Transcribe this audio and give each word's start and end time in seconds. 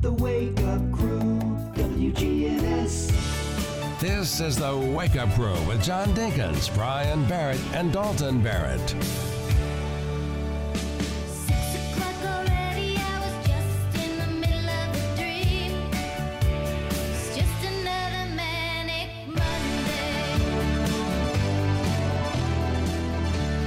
The 0.00 0.12
Wake 0.12 0.58
Up 0.60 0.92
Crew, 0.92 1.38
WGNS. 1.74 3.10
This 4.00 4.40
is 4.40 4.56
the 4.56 4.74
Wake 4.96 5.16
Up 5.16 5.30
Crew 5.34 5.52
with 5.68 5.82
John 5.82 6.08
Dinkins, 6.14 6.74
Brian 6.74 7.22
Barrett, 7.28 7.60
and 7.74 7.92
Dalton 7.92 8.42
Barrett. 8.42 8.80
Six 11.28 11.74
o'clock 11.92 12.14
already, 12.24 12.96
I 12.96 13.20
was 13.20 13.46
just 13.46 13.94
in 14.02 14.16
the 14.18 14.26
middle 14.40 14.70
of 14.70 14.94
a 14.96 15.16
dream. 15.18 15.72
It's 17.10 17.36
just 17.36 17.62
another 17.66 18.24
manic 18.34 19.10
Monday. 19.26 19.44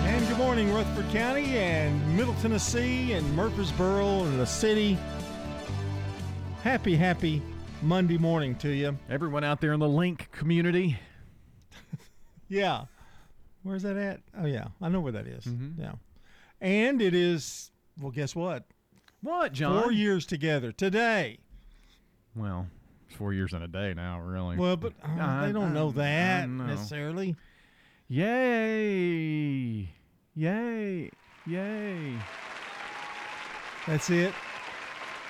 And 0.07 0.27
good 0.27 0.39
morning, 0.39 0.73
Rutherford 0.73 1.11
County 1.11 1.59
and 1.59 2.18
Middle 2.18 2.34
Tennessee 2.41 3.13
and 3.13 3.36
Murfreesboro 3.36 4.23
and 4.23 4.39
the 4.39 4.47
city. 4.47 4.97
Happy, 6.64 6.95
happy 6.95 7.41
Monday 7.81 8.17
morning 8.17 8.55
to 8.55 8.70
you. 8.70 8.98
Everyone 9.09 9.44
out 9.44 9.59
there 9.59 9.73
in 9.73 9.80
the 9.80 9.90
Link 9.90 10.30
community. 10.31 10.98
Yeah. 12.49 12.84
Where's 13.63 13.81
that 13.81 13.98
at? 13.98 14.20
Oh, 14.40 14.45
yeah. 14.45 14.68
I 14.80 14.88
know 14.90 14.99
where 14.99 15.13
that 15.13 15.26
is. 15.26 15.44
Mhm. 15.45 15.73
Yeah. 15.80 15.94
And 16.62 17.02
it 17.02 17.16
is, 17.16 17.71
well, 17.99 18.12
guess 18.12 18.35
what? 18.35 18.66
What, 19.21 19.54
John? 19.54 19.81
Four 19.81 19.91
years 19.91 20.27
together 20.27 20.71
today. 20.71 21.40
Well, 22.35 22.68
it's 23.07 23.16
four 23.18 23.34
years 23.34 23.54
and 23.54 23.63
a 23.63 23.68
day 23.68 23.95
now, 23.95 24.20
really. 24.20 24.57
Well, 24.57 24.77
but 24.77 24.93
uh, 25.04 25.20
I- 25.20 25.48
they 25.48 25.52
don't 25.54 25.71
I- 25.71 25.73
know 25.73 25.91
that 25.93 26.48
know. 26.48 26.66
necessarily. 26.66 27.35
Yay! 28.07 29.90
Yay! 30.35 31.09
Yay! 31.48 32.13
That's 33.88 34.12
it. 34.12 34.34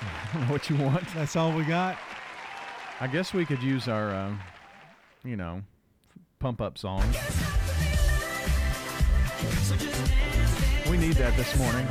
I 0.04 0.34
don't 0.34 0.48
know 0.48 0.54
what 0.54 0.70
you 0.70 0.76
want. 0.78 1.08
That's 1.14 1.36
all 1.36 1.52
we 1.52 1.64
got. 1.64 1.98
I 3.00 3.08
guess 3.08 3.34
we 3.34 3.46
could 3.46 3.62
use 3.62 3.88
our, 3.88 4.10
uh, 4.10 4.34
you 5.24 5.36
know, 5.36 5.62
pump 6.40 6.62
up 6.62 6.78
song. 6.78 7.04
We 10.90 10.98
need 10.98 11.14
that 11.14 11.36
this 11.36 11.58
morning. 11.58 11.88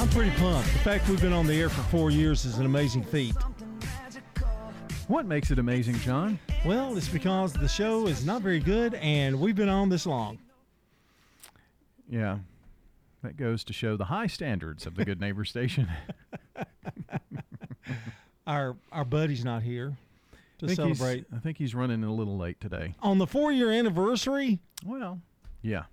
I'm 0.00 0.08
pretty 0.08 0.30
pumped. 0.32 0.72
The 0.72 0.78
fact 0.80 1.08
we've 1.08 1.20
been 1.20 1.32
on 1.32 1.46
the 1.46 1.60
air 1.60 1.68
for 1.68 1.82
four 1.82 2.10
years 2.10 2.44
is 2.44 2.58
an 2.58 2.66
amazing 2.66 3.04
feat. 3.04 3.34
What 5.06 5.26
makes 5.26 5.50
it 5.50 5.58
amazing, 5.58 5.96
John? 5.96 6.38
Well, 6.64 6.96
it's 6.96 7.08
because 7.08 7.52
the 7.52 7.68
show 7.68 8.06
is 8.06 8.24
not 8.24 8.40
very 8.40 8.58
good 8.58 8.94
and 8.94 9.38
we've 9.38 9.54
been 9.54 9.68
on 9.68 9.90
this 9.90 10.06
long. 10.06 10.38
Yeah. 12.08 12.38
That 13.24 13.38
goes 13.38 13.64
to 13.64 13.72
show 13.72 13.96
the 13.96 14.04
high 14.04 14.26
standards 14.26 14.84
of 14.84 14.96
the 14.96 15.04
Good 15.06 15.18
Neighbor 15.18 15.46
Station. 15.46 15.88
Our 18.46 18.76
our 18.92 19.06
buddy's 19.06 19.42
not 19.42 19.62
here 19.62 19.96
to 20.58 20.66
I 20.66 20.74
celebrate. 20.74 21.24
I 21.34 21.38
think 21.38 21.56
he's 21.56 21.74
running 21.74 22.04
a 22.04 22.12
little 22.12 22.36
late 22.36 22.60
today. 22.60 22.94
On 23.00 23.16
the 23.16 23.26
four 23.26 23.50
year 23.50 23.70
anniversary, 23.72 24.58
Well, 24.84 25.22
yeah. 25.62 25.84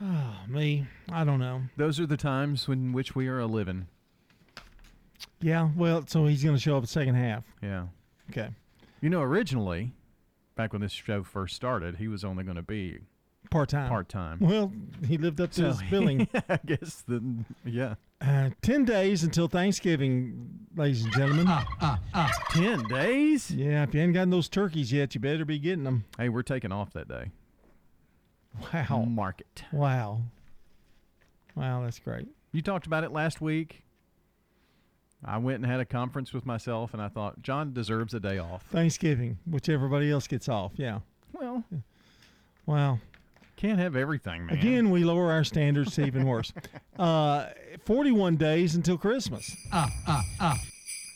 oh, 0.00 0.36
me, 0.48 0.86
I 1.10 1.24
don't 1.24 1.40
know. 1.40 1.62
Those 1.76 1.98
are 1.98 2.06
the 2.06 2.16
times 2.16 2.68
in 2.68 2.92
which 2.92 3.16
we 3.16 3.26
are 3.26 3.40
a 3.40 3.46
living. 3.46 3.88
Yeah, 5.40 5.70
well, 5.76 6.06
so 6.06 6.26
he's 6.26 6.44
going 6.44 6.54
to 6.54 6.62
show 6.62 6.76
up 6.76 6.82
the 6.82 6.88
second 6.88 7.16
half. 7.16 7.42
Yeah. 7.60 7.86
Okay. 8.30 8.50
You 9.00 9.10
know, 9.10 9.22
originally, 9.22 9.90
back 10.54 10.72
when 10.72 10.82
this 10.82 10.92
show 10.92 11.24
first 11.24 11.56
started, 11.56 11.96
he 11.96 12.06
was 12.06 12.22
only 12.22 12.44
going 12.44 12.54
to 12.54 12.62
be 12.62 13.00
Part 13.52 13.68
time. 13.68 13.88
part 13.88 14.08
time. 14.08 14.38
Well, 14.40 14.72
he 15.06 15.18
lived 15.18 15.40
up 15.40 15.52
to 15.52 15.66
his 15.66 15.82
billing. 15.90 16.26
I 16.48 16.58
guess 16.64 17.02
the 17.06 17.22
yeah. 17.64 17.94
Uh, 18.20 18.50
10 18.62 18.84
days 18.84 19.24
until 19.24 19.46
Thanksgiving, 19.46 20.48
ladies 20.74 21.04
and 21.04 21.12
gentlemen. 21.12 21.46
Ah, 21.48 21.66
ah, 21.80 22.00
ah. 22.14 22.32
Ten 22.50 22.82
days. 22.84 23.50
Yeah, 23.50 23.82
if 23.82 23.92
you 23.94 24.00
ain't 24.00 24.14
gotten 24.14 24.30
those 24.30 24.48
turkeys 24.48 24.92
yet, 24.92 25.14
you 25.14 25.20
better 25.20 25.44
be 25.44 25.58
getting 25.58 25.84
them. 25.84 26.04
Hey, 26.16 26.28
we're 26.28 26.42
taking 26.42 26.72
off 26.72 26.92
that 26.92 27.08
day. 27.08 27.30
Wow. 28.72 29.04
Market. 29.08 29.64
Wow. 29.72 30.20
Wow, 31.54 31.82
that's 31.84 31.98
great. 31.98 32.28
You 32.52 32.62
talked 32.62 32.86
about 32.86 33.04
it 33.04 33.12
last 33.12 33.40
week. 33.40 33.82
I 35.24 35.38
went 35.38 35.56
and 35.62 35.66
had 35.66 35.80
a 35.80 35.84
conference 35.84 36.32
with 36.32 36.46
myself, 36.46 36.94
and 36.94 37.02
I 37.02 37.08
thought 37.08 37.42
John 37.42 37.72
deserves 37.72 38.14
a 38.14 38.20
day 38.20 38.38
off. 38.38 38.62
Thanksgiving, 38.70 39.38
which 39.46 39.68
everybody 39.68 40.10
else 40.10 40.26
gets 40.26 40.48
off. 40.48 40.72
Yeah. 40.76 41.00
Well, 41.32 41.64
Wow. 42.66 42.98
Can't 43.62 43.78
have 43.78 43.94
everything, 43.94 44.46
man. 44.46 44.58
Again, 44.58 44.90
we 44.90 45.04
lower 45.04 45.30
our 45.30 45.44
standards 45.44 45.94
to 45.94 46.04
even 46.04 46.26
worse. 46.26 46.52
Uh, 46.98 47.48
41 47.86 48.36
days 48.36 48.74
until 48.74 48.98
Christmas. 48.98 49.56
Ah, 49.72 49.90
ah, 50.06 50.22
ah. 50.38 50.58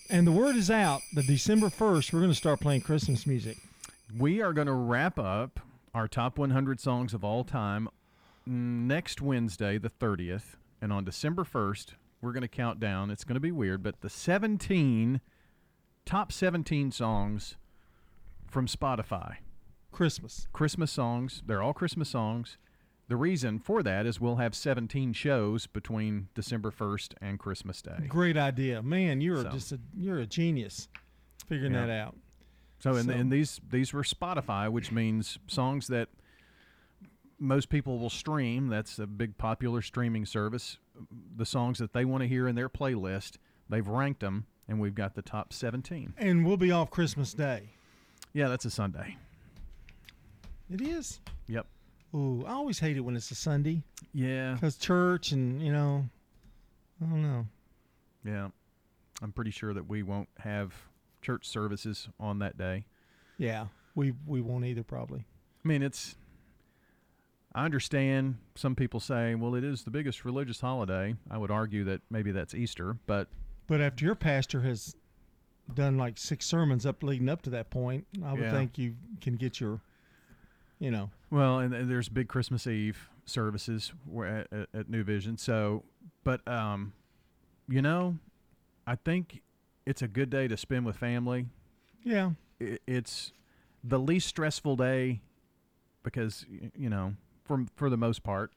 And 0.08 0.26
the 0.26 0.32
word 0.32 0.56
is 0.56 0.70
out 0.70 1.02
that 1.14 1.26
December 1.26 1.68
1st, 1.68 2.12
we're 2.12 2.20
going 2.20 2.32
to 2.32 2.36
start 2.36 2.60
playing 2.60 2.80
Christmas 2.80 3.26
music. 3.26 3.58
We 4.18 4.40
are 4.40 4.54
going 4.54 4.66
to 4.66 4.72
wrap 4.72 5.18
up 5.18 5.60
our 5.94 6.08
top 6.08 6.38
100 6.38 6.80
songs 6.80 7.12
of 7.12 7.22
all 7.22 7.44
time 7.44 7.88
next 8.46 9.20
Wednesday, 9.20 9.76
the 9.76 9.90
30th. 9.90 10.56
And 10.80 10.92
on 10.92 11.04
December 11.04 11.44
1st, 11.44 11.88
we're 12.22 12.32
going 12.32 12.40
to 12.40 12.48
count 12.48 12.80
down. 12.80 13.10
It's 13.10 13.22
going 13.22 13.34
to 13.34 13.40
be 13.40 13.52
weird, 13.52 13.82
but 13.82 14.00
the 14.00 14.10
17 14.10 15.20
top 16.06 16.32
17 16.32 16.90
songs 16.90 17.56
from 18.48 18.66
Spotify. 18.66 19.36
Christmas. 19.96 20.46
Christmas 20.52 20.92
songs. 20.92 21.42
They're 21.46 21.62
all 21.62 21.72
Christmas 21.72 22.08
songs. 22.10 22.58
The 23.08 23.16
reason 23.16 23.58
for 23.58 23.82
that 23.82 24.04
is 24.04 24.20
we'll 24.20 24.36
have 24.36 24.54
17 24.54 25.12
shows 25.12 25.66
between 25.66 26.28
December 26.34 26.70
1st 26.70 27.14
and 27.20 27.38
Christmas 27.38 27.80
Day. 27.80 28.04
Great 28.08 28.36
idea. 28.36 28.82
Man, 28.82 29.20
you're 29.20 29.42
So. 29.42 29.50
just 29.50 29.72
a 29.72 29.80
you're 29.96 30.18
a 30.18 30.26
genius 30.26 30.88
figuring 31.46 31.72
Yeah. 31.74 31.86
that 31.86 31.92
out. 31.92 32.16
So, 32.80 32.94
and, 32.96 33.06
So- 33.06 33.12
and 33.12 33.30
these 33.32 33.60
these 33.70 33.92
were 33.92 34.02
Spotify, 34.02 34.70
which 34.70 34.90
means 34.92 35.38
songs 35.46 35.86
that 35.86 36.08
most 37.38 37.68
people 37.68 37.98
will 37.98 38.10
stream. 38.10 38.68
That's 38.68 38.98
a 38.98 39.06
big 39.06 39.38
popular 39.38 39.82
streaming 39.82 40.26
service. 40.26 40.78
The 41.36 41.46
songs 41.46 41.78
that 41.78 41.92
they 41.92 42.04
want 42.04 42.22
to 42.22 42.28
hear 42.28 42.48
in 42.48 42.54
their 42.54 42.68
playlist, 42.68 43.36
they've 43.68 43.86
ranked 43.86 44.20
them, 44.20 44.46
and 44.66 44.80
we've 44.80 44.94
got 44.94 45.14
the 45.14 45.22
top 45.22 45.52
17. 45.52 46.14
And 46.16 46.44
we'll 46.46 46.56
be 46.56 46.72
off 46.72 46.90
Christmas 46.90 47.34
Day. 47.34 47.74
Yeah, 48.32 48.48
that's 48.48 48.64
a 48.64 48.70
Sunday. 48.70 49.16
It 50.70 50.80
is. 50.80 51.20
Yep. 51.48 51.66
Ooh, 52.14 52.44
I 52.46 52.52
always 52.52 52.78
hate 52.78 52.96
it 52.96 53.00
when 53.00 53.16
it's 53.16 53.30
a 53.30 53.34
Sunday 53.34 53.82
Yeah. 54.12 54.54
because 54.54 54.76
church 54.76 55.32
and, 55.32 55.62
you 55.62 55.72
know, 55.72 56.08
I 57.00 57.04
don't 57.06 57.22
know. 57.22 57.46
Yeah. 58.24 58.48
I'm 59.22 59.32
pretty 59.32 59.50
sure 59.50 59.72
that 59.74 59.88
we 59.88 60.02
won't 60.02 60.28
have 60.38 60.74
church 61.22 61.46
services 61.48 62.08
on 62.20 62.38
that 62.40 62.58
day. 62.58 62.86
Yeah, 63.38 63.66
we 63.94 64.12
we 64.26 64.40
won't 64.40 64.64
either 64.64 64.82
probably. 64.82 65.20
I 65.64 65.68
mean, 65.68 65.82
it's. 65.82 66.16
I 67.54 67.64
understand 67.64 68.36
some 68.54 68.74
people 68.74 69.00
say, 69.00 69.34
well, 69.34 69.54
it 69.54 69.64
is 69.64 69.84
the 69.84 69.90
biggest 69.90 70.24
religious 70.26 70.60
holiday. 70.60 71.16
I 71.30 71.38
would 71.38 71.50
argue 71.50 71.84
that 71.84 72.02
maybe 72.10 72.30
that's 72.30 72.54
Easter, 72.54 72.98
but 73.06 73.28
But 73.66 73.80
after 73.80 74.04
your 74.04 74.14
pastor 74.14 74.60
has 74.62 74.94
done 75.72 75.96
like 75.96 76.18
six 76.18 76.44
sermons 76.44 76.84
up 76.84 77.02
leading 77.02 77.28
up 77.30 77.40
to 77.42 77.50
that 77.50 77.70
point, 77.70 78.06
I 78.22 78.32
would 78.34 78.42
Yeah. 78.42 78.50
think 78.52 78.76
you 78.76 78.96
can 79.22 79.36
get 79.36 79.58
your, 79.60 79.80
you 80.78 80.90
know, 80.90 81.10
Well, 81.30 81.58
and, 81.60 81.74
and 81.74 81.90
there's 81.90 82.08
big 82.08 82.28
Christmas 82.28 82.66
Eve 82.66 83.08
services 83.24 83.92
at, 84.24 84.46
at, 84.52 84.68
at 84.74 84.88
New 84.90 85.02
Vision. 85.04 85.36
So, 85.38 85.84
but 86.24 86.46
um, 86.48 86.92
you 87.68 87.82
know, 87.82 88.16
I 88.86 88.94
think 88.96 89.42
it's 89.84 90.02
a 90.02 90.08
good 90.08 90.30
day 90.30 90.48
to 90.48 90.56
spend 90.56 90.86
with 90.86 90.96
family. 90.96 91.46
yeah, 92.04 92.30
I 92.60 92.78
it's 92.86 93.32
the 93.84 93.98
least 93.98 94.26
stressful 94.28 94.76
day 94.76 95.20
because 96.02 96.44
you 96.76 96.88
know, 96.88 97.14
for 97.44 97.64
for 97.74 97.90
the 97.90 97.96
most 97.96 98.22
part, 98.22 98.52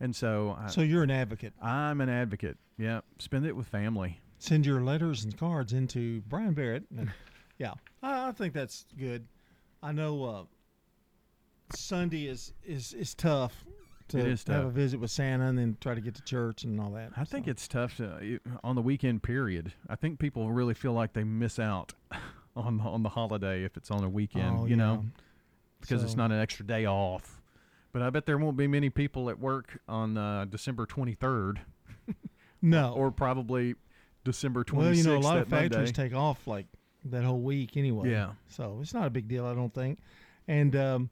and 0.00 0.14
so, 0.14 0.56
I, 0.60 0.68
So 0.68 0.80
you're 0.82 1.02
an 1.02 1.10
advocate. 1.10 1.52
I'm 1.62 2.00
an 2.00 2.08
advocate. 2.08 2.56
Yeah, 2.78 3.00
spend 3.18 3.46
it 3.46 3.54
with 3.56 3.66
family. 3.66 4.20
Send 4.38 4.66
your 4.66 4.80
letters 4.80 5.22
and 5.24 5.36
cards 5.36 5.72
into 5.72 6.20
Brian 6.22 6.52
Barrett. 6.54 6.84
And 6.96 7.10
yeah, 7.58 7.74
I, 8.02 8.28
I 8.28 8.32
think 8.32 8.54
that's 8.54 8.84
good. 8.98 9.26
I 9.82 9.92
know 9.92 10.24
uh, 10.24 10.42
Sunday 11.76 12.28
is, 12.28 12.52
is, 12.64 12.92
is 12.92 13.14
tough 13.14 13.64
to 14.08 14.18
It 14.18 14.26
is 14.26 14.44
have 14.46 14.66
a 14.66 14.70
visit 14.70 15.00
with 15.00 15.10
Santa 15.10 15.46
and 15.46 15.58
then 15.58 15.76
try 15.80 15.94
to 15.94 16.00
get 16.00 16.14
to 16.14 16.22
church 16.22 16.64
and 16.64 16.80
all 16.80 16.90
that. 16.90 17.12
I 17.16 17.24
think 17.24 17.48
it's 17.48 17.66
tough 17.66 17.96
to, 17.96 18.40
on 18.62 18.76
the 18.76 18.82
weekend 18.82 19.22
period. 19.22 19.72
I 19.88 19.96
think 19.96 20.18
people 20.18 20.50
really 20.50 20.74
feel 20.74 20.92
like 20.92 21.12
they 21.12 21.24
miss 21.24 21.58
out 21.58 21.94
on 22.56 22.80
on 22.80 23.02
the 23.02 23.08
holiday 23.08 23.64
if 23.64 23.76
it's 23.76 23.90
on 23.90 24.04
a 24.04 24.08
weekend. 24.08 24.58
Oh, 24.60 24.66
you 24.66 24.76
know. 24.76 25.02
yeah. 25.02 25.22
because 25.80 26.02
it's 26.02 26.16
not 26.16 26.30
an 26.30 26.38
extra 26.38 26.66
day 26.66 26.86
off. 26.86 27.40
But 27.92 28.02
I 28.02 28.10
bet 28.10 28.24
there 28.24 28.38
won't 28.38 28.56
be 28.56 28.66
many 28.66 28.88
people 28.88 29.28
at 29.28 29.38
work 29.38 29.78
on 29.86 30.16
uh, 30.16 30.46
December 30.46 30.86
23rd, 30.86 31.58
no. 32.62 32.94
or 32.94 33.10
probably 33.10 33.74
December 34.24 34.64
26th. 34.64 34.76
well, 34.76 34.94
you 34.94 35.04
know, 35.04 35.16
a 35.16 35.18
lot 35.18 35.36
of 35.36 35.48
factories 35.48 35.88
Monday. 35.88 35.92
take 35.92 36.14
off 36.14 36.46
like 36.46 36.66
that 37.04 37.22
whole 37.22 37.40
week 37.40 37.76
anyway. 37.76 38.10
Yeah. 38.10 38.30
So 38.48 38.78
it's 38.80 38.94
not 38.94 39.06
a 39.06 39.10
big 39.10 39.28
deal, 39.28 39.44
I 39.44 39.54
don't 39.54 39.74
think. 39.74 39.98
And 40.48 40.74
um, 40.74 41.10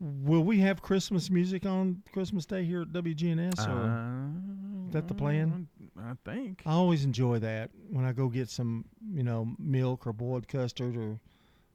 will 0.00 0.42
we 0.42 0.60
have 0.60 0.82
Christmas 0.82 1.30
music 1.30 1.66
on 1.66 2.02
Christmas 2.12 2.46
Day 2.46 2.64
here 2.64 2.82
at 2.82 2.88
WGNS? 2.88 3.66
or 3.66 3.70
Uh, 3.70 4.86
is 4.88 4.92
that 4.92 5.08
the 5.08 5.14
plan? 5.14 5.68
I 5.98 6.12
think. 6.24 6.62
I 6.64 6.72
always 6.72 7.04
enjoy 7.04 7.40
that 7.40 7.70
when 7.90 8.04
I 8.04 8.12
go 8.12 8.28
get 8.28 8.48
some, 8.48 8.84
you 9.12 9.22
know, 9.22 9.54
milk 9.58 10.06
or 10.06 10.12
boiled 10.12 10.46
custard 10.48 10.96
or 10.96 11.18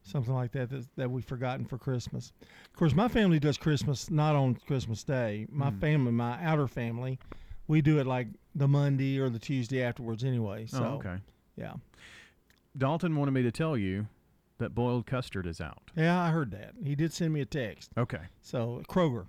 something 0.04 0.34
like 0.34 0.52
that 0.54 0.70
that, 0.70 0.86
that 0.96 1.12
we've 1.12 1.26
forgotten 1.26 1.66
for 1.66 1.78
Christmas. 1.78 2.32
Of 2.42 2.78
course, 2.78 2.94
my 2.94 3.08
family 3.08 3.40
does 3.40 3.58
Christmas 3.58 4.10
not 4.10 4.36
on 4.36 4.56
Christmas 4.56 5.04
Day. 5.04 5.48
My 5.50 5.72
family, 5.72 6.12
my 6.12 6.44
outer 6.44 6.68
family, 6.68 7.20
we 7.68 7.82
do 7.82 8.00
it 8.00 8.08
like 8.08 8.28
the 8.56 8.68
Monday 8.68 9.20
or 9.20 9.30
the 9.30 9.40
Tuesday 9.40 9.84
afterwards 9.84 10.24
anyway. 10.24 10.66
So, 10.66 10.84
oh, 10.84 10.96
okay. 10.98 11.18
yeah. 11.56 11.74
Dalton 12.78 13.16
wanted 13.16 13.32
me 13.32 13.44
to 13.44 13.52
tell 13.52 13.78
you 13.78 14.08
that 14.60 14.76
boiled 14.76 15.06
custard 15.06 15.46
is 15.48 15.60
out. 15.62 15.82
Yeah, 15.96 16.22
I 16.22 16.30
heard 16.30 16.52
that. 16.52 16.74
He 16.84 16.96
did 16.96 17.12
send 17.14 17.34
me 17.34 17.42
a 17.42 17.46
text. 17.46 17.92
Okay. 17.98 18.22
So, 18.42 18.82
Kroger, 18.88 19.26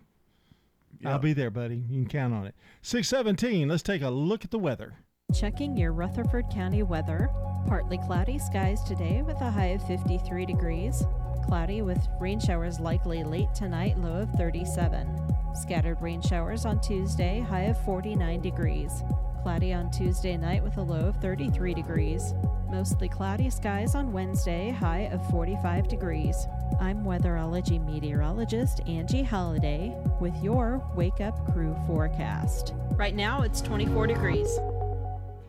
Yeah. 1.00 1.10
I'll 1.10 1.18
be 1.18 1.32
there, 1.32 1.50
buddy. 1.50 1.76
You 1.76 2.02
can 2.02 2.08
count 2.08 2.34
on 2.34 2.46
it. 2.46 2.54
617, 2.82 3.68
let's 3.68 3.82
take 3.82 4.02
a 4.02 4.10
look 4.10 4.44
at 4.44 4.50
the 4.50 4.58
weather. 4.58 4.94
Checking 5.34 5.76
your 5.76 5.92
Rutherford 5.92 6.44
County 6.52 6.82
weather. 6.82 7.28
Partly 7.66 7.98
cloudy 7.98 8.38
skies 8.38 8.82
today 8.84 9.22
with 9.22 9.40
a 9.40 9.50
high 9.50 9.68
of 9.68 9.86
53 9.86 10.44
degrees. 10.46 11.02
Cloudy 11.46 11.82
with 11.82 12.06
rain 12.20 12.38
showers 12.38 12.78
likely 12.78 13.24
late 13.24 13.52
tonight, 13.54 13.98
low 13.98 14.22
of 14.22 14.30
37. 14.32 15.08
Scattered 15.54 16.00
rain 16.00 16.20
showers 16.22 16.64
on 16.64 16.80
Tuesday, 16.80 17.40
high 17.40 17.62
of 17.64 17.82
49 17.84 18.40
degrees. 18.40 19.02
Cloudy 19.44 19.74
on 19.74 19.90
Tuesday 19.90 20.38
night 20.38 20.64
with 20.64 20.78
a 20.78 20.80
low 20.80 21.08
of 21.08 21.16
33 21.20 21.74
degrees. 21.74 22.32
Mostly 22.70 23.10
cloudy 23.10 23.50
skies 23.50 23.94
on 23.94 24.10
Wednesday, 24.10 24.70
high 24.70 25.10
of 25.12 25.28
45 25.28 25.86
degrees. 25.86 26.46
I'm 26.80 27.04
weatherology 27.04 27.78
meteorologist 27.84 28.80
Angie 28.88 29.22
Halliday 29.22 29.94
with 30.18 30.34
your 30.42 30.82
Wake 30.96 31.20
Up 31.20 31.52
Crew 31.52 31.76
forecast. 31.86 32.72
Right 32.92 33.14
now 33.14 33.42
it's 33.42 33.60
24 33.60 34.06
degrees. 34.06 34.48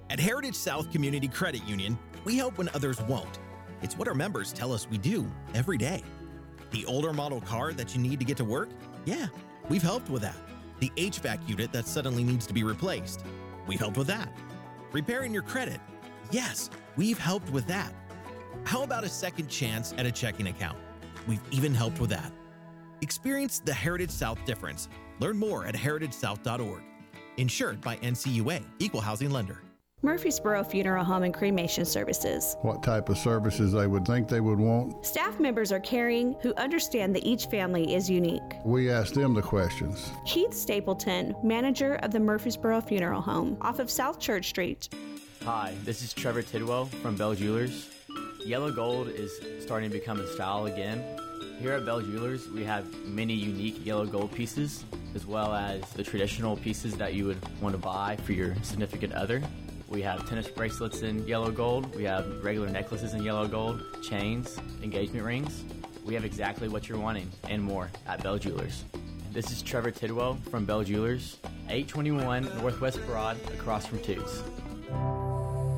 At 0.10 0.20
Heritage 0.20 0.56
South 0.56 0.92
Community 0.92 1.30
Credit 1.30 1.66
Union, 1.66 1.98
we 2.26 2.36
help 2.36 2.58
when 2.58 2.68
others 2.76 3.02
won't. 3.04 3.40
It's 3.82 3.98
what 3.98 4.10
our 4.10 4.14
members 4.14 4.52
tell 4.52 4.74
us 4.74 4.90
we 4.90 4.98
do 4.98 5.26
every 5.54 5.78
day. 5.78 6.04
The 6.72 6.86
older 6.86 7.14
model 7.14 7.40
car 7.40 7.72
that 7.72 7.96
you 7.96 8.02
need 8.02 8.20
to 8.20 8.26
get 8.26 8.36
to 8.38 8.44
work? 8.44 8.68
Yeah, 9.06 9.28
we've 9.70 9.82
helped 9.82 10.10
with 10.10 10.24
that. 10.24 10.36
The 10.82 10.92
HVAC 10.98 11.48
unit 11.48 11.72
that 11.72 11.88
suddenly 11.88 12.26
needs 12.26 12.46
to 12.48 12.54
be 12.54 12.66
replaced? 12.66 13.24
We've 13.68 13.80
helped 13.80 13.98
with 13.98 14.08
that. 14.08 14.32
Repairing 14.92 15.34
your 15.34 15.44
credit? 15.44 15.80
Yes, 16.32 16.70
we've 16.96 17.18
helped 17.18 17.50
with 17.50 17.68
that. 17.68 17.94
How 18.64 18.84
about 18.84 19.04
a 19.04 19.10
second 19.10 19.48
chance 19.48 19.94
at 19.98 20.06
a 20.06 20.12
checking 20.12 20.48
account? 20.48 20.78
We've 21.28 21.42
even 21.52 21.74
helped 21.74 22.00
with 22.00 22.10
that. 22.12 22.32
Experience 23.02 23.60
the 23.60 23.74
Heritage 23.74 24.12
South 24.12 24.44
difference. 24.46 24.90
Learn 25.20 25.38
more 25.38 25.66
at 25.66 25.76
heritagesouth.org. 25.76 26.82
Insured 27.38 27.82
by 27.82 27.98
NCUA, 27.98 28.64
Equal 28.80 29.02
Housing 29.02 29.30
Lender. 29.30 29.62
Murfreesboro 30.06 30.64
Funeral 30.64 31.04
Home 31.04 31.24
and 31.24 31.34
Cremation 31.34 31.84
Services. 31.84 32.58
what 32.62 32.84
type 32.84 33.10
of 33.10 33.18
services 33.18 33.72
they 33.72 33.88
would 33.88 34.06
think 34.06 34.28
they 34.28 34.40
would 34.40 34.60
want. 34.60 35.04
Staff 35.04 35.40
members 35.40 35.72
are 35.72 35.80
caring 35.80 36.36
who 36.42 36.54
understand 36.58 37.16
that 37.16 37.26
each 37.26 37.48
family 37.48 37.96
is 37.96 38.08
unique. 38.08 38.44
We 38.64 38.92
ask 38.92 39.16
them 39.16 39.34
the 39.34 39.42
questions. 39.42 40.12
Keith 40.24 40.54
Stapleton, 40.54 41.36
manager 41.42 41.96
of 42.04 42.12
the 42.12 42.20
Murfreesboro 42.20 42.82
Funeral 42.82 43.20
Home 43.20 43.58
off 43.62 43.80
of 43.80 43.90
South 43.90 44.20
Church 44.20 44.50
Street. 44.50 44.90
Hi, 45.44 45.74
this 45.84 46.04
is 46.04 46.14
Trevor 46.14 46.44
Tidwell 46.44 46.86
from 46.86 47.16
Bell 47.16 47.34
Jewelers. 47.34 47.90
Yellow 48.46 48.72
gold 48.72 49.08
is 49.08 49.32
starting 49.60 49.90
to 49.90 49.98
become 49.98 50.20
a 50.20 50.28
style 50.28 50.68
again. 50.68 51.04
Here 51.60 51.72
at 51.72 51.84
Bell 51.84 52.02
Jewelers, 52.02 52.48
we 52.50 52.64
have 52.64 52.86
many 53.06 53.34
unique 53.34 53.84
yellow 53.84 54.06
gold 54.06 54.32
pieces, 54.32 54.86
as 55.16 55.26
well 55.26 55.56
as 55.56 55.82
the 55.94 56.04
traditional 56.04 56.58
pieces 56.58 56.96
that 56.98 57.16
you 57.16 57.26
would 57.26 57.40
want 57.60 57.74
to 57.74 57.80
buy 57.80 58.18
for 58.18 58.34
your 58.34 58.54
significant 58.62 59.14
other. 59.14 59.42
We 59.88 60.02
have 60.02 60.28
tennis 60.28 60.48
bracelets 60.48 61.04
in 61.04 61.28
yellow 61.28 61.52
gold, 61.52 61.96
we 61.96 62.04
have 62.04 62.44
regular 62.44 62.70
necklaces 62.70 63.14
in 63.14 63.24
yellow 63.24 63.48
gold, 63.48 63.84
chains, 64.02 64.58
engagement 64.82 65.24
rings. 65.24 65.64
We 66.04 66.16
have 66.16 66.26
exactly 66.26 66.68
what 66.68 66.90
you're 66.90 66.98
wanting 66.98 67.30
and 67.50 67.62
more 67.62 67.92
at 68.08 68.24
Bell 68.24 68.38
Jewelers. 68.38 68.84
This 69.32 69.52
is 69.52 69.62
Trevor 69.62 69.92
Tidwell 69.92 70.38
from 70.50 70.66
Bell 70.66 70.84
Jewelers, 70.84 71.38
821 71.70 72.46
Northwest 72.60 73.00
Broad, 73.06 73.38
across 73.54 73.86
from 73.86 74.00
Toots. 74.00 74.42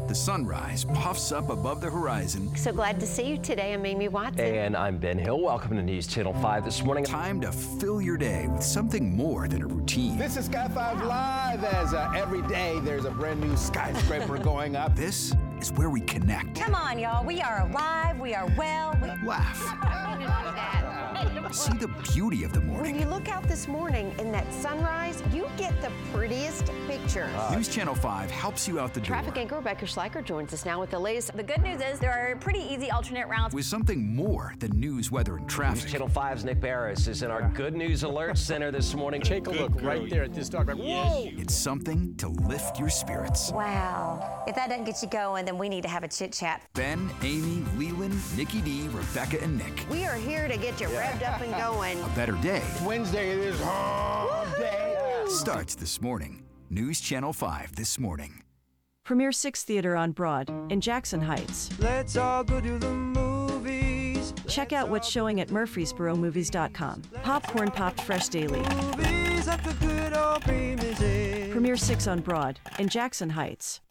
The 0.07 0.15
sunrise 0.15 0.85
puffs 0.85 1.33
up 1.33 1.49
above 1.49 1.81
the 1.81 1.89
horizon. 1.89 2.55
So 2.55 2.71
glad 2.71 2.97
to 3.01 3.05
see 3.05 3.27
you 3.27 3.37
today. 3.37 3.73
I'm 3.73 3.85
Amy 3.85 4.07
Watson. 4.07 4.39
And 4.39 4.77
I'm 4.77 4.97
Ben 4.97 5.17
Hill. 5.17 5.41
Welcome 5.41 5.75
to 5.75 5.83
News 5.83 6.07
Channel 6.07 6.33
5 6.35 6.63
this 6.63 6.81
morning. 6.81 7.03
Time 7.03 7.41
to 7.41 7.51
fill 7.51 8.01
your 8.01 8.15
day 8.15 8.47
with 8.47 8.63
something 8.63 9.13
more 9.13 9.49
than 9.49 9.63
a 9.63 9.67
routine. 9.67 10.17
This 10.17 10.37
is 10.37 10.45
Sky 10.45 10.69
5 10.69 11.03
Live 11.03 11.61
as 11.65 11.93
uh, 11.93 12.09
every 12.15 12.41
day 12.43 12.79
there's 12.83 13.03
a 13.03 13.11
brand 13.11 13.41
new 13.41 13.57
skyscraper 13.57 14.37
going 14.43 14.77
up. 14.77 14.95
This 14.95 15.33
is 15.59 15.73
where 15.73 15.89
we 15.89 15.99
connect, 15.99 16.57
Come 16.57 16.73
on, 16.73 16.97
y'all. 16.99 17.25
We 17.25 17.41
are 17.41 17.67
alive. 17.67 18.17
We 18.17 18.33
are 18.33 18.47
well. 18.57 18.97
We... 19.01 19.09
laugh, 19.27 19.61
see 21.51 21.73
the 21.77 21.87
beauty 22.13 22.43
of 22.43 22.53
the 22.53 22.61
morning. 22.61 22.93
When 22.93 23.01
you 23.01 23.07
look 23.07 23.29
out 23.29 23.47
this 23.47 23.67
morning 23.67 24.13
in 24.19 24.31
that 24.31 24.51
sunrise, 24.53 25.21
you 25.33 25.49
get 25.57 25.79
the 25.81 25.91
prettiest 26.13 26.71
pictures. 26.87 27.31
Ah. 27.35 27.53
News 27.55 27.67
Channel 27.67 27.95
5 27.95 28.29
helps 28.29 28.67
you 28.67 28.79
out 28.79 28.93
the 28.93 28.99
door 28.99 29.07
Traffic 29.07 29.37
anchor 29.37 29.55
Rebecca 29.55 29.85
Schleicher 29.85 30.23
joins 30.23 30.53
us 30.53 30.65
now 30.65 30.79
with 30.79 30.91
the 30.91 30.99
latest. 30.99 31.35
The 31.35 31.43
good 31.43 31.61
news 31.61 31.81
is 31.81 31.99
there 31.99 32.11
are 32.11 32.35
pretty 32.35 32.59
easy 32.59 32.91
alternate 32.91 33.27
routes. 33.27 33.53
with 33.53 33.65
something 33.65 34.15
more 34.15 34.53
than 34.59 34.79
news, 34.79 35.11
weather, 35.11 35.37
and 35.37 35.45
News 35.45 35.53
traffic. 35.53 35.89
Channel 35.89 36.09
5's 36.09 36.45
Nick 36.45 36.59
Beres 36.59 37.07
is 37.07 37.23
in 37.23 37.31
our 37.31 37.49
Good 37.49 37.73
News 37.75 38.03
Alert 38.03 38.37
Center 38.37 38.71
this 38.71 38.93
morning. 38.93 39.21
Take 39.21 39.47
a 39.47 39.51
look 39.51 39.81
right 39.81 40.09
there 40.09 40.23
at 40.23 40.33
this 40.33 40.49
dog. 40.49 40.69
Whoa! 40.69 41.29
It's 41.37 41.55
something 41.55 42.15
to 42.15 42.27
lift 42.27 42.79
your 42.79 42.89
spirits. 42.89 43.51
Wow. 43.51 44.43
If 44.47 44.55
that 44.55 44.69
doesn't 44.69 44.85
get 44.85 45.01
you 45.01 45.09
going, 45.09 45.45
then 45.45 45.57
we 45.57 45.69
need 45.69 45.81
to 45.83 45.89
have 45.89 46.03
a 46.03 46.07
chit 46.07 46.33
chat. 46.33 46.61
Ben, 46.73 47.09
Amy, 47.23 47.63
Leland, 47.77 48.19
Nikki 48.35 48.61
D, 48.61 48.87
Rebecca, 48.89 49.41
and 49.41 49.57
Nick. 49.57 49.85
We 49.89 50.05
are 50.05 50.15
here 50.15 50.47
to 50.47 50.57
get 50.57 50.79
you 50.81 50.87
revved 51.07 51.27
up 51.27 51.41
and 51.41 51.55
going. 51.55 52.01
A 52.03 52.07
better 52.09 52.33
day 52.33 52.63
Wednesday 52.83 53.31
it 53.31 53.39
is 53.39 53.59
hump 53.61 54.57
day. 54.57 54.95
starts 55.27 55.75
this 55.75 56.01
morning. 56.01 56.43
News 56.69 56.99
Channel 56.99 57.33
5 57.33 57.75
this 57.75 57.97
morning. 57.99 58.43
Premier 59.05 59.31
Six 59.31 59.63
Theater 59.63 59.95
on 59.95 60.11
Broad 60.11 60.49
in 60.69 60.81
Jackson 60.81 61.21
Heights. 61.21 61.69
Let's 61.79 62.17
all 62.17 62.43
go 62.43 62.59
to 62.59 62.77
the 62.77 62.91
movies. 62.91 64.33
Check 64.49 64.73
out 64.73 64.89
what's 64.89 65.07
showing 65.07 65.39
at 65.39 65.47
murfreesboromovies.com. 65.47 67.03
Popcorn 67.23 67.71
popped 67.71 68.01
fresh 68.01 68.27
daily. 68.27 68.59
Movies 68.75 69.47
like 69.47 69.63
the 69.63 69.73
good 69.79 70.13
old. 70.13 70.41
Premier 71.51 71.77
Six 71.77 72.07
on 72.07 72.19
Broad 72.19 72.59
in 72.79 72.87
Jackson 72.89 73.29
Heights. 73.31 73.81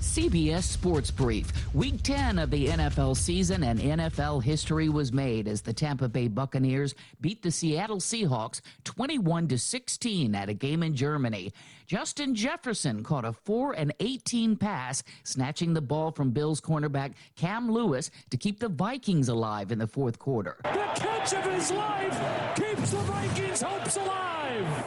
CBS 0.00 0.62
Sports 0.62 1.10
Brief. 1.10 1.52
Week 1.74 2.02
10 2.02 2.38
of 2.38 2.50
the 2.50 2.68
NFL 2.68 3.16
season 3.16 3.62
and 3.62 3.78
NFL 3.78 4.42
history 4.42 4.88
was 4.88 5.12
made 5.12 5.46
as 5.46 5.60
the 5.60 5.74
Tampa 5.74 6.08
Bay 6.08 6.26
Buccaneers 6.26 6.94
beat 7.20 7.42
the 7.42 7.50
Seattle 7.50 7.98
Seahawks 7.98 8.62
21 8.84 9.48
to 9.48 9.58
16 9.58 10.34
at 10.34 10.48
a 10.48 10.54
game 10.54 10.82
in 10.82 10.96
Germany. 10.96 11.52
Justin 11.86 12.34
Jefferson 12.34 13.02
caught 13.02 13.26
a 13.26 13.32
4 13.32 13.74
and 13.74 13.92
18 14.00 14.56
pass, 14.56 15.02
snatching 15.22 15.74
the 15.74 15.80
ball 15.82 16.12
from 16.12 16.30
Bills 16.30 16.60
cornerback 16.60 17.12
Cam 17.36 17.70
Lewis 17.70 18.10
to 18.30 18.38
keep 18.38 18.58
the 18.58 18.68
Vikings 18.68 19.28
alive 19.28 19.70
in 19.70 19.78
the 19.78 19.86
fourth 19.86 20.18
quarter. 20.18 20.56
The 20.62 20.70
catch 20.94 21.34
of 21.34 21.44
his 21.44 21.70
life 21.72 22.54
keeps 22.54 22.90
the 22.92 22.98
Vikings' 22.98 23.60
hopes 23.60 23.96
alive. 23.96 24.84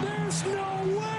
There's 0.00 0.44
no 0.44 0.98
way. 1.00 1.14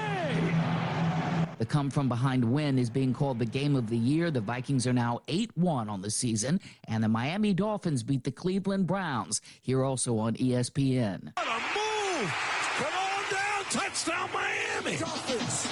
The 1.65 1.71
come 1.71 1.89
from 1.89 2.07
behind 2.07 2.45
win 2.45 2.77
is 2.77 2.91
being 2.91 3.11
called 3.11 3.39
the 3.39 3.45
game 3.45 3.75
of 3.75 3.89
the 3.89 3.97
year. 3.97 4.29
The 4.29 4.39
Vikings 4.39 4.85
are 4.85 4.93
now 4.93 5.21
8 5.27 5.49
1 5.57 5.89
on 5.89 5.99
the 5.99 6.11
season, 6.11 6.61
and 6.87 7.03
the 7.03 7.07
Miami 7.07 7.55
Dolphins 7.55 8.03
beat 8.03 8.23
the 8.23 8.31
Cleveland 8.31 8.85
Browns, 8.85 9.41
here 9.63 9.83
also 9.83 10.19
on 10.19 10.35
ESPN. 10.35 11.31
What 11.33 11.47
a 11.47 12.21
move! 12.21 12.31
Come 12.77 12.93
on 12.93 13.23
down, 13.31 13.63
touchdown 13.71 14.29
Miami. 14.31 14.97
Dolphins, 14.97 15.65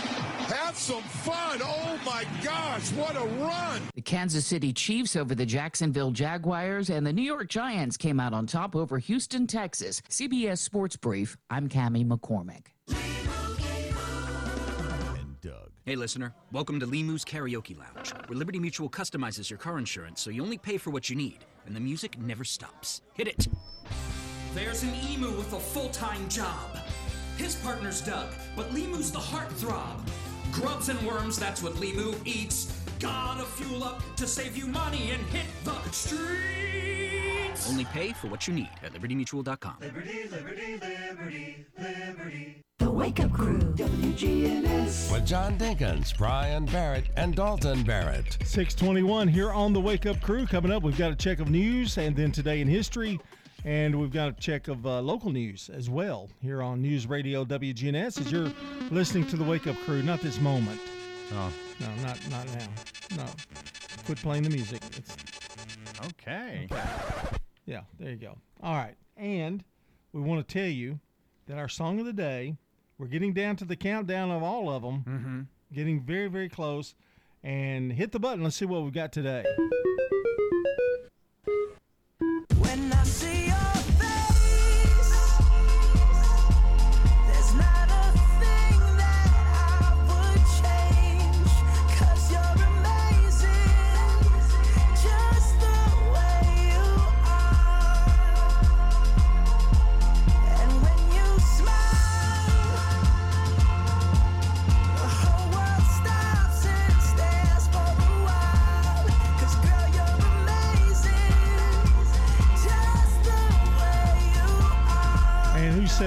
have 0.49 0.75
some 0.75 1.03
fun. 1.03 1.59
Oh 1.61 1.99
my 2.03 2.25
gosh, 2.43 2.91
what 2.93 3.15
a 3.15 3.27
run! 3.43 3.79
The 3.93 4.01
Kansas 4.01 4.47
City 4.47 4.73
Chiefs 4.73 5.15
over 5.15 5.35
the 5.35 5.45
Jacksonville 5.45 6.09
Jaguars, 6.09 6.89
and 6.89 7.05
the 7.05 7.13
New 7.13 7.21
York 7.21 7.49
Giants 7.49 7.97
came 7.97 8.19
out 8.19 8.33
on 8.33 8.47
top 8.47 8.75
over 8.75 8.97
Houston, 8.97 9.45
Texas. 9.45 10.01
CBS 10.09 10.57
Sports 10.57 10.95
Brief, 10.95 11.37
I'm 11.51 11.69
Cami 11.69 12.03
McCormick. 12.03 12.71
Hey, 15.85 15.97
listener. 15.97 16.33
Welcome 16.53 16.79
to 16.79 16.87
Limu's 16.87 17.25
Karaoke 17.25 17.77
Lounge, 17.77 18.13
where 18.27 18.37
Liberty 18.37 18.57
Mutual 18.57 18.89
customizes 18.89 19.49
your 19.49 19.59
car 19.59 19.77
insurance 19.77 20.21
so 20.21 20.29
you 20.29 20.41
only 20.41 20.57
pay 20.57 20.77
for 20.77 20.91
what 20.91 21.09
you 21.09 21.15
need, 21.17 21.39
and 21.65 21.75
the 21.75 21.81
music 21.81 22.17
never 22.17 22.45
stops. 22.45 23.01
Hit 23.15 23.27
it. 23.27 23.49
There's 24.55 24.83
an 24.83 24.93
emu 25.11 25.31
with 25.31 25.51
a 25.51 25.59
full 25.59 25.89
time 25.89 26.29
job. 26.29 26.77
His 27.35 27.55
partner's 27.55 27.99
Doug, 27.99 28.29
but 28.55 28.69
Limu's 28.69 29.11
the 29.11 29.19
heartthrob. 29.19 29.99
Grubs 30.53 30.87
and 30.87 31.05
worms, 31.05 31.37
that's 31.37 31.61
what 31.61 31.73
Limu 31.73 32.15
eats. 32.25 32.71
Gotta 33.01 33.43
fuel 33.43 33.83
up 33.83 34.01
to 34.15 34.25
save 34.25 34.55
you 34.55 34.67
money 34.67 35.11
and 35.11 35.21
hit 35.23 35.47
the 35.65 35.75
streets. 37.55 37.69
Only 37.71 37.85
pay 37.85 38.13
for 38.13 38.27
what 38.27 38.47
you 38.47 38.53
need 38.53 38.69
at 38.83 38.93
libertymutual.com. 38.93 39.77
Liberty, 39.81 40.27
liberty, 40.29 40.79
liberty, 40.79 41.65
liberty. 41.79 42.61
The 42.79 42.91
Wake 42.91 43.19
Up 43.19 43.31
Crew, 43.31 43.59
WGNS. 43.59 45.11
With 45.11 45.25
John 45.25 45.57
Dinkins, 45.57 46.17
Brian 46.17 46.65
Barrett, 46.65 47.05
and 47.15 47.35
Dalton 47.35 47.83
Barrett. 47.83 48.37
621 48.43 49.27
here 49.27 49.51
on 49.51 49.73
the 49.73 49.79
Wake 49.79 50.05
Up 50.05 50.19
Crew. 50.21 50.45
Coming 50.45 50.71
up, 50.71 50.83
we've 50.83 50.97
got 50.97 51.11
a 51.11 51.15
check 51.15 51.39
of 51.39 51.49
news 51.49 51.97
and 51.97 52.15
then 52.15 52.31
today 52.31 52.61
in 52.61 52.67
history. 52.67 53.19
And 53.65 53.97
we've 53.97 54.11
got 54.11 54.27
a 54.27 54.33
check 54.33 54.67
of 54.67 54.85
uh, 54.85 54.99
local 54.99 55.31
news 55.31 55.69
as 55.73 55.89
well 55.89 56.29
here 56.41 56.61
on 56.61 56.81
News 56.81 57.07
Radio 57.07 57.45
WGNS 57.45 58.19
as 58.19 58.29
you're 58.29 58.51
listening 58.91 59.25
to 59.27 59.37
the 59.37 59.43
Wake 59.45 59.67
Up 59.67 59.77
Crew. 59.85 60.03
Not 60.03 60.19
this 60.19 60.41
moment. 60.41 60.81
Oh. 61.31 61.53
No, 61.79 61.87
not 62.03 62.19
not 62.29 62.45
now. 62.47 63.23
No. 63.23 63.25
Quit 64.05 64.17
playing 64.17 64.43
the 64.43 64.49
music. 64.49 64.81
It's 64.97 65.15
Okay. 66.05 66.67
Yeah, 67.65 67.81
there 67.99 68.11
you 68.11 68.17
go. 68.17 68.37
All 68.61 68.75
right. 68.75 68.95
And 69.17 69.63
we 70.11 70.21
want 70.21 70.47
to 70.47 70.53
tell 70.53 70.69
you 70.69 70.99
that 71.47 71.57
our 71.57 71.69
song 71.69 71.99
of 71.99 72.05
the 72.05 72.13
day, 72.13 72.55
we're 72.97 73.07
getting 73.07 73.33
down 73.33 73.55
to 73.57 73.65
the 73.65 73.75
countdown 73.75 74.31
of 74.31 74.43
all 74.43 74.69
of 74.69 74.81
them. 74.81 75.03
Mm-hmm. 75.07 75.41
Getting 75.73 76.01
very, 76.01 76.27
very 76.27 76.49
close. 76.49 76.95
And 77.43 77.91
hit 77.91 78.11
the 78.11 78.19
button. 78.19 78.43
Let's 78.43 78.55
see 78.55 78.65
what 78.65 78.83
we've 78.83 78.93
got 78.93 79.11
today. 79.11 79.43
When 82.57 82.93
I 82.93 83.03
see 83.03 83.42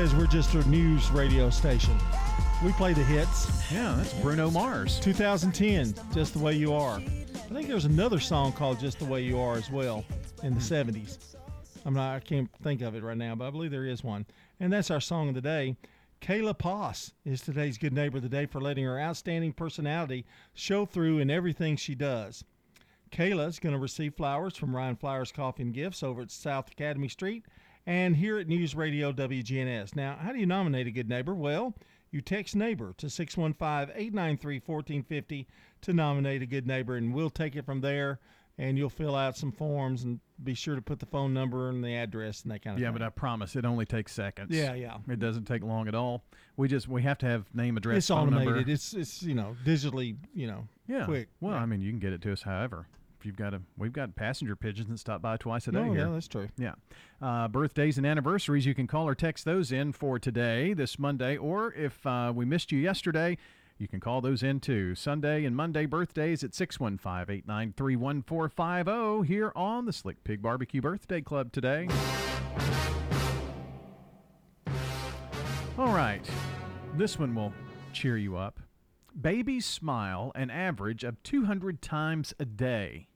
says 0.06 0.14
we're 0.14 0.26
just 0.26 0.54
a 0.54 0.68
news 0.68 1.10
radio 1.10 1.50
station? 1.50 1.96
We 2.64 2.70
play 2.72 2.92
the 2.92 3.02
hits. 3.02 3.72
Yeah, 3.72 3.94
that's 3.96 4.12
Bruno 4.14 4.52
Mars. 4.52 5.00
2010, 5.00 5.94
Just 6.14 6.32
the 6.32 6.38
Way 6.38 6.52
You 6.54 6.74
Are. 6.74 6.98
I 6.98 7.52
think 7.52 7.66
there's 7.66 7.86
another 7.86 8.20
song 8.20 8.52
called 8.52 8.78
Just 8.78 9.00
the 9.00 9.04
Way 9.04 9.22
You 9.22 9.40
Are 9.40 9.56
as 9.56 9.68
well 9.68 10.04
in 10.44 10.54
the 10.54 10.60
hmm. 10.60 10.90
70s. 10.90 11.34
I'm 11.84 11.94
not, 11.94 12.14
I 12.14 12.20
can't 12.20 12.48
think 12.62 12.82
of 12.82 12.94
it 12.94 13.02
right 13.02 13.16
now, 13.16 13.34
but 13.34 13.48
I 13.48 13.50
believe 13.50 13.72
there 13.72 13.84
is 13.84 14.04
one. 14.04 14.26
And 14.60 14.72
that's 14.72 14.92
our 14.92 15.00
song 15.00 15.28
of 15.28 15.34
the 15.34 15.40
day. 15.40 15.76
Kayla 16.20 16.56
Poss 16.56 17.12
is 17.24 17.40
today's 17.40 17.76
good 17.76 17.92
neighbor 17.92 18.18
of 18.18 18.22
the 18.22 18.28
day 18.28 18.46
for 18.46 18.60
letting 18.60 18.84
her 18.84 19.00
outstanding 19.00 19.54
personality 19.54 20.24
show 20.54 20.86
through 20.86 21.18
in 21.18 21.30
everything 21.30 21.76
she 21.76 21.96
does. 21.96 22.44
Kayla 23.10 23.48
is 23.48 23.58
going 23.58 23.74
to 23.74 23.80
receive 23.80 24.14
flowers 24.14 24.56
from 24.56 24.76
Ryan 24.76 24.94
Flowers 24.94 25.32
Coffee 25.32 25.64
and 25.64 25.74
Gifts 25.74 26.04
over 26.04 26.22
at 26.22 26.30
South 26.30 26.70
Academy 26.70 27.08
Street 27.08 27.44
and 27.86 28.16
here 28.16 28.38
at 28.38 28.48
News 28.48 28.74
Radio 28.74 29.12
WGNS. 29.12 29.94
Now, 29.94 30.18
how 30.20 30.32
do 30.32 30.38
you 30.38 30.46
nominate 30.46 30.86
a 30.86 30.90
good 30.90 31.08
neighbor? 31.08 31.34
Well, 31.34 31.74
you 32.10 32.20
text 32.20 32.56
neighbor 32.56 32.94
to 32.98 33.08
615 33.08 33.94
893 33.94 34.56
1450 34.64 35.46
to 35.82 35.92
nominate 35.92 36.42
a 36.42 36.46
good 36.46 36.66
neighbor, 36.66 36.96
and 36.96 37.14
we'll 37.14 37.30
take 37.30 37.56
it 37.56 37.64
from 37.64 37.80
there. 37.80 38.18
And 38.58 38.78
you'll 38.78 38.88
fill 38.88 39.14
out 39.14 39.36
some 39.36 39.52
forms 39.52 40.04
and 40.04 40.18
be 40.42 40.54
sure 40.54 40.76
to 40.76 40.80
put 40.80 40.98
the 40.98 41.04
phone 41.04 41.34
number 41.34 41.68
and 41.68 41.84
the 41.84 41.94
address 41.94 42.42
and 42.42 42.50
that 42.50 42.62
kind 42.62 42.72
of 42.72 42.78
thing. 42.78 42.84
Yeah, 42.84 42.88
thing. 42.88 43.00
but 43.00 43.02
I 43.02 43.10
promise 43.10 43.54
it 43.54 43.66
only 43.66 43.84
takes 43.84 44.12
seconds. 44.12 44.48
Yeah, 44.50 44.72
yeah. 44.72 44.96
It 45.10 45.18
doesn't 45.18 45.44
take 45.44 45.62
long 45.62 45.88
at 45.88 45.94
all. 45.94 46.24
We 46.56 46.66
just 46.66 46.88
we 46.88 47.02
have 47.02 47.18
to 47.18 47.26
have 47.26 47.54
name, 47.54 47.76
address, 47.76 47.98
it's 47.98 48.06
phone 48.06 48.28
automated. 48.28 48.54
number. 48.54 48.70
It's 48.70 48.94
it's 48.94 49.22
you 49.22 49.34
know 49.34 49.54
digitally 49.66 50.16
you 50.32 50.46
know 50.46 50.68
yeah. 50.88 51.04
quick. 51.04 51.28
Well, 51.38 51.52
I 51.52 51.66
mean, 51.66 51.82
you 51.82 51.90
can 51.90 51.98
get 51.98 52.14
it 52.14 52.22
to 52.22 52.32
us 52.32 52.40
however. 52.40 52.86
If 53.18 53.24
you've 53.24 53.36
got 53.36 53.54
a, 53.54 53.62
we've 53.78 53.92
got 53.92 54.14
passenger 54.14 54.54
pigeons 54.56 54.88
that 54.88 54.98
stop 54.98 55.22
by 55.22 55.36
twice 55.36 55.66
a 55.68 55.72
day 55.72 55.78
Oh, 55.78 55.84
here. 55.92 56.06
yeah, 56.06 56.12
that's 56.12 56.28
true. 56.28 56.48
Yeah. 56.58 56.74
Uh, 57.20 57.48
birthdays 57.48 57.96
and 57.96 58.06
anniversaries, 58.06 58.66
you 58.66 58.74
can 58.74 58.86
call 58.86 59.08
or 59.08 59.14
text 59.14 59.44
those 59.44 59.72
in 59.72 59.92
for 59.92 60.18
today, 60.18 60.74
this 60.74 60.98
Monday, 60.98 61.36
or 61.36 61.72
if 61.72 62.06
uh, 62.06 62.32
we 62.34 62.44
missed 62.44 62.70
you 62.72 62.78
yesterday, 62.78 63.38
you 63.78 63.88
can 63.88 64.00
call 64.00 64.20
those 64.20 64.42
in 64.42 64.60
too. 64.60 64.94
Sunday 64.94 65.44
and 65.44 65.56
Monday 65.56 65.86
birthdays 65.86 66.42
at 66.44 66.54
615 66.54 67.34
893 67.34 67.96
1450 67.96 69.26
here 69.26 69.52
on 69.56 69.86
the 69.86 69.92
Slick 69.92 70.22
Pig 70.24 70.40
Barbecue 70.42 70.80
Birthday 70.82 71.20
Club 71.20 71.52
today. 71.52 71.88
All 75.78 75.92
right. 75.92 76.22
This 76.96 77.18
one 77.18 77.34
will 77.34 77.52
cheer 77.92 78.16
you 78.16 78.36
up. 78.36 78.58
Babies 79.18 79.64
smile 79.64 80.32
an 80.34 80.50
average 80.50 81.04
of 81.04 81.22
200 81.22 81.80
times 81.80 82.34
a 82.38 82.44
day. 82.44 83.08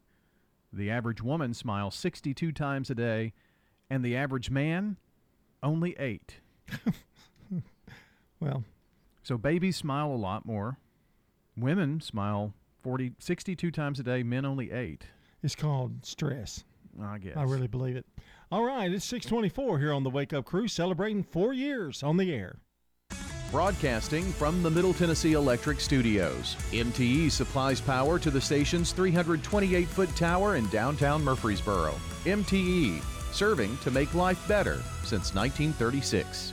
The 0.72 0.90
average 0.90 1.20
woman 1.20 1.52
smiles 1.52 1.94
62 1.94 2.52
times 2.52 2.90
a 2.90 2.94
day, 2.94 3.32
and 3.90 4.04
the 4.04 4.16
average 4.16 4.50
man 4.50 4.96
only 5.62 5.96
eight. 5.98 6.40
Well, 8.40 8.64
so 9.22 9.36
babies 9.36 9.76
smile 9.76 10.10
a 10.10 10.16
lot 10.16 10.46
more. 10.46 10.78
Women 11.56 12.00
smile 12.00 12.54
40, 12.82 13.12
62 13.18 13.70
times 13.70 14.00
a 14.00 14.02
day, 14.02 14.22
men 14.22 14.46
only 14.46 14.72
eight. 14.72 15.04
It's 15.42 15.54
called 15.54 16.04
stress. 16.06 16.64
I 17.00 17.18
guess. 17.18 17.36
I 17.36 17.42
really 17.42 17.68
believe 17.68 17.96
it. 17.96 18.06
All 18.50 18.64
right, 18.64 18.90
it's 18.90 19.04
624 19.04 19.78
here 19.78 19.92
on 19.92 20.02
the 20.02 20.10
Wake 20.10 20.32
Up 20.32 20.44
Crew, 20.46 20.66
celebrating 20.66 21.22
four 21.22 21.52
years 21.52 22.02
on 22.02 22.16
the 22.16 22.34
air. 22.34 22.56
Broadcasting 23.50 24.30
from 24.34 24.62
the 24.62 24.70
Middle 24.70 24.94
Tennessee 24.94 25.32
Electric 25.32 25.80
Studios, 25.80 26.56
MTE 26.70 27.32
supplies 27.32 27.80
power 27.80 28.16
to 28.16 28.30
the 28.30 28.40
station's 28.40 28.92
328 28.92 29.88
foot 29.88 30.14
tower 30.14 30.54
in 30.54 30.68
downtown 30.68 31.24
Murfreesboro. 31.24 31.96
MTE, 32.26 33.02
serving 33.32 33.76
to 33.78 33.90
make 33.90 34.14
life 34.14 34.46
better 34.46 34.80
since 35.02 35.34
1936. 35.34 36.52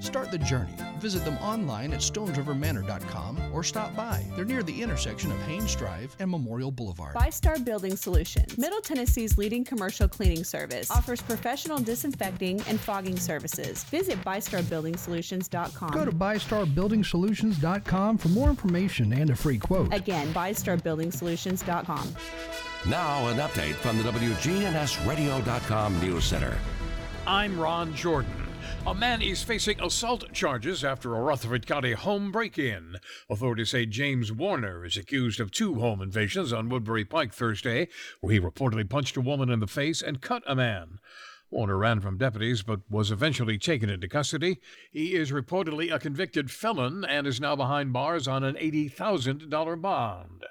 Start 0.00 0.30
the 0.30 0.38
journey. 0.38 0.72
Visit 0.98 1.24
them 1.24 1.36
online 1.38 1.92
at 1.92 2.00
stonesrivermanor.com 2.00 3.38
or 3.52 3.62
stop 3.62 3.94
by. 3.94 4.24
They're 4.34 4.44
near 4.44 4.62
the 4.62 4.82
intersection 4.82 5.30
of 5.30 5.40
Haynes 5.42 5.74
Drive 5.74 6.14
and 6.18 6.30
Memorial 6.30 6.70
Boulevard. 6.70 7.14
ByStar 7.14 7.62
Building 7.64 7.96
Solutions, 7.96 8.58
Middle 8.58 8.80
Tennessee's 8.80 9.38
leading 9.38 9.64
commercial 9.64 10.08
cleaning 10.08 10.44
service, 10.44 10.90
offers 10.90 11.22
professional 11.22 11.78
disinfecting 11.78 12.60
and 12.66 12.80
fogging 12.80 13.18
services. 13.18 13.84
Visit 13.84 14.22
ByStarBuildingSolutions.com. 14.24 15.90
Go 15.90 16.04
to 16.04 16.12
ByStarBuildingSolutions.com 16.12 18.18
for 18.18 18.28
more 18.28 18.50
information 18.50 19.12
and 19.12 19.30
a 19.30 19.36
free 19.36 19.58
quote. 19.58 19.92
Again, 19.92 20.32
ByStarBuildingSolutions.com. 20.32 22.14
Now, 22.88 23.28
an 23.28 23.36
update 23.36 23.74
from 23.74 23.98
the 23.98 24.04
WGNSradio.com 24.04 26.00
News 26.00 26.24
Center. 26.24 26.56
I'm 27.26 27.60
Ron 27.60 27.94
Jordan. 27.94 28.32
A 28.86 28.94
man 28.94 29.20
is 29.20 29.42
facing 29.42 29.78
assault 29.80 30.32
charges 30.32 30.82
after 30.82 31.14
a 31.14 31.20
Rutherford 31.20 31.66
County 31.66 31.92
home 31.92 32.32
break 32.32 32.58
in. 32.58 32.96
Authorities 33.28 33.70
say 33.70 33.84
James 33.84 34.32
Warner 34.32 34.86
is 34.86 34.96
accused 34.96 35.38
of 35.38 35.50
two 35.50 35.74
home 35.74 36.00
invasions 36.00 36.50
on 36.50 36.70
Woodbury 36.70 37.04
Pike 37.04 37.34
Thursday, 37.34 37.88
where 38.20 38.32
he 38.32 38.40
reportedly 38.40 38.88
punched 38.88 39.18
a 39.18 39.20
woman 39.20 39.50
in 39.50 39.60
the 39.60 39.66
face 39.66 40.00
and 40.00 40.22
cut 40.22 40.42
a 40.46 40.56
man. 40.56 40.98
Warner 41.50 41.76
ran 41.76 42.00
from 42.00 42.16
deputies 42.16 42.62
but 42.62 42.80
was 42.88 43.10
eventually 43.10 43.58
taken 43.58 43.90
into 43.90 44.08
custody. 44.08 44.60
He 44.90 45.14
is 45.14 45.30
reportedly 45.30 45.94
a 45.94 45.98
convicted 45.98 46.50
felon 46.50 47.04
and 47.04 47.26
is 47.26 47.40
now 47.40 47.54
behind 47.54 47.92
bars 47.92 48.26
on 48.26 48.44
an 48.44 48.54
$80,000 48.54 49.82
bond. 49.82 50.46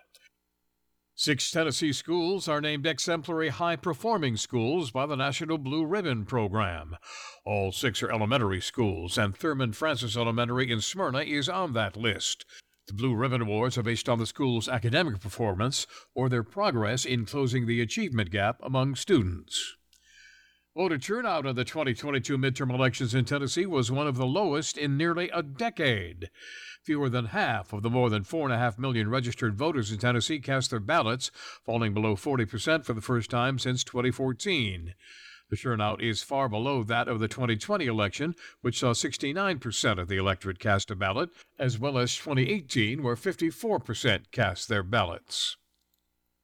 Six 1.21 1.51
Tennessee 1.51 1.91
schools 1.91 2.47
are 2.47 2.61
named 2.61 2.85
exemplary 2.87 3.49
high 3.49 3.75
performing 3.75 4.37
schools 4.37 4.89
by 4.89 5.05
the 5.05 5.17
National 5.17 5.57
Blue 5.57 5.85
Ribbon 5.85 6.23
Program. 6.23 6.95
All 7.43 7.73
six 7.73 8.01
are 8.01 8.09
elementary 8.09 8.61
schools, 8.61 9.17
and 9.17 9.35
Thurman 9.35 9.73
Francis 9.73 10.15
Elementary 10.15 10.71
in 10.71 10.79
Smyrna 10.79 11.19
is 11.23 11.49
on 11.49 11.73
that 11.73 11.97
list. 11.97 12.45
The 12.87 12.93
Blue 12.93 13.13
Ribbon 13.13 13.41
Awards 13.41 13.77
are 13.77 13.83
based 13.83 14.07
on 14.07 14.17
the 14.17 14.25
school's 14.25 14.69
academic 14.69 15.19
performance 15.19 15.85
or 16.15 16.29
their 16.29 16.41
progress 16.41 17.03
in 17.03 17.25
closing 17.25 17.67
the 17.67 17.81
achievement 17.81 18.31
gap 18.31 18.55
among 18.63 18.95
students. 18.95 19.75
Voter 20.73 20.97
turnout 20.97 21.45
in 21.45 21.57
the 21.57 21.65
2022 21.65 22.37
midterm 22.37 22.73
elections 22.73 23.13
in 23.13 23.25
Tennessee 23.25 23.65
was 23.65 23.91
one 23.91 24.07
of 24.07 24.15
the 24.15 24.25
lowest 24.25 24.77
in 24.77 24.95
nearly 24.95 25.29
a 25.33 25.43
decade. 25.43 26.29
Fewer 26.89 27.07
than 27.07 27.25
half 27.25 27.71
of 27.71 27.83
the 27.83 27.89
more 27.91 28.09
than 28.09 28.23
4.5 28.23 28.79
million 28.79 29.11
registered 29.11 29.55
voters 29.55 29.91
in 29.91 29.99
Tennessee 29.99 30.39
cast 30.39 30.71
their 30.71 30.79
ballots, 30.79 31.29
falling 31.63 31.93
below 31.93 32.15
40% 32.15 32.83
for 32.83 32.93
the 32.93 32.99
first 32.99 33.29
time 33.29 33.59
since 33.59 33.83
2014. 33.83 34.95
The 35.51 35.55
turnout 35.55 36.01
is 36.01 36.23
far 36.23 36.49
below 36.49 36.81
that 36.81 37.07
of 37.07 37.19
the 37.19 37.27
2020 37.27 37.85
election, 37.85 38.33
which 38.61 38.79
saw 38.79 38.93
69% 38.93 39.99
of 39.99 40.07
the 40.07 40.17
electorate 40.17 40.57
cast 40.57 40.89
a 40.89 40.95
ballot, 40.95 41.29
as 41.59 41.77
well 41.77 41.99
as 41.99 42.15
2018, 42.15 43.03
where 43.03 43.15
54% 43.15 44.31
cast 44.31 44.67
their 44.67 44.81
ballots. 44.81 45.57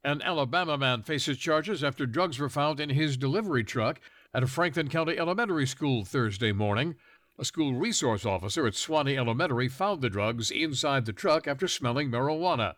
An 0.04 0.22
Alabama 0.22 0.78
man 0.78 1.02
faces 1.02 1.40
charges 1.40 1.84
after 1.84 2.06
drugs 2.06 2.38
were 2.38 2.50
found 2.50 2.80
in 2.80 2.92
his 2.92 3.18
delivery 3.18 3.64
truck 3.64 4.00
at 4.32 4.44
a 4.44 4.48
Franklin 4.48 4.90
County 4.90 5.18
elementary 5.18 5.66
school 5.66 6.06
Thursday 6.06 6.52
morning. 6.52 6.94
A 7.38 7.44
school 7.44 7.74
resource 7.74 8.26
officer 8.26 8.66
at 8.66 8.76
Sewanee 8.76 9.18
Elementary 9.18 9.68
found 9.68 10.02
the 10.02 10.10
drugs 10.10 10.52
inside 10.52 11.06
the 11.06 11.12
truck 11.12 11.48
after 11.48 11.68
smelling 11.68 12.10
marijuana. 12.10 12.76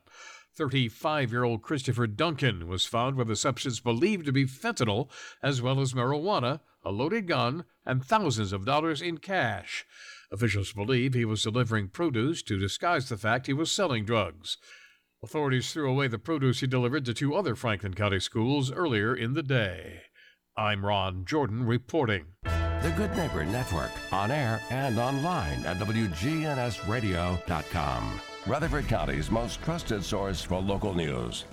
35 0.56 1.32
year 1.32 1.44
old 1.44 1.62
Christopher 1.62 2.08
Duncan 2.08 2.68
was 2.68 2.84
found 2.84 3.18
with 3.18 3.30
a 3.30 3.36
substance 3.36 3.80
believed 3.80 4.26
to 4.26 4.32
be 4.32 4.46
fentanyl, 4.46 5.10
as 5.44 5.62
well 5.62 5.80
as 5.80 5.94
marijuana, 5.94 6.62
a 6.84 6.92
loaded 6.92 7.28
gun, 7.28 7.66
and 7.86 8.04
thousands 8.04 8.52
of 8.52 8.66
dollars 8.66 9.00
in 9.00 9.20
cash. 9.20 9.86
Officials 10.32 10.74
believe 10.74 11.14
he 11.14 11.24
was 11.24 11.44
delivering 11.44 11.90
produce 11.90 12.42
to 12.42 12.58
disguise 12.58 13.10
the 13.10 13.18
fact 13.18 13.46
he 13.46 13.54
was 13.54 13.72
selling 13.72 14.06
drugs. 14.06 14.58
Authorities 15.24 15.72
threw 15.72 15.88
away 15.88 16.08
the 16.08 16.18
produce 16.18 16.62
he 16.62 16.68
delivered 16.68 17.06
to 17.06 17.14
two 17.14 17.36
other 17.36 17.56
Franklin 17.56 17.94
County 17.94 18.20
schools 18.20 18.72
earlier 18.72 19.16
in 19.16 19.34
the 19.34 19.44
day. 19.44 20.02
I'm 20.58 20.84
Ron 20.84 21.26
Jordan 21.26 21.68
reporting. 21.68 22.34
The 22.84 22.92
Good 22.92 23.18
Neighbor 23.18 23.44
Network, 23.44 23.90
on 24.12 24.30
air 24.30 24.62
and 24.70 25.00
online 25.00 25.66
at 25.66 25.78
WGNSradio.com. 25.78 28.22
Rutherford 28.46 28.88
County's 28.88 29.32
most 29.32 29.64
trusted 29.64 30.04
source 30.04 30.44
for 30.44 30.62
local 30.62 30.94
news. 30.94 31.46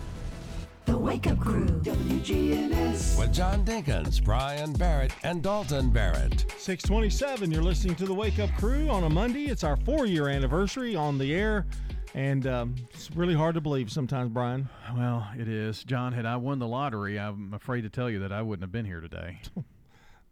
The 0.85 0.99
Wake 0.99 1.26
Up 1.26 1.40
Crew, 1.40 1.64
WGNS. 1.64 3.19
With 3.19 3.33
John 3.33 3.64
Dinkins, 3.64 4.23
Brian 4.23 4.75
Barrett, 4.75 5.12
and 5.23 5.43
Dalton 5.43 5.88
Barrett. 5.88 6.45
627, 6.59 7.50
you're 7.50 7.62
listening 7.62 7.95
to 7.97 8.04
the 8.04 8.12
Wake 8.12 8.38
Up 8.38 8.50
Crew 8.59 8.90
on 8.90 9.04
a 9.04 9.11
Monday. 9.11 9.47
It's 9.47 9.64
our 9.64 9.78
four 9.78 10.04
year 10.04 10.28
anniversary 10.28 10.95
on 10.95 11.16
the 11.16 11.35
air. 11.35 11.64
And 12.12 12.47
um, 12.47 12.75
it's 12.93 13.11
really 13.11 13.35
hard 13.35 13.54
to 13.54 13.62
believe 13.62 13.90
sometimes, 13.90 14.31
Brian. 14.31 14.69
Well, 14.95 15.26
it 15.38 15.49
is. 15.49 15.85
John, 15.85 16.12
had 16.12 16.26
I 16.26 16.37
won 16.37 16.59
the 16.59 16.69
lottery, 16.69 17.19
I'm 17.19 17.54
afraid 17.54 17.81
to 17.81 17.88
tell 17.88 18.11
you 18.11 18.19
that 18.21 18.31
I 18.31 18.43
wouldn't 18.43 18.62
have 18.62 18.73
been 18.73 18.85
here 18.85 19.00
today. 19.00 19.38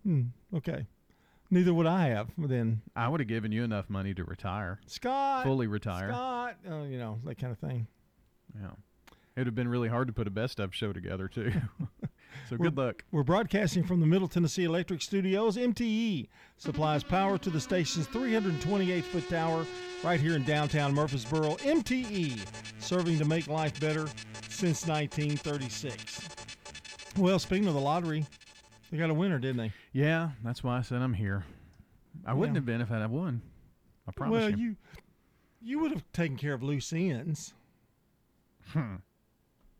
Hmm, 0.05 0.23
okay. 0.57 0.87
Neither 1.51 1.75
would 1.75 1.87
I 1.87 2.09
have 2.09 2.31
then. 2.39 2.81
I 2.97 3.09
would 3.09 3.21
have 3.21 3.29
given 3.29 3.53
you 3.53 3.63
enough 3.63 3.91
money 3.91 4.15
to 4.15 4.25
retire. 4.25 4.81
Scott. 4.87 5.45
Fully 5.45 5.67
retire. 5.67 6.09
Scott. 6.09 6.57
Oh, 6.71 6.85
you 6.85 6.99
know, 6.99 7.19
that 7.25 7.37
kind 7.39 7.53
of 7.53 7.59
thing. 7.59 7.87
Yeah. 8.59 8.71
It 9.35 9.41
would 9.41 9.47
have 9.47 9.55
been 9.55 9.69
really 9.69 9.89
hard 9.89 10.07
to 10.09 10.13
put 10.13 10.27
a 10.27 10.31
best 10.31 10.61
of 10.61 10.75
show 10.75 10.93
together, 10.93 11.29
too. 11.29 11.53
so 12.49 12.57
We're- 12.57 12.71
good 12.71 12.77
luck. 12.77 13.05
We're 13.13 13.23
broadcasting 13.23 13.85
from 13.85 14.01
the 14.01 14.07
Middle 14.07 14.29
Tennessee 14.29 14.65
Electric 14.65 15.03
Studios. 15.03 15.57
MTE 15.57 16.29
supplies 16.57 17.03
power 17.03 17.37
to 17.39 17.51
the 17.51 17.61
station's 17.61 18.07
328 18.09 19.05
foot 19.05 19.29
tower 19.29 19.67
right 20.03 20.21
here 20.21 20.37
in 20.37 20.45
downtown 20.45 20.95
Murfreesboro. 20.95 21.57
MTE, 21.57 22.41
serving 22.79 23.19
to 23.19 23.25
make 23.27 23.47
life 23.49 23.79
better 23.81 24.07
since 24.49 24.87
1936. 24.87 26.29
Well, 27.19 27.39
speaking 27.39 27.69
of 27.69 27.75
the 27.75 27.81
lottery, 27.81 28.27
they 28.93 28.99
got 28.99 29.11
a 29.11 29.15
winner, 29.15 29.39
didn't 29.41 29.57
they? 29.57 29.73
Yeah, 29.93 30.31
that's 30.45 30.63
why 30.63 30.79
I 30.79 30.83
said 30.83 31.03
I'm 31.03 31.15
here. 31.15 31.45
I 32.25 32.35
wouldn't 32.35 32.55
Yeah. 32.55 32.59
have 32.59 32.67
been 32.67 32.81
if 32.83 32.93
I'd 32.93 33.01
have 33.01 33.11
won. 33.11 33.43
I 34.07 34.13
promise 34.13 34.35
you. 34.35 34.41
well, 34.51 34.51
you. 34.59 34.67
you 34.69 34.77
you 35.65 35.79
would 35.81 35.93
have 35.93 36.05
taken 36.13 36.37
care 36.37 36.53
of 36.55 36.63
loose 36.63 36.93
ends. 36.93 37.55
Hmm. 38.69 38.97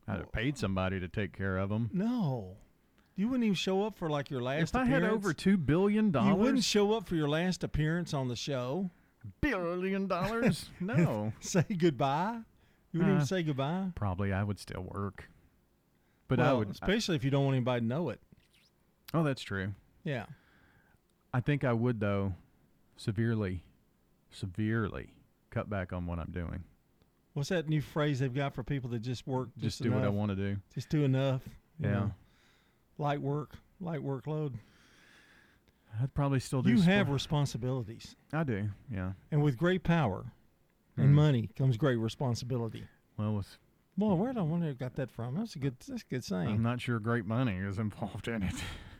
I'd 0.09 0.19
have 0.19 0.33
paid 0.33 0.57
somebody 0.59 0.99
to 1.00 1.09
take 1.09 1.37
care 1.37 1.59
of 1.59 1.69
them. 1.71 1.90
No, 1.92 2.57
you 3.16 3.28
wouldn't 3.28 3.45
even 3.45 3.54
show 3.54 3.85
up 3.85 3.97
for 3.99 4.09
like 4.11 4.31
your 4.31 4.42
last. 4.42 4.71
If 4.71 4.76
I 4.76 4.85
had 4.85 5.02
over 5.04 5.33
two 5.33 5.57
billion 5.57 6.11
dollars, 6.11 6.28
you 6.31 6.35
wouldn't 6.37 6.64
show 6.64 6.92
up 6.95 7.06
for 7.08 7.15
your 7.15 7.28
last 7.28 7.63
appearance 7.65 8.13
on 8.15 8.28
the 8.28 8.36
show. 8.36 8.91
billion 9.41 10.06
dollars, 10.06 10.71
no. 10.80 11.32
say 11.41 11.65
goodbye. 11.76 12.39
You 12.93 13.00
wouldn't 13.00 13.13
Uh, 13.13 13.17
even 13.17 13.26
say 13.26 13.43
goodbye. 13.43 13.89
Probably 13.95 14.32
I 14.32 14.43
would 14.43 14.58
still 14.58 14.82
work. 14.82 15.28
But 16.28 16.41
I 16.41 16.52
would. 16.52 16.71
especially 16.71 17.17
if 17.17 17.25
you 17.25 17.30
don't 17.30 17.45
want 17.45 17.56
anybody 17.56 17.80
to 17.80 17.86
know 17.86 18.08
it. 18.10 18.21
Oh, 19.14 19.22
that's 19.22 19.42
true. 19.42 19.72
Yeah. 20.04 20.26
I 21.34 21.40
think 21.40 21.64
I 21.64 21.72
would 21.72 22.00
though, 22.00 22.34
severely, 22.96 23.62
severely 24.30 25.10
cut 25.50 25.68
back 25.70 25.92
on 25.92 26.06
what 26.06 26.18
I'm 26.18 26.30
doing. 26.32 26.64
What's 27.34 27.48
that 27.48 27.68
new 27.68 27.80
phrase 27.80 28.18
they've 28.18 28.32
got 28.34 28.54
for 28.54 28.62
people 28.62 28.90
that 28.90 29.00
just 29.00 29.26
work 29.26 29.48
just, 29.54 29.78
Just 29.78 29.82
do 29.82 29.92
what 29.92 30.04
I 30.04 30.08
want 30.08 30.30
to 30.30 30.36
do. 30.36 30.56
Just 30.75 30.88
do 30.90 31.04
enough. 31.04 31.40
you 31.78 31.88
Yeah. 31.88 31.92
know. 31.94 32.14
Light 32.98 33.20
work, 33.22 33.56
light 33.80 34.00
workload. 34.00 34.52
I'd 36.00 36.12
probably 36.14 36.40
still 36.40 36.62
do. 36.62 36.70
You 36.70 36.80
have 36.82 37.08
responsibilities, 37.10 38.16
I 38.32 38.44
do. 38.44 38.68
Yeah. 38.90 39.12
and 39.30 39.42
with 39.42 39.56
great 39.56 39.82
power 39.82 40.26
and 40.96 41.10
Mhm. 41.10 41.14
money 41.14 41.46
comes 41.56 41.76
great 41.78 41.96
responsibility. 41.96 42.84
Well, 43.16 43.34
with 43.36 43.56
Well, 43.96 44.16
where 44.16 44.32
do 44.32 44.38
I 44.40 44.42
wonder 44.42 44.66
who 44.68 44.75
got 44.75 44.94
that 44.94 45.10
from? 45.10 45.34
That's 45.36 45.54
a 45.56 45.58
good. 45.58 45.78
That's 45.80 46.02
a 46.02 46.06
good 46.06 46.25
saying. 46.25 46.48
I'm 46.48 46.62
not 46.62 46.80
sure 46.80 46.98
great 46.98 47.26
money 47.26 47.56
is 47.58 47.78
involved 47.78 48.28
in 48.28 48.42
it. 48.42 48.54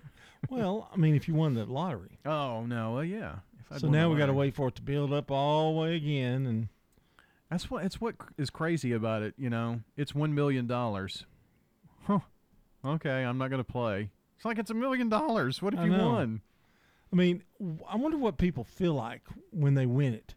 well, 0.51 0.89
I 0.93 0.97
mean, 0.97 1.15
if 1.15 1.29
you 1.29 1.35
won 1.35 1.55
the 1.55 1.65
lottery. 1.65 2.19
Oh 2.25 2.65
no. 2.67 2.95
Well, 2.95 3.05
yeah. 3.05 3.37
If 3.61 3.73
I'd 3.73 3.81
so 3.81 3.87
won 3.87 3.93
the 3.93 3.99
now 3.99 4.11
we 4.11 4.17
got 4.17 4.27
to 4.27 4.33
lottery. 4.33 4.49
wait 4.49 4.55
for 4.55 4.69
it 4.69 4.75
to 4.77 4.83
build 4.83 5.13
up 5.13 5.31
all 5.31 5.73
the 5.75 5.81
way 5.81 5.97
again, 5.97 6.47
and 6.47 6.69
That's 7.51 7.71
what. 7.71 7.85
It's 7.85 8.01
what 8.01 8.19
cr- 8.19 8.33
is 8.39 8.51
crazy 8.51 8.93
about 8.93 9.23
it. 9.23 9.35
You 9.39 9.51
know, 9.51 9.81
it's 9.97 10.15
one 10.15 10.35
million 10.35 10.67
dollars. 10.67 11.25
Huh. 12.07 12.21
Okay, 12.85 13.25
I'm 13.25 13.39
not 13.39 13.49
going 13.51 13.63
to 13.65 13.73
play. 13.73 14.11
It's 14.37 14.45
like 14.45 14.59
it's 14.59 14.71
a 14.71 14.75
million 14.75 15.09
dollars. 15.09 15.63
What 15.63 15.75
if 15.75 15.81
I 15.81 15.85
you 15.85 15.91
know. 15.91 16.09
won? 16.09 16.41
I 17.13 17.17
mean, 17.17 17.43
w- 17.61 17.79
I 17.89 17.97
wonder 17.97 18.17
what 18.19 18.39
people 18.39 18.65
feel 18.65 18.95
like 18.95 19.23
when 19.51 19.75
they 19.75 19.87
win 19.87 20.15
it. 20.15 20.35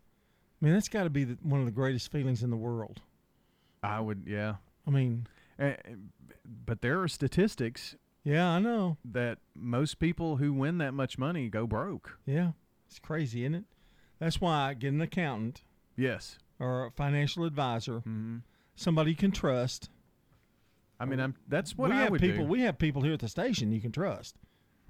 I 0.62 0.66
mean, 0.66 0.74
that's 0.76 0.90
got 0.90 1.06
to 1.06 1.10
be 1.10 1.24
the, 1.24 1.38
one 1.42 1.60
of 1.60 1.66
the 1.66 1.72
greatest 1.72 2.12
feelings 2.12 2.44
in 2.44 2.50
the 2.52 2.56
world. 2.58 3.02
I 3.82 4.00
would. 4.00 4.24
Yeah. 4.28 4.56
I 4.88 4.92
mean, 4.92 5.26
Eh, 5.58 5.70
eh, 5.86 5.94
but 6.66 6.82
there 6.82 7.02
are 7.02 7.08
statistics 7.08 7.96
yeah, 8.26 8.50
I 8.50 8.60
know. 8.60 8.98
that 9.06 9.38
most 9.56 10.00
people 10.00 10.36
who 10.38 10.52
win 10.52 10.80
that 10.80 10.94
much 10.94 11.18
money 11.18 11.48
go 11.48 11.66
broke. 11.66 12.18
Yeah, 12.26 12.52
it's 12.90 13.00
crazy, 13.00 13.44
isn't 13.44 13.56
it? 13.56 13.64
That's 14.20 14.42
why 14.42 14.70
I 14.70 14.74
get 14.74 14.92
an 14.94 15.00
accountant 15.02 15.62
Yes. 15.96 16.38
or 16.60 16.88
a 16.88 16.92
financial 16.92 17.46
advisor, 17.46 18.00
hmm 18.00 18.38
somebody 18.76 19.12
you 19.12 19.16
can 19.16 19.32
trust. 19.32 19.90
I 21.00 21.06
mean, 21.06 21.20
I'm. 21.20 21.36
That's 21.48 21.78
what 21.78 21.90
we 21.92 21.96
I 21.96 22.04
have 22.04 22.14
people. 22.14 22.46
do. 22.46 22.50
We 22.52 22.62
have 22.62 22.78
people 22.78 23.02
here 23.02 23.14
at 23.14 23.20
the 23.20 23.28
station 23.30 23.72
you 23.72 23.80
can 23.82 23.92
trust. 23.92 24.36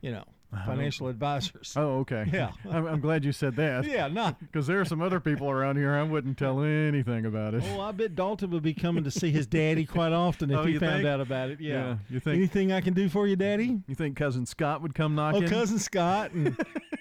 You 0.01 0.11
know, 0.11 0.23
financial 0.65 1.07
advisors. 1.07 1.73
Oh, 1.77 1.99
okay. 1.99 2.25
Yeah. 2.31 2.51
I'm, 2.69 2.85
I'm 2.85 2.99
glad 3.01 3.25
you 3.25 3.31
said 3.31 3.55
that. 3.57 3.85
Yeah, 3.95 4.07
not. 4.07 4.39
Because 4.39 4.67
there 4.67 4.79
are 4.79 4.85
some 4.85 5.01
other 5.01 5.19
people 5.19 5.49
around 5.49 5.77
here 5.77 5.93
I 5.93 6.03
wouldn't 6.03 6.37
tell 6.37 6.61
anything 6.63 7.25
about 7.25 7.53
it. 7.53 7.63
Oh, 7.73 7.81
I 7.81 7.91
bet 7.91 8.15
Dalton 8.15 8.51
would 8.51 8.63
be 8.63 8.73
coming 8.73 9.03
to 9.03 9.11
see 9.11 9.31
his 9.31 9.47
daddy 9.47 9.85
quite 9.85 10.13
often 10.13 10.51
if 10.51 10.57
Oh, 10.57 10.63
he 10.63 10.73
you 10.73 10.79
found 10.79 10.97
think? 11.03 11.07
out 11.07 11.21
about 11.21 11.49
it. 11.49 11.59
Yeah. 11.59 11.73
Yeah, 11.73 11.95
you 12.09 12.19
think- 12.19 12.37
anything 12.37 12.71
I 12.71 12.81
can 12.81 12.93
do 12.93 13.09
for 13.09 13.27
you, 13.27 13.35
Daddy? 13.35 13.81
You 13.87 13.95
think 13.95 14.15
cousin 14.17 14.45
Scott 14.45 14.81
would 14.81 14.95
come 14.95 15.15
knocking? 15.15 15.43
Oh, 15.45 15.47
cousin 15.49 15.79
Scott 15.79 16.31
and 16.31 16.57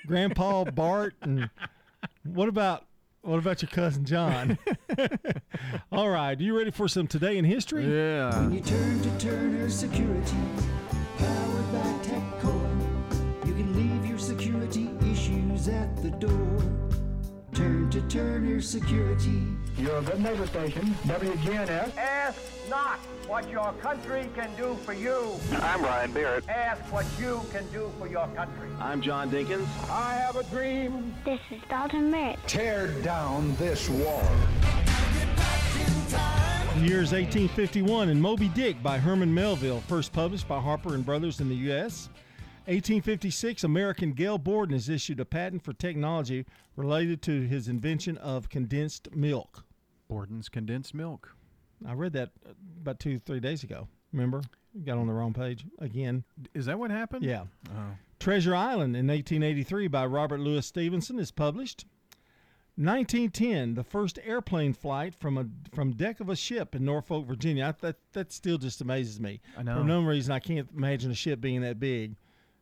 Grandpa 0.06 0.64
Bart 0.64 1.14
and 1.22 1.48
what 2.24 2.48
about 2.48 2.84
what 3.22 3.38
about 3.38 3.62
your 3.62 3.70
cousin 3.70 4.04
John? 4.04 4.58
All 5.90 6.10
right, 6.10 6.38
you 6.38 6.56
ready 6.56 6.70
for 6.70 6.88
some 6.88 7.06
today 7.06 7.38
in 7.38 7.44
history? 7.44 7.84
Yeah. 7.86 8.38
When 8.40 8.52
you 8.52 8.60
turn 8.60 9.00
to 9.00 9.18
Turner 9.18 9.70
Security, 9.70 10.36
the 16.04 16.10
door. 16.26 16.62
Turn 17.54 17.88
to 17.90 18.00
Turner 18.02 18.60
Security. 18.60 19.42
Your 19.78 20.02
good 20.02 20.20
neighbor 20.20 20.46
station, 20.46 20.94
WGNS. 21.04 21.96
Ask 21.96 22.38
not 22.68 22.98
what 23.26 23.48
your 23.48 23.72
country 23.80 24.28
can 24.34 24.54
do 24.54 24.76
for 24.84 24.92
you. 24.92 25.32
I'm 25.62 25.80
Brian 25.80 26.12
Barrett. 26.12 26.46
Ask 26.46 26.80
what 26.92 27.06
you 27.18 27.40
can 27.50 27.66
do 27.72 27.90
for 27.98 28.06
your 28.06 28.26
country. 28.28 28.68
I'm 28.78 29.00
John 29.00 29.30
Dinkins. 29.30 29.66
I 29.88 30.14
have 30.14 30.36
a 30.36 30.44
dream. 30.44 31.14
This 31.24 31.40
is 31.50 31.62
Dalton 31.70 32.10
Barrett. 32.10 32.38
Tear 32.46 32.88
down 33.00 33.56
this 33.56 33.88
wall. 33.88 34.28
The 36.74 36.80
year 36.80 37.00
is 37.00 37.12
1851 37.12 38.10
and 38.10 38.20
Moby 38.20 38.48
Dick 38.48 38.82
by 38.82 38.98
Herman 38.98 39.32
Melville, 39.32 39.80
first 39.88 40.12
published 40.12 40.48
by 40.48 40.60
Harper 40.60 40.94
and 40.94 41.06
Brothers 41.06 41.40
in 41.40 41.48
the 41.48 41.54
U.S. 41.54 42.10
1856, 42.66 43.62
American 43.62 44.12
Gail 44.12 44.38
Borden 44.38 44.72
has 44.72 44.88
issued 44.88 45.20
a 45.20 45.24
patent 45.24 45.62
for 45.62 45.72
technology 45.72 46.46
related 46.76 47.20
to 47.22 47.42
his 47.42 47.68
invention 47.68 48.16
of 48.18 48.48
condensed 48.48 49.14
milk. 49.14 49.64
Borden's 50.08 50.48
condensed 50.48 50.94
milk. 50.94 51.34
I 51.86 51.92
read 51.92 52.14
that 52.14 52.30
uh, 52.46 52.52
about 52.80 53.00
two, 53.00 53.18
three 53.18 53.40
days 53.40 53.62
ago. 53.64 53.88
Remember? 54.12 54.42
Got 54.84 54.98
on 54.98 55.06
the 55.06 55.12
wrong 55.12 55.34
page 55.34 55.64
again. 55.78 56.24
Is 56.54 56.66
that 56.66 56.78
what 56.78 56.90
happened? 56.90 57.24
Yeah. 57.24 57.44
Oh. 57.70 57.96
Treasure 58.18 58.54
Island 58.54 58.96
in 58.96 59.08
1883 59.08 59.88
by 59.88 60.06
Robert 60.06 60.40
Louis 60.40 60.64
Stevenson 60.64 61.18
is 61.18 61.30
published. 61.30 61.84
1910, 62.76 63.74
the 63.74 63.84
first 63.84 64.18
airplane 64.24 64.72
flight 64.72 65.14
from 65.14 65.38
a 65.38 65.46
from 65.72 65.92
deck 65.92 66.18
of 66.18 66.28
a 66.28 66.34
ship 66.34 66.74
in 66.74 66.84
Norfolk, 66.84 67.24
Virginia. 67.24 67.66
I, 67.66 67.86
that 67.86 67.96
that 68.14 68.32
still 68.32 68.58
just 68.58 68.80
amazes 68.80 69.20
me. 69.20 69.40
I 69.56 69.62
know. 69.62 69.78
For 69.78 69.84
no 69.84 70.02
reason, 70.02 70.32
I 70.32 70.40
can't 70.40 70.68
imagine 70.76 71.12
a 71.12 71.14
ship 71.14 71.40
being 71.40 71.60
that 71.60 71.78
big, 71.78 72.16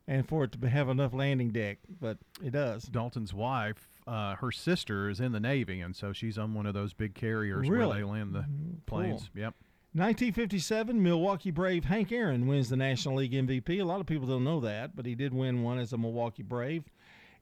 and 0.07 0.27
for 0.27 0.43
it 0.43 0.51
to 0.53 0.69
have 0.69 0.89
enough 0.89 1.13
landing 1.13 1.51
deck, 1.51 1.79
but 2.01 2.17
it 2.43 2.51
does. 2.51 2.83
Dalton's 2.83 3.33
wife, 3.33 3.87
uh, 4.05 4.35
her 4.35 4.51
sister 4.51 5.09
is 5.09 5.19
in 5.19 5.31
the 5.31 5.39
Navy, 5.39 5.81
and 5.81 5.95
so 5.95 6.13
she's 6.13 6.37
on 6.37 6.53
one 6.53 6.65
of 6.65 6.73
those 6.73 6.93
big 6.93 7.13
carriers 7.13 7.69
where 7.69 7.87
they 7.87 8.03
land 8.03 8.33
the 8.33 8.45
planes. 8.85 9.29
Cool. 9.33 9.41
Yep. 9.41 9.55
1957, 9.95 11.03
Milwaukee 11.03 11.51
Brave 11.51 11.85
Hank 11.85 12.11
Aaron 12.11 12.47
wins 12.47 12.67
the 12.67 12.75
National 12.75 13.15
League 13.17 13.31
MVP. 13.31 13.79
A 13.79 13.83
lot 13.83 14.01
of 14.01 14.07
people 14.07 14.27
don't 14.27 14.43
know 14.43 14.59
that, 14.61 14.95
but 14.95 15.05
he 15.05 15.13
did 15.13 15.33
win 15.35 15.61
one 15.61 15.77
as 15.77 15.93
a 15.93 15.97
Milwaukee 15.99 16.41
Brave. 16.41 16.83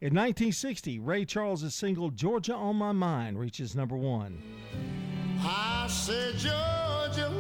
In 0.02 0.14
1960, 0.16 1.00
Ray 1.00 1.24
Charles' 1.24 1.74
single 1.74 2.10
"Georgia 2.10 2.54
on 2.54 2.76
My 2.76 2.92
Mind" 2.92 3.40
reaches 3.40 3.74
number 3.76 3.96
one. 3.96 4.42
I 5.40 5.88
said, 5.88 6.36
Georgia. 6.38 7.32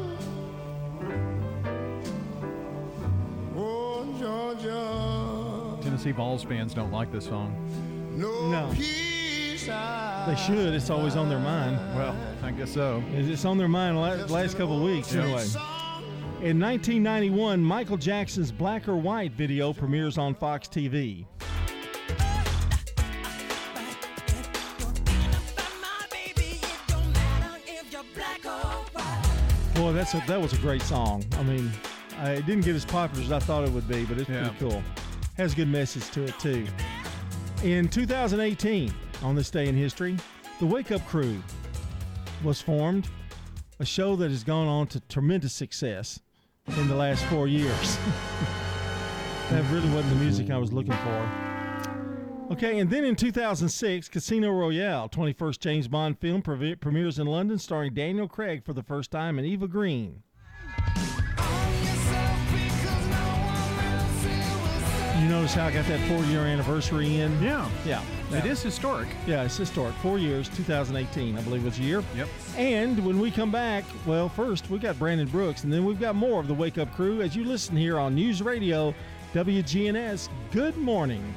Oh, 4.33 4.53
Georgia. 4.55 5.83
Tennessee 5.83 6.11
Vols 6.13 6.43
fans 6.43 6.73
don't 6.73 6.91
like 6.91 7.11
this 7.11 7.25
song. 7.25 7.53
No, 8.15 8.49
No. 8.49 8.71
peace 8.73 9.65
They 9.65 10.35
should. 10.35 10.73
It's 10.73 10.89
always 10.89 11.15
on 11.17 11.27
their 11.27 11.39
mind. 11.39 11.75
Well, 11.95 12.15
I 12.41 12.51
guess 12.51 12.71
so. 12.71 13.03
It's 13.13 13.43
on 13.43 13.57
their 13.57 13.67
mind 13.67 13.97
the 13.97 14.31
last 14.33 14.57
couple 14.57 14.77
of 14.77 14.83
weeks, 14.83 15.13
Yeah. 15.13 15.23
anyway. 15.23 15.45
In 16.41 16.59
1991, 16.59 17.61
Michael 17.61 17.97
Jackson's 17.97 18.51
Black 18.53 18.87
or 18.87 18.95
White 18.95 19.33
video 19.33 19.73
premieres 19.73 20.17
on 20.17 20.33
Fox 20.33 20.67
TV. 20.67 21.25
Boy, 29.75 29.93
that's 29.93 30.13
a, 30.13 30.23
that 30.27 30.39
was 30.39 30.53
a 30.53 30.57
great 30.57 30.81
song. 30.81 31.23
I 31.37 31.43
mean, 31.43 31.71
I, 32.21 32.33
it 32.33 32.45
didn't 32.45 32.63
get 32.65 32.75
as 32.75 32.85
popular 32.85 33.23
as 33.25 33.31
I 33.31 33.39
thought 33.39 33.63
it 33.63 33.71
would 33.71 33.87
be, 33.87 34.05
but 34.05 34.19
it's 34.19 34.29
Yeah. 34.29 34.49
pretty 34.49 34.57
cool. 34.59 34.83
Has 35.37 35.53
a 35.53 35.55
good 35.55 35.67
message 35.67 36.09
to 36.11 36.23
it 36.23 36.37
too. 36.39 36.67
In 37.63 37.87
2018, 37.87 38.93
on 39.23 39.35
this 39.35 39.49
day 39.49 39.67
in 39.67 39.75
history, 39.75 40.17
the 40.59 40.65
Wake 40.65 40.91
Up 40.91 41.05
Crew 41.07 41.41
was 42.43 42.61
formed, 42.61 43.09
a 43.79 43.85
show 43.85 44.15
that 44.15 44.29
has 44.29 44.43
gone 44.43 44.67
on 44.67 44.87
to 44.87 44.99
tremendous 45.01 45.53
success 45.53 46.19
in 46.77 46.87
the 46.87 46.95
last 46.95 47.23
four 47.25 47.47
years. 47.47 47.97
that 49.49 49.63
really 49.71 49.89
wasn't 49.89 50.09
the 50.09 50.23
music 50.23 50.49
I 50.51 50.57
was 50.57 50.71
looking 50.71 50.93
for. 50.93 51.29
Okay, 52.51 52.79
and 52.79 52.89
then 52.89 53.05
in 53.05 53.15
2006, 53.15 54.09
Casino 54.09 54.51
Royale, 54.51 55.07
21st 55.09 55.59
James 55.59 55.87
Bond 55.87 56.19
film, 56.19 56.41
premieres 56.41 57.17
in 57.17 57.25
London, 57.27 57.57
starring 57.57 57.93
Daniel 57.93 58.27
Craig 58.27 58.63
for 58.65 58.73
the 58.73 58.83
first 58.83 59.09
time 59.09 59.37
and 59.39 59.47
Eva 59.47 59.67
Green. 59.67 60.21
You 65.21 65.27
notice 65.27 65.53
how 65.53 65.67
I 65.67 65.71
got 65.71 65.85
that 65.85 65.99
four-year 66.07 66.39
anniversary 66.39 67.19
in? 67.19 67.31
Yeah. 67.43 67.69
Yeah. 67.85 68.01
It 68.31 68.43
yeah. 68.43 68.51
is 68.51 68.63
historic. 68.63 69.07
Yeah, 69.27 69.43
it's 69.43 69.55
historic. 69.55 69.93
Four 69.97 70.17
years, 70.17 70.49
2018, 70.49 71.37
I 71.37 71.41
believe 71.41 71.63
was 71.63 71.77
the 71.77 71.83
year. 71.83 72.03
Yep. 72.15 72.27
And 72.57 73.05
when 73.05 73.19
we 73.19 73.29
come 73.29 73.51
back, 73.51 73.83
well, 74.07 74.29
first 74.29 74.67
we 74.71 74.79
got 74.79 74.97
Brandon 74.97 75.27
Brooks, 75.27 75.63
and 75.63 75.71
then 75.71 75.85
we've 75.85 75.99
got 75.99 76.15
more 76.15 76.39
of 76.39 76.47
the 76.47 76.55
Wake 76.55 76.79
Up 76.79 76.91
Crew 76.95 77.21
as 77.21 77.35
you 77.35 77.43
listen 77.43 77.77
here 77.77 77.99
on 77.99 78.15
News 78.15 78.41
Radio 78.41 78.95
WGNS. 79.35 80.27
Good 80.51 80.75
morning. 80.77 81.35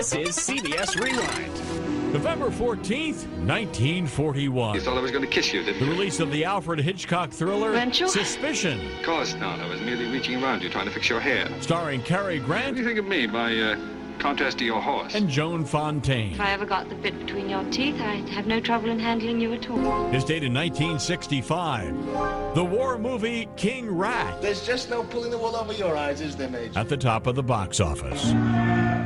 This 0.00 0.14
is 0.14 0.36
CBS 0.38 0.98
Rewind. 0.98 2.12
November 2.14 2.48
14th, 2.48 3.26
1941. 3.44 4.74
You 4.74 4.80
thought 4.80 4.96
I 4.96 5.00
was 5.02 5.10
going 5.10 5.22
to 5.22 5.28
kiss 5.30 5.52
you, 5.52 5.62
didn't 5.62 5.80
The 5.80 5.84
you? 5.84 5.90
release 5.92 6.20
of 6.20 6.32
the 6.32 6.46
Alfred 6.46 6.80
Hitchcock 6.80 7.30
thriller 7.30 7.72
Weren't? 7.72 7.94
Suspicion, 7.94 8.80
Of 9.00 9.04
course 9.04 9.34
not. 9.34 9.60
I 9.60 9.68
was 9.68 9.78
merely 9.82 10.10
reaching 10.10 10.42
around 10.42 10.62
you 10.62 10.70
trying 10.70 10.86
to 10.86 10.90
fix 10.90 11.10
your 11.10 11.20
hair. 11.20 11.50
starring 11.60 12.00
Cary 12.00 12.38
What 12.38 12.46
Grant 12.46 12.76
do 12.76 12.80
you 12.82 12.88
think 12.88 12.98
of 12.98 13.04
me, 13.04 13.26
my 13.26 13.60
uh, 13.60 13.76
contrast 14.18 14.56
to 14.60 14.64
your 14.64 14.80
horse? 14.80 15.14
and 15.14 15.28
Joan 15.28 15.66
Fontaine. 15.66 16.32
If 16.32 16.40
I 16.40 16.52
ever 16.52 16.64
got 16.64 16.88
the 16.88 16.94
bit 16.94 17.18
between 17.18 17.50
your 17.50 17.64
teeth, 17.64 18.00
I'd 18.00 18.26
have 18.30 18.46
no 18.46 18.58
trouble 18.58 18.88
in 18.88 18.98
handling 18.98 19.38
you 19.38 19.52
at 19.52 19.68
all. 19.68 20.06
Is 20.14 20.24
dated 20.24 20.54
1965. 20.54 22.54
The 22.54 22.64
war 22.64 22.96
movie 22.98 23.50
King 23.56 23.90
Rat 23.94 24.40
There's 24.40 24.64
just 24.66 24.88
no 24.88 25.02
pulling 25.02 25.30
the 25.30 25.36
wool 25.36 25.54
over 25.56 25.74
your 25.74 25.94
eyes, 25.94 26.22
is 26.22 26.36
there, 26.36 26.48
Major? 26.48 26.78
at 26.78 26.88
the 26.88 26.96
top 26.96 27.26
of 27.26 27.34
the 27.34 27.42
box 27.42 27.80
office. 27.80 28.32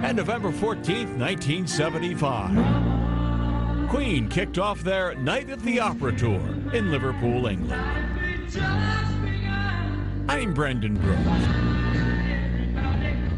And 0.04 0.16
November 0.18 0.50
14th, 0.50 1.16
1975. 1.16 3.88
Queen 3.88 4.28
kicked 4.28 4.58
off 4.58 4.82
their 4.82 5.14
Night 5.14 5.48
at 5.48 5.60
the 5.60 5.80
Opera 5.80 6.14
tour 6.14 6.42
in 6.74 6.90
Liverpool, 6.90 7.46
England. 7.46 7.72
I'm 10.28 10.52
Brendan 10.52 10.96
Brooks. 10.96 11.20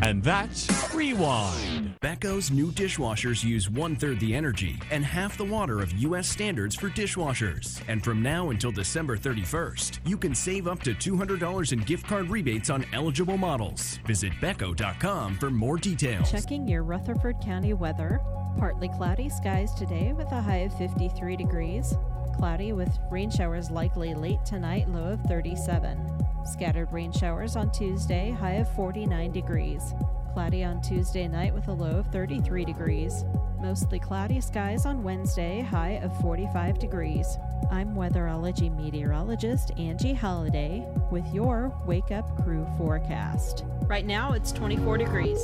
And 0.03 0.25
that's 0.25 0.93
Rewind. 0.93 1.76
Beko's 2.01 2.51
new 2.51 2.71
dishwashers 2.73 3.43
use 3.43 3.71
one 3.71 3.97
third 3.97 4.21
the 4.21 4.35
energy 4.35 4.79
and 4.91 5.05
half 5.05 5.39
the 5.39 5.45
water 5.45 5.81
of 5.81 5.93
U.S. 6.03 6.29
standards 6.29 6.75
for 6.75 6.91
dishwashers. 6.91 7.81
And 7.89 8.05
from 8.05 8.23
now 8.23 8.51
until 8.51 8.71
December 8.71 9.17
31st, 9.17 10.01
you 10.07 10.19
can 10.19 10.35
save 10.35 10.69
up 10.69 10.81
to 10.83 10.95
$200 10.95 11.73
in 11.73 11.79
gift 11.81 12.07
card 12.07 12.29
rebates 12.29 12.69
on 12.69 12.85
eligible 12.93 13.39
models. 13.39 13.99
Visit 14.05 14.33
Beko.com 14.43 15.37
for 15.37 15.51
more 15.51 15.79
details. 15.79 16.31
Checking 16.31 16.69
your 16.69 16.83
Rutherford 16.83 17.41
County 17.43 17.73
weather. 17.73 18.21
Partly 18.59 18.89
cloudy 18.89 19.31
skies 19.31 19.73
today 19.75 20.13
with 20.13 20.31
a 20.33 20.41
high 20.41 20.59
of 20.59 20.77
53 20.77 21.37
degrees. 21.37 21.95
Cloudy 22.37 22.73
with 22.75 22.91
rain 23.11 23.31
showers 23.31 23.71
likely 23.71 24.13
late 24.13 24.45
tonight, 24.45 24.89
low 24.91 25.13
of 25.13 25.21
37. 25.23 25.99
Scattered 26.45 26.93
rain 26.93 27.11
showers 27.11 27.57
on 27.57 27.73
Tuesday, 27.73 28.31
high 28.31 28.55
of 28.55 28.75
49 28.75 29.33
degrees. 29.33 29.95
Cloudy 30.37 30.65
on 30.65 30.83
Tuesday 30.83 31.27
night 31.27 31.55
with 31.55 31.67
a 31.69 31.73
low 31.73 32.01
of 32.01 32.09
33 32.09 32.67
degrees. 32.67 33.25
Mostly 33.59 33.99
cloudy 33.99 34.39
skies 34.43 34.85
on 34.85 35.03
Wednesday, 35.03 35.63
high 35.63 35.93
of 36.03 36.15
45 36.21 36.79
degrees. 36.79 37.39
I'm 37.71 37.95
weatherology 37.95 38.71
meteorologist 38.77 39.73
Angie 39.79 40.13
Holliday 40.13 40.87
with 41.11 41.27
your 41.33 41.75
Wake 41.87 42.11
Up 42.11 42.45
Crew 42.45 42.67
forecast. 42.77 43.65
Right 43.87 44.05
now 44.05 44.35
it's 44.35 44.53
24 44.53 44.99
degrees. 44.99 45.41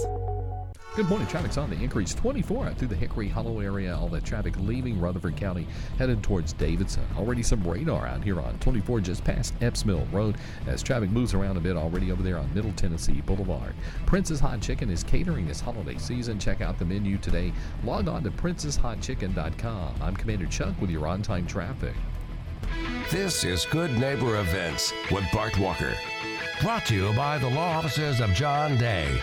Good 0.95 1.09
morning. 1.09 1.27
Traffic's 1.27 1.57
on 1.57 1.71
the 1.71 1.83
increase 1.83 2.13
24 2.13 2.67
out 2.67 2.77
through 2.77 2.89
the 2.89 2.95
Hickory 2.95 3.27
Hollow 3.27 3.61
area. 3.61 3.97
All 3.97 4.09
that 4.09 4.27
traffic 4.27 4.55
leaving 4.59 5.01
Rutherford 5.01 5.39
County 5.39 5.67
headed 5.97 6.23
towards 6.23 6.53
Davidson. 6.53 7.07
Already 7.17 7.43
some 7.43 7.67
radar 7.67 8.07
out 8.07 8.23
here 8.23 8.39
on 8.39 8.59
24 8.59 9.01
just 9.01 9.25
past 9.25 9.55
Epps 9.63 9.87
Mill 9.87 10.07
Road 10.13 10.37
as 10.67 10.83
traffic 10.83 11.09
moves 11.09 11.33
around 11.33 11.57
a 11.57 11.61
bit 11.61 11.79
already 11.79 12.13
over 12.13 12.23
there 12.23 12.37
on 12.37 12.53
Middle 12.53 12.75
Tennessee 12.75 13.23
Boulevard. 13.23 13.73
Princess 14.05 14.39
Hot 14.41 14.61
Chicken 14.61 14.91
is 14.91 15.03
catering 15.03 15.49
this 15.49 15.63
holiday 15.63 15.97
season. 15.97 16.39
Check 16.39 16.61
out 16.61 16.79
the 16.79 16.85
menu 16.85 17.17
today. 17.17 17.55
Log 17.85 18.07
on 18.07 18.23
to 18.25 18.31
princesshotchicken.com. 18.31 19.95
I'm 20.03 20.15
Commander 20.15 20.47
Chuck 20.47 20.79
with 20.79 20.91
your 20.91 21.07
on 21.07 21.23
time 21.23 21.47
traffic. 21.47 21.95
This 23.11 23.45
is 23.45 23.65
Good 23.65 23.97
Neighbor 23.99 24.39
Events 24.41 24.93
with 25.11 25.25
Bart 25.33 25.59
Walker. 25.59 25.95
Brought 26.61 26.85
to 26.87 26.95
you 26.95 27.15
by 27.15 27.39
the 27.39 27.49
law 27.49 27.79
offices 27.79 28.21
of 28.21 28.29
John 28.35 28.77
Day 28.77 29.23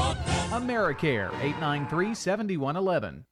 AmeriCare, 0.51 1.29
893 1.39 2.13
7111. 2.13 3.25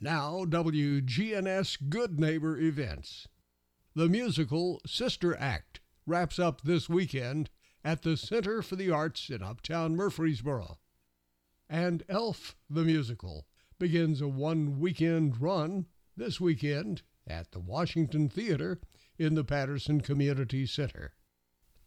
Now, 0.00 0.44
WGNS 0.44 1.88
Good 1.88 2.18
Neighbor 2.18 2.58
Events. 2.58 3.28
The 3.94 4.08
musical 4.08 4.80
Sister 4.84 5.36
Act 5.38 5.78
wraps 6.06 6.40
up 6.40 6.62
this 6.62 6.88
weekend 6.88 7.50
at 7.84 8.02
the 8.02 8.16
Center 8.16 8.62
for 8.62 8.74
the 8.74 8.90
Arts 8.90 9.30
in 9.30 9.44
Uptown 9.44 9.94
Murfreesboro. 9.94 10.78
And 11.68 12.02
Elf 12.08 12.56
the 12.68 12.82
Musical 12.82 13.46
begins 13.78 14.20
a 14.20 14.26
one 14.26 14.80
weekend 14.80 15.40
run 15.40 15.86
this 16.16 16.40
weekend 16.40 17.02
at 17.28 17.52
the 17.52 17.60
Washington 17.60 18.28
Theater 18.28 18.80
in 19.16 19.36
the 19.36 19.44
Patterson 19.44 20.00
Community 20.00 20.66
Center. 20.66 21.14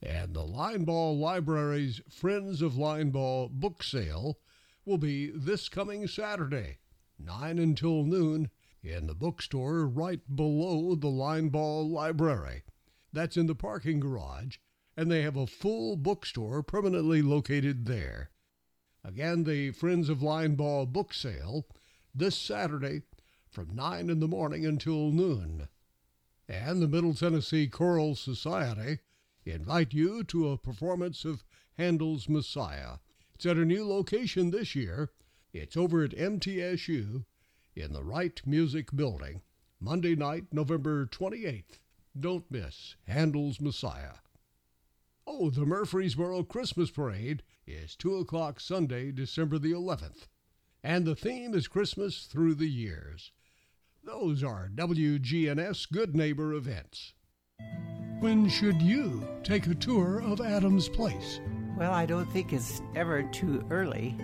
And 0.01 0.33
the 0.33 0.45
Linebaugh 0.45 1.19
Library's 1.19 1.99
Friends 2.09 2.61
of 2.61 2.75
Linebaugh 2.75 3.49
book 3.51 3.83
sale 3.83 4.37
will 4.89 4.97
be 4.97 5.29
this 5.29 5.69
coming 5.69 6.07
Saturday, 6.07 6.79
9 7.19 7.59
until 7.59 8.03
noon, 8.03 8.49
in 8.81 9.05
the 9.05 9.13
bookstore 9.13 9.85
right 9.85 10.21
below 10.35 10.95
the 10.95 11.07
Linebaugh 11.07 11.87
Library. 11.87 12.63
That's 13.13 13.37
in 13.37 13.45
the 13.45 13.53
parking 13.53 13.99
garage, 13.99 14.57
and 14.97 15.11
they 15.11 15.21
have 15.21 15.35
a 15.35 15.45
full 15.45 15.95
bookstore 15.95 16.63
permanently 16.63 17.21
located 17.21 17.85
there. 17.85 18.31
Again, 19.03 19.43
the 19.43 19.69
Friends 19.71 20.09
of 20.09 20.23
Linebaugh 20.23 20.91
book 20.91 21.13
sale 21.13 21.67
this 22.15 22.35
Saturday 22.35 23.03
from 23.47 23.75
9 23.75 24.09
in 24.09 24.19
the 24.19 24.27
morning 24.27 24.65
until 24.65 25.11
noon. 25.11 25.69
And 26.47 26.81
the 26.81 26.87
Middle 26.87 27.13
Tennessee 27.13 27.67
Choral 27.67 28.15
Society 28.15 29.01
invite 29.45 29.93
you 29.93 30.23
to 30.23 30.49
a 30.49 30.57
performance 30.57 31.25
of 31.25 31.43
Handel's 31.77 32.27
Messiah. 32.27 32.97
It's 33.39 33.45
at 33.45 33.55
a 33.55 33.63
new 33.63 33.87
location 33.87 34.51
this 34.51 34.75
year. 34.75 35.11
It's 35.53 35.77
over 35.77 36.03
at 36.03 36.11
MTSU 36.11 37.23
in 37.73 37.93
the 37.93 38.03
Wright 38.03 38.41
Music 38.45 38.93
Building, 38.93 39.43
Monday 39.79 40.13
night, 40.13 40.47
November 40.51 41.05
28th. 41.05 41.79
Don't 42.19 42.51
miss 42.51 42.97
Handel's 43.07 43.61
Messiah. 43.61 44.15
Oh, 45.25 45.49
the 45.49 45.65
Murfreesboro 45.65 46.43
Christmas 46.43 46.91
Parade 46.91 47.41
is 47.65 47.95
2 47.95 48.17
o'clock 48.17 48.59
Sunday, 48.59 49.09
December 49.09 49.57
the 49.57 49.71
11th. 49.71 50.27
And 50.83 51.05
the 51.05 51.15
theme 51.15 51.53
is 51.53 51.69
Christmas 51.69 52.25
through 52.25 52.55
the 52.55 52.67
years. 52.67 53.31
Those 54.03 54.43
are 54.43 54.69
WGNS 54.75 55.89
Good 55.93 56.13
Neighbor 56.13 56.53
events. 56.53 57.13
When 58.19 58.49
should 58.49 58.81
you 58.81 59.25
take 59.43 59.67
a 59.67 59.75
tour 59.75 60.21
of 60.21 60.41
Adams 60.41 60.89
Place? 60.89 61.39
Well, 61.79 61.93
I 61.93 62.05
don't 62.05 62.29
think 62.29 62.51
it's 62.51 62.81
ever 62.93 63.23
too 63.23 63.63
early. 63.69 64.17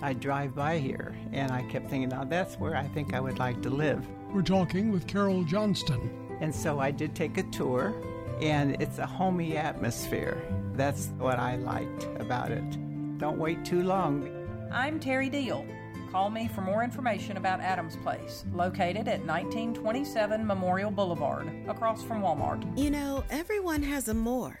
I 0.00 0.12
drive 0.12 0.54
by 0.54 0.78
here 0.78 1.12
and 1.32 1.50
I 1.50 1.62
kept 1.62 1.90
thinking, 1.90 2.10
now 2.10 2.22
that's 2.22 2.54
where 2.54 2.76
I 2.76 2.86
think 2.86 3.14
I 3.14 3.20
would 3.20 3.40
like 3.40 3.60
to 3.62 3.70
live. 3.70 4.06
We're 4.32 4.42
talking 4.42 4.92
with 4.92 5.08
Carol 5.08 5.42
Johnston. 5.42 6.08
And 6.40 6.54
so 6.54 6.78
I 6.78 6.92
did 6.92 7.16
take 7.16 7.36
a 7.38 7.42
tour, 7.44 7.94
and 8.40 8.80
it's 8.80 8.98
a 8.98 9.06
homey 9.06 9.56
atmosphere. 9.56 10.40
That's 10.74 11.06
what 11.18 11.38
I 11.38 11.56
liked 11.56 12.04
about 12.20 12.52
it. 12.52 13.18
Don't 13.18 13.38
wait 13.38 13.64
too 13.64 13.82
long. 13.82 14.28
I'm 14.72 15.00
Terry 15.00 15.28
Deal. 15.28 15.66
Call 16.10 16.30
me 16.30 16.48
for 16.48 16.60
more 16.60 16.84
information 16.84 17.36
about 17.36 17.60
Adams 17.60 17.96
Place, 17.96 18.44
located 18.52 19.08
at 19.08 19.24
1927 19.24 20.46
Memorial 20.46 20.90
Boulevard, 20.90 21.50
across 21.68 22.04
from 22.04 22.22
Walmart. 22.22 22.78
You 22.78 22.90
know, 22.90 23.24
everyone 23.30 23.82
has 23.82 24.08
a 24.08 24.14
more. 24.14 24.60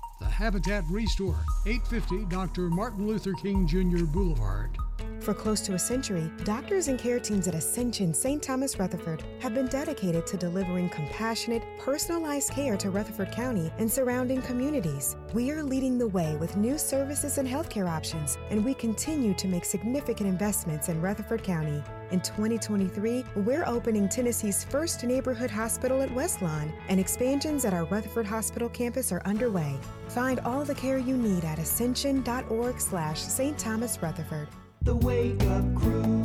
The 0.21 0.27
Habitat 0.27 0.83
Restore, 0.87 1.39
850 1.65 2.25
Dr. 2.25 2.69
Martin 2.69 3.07
Luther 3.07 3.33
King 3.33 3.65
Jr. 3.65 4.05
Boulevard. 4.05 4.77
For 5.19 5.33
close 5.33 5.61
to 5.61 5.73
a 5.73 5.79
century, 5.79 6.31
doctors 6.43 6.89
and 6.89 6.99
care 6.99 7.19
teams 7.19 7.47
at 7.47 7.55
Ascension 7.55 8.13
St. 8.13 8.41
Thomas 8.41 8.77
Rutherford 8.77 9.23
have 9.39 9.55
been 9.55 9.65
dedicated 9.65 10.27
to 10.27 10.37
delivering 10.37 10.89
compassionate, 10.89 11.63
personalized 11.79 12.51
care 12.51 12.77
to 12.77 12.91
Rutherford 12.91 13.31
County 13.31 13.71
and 13.79 13.91
surrounding 13.91 14.43
communities. 14.43 15.15
We 15.33 15.49
are 15.49 15.63
leading 15.63 15.97
the 15.97 16.07
way 16.07 16.35
with 16.35 16.55
new 16.55 16.77
services 16.77 17.39
and 17.39 17.47
healthcare 17.47 17.89
options, 17.89 18.37
and 18.51 18.63
we 18.63 18.75
continue 18.75 19.33
to 19.33 19.47
make 19.47 19.65
significant 19.65 20.29
investments 20.29 20.87
in 20.89 21.01
Rutherford 21.01 21.43
County. 21.43 21.81
In 22.11 22.19
2023, 22.19 23.23
we're 23.37 23.63
opening 23.65 24.09
Tennessee's 24.09 24.65
first 24.65 25.01
neighborhood 25.01 25.49
hospital 25.49 26.01
at 26.01 26.09
Westlawn, 26.13 26.73
and 26.89 26.99
expansions 26.99 27.63
at 27.63 27.73
our 27.73 27.85
Rutherford 27.85 28.25
Hospital 28.25 28.67
campus 28.67 29.13
are 29.13 29.21
underway. 29.23 29.77
Find 30.09 30.41
all 30.41 30.65
the 30.65 30.75
care 30.75 30.97
you 30.97 31.15
need 31.15 31.45
at 31.45 31.57
ascension.org 31.57 32.81
slash 32.81 33.21
St. 33.21 33.57
Thomas 33.57 34.01
Rutherford. 34.01 34.49
The 34.81 34.95
Wake 34.97 35.41
Up 35.43 35.75
Crew, 35.75 36.21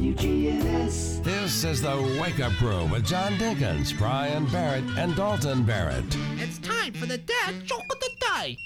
WGNS. 0.00 1.22
This 1.22 1.62
is 1.62 1.82
the 1.82 2.18
Wake 2.18 2.40
Up 2.40 2.52
Crew 2.52 2.86
with 2.86 3.04
John 3.04 3.34
Dinkins, 3.34 3.96
Brian 3.98 4.46
Barrett, 4.46 4.82
and 4.96 5.14
Dalton 5.14 5.62
Barrett. 5.62 6.06
It's 6.38 6.56
time 6.60 6.94
for 6.94 7.04
the 7.04 7.18
dad 7.18 7.66
joke 7.66 7.84
of 7.92 8.00
the 8.00 8.10
day. 8.18 8.56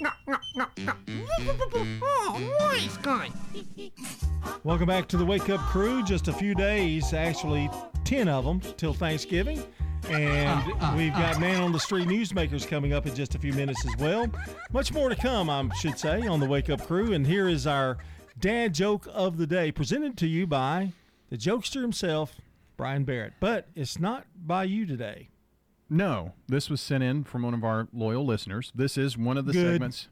Oh, 2.01 2.57
nice 2.61 2.97
guy. 2.99 3.31
Welcome 4.62 4.87
back 4.87 5.09
to 5.09 5.16
the 5.16 5.25
Wake 5.25 5.51
Up 5.51 5.59
Crew. 5.62 6.05
Just 6.05 6.29
a 6.29 6.33
few 6.33 6.55
days, 6.55 7.12
actually 7.12 7.68
10 8.05 8.29
of 8.29 8.44
them, 8.44 8.61
till 8.77 8.94
Thanksgiving. 8.94 9.61
And 10.09 10.64
we've 10.97 11.14
got 11.14 11.40
Man 11.40 11.61
on 11.61 11.73
the 11.73 11.81
Street 11.81 12.07
Newsmakers 12.07 12.64
coming 12.64 12.92
up 12.92 13.09
in 13.09 13.14
just 13.16 13.35
a 13.35 13.40
few 13.40 13.53
minutes 13.55 13.85
as 13.85 13.97
well. 13.97 14.29
Much 14.73 14.92
more 14.92 15.09
to 15.09 15.16
come, 15.16 15.51
I 15.51 15.68
should 15.81 15.99
say, 15.99 16.29
on 16.29 16.38
the 16.38 16.47
Wake 16.47 16.70
Up 16.70 16.87
Crew. 16.87 17.12
And 17.12 17.27
here 17.27 17.49
is 17.49 17.66
our 17.66 17.99
dad 18.38 18.73
joke 18.73 19.09
of 19.12 19.37
the 19.37 19.49
day, 19.49 19.73
presented 19.73 20.16
to 20.18 20.29
you 20.29 20.47
by 20.47 20.92
the 21.35 21.51
jokester 21.51 21.83
himself, 21.83 22.37
Brian 22.77 23.03
Barrett. 23.03 23.33
But 23.40 23.66
it's 23.75 23.99
not 23.99 24.25
by 24.37 24.64
you 24.64 24.87
today. 24.87 25.31
No, 25.90 26.33
this 26.47 26.70
was 26.70 26.81
sent 26.81 27.03
in 27.03 27.25
from 27.25 27.42
one 27.42 27.55
of 27.55 27.64
our 27.64 27.88
loyal 27.92 28.25
listeners. 28.25 28.70
This 28.75 28.97
is 28.97 29.18
one 29.18 29.37
of 29.37 29.44
the 29.44 29.53
Good. 29.53 29.73
segments 29.75 30.09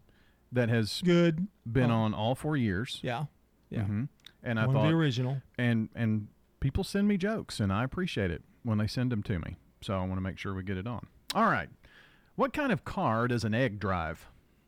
that 0.51 0.69
has 0.69 1.01
Good. 1.05 1.47
been 1.71 1.93
Oh. 1.93 1.95
on 1.97 2.13
all 2.15 2.35
four 2.35 2.57
years. 2.57 2.99
Yeah. 3.03 3.27
Yeah. 3.71 3.85
Mhm. 3.85 4.09
And 4.43 4.59
I 4.59 4.67
One 4.67 4.75
of 4.77 4.83
thought 4.83 4.89
the 4.89 4.95
original. 4.97 5.43
And 5.57 5.91
and 5.95 6.27
people 6.59 6.83
send 6.83 7.07
me 7.07 7.17
jokes, 7.17 7.61
and 7.61 7.73
I 7.73 7.85
appreciate 7.85 8.33
it 8.33 8.43
when 8.65 8.79
they 8.79 8.89
send 8.89 9.13
them 9.13 9.23
to 9.25 9.39
me. 9.39 9.57
So 9.81 9.95
I 9.95 10.01
want 10.01 10.15
to 10.17 10.21
make 10.21 10.39
sure 10.39 10.53
we 10.55 10.65
get 10.65 10.77
it 10.77 10.87
on. 10.89 11.07
All 11.37 11.47
right. 11.47 11.69
What 12.35 12.53
kind 12.53 12.73
of 12.73 12.85
car 12.85 13.29
does 13.29 13.45
an 13.45 13.55
egg 13.55 13.79
drive? 13.79 14.27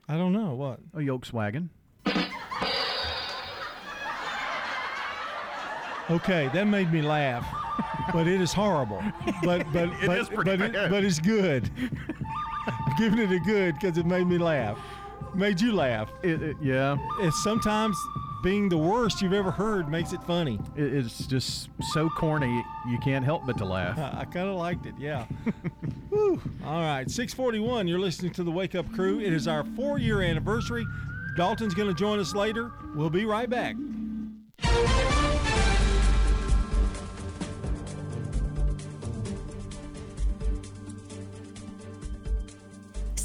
I 0.08 0.16
don't 0.16 0.32
know. 0.32 0.54
What? 0.54 0.80
A 0.92 0.98
Volkswagen. 0.98 1.70
Okay, 6.10 6.50
that 6.52 6.66
made 6.66 6.92
me 6.92 7.00
laugh, 7.00 7.46
but 8.12 8.26
it 8.26 8.40
is 8.40 8.52
horrible. 8.52 9.02
But 9.42 9.66
but 9.72 9.88
It 9.88 10.06
but 10.06 10.18
is 10.18 10.28
but, 10.28 10.48
it, 10.48 10.72
but 10.90 11.04
it's 11.04 11.18
good. 11.18 11.70
I'm 12.66 12.96
giving 12.98 13.18
it 13.18 13.32
a 13.32 13.38
good 13.40 13.74
because 13.74 13.96
it 13.98 14.06
made 14.06 14.26
me 14.26 14.38
laugh. 14.38 14.78
Made 15.34 15.60
you 15.60 15.72
laugh. 15.72 16.10
It, 16.22 16.42
it, 16.42 16.56
yeah. 16.62 16.96
It's 17.20 17.42
sometimes 17.42 17.96
being 18.42 18.68
the 18.68 18.76
worst 18.78 19.22
you've 19.22 19.32
ever 19.32 19.50
heard 19.50 19.88
makes 19.88 20.12
it 20.12 20.22
funny. 20.24 20.60
It 20.76 20.92
is 20.92 21.26
just 21.26 21.70
so 21.92 22.10
corny, 22.10 22.62
you 22.86 22.98
can't 22.98 23.24
help 23.24 23.46
but 23.46 23.56
to 23.58 23.64
laugh. 23.64 23.98
I 23.98 24.26
kind 24.26 24.48
of 24.48 24.56
liked 24.56 24.84
it, 24.84 24.94
yeah. 24.98 25.24
Whew. 26.10 26.40
All 26.64 26.82
right, 26.82 27.10
641, 27.10 27.88
you're 27.88 27.98
listening 27.98 28.32
to 28.34 28.44
the 28.44 28.50
Wake 28.50 28.74
Up 28.74 28.90
Crew. 28.92 29.18
It 29.18 29.32
is 29.32 29.48
our 29.48 29.64
four 29.74 29.98
year 29.98 30.20
anniversary. 30.20 30.84
Dalton's 31.36 31.74
going 31.74 31.88
to 31.88 31.94
join 31.94 32.18
us 32.20 32.34
later. 32.34 32.70
We'll 32.94 33.10
be 33.10 33.24
right 33.24 33.48
back. 33.48 33.76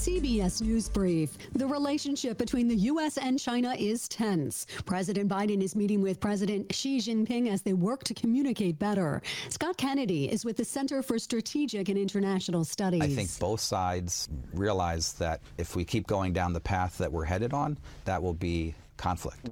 CBS 0.10 0.60
News 0.63 0.89
Brief. 0.89 1.38
The 1.54 1.67
relationship 1.67 2.39
between 2.39 2.67
the 2.67 2.76
U.S. 2.76 3.19
and 3.19 3.39
China 3.39 3.76
is 3.78 4.08
tense. 4.08 4.65
President 4.88 5.30
Biden 5.30 5.62
is 5.62 5.76
meeting 5.76 6.02
with 6.02 6.19
President 6.19 6.74
Xi 6.74 6.98
Jinping 6.98 7.48
as 7.48 7.62
they 7.62 7.74
work 7.74 8.04
to 8.06 8.15
communicate 8.15 8.80
better. 8.80 9.22
Scott 9.50 9.78
Kennedy 9.78 10.26
is 10.26 10.43
with 10.43 10.58
the 10.58 10.65
Center 10.65 11.04
for 11.04 11.19
Strategic 11.19 11.89
and 11.89 11.98
International 11.98 12.65
Studies. 12.65 13.04
I 13.04 13.08
think 13.08 13.30
both 13.38 13.60
sides 13.60 14.28
realize 14.52 15.13
that 15.13 15.41
if 15.60 15.76
we 15.76 15.86
keep 15.86 16.08
going 16.08 16.34
down 16.34 16.54
the 16.54 16.60
path 16.60 16.98
that 16.98 17.12
we're 17.12 17.26
headed 17.26 17.54
on, 17.54 17.78
that 18.06 18.24
will 18.24 18.34
be 18.34 18.74
conflict. 18.98 19.52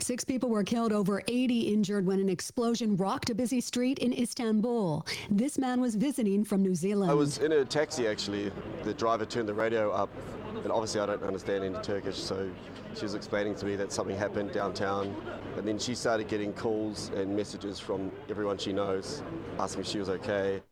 Six 0.00 0.24
people 0.24 0.48
were 0.48 0.62
killed, 0.62 0.92
over 0.92 1.22
80 1.26 1.72
injured 1.72 2.06
when 2.06 2.20
an 2.20 2.28
explosion 2.28 2.96
rocked 2.96 3.30
a 3.30 3.34
busy 3.34 3.60
street 3.60 3.98
in 3.98 4.12
Istanbul. 4.12 5.04
This 5.28 5.58
man 5.58 5.80
was 5.80 5.96
visiting 5.96 6.44
from 6.44 6.62
New 6.62 6.76
Zealand. 6.76 7.10
I 7.10 7.14
was 7.14 7.38
in 7.38 7.50
a 7.50 7.64
taxi 7.64 8.06
actually. 8.06 8.52
The 8.84 8.94
driver 8.94 9.26
turned 9.26 9.48
the 9.48 9.54
radio 9.54 9.90
up, 9.90 10.08
and 10.62 10.70
obviously 10.70 11.00
I 11.00 11.06
don't 11.06 11.22
understand 11.24 11.64
any 11.64 11.74
Turkish, 11.82 12.16
so 12.16 12.48
she 12.94 13.02
was 13.02 13.14
explaining 13.14 13.56
to 13.56 13.66
me 13.66 13.74
that 13.74 13.90
something 13.92 14.16
happened 14.16 14.52
downtown. 14.52 15.14
And 15.56 15.66
then 15.66 15.80
she 15.80 15.96
started 15.96 16.28
getting 16.28 16.52
calls 16.52 17.10
and 17.16 17.36
messages 17.36 17.80
from 17.80 18.12
everyone 18.30 18.56
she 18.56 18.72
knows 18.72 19.24
asking 19.58 19.80
if 19.80 19.88
she 19.88 19.98
was 19.98 20.08
okay. 20.10 20.62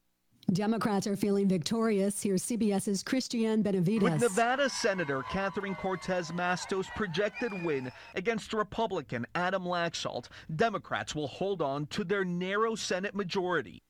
Democrats 0.53 1.07
are 1.09 1.17
feeling 1.17 1.49
victorious. 1.49 2.23
Here's 2.23 2.43
CBS's 2.45 3.03
Cristian 3.03 3.63
Benavides. 3.63 4.03
With 4.03 4.21
Nevada 4.21 4.71
Senator 4.71 5.25
Catherine 5.25 5.75
Cortez 5.75 6.33
Masto's 6.33 6.87
projected 6.95 7.65
win 7.65 7.91
against 8.15 8.53
Republican 8.53 9.27
Adam 9.35 9.65
Laxalt, 9.65 10.29
Democrats 10.55 11.15
will 11.17 11.27
hold 11.27 11.63
on 11.63 11.87
to 11.87 12.05
their 12.05 12.25
narrow 12.25 12.77
Senate 12.77 13.15
majority. 13.15 13.83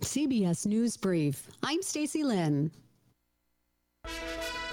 CBS 0.00 0.66
News 0.66 0.96
Brief. 0.96 1.48
I'm 1.62 1.82
Stacy 1.82 2.22
Lynn. 2.22 2.70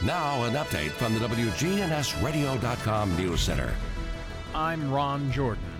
Now, 0.03 0.43
an 0.43 0.53
update 0.53 0.91
from 0.91 1.13
the 1.13 1.19
WGNSradio.com 1.21 3.17
News 3.17 3.41
Center. 3.41 3.73
I'm 4.53 4.91
Ron 4.91 5.31
Jordan. 5.31 5.70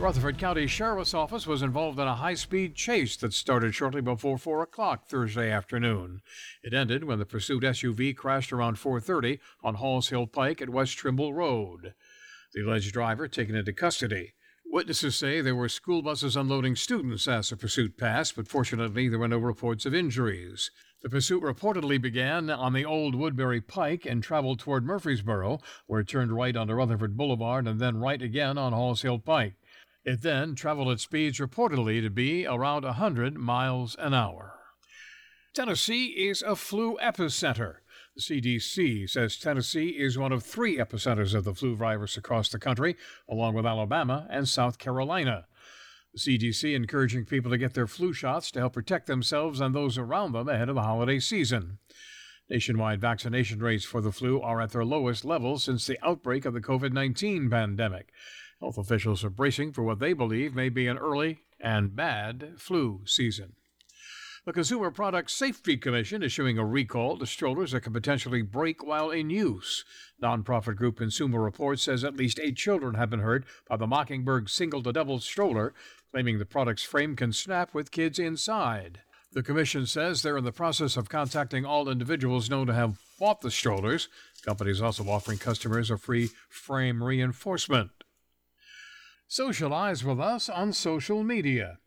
The 0.00 0.04
Rutherford 0.06 0.38
County 0.38 0.66
Sheriff's 0.66 1.12
Office 1.12 1.46
was 1.46 1.60
involved 1.60 1.98
in 1.98 2.06
a 2.06 2.14
high 2.14 2.32
speed 2.32 2.74
chase 2.74 3.18
that 3.18 3.34
started 3.34 3.74
shortly 3.74 4.00
before 4.00 4.38
4 4.38 4.62
o'clock 4.62 5.06
Thursday 5.06 5.50
afternoon. 5.50 6.22
It 6.62 6.72
ended 6.72 7.04
when 7.04 7.18
the 7.18 7.26
pursuit 7.26 7.64
SUV 7.64 8.16
crashed 8.16 8.50
around 8.50 8.76
4.30 8.76 9.40
on 9.62 9.74
Halls 9.74 10.08
Hill 10.08 10.26
Pike 10.26 10.62
at 10.62 10.70
West 10.70 10.96
Trimble 10.96 11.34
Road. 11.34 11.92
The 12.54 12.62
alleged 12.62 12.94
driver 12.94 13.28
taken 13.28 13.54
into 13.54 13.74
custody. 13.74 14.32
Witnesses 14.64 15.16
say 15.16 15.42
there 15.42 15.54
were 15.54 15.68
school 15.68 16.00
buses 16.00 16.34
unloading 16.34 16.76
students 16.76 17.28
as 17.28 17.50
the 17.50 17.56
pursuit 17.58 17.98
passed, 17.98 18.36
but 18.36 18.48
fortunately 18.48 19.06
there 19.06 19.18
were 19.18 19.28
no 19.28 19.36
reports 19.36 19.84
of 19.84 19.94
injuries. 19.94 20.70
The 21.02 21.10
pursuit 21.10 21.42
reportedly 21.42 22.00
began 22.00 22.48
on 22.48 22.72
the 22.72 22.86
old 22.86 23.14
Woodbury 23.14 23.60
Pike 23.60 24.06
and 24.06 24.22
traveled 24.22 24.60
toward 24.60 24.86
Murfreesboro, 24.86 25.58
where 25.86 26.00
it 26.00 26.08
turned 26.08 26.32
right 26.32 26.56
onto 26.56 26.72
Rutherford 26.72 27.18
Boulevard 27.18 27.66
and 27.66 27.78
then 27.78 27.98
right 27.98 28.22
again 28.22 28.56
on 28.56 28.72
Halls 28.72 29.02
Hill 29.02 29.18
Pike. 29.18 29.56
It 30.04 30.22
then 30.22 30.54
traveled 30.54 30.88
at 30.88 31.00
speeds 31.00 31.38
reportedly 31.38 32.00
to 32.00 32.10
be 32.10 32.46
around 32.46 32.84
100 32.84 33.36
miles 33.36 33.96
an 33.98 34.14
hour. 34.14 34.54
Tennessee 35.52 36.06
is 36.06 36.42
a 36.42 36.56
flu 36.56 36.96
epicenter. 37.02 37.76
The 38.16 38.22
CDC 38.22 39.10
says 39.10 39.36
Tennessee 39.36 39.90
is 39.90 40.16
one 40.16 40.32
of 40.32 40.42
three 40.42 40.78
epicenters 40.78 41.34
of 41.34 41.44
the 41.44 41.54
flu 41.54 41.76
virus 41.76 42.16
across 42.16 42.48
the 42.48 42.58
country, 42.58 42.96
along 43.28 43.54
with 43.54 43.66
Alabama 43.66 44.26
and 44.30 44.48
South 44.48 44.78
Carolina. 44.78 45.46
The 46.14 46.18
CDC 46.18 46.74
encouraging 46.74 47.26
people 47.26 47.50
to 47.50 47.58
get 47.58 47.74
their 47.74 47.86
flu 47.86 48.12
shots 48.12 48.50
to 48.52 48.60
help 48.60 48.72
protect 48.72 49.06
themselves 49.06 49.60
and 49.60 49.74
those 49.74 49.98
around 49.98 50.32
them 50.32 50.48
ahead 50.48 50.68
of 50.68 50.76
the 50.76 50.82
holiday 50.82 51.20
season. 51.20 51.78
Nationwide 52.48 53.00
vaccination 53.00 53.60
rates 53.60 53.84
for 53.84 54.00
the 54.00 54.10
flu 54.10 54.40
are 54.40 54.60
at 54.60 54.70
their 54.70 54.84
lowest 54.84 55.24
level 55.24 55.58
since 55.58 55.86
the 55.86 55.98
outbreak 56.04 56.44
of 56.44 56.54
the 56.54 56.60
COVID 56.60 56.92
19 56.92 57.48
pandemic. 57.48 58.12
Health 58.60 58.76
officials 58.76 59.24
are 59.24 59.30
bracing 59.30 59.72
for 59.72 59.82
what 59.82 60.00
they 60.00 60.12
believe 60.12 60.54
may 60.54 60.68
be 60.68 60.86
an 60.86 60.98
early 60.98 61.40
and 61.58 61.96
bad 61.96 62.54
flu 62.58 63.00
season. 63.06 63.54
The 64.46 64.52
Consumer 64.54 64.90
Product 64.90 65.30
Safety 65.30 65.76
Commission 65.76 66.22
is 66.22 66.32
issuing 66.32 66.56
a 66.56 66.64
recall 66.64 67.18
to 67.18 67.26
strollers 67.26 67.72
that 67.72 67.82
can 67.82 67.92
potentially 67.92 68.40
break 68.40 68.84
while 68.86 69.10
in 69.10 69.28
use. 69.28 69.84
Nonprofit 70.22 70.76
group 70.76 70.96
Consumer 70.96 71.40
Reports 71.40 71.82
says 71.82 72.04
at 72.04 72.16
least 72.16 72.40
eight 72.42 72.56
children 72.56 72.94
have 72.94 73.10
been 73.10 73.20
hurt 73.20 73.44
by 73.68 73.76
the 73.76 73.86
Mockingbird 73.86 74.48
single 74.48 74.82
to 74.82 74.92
double 74.92 75.20
stroller, 75.20 75.74
claiming 76.10 76.38
the 76.38 76.46
product's 76.46 76.82
frame 76.82 77.16
can 77.16 77.32
snap 77.32 77.74
with 77.74 77.90
kids 77.90 78.18
inside. 78.18 79.00
The 79.32 79.42
commission 79.42 79.86
says 79.86 80.22
they're 80.22 80.38
in 80.38 80.44
the 80.44 80.52
process 80.52 80.96
of 80.96 81.08
contacting 81.08 81.64
all 81.64 81.88
individuals 81.88 82.50
known 82.50 82.66
to 82.66 82.74
have 82.74 82.98
bought 83.18 83.42
the 83.42 83.50
strollers. 83.50 84.08
The 84.36 84.46
company 84.46 84.70
is 84.70 84.82
also 84.82 85.08
offering 85.08 85.38
customers 85.38 85.90
a 85.90 85.98
free 85.98 86.30
frame 86.48 87.02
reinforcement. 87.02 87.90
Socialize 89.32 90.02
with 90.02 90.18
us 90.18 90.48
on 90.48 90.72
social 90.72 91.22
media. 91.22 91.78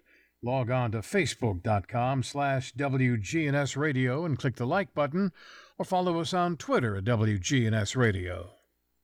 Log 0.41 0.71
on 0.71 0.93
to 0.93 0.99
facebook.com 0.99 2.23
slash 2.23 2.73
WGNS 2.73 3.75
Radio 3.75 4.23
and 4.23 4.39
click 4.39 4.55
the 4.55 4.65
like 4.65 4.93
button, 4.93 5.33
or 5.77 5.83
follow 5.83 6.21
us 6.21 6.33
on 6.33 6.55
Twitter 6.55 6.95
at 6.95 7.03
WGNS 7.03 7.97
Radio. 7.97 8.51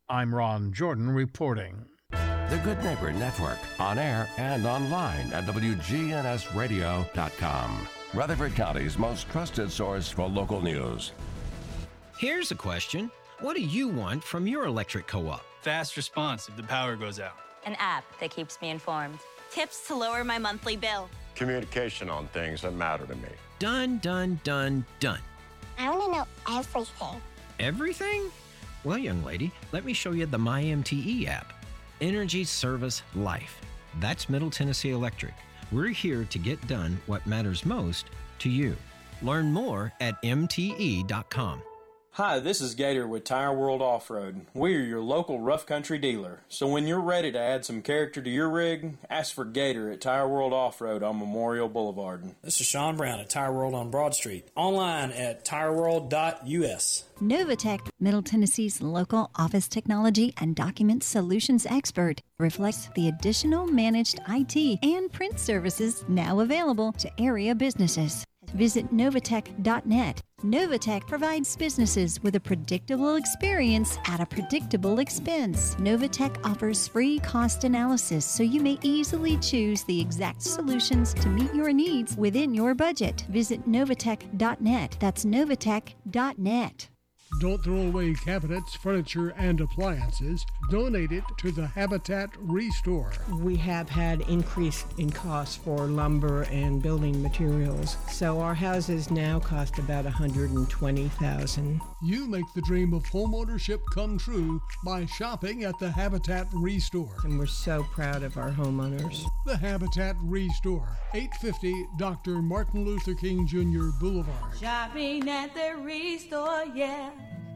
I'm 0.08 0.34
Ron 0.34 0.72
Jordan 0.72 1.10
reporting. 1.10 1.88
The 2.12 2.62
Good 2.64 2.82
Neighbor 2.82 3.12
Network, 3.12 3.60
on 3.78 4.00
air 4.00 4.30
and 4.38 4.66
online 4.66 5.34
at 5.34 5.44
WGNSradio.com. 5.44 7.88
Rutherford 8.14 8.56
County's 8.56 8.98
most 8.98 9.30
trusted 9.30 9.70
source 9.70 10.10
for 10.10 10.30
local 10.30 10.62
news. 10.62 11.12
Here's 12.18 12.52
a 12.52 12.56
question 12.56 13.12
What 13.42 13.58
do 13.58 13.62
you 13.62 13.90
want 13.90 14.24
from 14.24 14.48
your 14.48 14.64
electric 14.64 15.08
co 15.08 15.28
op? 15.28 15.44
Fast 15.62 15.98
response 15.98 16.48
if 16.48 16.56
the 16.56 16.64
power 16.64 16.96
goes 16.96 17.20
out. 17.20 17.36
An 17.66 17.76
app 17.80 18.04
that 18.20 18.32
keeps 18.32 18.62
me 18.62 18.70
informed. 18.70 19.20
Tips 19.52 19.88
to 19.88 19.96
lower 19.96 20.24
my 20.24 20.38
monthly 20.38 20.76
bill. 20.76 21.10
Communication 21.36 22.10
on 22.10 22.28
things 22.28 22.62
that 22.62 22.74
matter 22.74 23.06
to 23.06 23.16
me. 23.16 23.30
Done, 23.60 24.00
done, 24.00 24.40
done, 24.44 24.86
done. 25.00 25.20
I 25.78 25.90
want 25.90 26.14
to 26.14 26.20
know 26.20 26.58
everything. 26.58 27.22
Everything? 27.60 28.24
Well, 28.84 28.98
young 28.98 29.24
lady, 29.24 29.52
let 29.72 29.84
me 29.84 29.94
show 29.94 30.12
you 30.12 30.26
the 30.26 30.38
MyMTE 30.38 31.28
app 31.28 31.54
Energy 32.02 32.44
Service 32.44 33.04
Life. 33.16 33.60
That's 34.00 34.30
Middle 34.30 34.50
Tennessee 34.50 34.92
Electric. 34.92 35.34
We're 35.72 35.88
here 35.88 36.26
to 36.30 36.40
get 36.40 36.66
done 36.68 37.00
what 37.06 37.26
matters 37.28 37.66
most 37.66 38.08
to 38.40 38.50
you. 38.50 38.76
Learn 39.22 39.52
more 39.52 39.92
at 40.00 40.22
MTE.com. 40.24 41.62
Hi, 42.20 42.40
this 42.40 42.60
is 42.60 42.76
Gator 42.76 43.08
with 43.08 43.24
Tire 43.24 43.54
World 43.54 43.82
Off 43.82 44.10
Road. 44.10 44.46
We're 44.54 44.84
your 44.84 45.00
local 45.00 45.40
rough 45.40 45.66
country 45.66 45.98
dealer. 45.98 46.42
So 46.50 46.68
when 46.68 46.86
you're 46.86 47.00
ready 47.00 47.32
to 47.32 47.40
add 47.40 47.64
some 47.64 47.82
character 47.82 48.22
to 48.22 48.30
your 48.30 48.50
rig, 48.50 48.98
ask 49.10 49.34
for 49.34 49.46
Gator 49.46 49.90
at 49.90 50.02
Tire 50.02 50.28
World 50.28 50.52
Off 50.52 50.82
Road 50.82 51.02
on 51.02 51.18
Memorial 51.18 51.70
Boulevard. 51.70 52.36
This 52.42 52.60
is 52.60 52.68
Sean 52.68 52.98
Brown 52.98 53.22
at 53.22 53.30
Tire 53.30 53.54
World 53.54 53.74
on 53.74 53.90
Broad 53.90 54.16
Street. 54.16 54.50
Online 54.58 55.12
at 55.12 55.46
tireworld.us. 55.46 57.06
Novatech, 57.22 57.90
Middle 58.02 58.22
Tennessee's 58.22 58.82
local 58.82 59.32
office 59.36 59.70
technology 59.70 60.34
and 60.42 60.58
document 60.58 61.06
solutions 61.06 61.66
expert, 61.68 62.20
reflects 62.38 62.90
the 62.96 63.08
additional 63.08 63.66
managed 63.66 64.20
IT 64.28 64.80
and 64.84 65.10
print 65.14 65.40
services 65.40 66.04
now 66.10 66.42
available 66.42 66.92
to 66.92 67.10
area 67.18 67.56
businesses. 67.56 68.26
Visit 68.54 68.94
Novatech.net. 68.94 70.22
Novatech 70.44 71.06
provides 71.06 71.58
businesses 71.58 72.24
with 72.24 72.36
a 72.36 72.40
predictable 72.40 73.16
experience 73.16 73.98
at 74.08 74.22
a 74.22 74.26
predictable 74.26 75.00
expense. 75.00 75.76
Novatech 75.76 76.40
offers 76.46 76.88
free 76.88 77.20
cost 77.20 77.66
analysis 77.66 78.26
so 78.26 78.42
you 78.44 78.62
may 78.62 78.80
easily 78.82 79.38
choose 79.38 79.84
the 79.84 80.00
exact 80.00 80.42
solutions 80.42 81.14
to 81.16 81.28
meet 81.28 81.54
your 81.54 81.74
needs 81.74 82.16
within 82.16 82.54
your 82.54 82.74
budget. 82.74 83.26
Visit 83.30 83.68
Novatech.net. 83.68 84.96
That's 85.00 85.26
Novatech.net. 85.26 86.90
Don't 87.40 87.64
throw 87.64 87.82
away 87.88 88.14
cabinets, 88.16 88.76
furniture, 88.76 89.30
and 89.38 89.62
appliances. 89.62 90.44
Donate 90.70 91.12
it 91.12 91.24
to 91.40 91.52
the 91.52 91.66
Habitat 91.66 92.30
Restore. 92.38 93.12
We 93.40 93.56
have 93.56 93.90
had 93.90 94.22
increase 94.22 94.86
in 95.00 95.10
costs 95.10 95.56
for 95.56 95.88
lumber 95.88 96.44
and 96.44 96.80
building 96.80 97.24
materials, 97.24 97.98
so 98.12 98.40
our 98.40 98.54
houses 98.54 99.10
now 99.10 99.40
cost 99.40 99.80
about 99.80 100.04
120,000. 100.04 101.82
You 102.04 102.28
make 102.28 102.46
the 102.54 102.62
dream 102.62 102.94
of 102.94 103.04
homeownership 103.06 103.80
come 103.96 104.20
true 104.20 104.62
by 104.86 105.08
shopping 105.08 105.64
at 105.64 105.80
the 105.80 105.90
Habitat 105.90 106.48
Restore. 106.54 107.16
And 107.24 107.40
we're 107.40 107.48
so 107.48 107.84
proud 107.92 108.22
of 108.22 108.38
our 108.38 108.52
homeowners. 108.52 109.26
The 109.48 109.58
Habitat 109.58 110.18
Restore, 110.22 110.88
850 111.16 111.88
Dr. 111.98 112.44
Martin 112.44 112.86
Luther 112.86 113.16
King 113.16 113.48
Jr. 113.48 113.90
Boulevard. 114.00 114.56
Shopping 114.60 115.28
at 115.28 115.52
the 115.56 115.82
Restore, 115.82 116.66
yeah. 116.76 117.10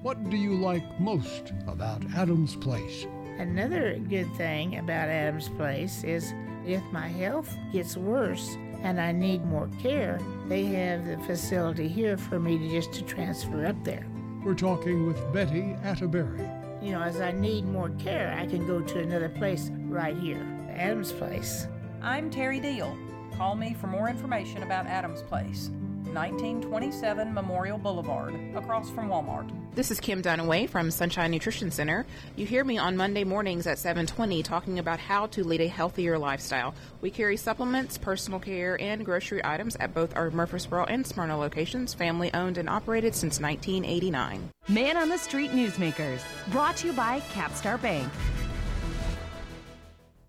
What 0.03 0.29
do 0.29 0.35
you 0.35 0.55
like 0.55 0.99
most 0.99 1.53
about 1.65 2.03
Adams 2.13 2.57
Place? 2.57 3.02
Another 3.37 3.97
good 3.97 4.31
thing 4.35 4.77
about 4.77 5.09
Adams 5.09 5.49
Place 5.49 6.03
is 6.03 6.33
if 6.65 6.83
my 6.91 7.07
health 7.07 7.57
gets 7.71 7.97
worse 7.97 8.55
and 8.83 9.01
I 9.01 9.11
need 9.11 9.43
more 9.45 9.69
care, 9.81 10.19
they 10.47 10.65
have 10.65 11.05
the 11.05 11.17
facility 11.19 11.87
here 11.87 12.15
for 12.15 12.39
me 12.39 12.57
to 12.57 12.69
just 12.69 12.93
to 12.93 13.01
transfer 13.01 13.65
up 13.65 13.83
there. 13.83 14.05
We're 14.43 14.53
talking 14.53 15.07
with 15.07 15.33
Betty 15.33 15.75
Atterbury. 15.83 16.47
You 16.81 16.91
know, 16.91 17.01
as 17.01 17.21
I 17.21 17.31
need 17.31 17.65
more 17.65 17.89
care, 17.91 18.37
I 18.37 18.45
can 18.45 18.67
go 18.67 18.81
to 18.81 18.99
another 18.99 19.29
place 19.29 19.71
right 19.87 20.15
here, 20.15 20.45
Adams 20.69 21.11
Place. 21.11 21.67
I'm 22.01 22.29
Terry 22.29 22.59
Deal. 22.59 22.95
Call 23.35 23.55
me 23.55 23.73
for 23.73 23.87
more 23.87 24.09
information 24.09 24.63
about 24.63 24.85
Adams 24.85 25.23
Place. 25.23 25.69
1927 26.13 27.33
Memorial 27.33 27.77
Boulevard, 27.77 28.35
across 28.55 28.89
from 28.89 29.07
Walmart. 29.07 29.49
This 29.75 29.89
is 29.89 29.99
Kim 29.99 30.21
Dunaway 30.21 30.69
from 30.69 30.91
Sunshine 30.91 31.31
Nutrition 31.31 31.71
Center. 31.71 32.05
You 32.35 32.45
hear 32.45 32.63
me 32.63 32.77
on 32.77 32.95
Monday 32.95 33.23
mornings 33.23 33.65
at 33.65 33.79
7:20 33.79 34.43
talking 34.43 34.77
about 34.77 34.99
how 34.99 35.25
to 35.25 35.43
lead 35.43 35.61
a 35.61 35.67
healthier 35.67 36.15
lifestyle. 36.19 36.75
We 37.01 37.09
carry 37.09 37.37
supplements, 37.37 37.97
personal 37.97 38.39
care, 38.39 38.79
and 38.79 39.03
grocery 39.03 39.43
items 39.43 39.75
at 39.77 39.91
both 39.91 40.15
our 40.15 40.29
Murfreesboro 40.29 40.85
and 40.85 41.07
Smyrna 41.07 41.35
locations, 41.35 41.95
family 41.95 42.31
owned 42.35 42.59
and 42.59 42.69
operated 42.69 43.15
since 43.15 43.39
1989. 43.39 44.51
Man 44.67 44.95
on 44.95 45.09
the 45.09 45.17
Street 45.17 45.49
Newsmakers, 45.49 46.21
brought 46.51 46.77
to 46.77 46.87
you 46.89 46.93
by 46.93 47.21
Capstar 47.31 47.81
Bank. 47.81 48.07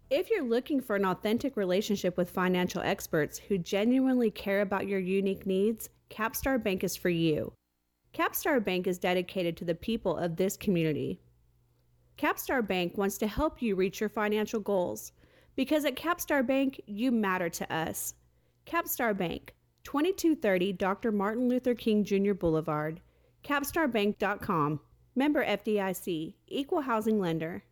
If 0.08 0.30
you're 0.30 0.42
looking 0.42 0.80
for 0.80 0.96
an 0.96 1.04
authentic 1.04 1.54
relationship 1.54 2.16
with 2.16 2.30
financial 2.30 2.80
experts 2.80 3.40
who 3.40 3.58
genuinely 3.58 4.30
care 4.30 4.62
about 4.62 4.88
your 4.88 5.00
unique 5.00 5.44
needs, 5.44 5.90
Capstar 6.08 6.62
Bank 6.62 6.82
is 6.82 6.96
for 6.96 7.10
you. 7.10 7.52
Capstar 8.14 8.64
Bank 8.64 8.86
is 8.86 8.98
dedicated 8.98 9.56
to 9.56 9.64
the 9.64 9.74
people 9.74 10.16
of 10.16 10.36
this 10.36 10.56
community. 10.56 11.20
Capstar 12.16 12.64
Bank 12.64 12.96
wants 12.96 13.18
to 13.18 13.26
help 13.26 13.60
you 13.60 13.74
reach 13.74 13.98
your 13.98 14.08
financial 14.08 14.60
goals 14.60 15.10
because 15.56 15.84
at 15.84 15.96
Capstar 15.96 16.46
Bank, 16.46 16.80
you 16.86 17.10
matter 17.10 17.48
to 17.48 17.74
us. 17.74 18.14
Capstar 18.66 19.16
Bank, 19.16 19.54
2230 19.82 20.72
Dr. 20.74 21.10
Martin 21.10 21.48
Luther 21.48 21.74
King 21.74 22.04
Jr. 22.04 22.34
Boulevard, 22.34 23.00
capstarbank.com. 23.42 24.80
Member 25.16 25.44
FDIC, 25.44 26.34
Equal 26.48 26.80
Housing 26.82 27.20
Lender. 27.20 27.64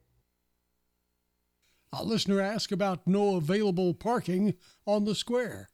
A 1.93 2.05
listener 2.05 2.40
asked 2.40 2.72
about 2.72 3.07
no 3.07 3.36
available 3.36 3.95
parking 3.95 4.55
on 4.86 5.05
the 5.05 5.14
square. 5.14 5.68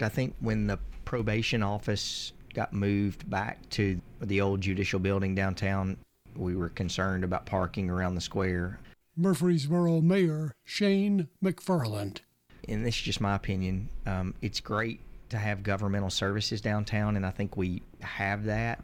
I 0.00 0.08
think 0.08 0.34
when 0.40 0.66
the 0.66 0.78
probation 1.04 1.62
office 1.62 2.32
got 2.54 2.72
moved 2.72 3.28
back 3.28 3.68
to 3.70 4.00
the 4.20 4.40
old 4.40 4.60
judicial 4.60 5.00
building 5.00 5.34
downtown, 5.34 5.96
we 6.36 6.56
were 6.56 6.70
concerned 6.70 7.24
about 7.24 7.46
parking 7.46 7.90
around 7.90 8.14
the 8.14 8.20
square. 8.20 8.78
Murfreesboro 9.16 10.00
Mayor 10.00 10.52
Shane 10.64 11.28
McFarland. 11.42 12.20
And 12.68 12.84
this 12.84 12.96
is 12.96 13.02
just 13.02 13.20
my 13.20 13.34
opinion. 13.34 13.88
Um, 14.06 14.34
it's 14.40 14.60
great 14.60 15.00
to 15.28 15.38
have 15.38 15.62
governmental 15.62 16.10
services 16.10 16.60
downtown, 16.60 17.16
and 17.16 17.26
I 17.26 17.30
think 17.30 17.56
we 17.56 17.82
have 18.00 18.44
that. 18.44 18.82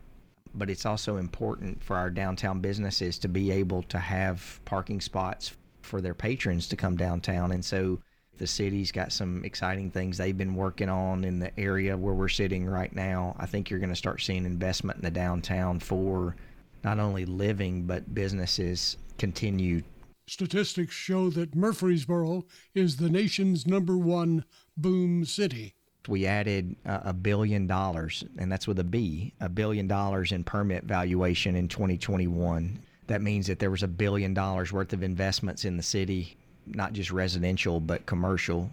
But 0.54 0.68
it's 0.68 0.84
also 0.84 1.16
important 1.16 1.82
for 1.82 1.96
our 1.96 2.10
downtown 2.10 2.60
businesses 2.60 3.18
to 3.18 3.28
be 3.28 3.50
able 3.52 3.82
to 3.84 3.98
have 3.98 4.60
parking 4.64 5.00
spots 5.00 5.52
for 5.82 6.00
their 6.00 6.14
patrons 6.14 6.66
to 6.68 6.76
come 6.76 6.96
downtown. 6.96 7.52
And 7.52 7.64
so 7.64 8.00
the 8.41 8.47
city's 8.47 8.91
got 8.91 9.12
some 9.12 9.45
exciting 9.45 9.91
things 9.91 10.16
they've 10.16 10.36
been 10.36 10.55
working 10.55 10.88
on 10.88 11.24
in 11.24 11.38
the 11.38 11.61
area 11.61 11.95
where 11.95 12.14
we're 12.14 12.26
sitting 12.26 12.64
right 12.64 12.93
now. 12.97 13.36
I 13.38 13.45
think 13.45 13.68
you're 13.68 13.78
going 13.78 13.91
to 13.91 13.97
start 13.97 14.22
seeing 14.22 14.47
investment 14.47 14.97
in 14.97 15.05
the 15.05 15.11
downtown 15.11 15.78
for 15.78 16.36
not 16.82 16.99
only 16.99 17.26
living 17.26 17.82
but 17.82 18.14
businesses 18.14 18.97
continue. 19.18 19.82
Statistics 20.26 20.95
show 20.95 21.28
that 21.28 21.55
Murfreesboro 21.55 22.47
is 22.74 22.97
the 22.97 23.11
nation's 23.11 23.66
number 23.66 23.99
one 23.99 24.47
boom 24.74 25.26
city. 25.26 25.74
We 26.09 26.24
added 26.24 26.76
uh, 26.86 27.01
a 27.05 27.12
billion 27.12 27.66
dollars, 27.66 28.24
and 28.38 28.51
that's 28.51 28.66
with 28.66 28.78
a 28.78 28.84
B, 28.84 29.34
a 29.38 29.51
billion 29.51 29.86
dollars 29.86 30.32
in 30.32 30.45
permit 30.45 30.84
valuation 30.84 31.57
in 31.57 31.68
2021. 31.68 32.80
That 33.07 33.20
means 33.20 33.49
that 33.49 33.59
there 33.59 33.70
was 33.70 33.82
a 33.82 33.88
billion 33.88 34.32
dollars 34.32 34.72
worth 34.72 34.95
of 34.95 35.03
investments 35.03 35.66
in 35.66 35.76
the 35.76 35.82
city 35.82 36.38
not 36.74 36.92
just 36.92 37.10
residential 37.10 37.80
but 37.80 38.06
commercial. 38.06 38.70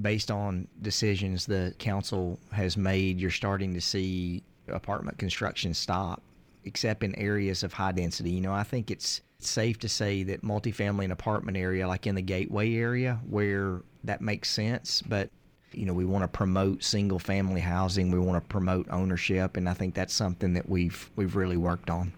Based 0.00 0.30
on 0.30 0.68
decisions 0.82 1.46
the 1.46 1.74
council 1.78 2.38
has 2.52 2.76
made, 2.76 3.20
you're 3.20 3.30
starting 3.30 3.72
to 3.74 3.80
see 3.80 4.42
apartment 4.68 5.18
construction 5.18 5.72
stop, 5.72 6.22
except 6.64 7.02
in 7.02 7.14
areas 7.14 7.62
of 7.62 7.72
high 7.72 7.92
density. 7.92 8.30
You 8.30 8.42
know, 8.42 8.52
I 8.52 8.62
think 8.62 8.90
it's 8.90 9.22
safe 9.38 9.78
to 9.80 9.88
say 9.88 10.22
that 10.24 10.42
multifamily 10.42 11.04
and 11.04 11.12
apartment 11.12 11.56
area, 11.56 11.88
like 11.88 12.06
in 12.06 12.14
the 12.14 12.22
gateway 12.22 12.74
area, 12.74 13.20
where 13.28 13.82
that 14.04 14.20
makes 14.20 14.50
sense, 14.50 15.02
but 15.02 15.30
you 15.72 15.84
know, 15.84 15.92
we 15.92 16.04
want 16.04 16.22
to 16.22 16.28
promote 16.28 16.82
single 16.82 17.18
family 17.18 17.60
housing, 17.60 18.10
we 18.10 18.18
want 18.18 18.42
to 18.42 18.48
promote 18.48 18.86
ownership, 18.90 19.56
and 19.56 19.68
I 19.68 19.74
think 19.74 19.94
that's 19.94 20.14
something 20.14 20.54
that 20.54 20.68
we've 20.68 21.10
we've 21.16 21.36
really 21.36 21.56
worked 21.56 21.90
on. 21.90 22.12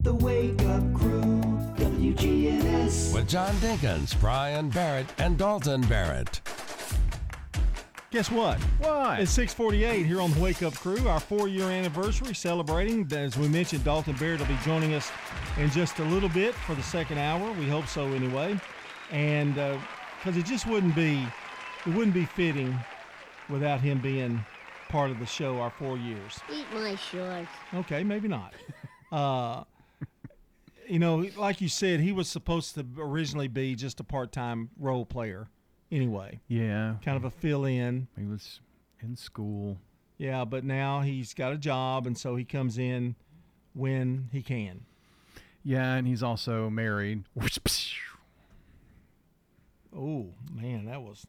The 0.00 0.14
Wake 0.14 0.60
Up 0.62 0.94
Crew, 0.94 1.42
WGNS. 1.76 2.75
With 2.86 3.26
John 3.26 3.52
Dinkins, 3.56 4.18
Brian 4.20 4.70
Barrett, 4.70 5.06
and 5.18 5.36
Dalton 5.36 5.80
Barrett. 5.88 6.40
Guess 8.12 8.30
what? 8.30 8.60
What? 8.78 9.18
It's 9.18 9.32
648 9.32 10.06
here 10.06 10.20
on 10.20 10.30
the 10.30 10.40
Wake 10.40 10.62
Up 10.62 10.72
Crew, 10.74 11.08
our 11.08 11.18
four-year 11.18 11.68
anniversary 11.68 12.32
celebrating. 12.32 13.04
As 13.12 13.36
we 13.36 13.48
mentioned, 13.48 13.82
Dalton 13.82 14.14
Barrett 14.18 14.38
will 14.38 14.46
be 14.46 14.56
joining 14.64 14.94
us 14.94 15.10
in 15.58 15.68
just 15.70 15.98
a 15.98 16.04
little 16.04 16.28
bit 16.28 16.54
for 16.54 16.76
the 16.76 16.82
second 16.84 17.18
hour. 17.18 17.50
We 17.54 17.68
hope 17.68 17.88
so 17.88 18.04
anyway. 18.06 18.56
And 19.10 19.56
because 19.56 20.36
uh, 20.36 20.38
it 20.38 20.46
just 20.46 20.68
wouldn't 20.68 20.94
be, 20.94 21.26
it 21.86 21.92
wouldn't 21.92 22.14
be 22.14 22.24
fitting 22.24 22.78
without 23.48 23.80
him 23.80 23.98
being 23.98 24.44
part 24.90 25.10
of 25.10 25.18
the 25.18 25.26
show 25.26 25.58
our 25.58 25.70
four 25.70 25.98
years. 25.98 26.38
Eat 26.54 26.66
my 26.72 26.94
shorts. 26.94 27.50
Okay, 27.74 28.04
maybe 28.04 28.28
not. 28.28 28.54
uh, 29.10 29.64
you 30.88 30.98
know, 30.98 31.26
like 31.36 31.60
you 31.60 31.68
said, 31.68 32.00
he 32.00 32.12
was 32.12 32.28
supposed 32.28 32.74
to 32.74 32.86
originally 32.98 33.48
be 33.48 33.74
just 33.74 34.00
a 34.00 34.04
part-time 34.04 34.70
role 34.78 35.04
player. 35.04 35.48
Anyway, 35.90 36.40
yeah, 36.48 36.96
kind 37.04 37.16
of 37.16 37.24
a 37.24 37.30
fill-in. 37.30 38.08
He 38.18 38.24
was 38.24 38.60
in 39.00 39.16
school. 39.16 39.78
Yeah, 40.18 40.44
but 40.44 40.64
now 40.64 41.02
he's 41.02 41.34
got 41.34 41.52
a 41.52 41.58
job, 41.58 42.06
and 42.06 42.16
so 42.16 42.36
he 42.36 42.44
comes 42.44 42.78
in 42.78 43.14
when 43.74 44.28
he 44.32 44.42
can. 44.42 44.84
Yeah, 45.62 45.94
and 45.94 46.06
he's 46.06 46.22
also 46.22 46.70
married. 46.70 47.24
Oh 49.98 50.26
man, 50.52 50.84
that 50.84 51.00
was 51.00 51.26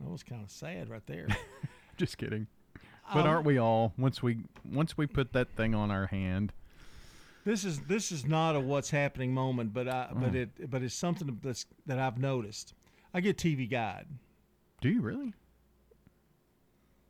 that 0.00 0.08
was 0.08 0.22
kind 0.22 0.44
of 0.44 0.50
sad 0.52 0.88
right 0.88 1.04
there. 1.06 1.26
Just 1.96 2.16
kidding. 2.16 2.46
But 3.12 3.22
um, 3.22 3.26
aren't 3.26 3.44
we 3.44 3.58
all? 3.58 3.92
Once 3.98 4.22
we 4.22 4.38
once 4.64 4.96
we 4.96 5.06
put 5.08 5.32
that 5.32 5.56
thing 5.56 5.74
on 5.74 5.90
our 5.90 6.06
hand. 6.06 6.52
This 7.48 7.64
is 7.64 7.80
this 7.80 8.12
is 8.12 8.26
not 8.26 8.56
a 8.56 8.60
what's 8.60 8.90
happening 8.90 9.32
moment, 9.32 9.72
but 9.72 9.88
I 9.88 10.10
mm. 10.12 10.20
but 10.20 10.34
it 10.34 10.70
but 10.70 10.82
it's 10.82 10.94
something 10.94 11.40
that's 11.42 11.64
that 11.86 11.98
I've 11.98 12.18
noticed. 12.18 12.74
I 13.14 13.22
get 13.22 13.38
TV 13.38 13.68
Guide. 13.68 14.04
Do 14.82 14.90
you 14.90 15.00
really? 15.00 15.32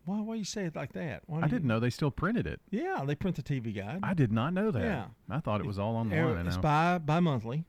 Why 0.04 0.20
why 0.20 0.36
you 0.36 0.44
say 0.44 0.64
it 0.64 0.76
like 0.76 0.92
that? 0.92 1.24
I 1.28 1.48
didn't 1.48 1.62
you, 1.62 1.68
know 1.68 1.80
they 1.80 1.90
still 1.90 2.12
printed 2.12 2.46
it. 2.46 2.60
Yeah, 2.70 3.02
they 3.04 3.16
print 3.16 3.34
the 3.34 3.42
TV 3.42 3.74
Guide. 3.74 3.98
I 4.04 4.14
did 4.14 4.30
not 4.30 4.54
know 4.54 4.70
that. 4.70 4.80
Yeah, 4.80 5.06
I 5.28 5.40
thought 5.40 5.58
it 5.58 5.66
was 5.66 5.76
all 5.76 5.96
online. 5.96 6.46
It's 6.46 6.54
now. 6.54 6.62
bi 6.62 6.98
bi 6.98 7.18
monthly, 7.18 7.64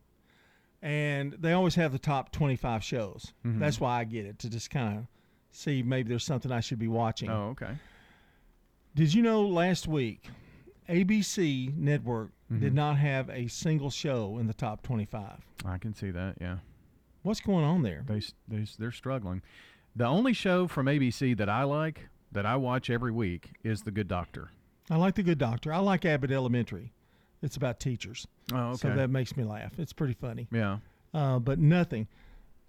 and 0.83 1.33
they 1.39 1.53
always 1.53 1.73
have 1.73 1.91
the 1.91 1.97
top 1.97 2.31
twenty 2.31 2.55
five 2.55 2.83
shows. 2.83 3.33
Mm-hmm. 3.43 3.57
That's 3.57 3.79
why 3.79 3.99
I 3.99 4.03
get 4.03 4.27
it 4.27 4.37
to 4.39 4.49
just 4.49 4.69
kind 4.69 4.99
of 4.99 5.05
see 5.49 5.81
maybe 5.81 6.09
there's 6.09 6.23
something 6.23 6.51
I 6.51 6.59
should 6.59 6.77
be 6.77 6.87
watching. 6.87 7.31
Oh, 7.31 7.55
okay. 7.59 7.79
Did 8.93 9.11
you 9.11 9.23
know 9.23 9.47
last 9.47 9.87
week 9.87 10.29
ABC 10.87 11.75
Network 11.75 12.29
Mm-hmm. 12.51 12.61
did 12.61 12.73
not 12.73 12.97
have 12.97 13.29
a 13.29 13.47
single 13.47 13.91
show 13.91 14.37
in 14.39 14.47
the 14.47 14.53
top 14.53 14.81
25. 14.81 15.45
I 15.65 15.77
can 15.77 15.93
see 15.93 16.09
that, 16.11 16.35
yeah. 16.41 16.57
What's 17.21 17.41
going 17.41 17.63
on 17.63 17.83
there? 17.83 18.03
They, 18.07 18.21
they, 18.47 18.65
they're 18.79 18.91
struggling. 18.91 19.41
The 19.95 20.05
only 20.05 20.33
show 20.33 20.67
from 20.67 20.87
ABC 20.87 21.37
that 21.37 21.49
I 21.49 21.63
like, 21.63 22.09
that 22.31 22.45
I 22.45 22.55
watch 22.55 22.89
every 22.89 23.11
week, 23.11 23.51
is 23.63 23.83
The 23.83 23.91
Good 23.91 24.07
Doctor. 24.07 24.49
I 24.89 24.95
like 24.95 25.15
The 25.15 25.23
Good 25.23 25.37
Doctor. 25.37 25.71
I 25.71 25.79
like 25.79 26.05
Abbott 26.05 26.31
Elementary. 26.31 26.91
It's 27.41 27.55
about 27.55 27.79
teachers. 27.79 28.25
Oh, 28.51 28.69
okay. 28.69 28.77
So 28.77 28.95
that 28.95 29.09
makes 29.09 29.37
me 29.37 29.43
laugh. 29.43 29.73
It's 29.77 29.93
pretty 29.93 30.13
funny. 30.13 30.47
Yeah. 30.51 30.77
Uh, 31.13 31.39
but 31.39 31.59
nothing. 31.59 32.07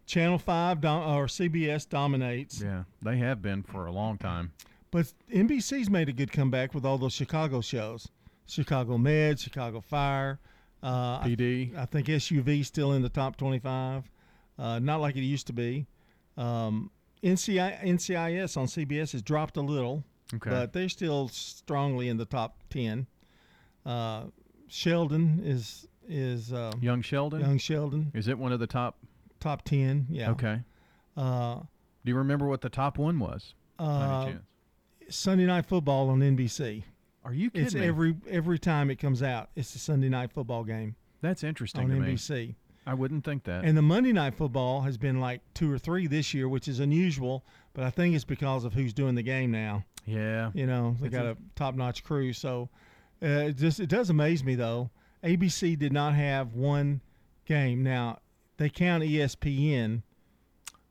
Channel 0.06 0.38
5 0.38 0.80
dom- 0.80 1.08
or 1.16 1.26
CBS 1.26 1.88
dominates. 1.88 2.60
Yeah, 2.60 2.84
they 3.02 3.16
have 3.18 3.40
been 3.40 3.62
for 3.62 3.86
a 3.86 3.92
long 3.92 4.18
time. 4.18 4.52
But 4.90 5.12
NBC's 5.32 5.88
made 5.88 6.08
a 6.08 6.12
good 6.12 6.32
comeback 6.32 6.74
with 6.74 6.84
all 6.84 6.98
those 6.98 7.12
Chicago 7.12 7.60
shows. 7.60 8.08
Chicago 8.50 8.98
Med, 8.98 9.38
Chicago 9.38 9.80
Fire, 9.80 10.38
uh, 10.82 11.20
PD. 11.22 11.76
I, 11.76 11.82
I, 11.82 11.86
think 11.86 12.08
SVU 12.08 12.64
still 12.64 12.92
in 12.92 13.02
the 13.02 13.08
top 13.08 13.36
25. 13.36 14.10
Uh, 14.58 14.78
not 14.78 15.00
like 15.00 15.16
it 15.16 15.22
used 15.22 15.46
to 15.46 15.52
be. 15.52 15.86
Um, 16.36 16.90
NCI, 17.22 17.82
NCIS 17.82 18.56
on 18.56 18.66
CBS 18.66 19.12
has 19.12 19.22
dropped 19.22 19.56
a 19.56 19.60
little, 19.60 20.04
okay. 20.34 20.50
but 20.50 20.72
they're 20.72 20.88
still 20.88 21.28
strongly 21.28 22.08
in 22.08 22.16
the 22.16 22.24
top 22.24 22.62
10. 22.70 23.06
Uh, 23.84 24.24
Sheldon 24.68 25.40
is 25.44 25.86
is 26.08 26.52
uh, 26.52 26.72
Young 26.80 27.02
Sheldon. 27.02 27.40
Young 27.40 27.58
Sheldon 27.58 28.10
is 28.14 28.28
it 28.28 28.38
one 28.38 28.52
of 28.52 28.60
the 28.60 28.66
top 28.66 28.98
top 29.38 29.62
10? 29.64 30.06
Yeah. 30.10 30.30
Okay. 30.30 30.60
Uh, 31.16 31.56
Do 32.04 32.10
you 32.10 32.16
remember 32.16 32.46
what 32.46 32.60
the 32.60 32.68
top 32.68 32.98
one 32.98 33.18
was? 33.18 33.54
Sunday 35.08 35.46
Night 35.46 35.66
Football 35.66 36.08
on 36.10 36.20
NBC. 36.20 36.84
Are 37.24 37.34
you 37.34 37.50
kidding 37.50 37.66
It's 37.66 37.74
me? 37.74 37.86
every 37.86 38.16
every 38.28 38.58
time 38.58 38.90
it 38.90 38.96
comes 38.96 39.22
out. 39.22 39.50
It's 39.56 39.74
a 39.74 39.78
Sunday 39.78 40.08
night 40.08 40.32
football 40.32 40.64
game 40.64 40.96
That's 41.20 41.44
interesting 41.44 41.82
on 41.84 41.88
to 41.90 41.96
me. 41.96 42.14
NBC. 42.14 42.54
I 42.86 42.94
wouldn't 42.94 43.24
think 43.24 43.44
that. 43.44 43.64
And 43.64 43.76
the 43.76 43.82
Monday 43.82 44.12
night 44.12 44.34
football 44.34 44.80
has 44.80 44.96
been 44.96 45.20
like 45.20 45.42
two 45.54 45.70
or 45.70 45.78
three 45.78 46.06
this 46.06 46.32
year, 46.32 46.48
which 46.48 46.66
is 46.66 46.80
unusual. 46.80 47.44
But 47.74 47.84
I 47.84 47.90
think 47.90 48.14
it's 48.14 48.24
because 48.24 48.64
of 48.64 48.72
who's 48.72 48.92
doing 48.94 49.14
the 49.14 49.22
game 49.22 49.50
now. 49.50 49.84
yeah. 50.06 50.50
You 50.54 50.66
know, 50.66 50.96
they 50.98 51.06
It's 51.06 51.14
got 51.14 51.26
a- 51.26 51.30
a 51.32 51.36
top 51.56 51.74
notch 51.74 52.02
crew. 52.02 52.32
So 52.32 52.68
uh, 53.22 53.26
it 53.48 53.56
just 53.56 53.80
it 53.80 53.88
does 53.90 54.08
amaze 54.10 54.42
me 54.42 54.54
though. 54.54 54.90
ABC 55.22 55.78
did 55.78 55.92
not 55.92 56.14
have 56.14 56.54
one 56.54 57.02
game. 57.44 57.82
Now 57.82 58.20
they 58.56 58.70
count 58.70 59.04
ESPN 59.04 60.02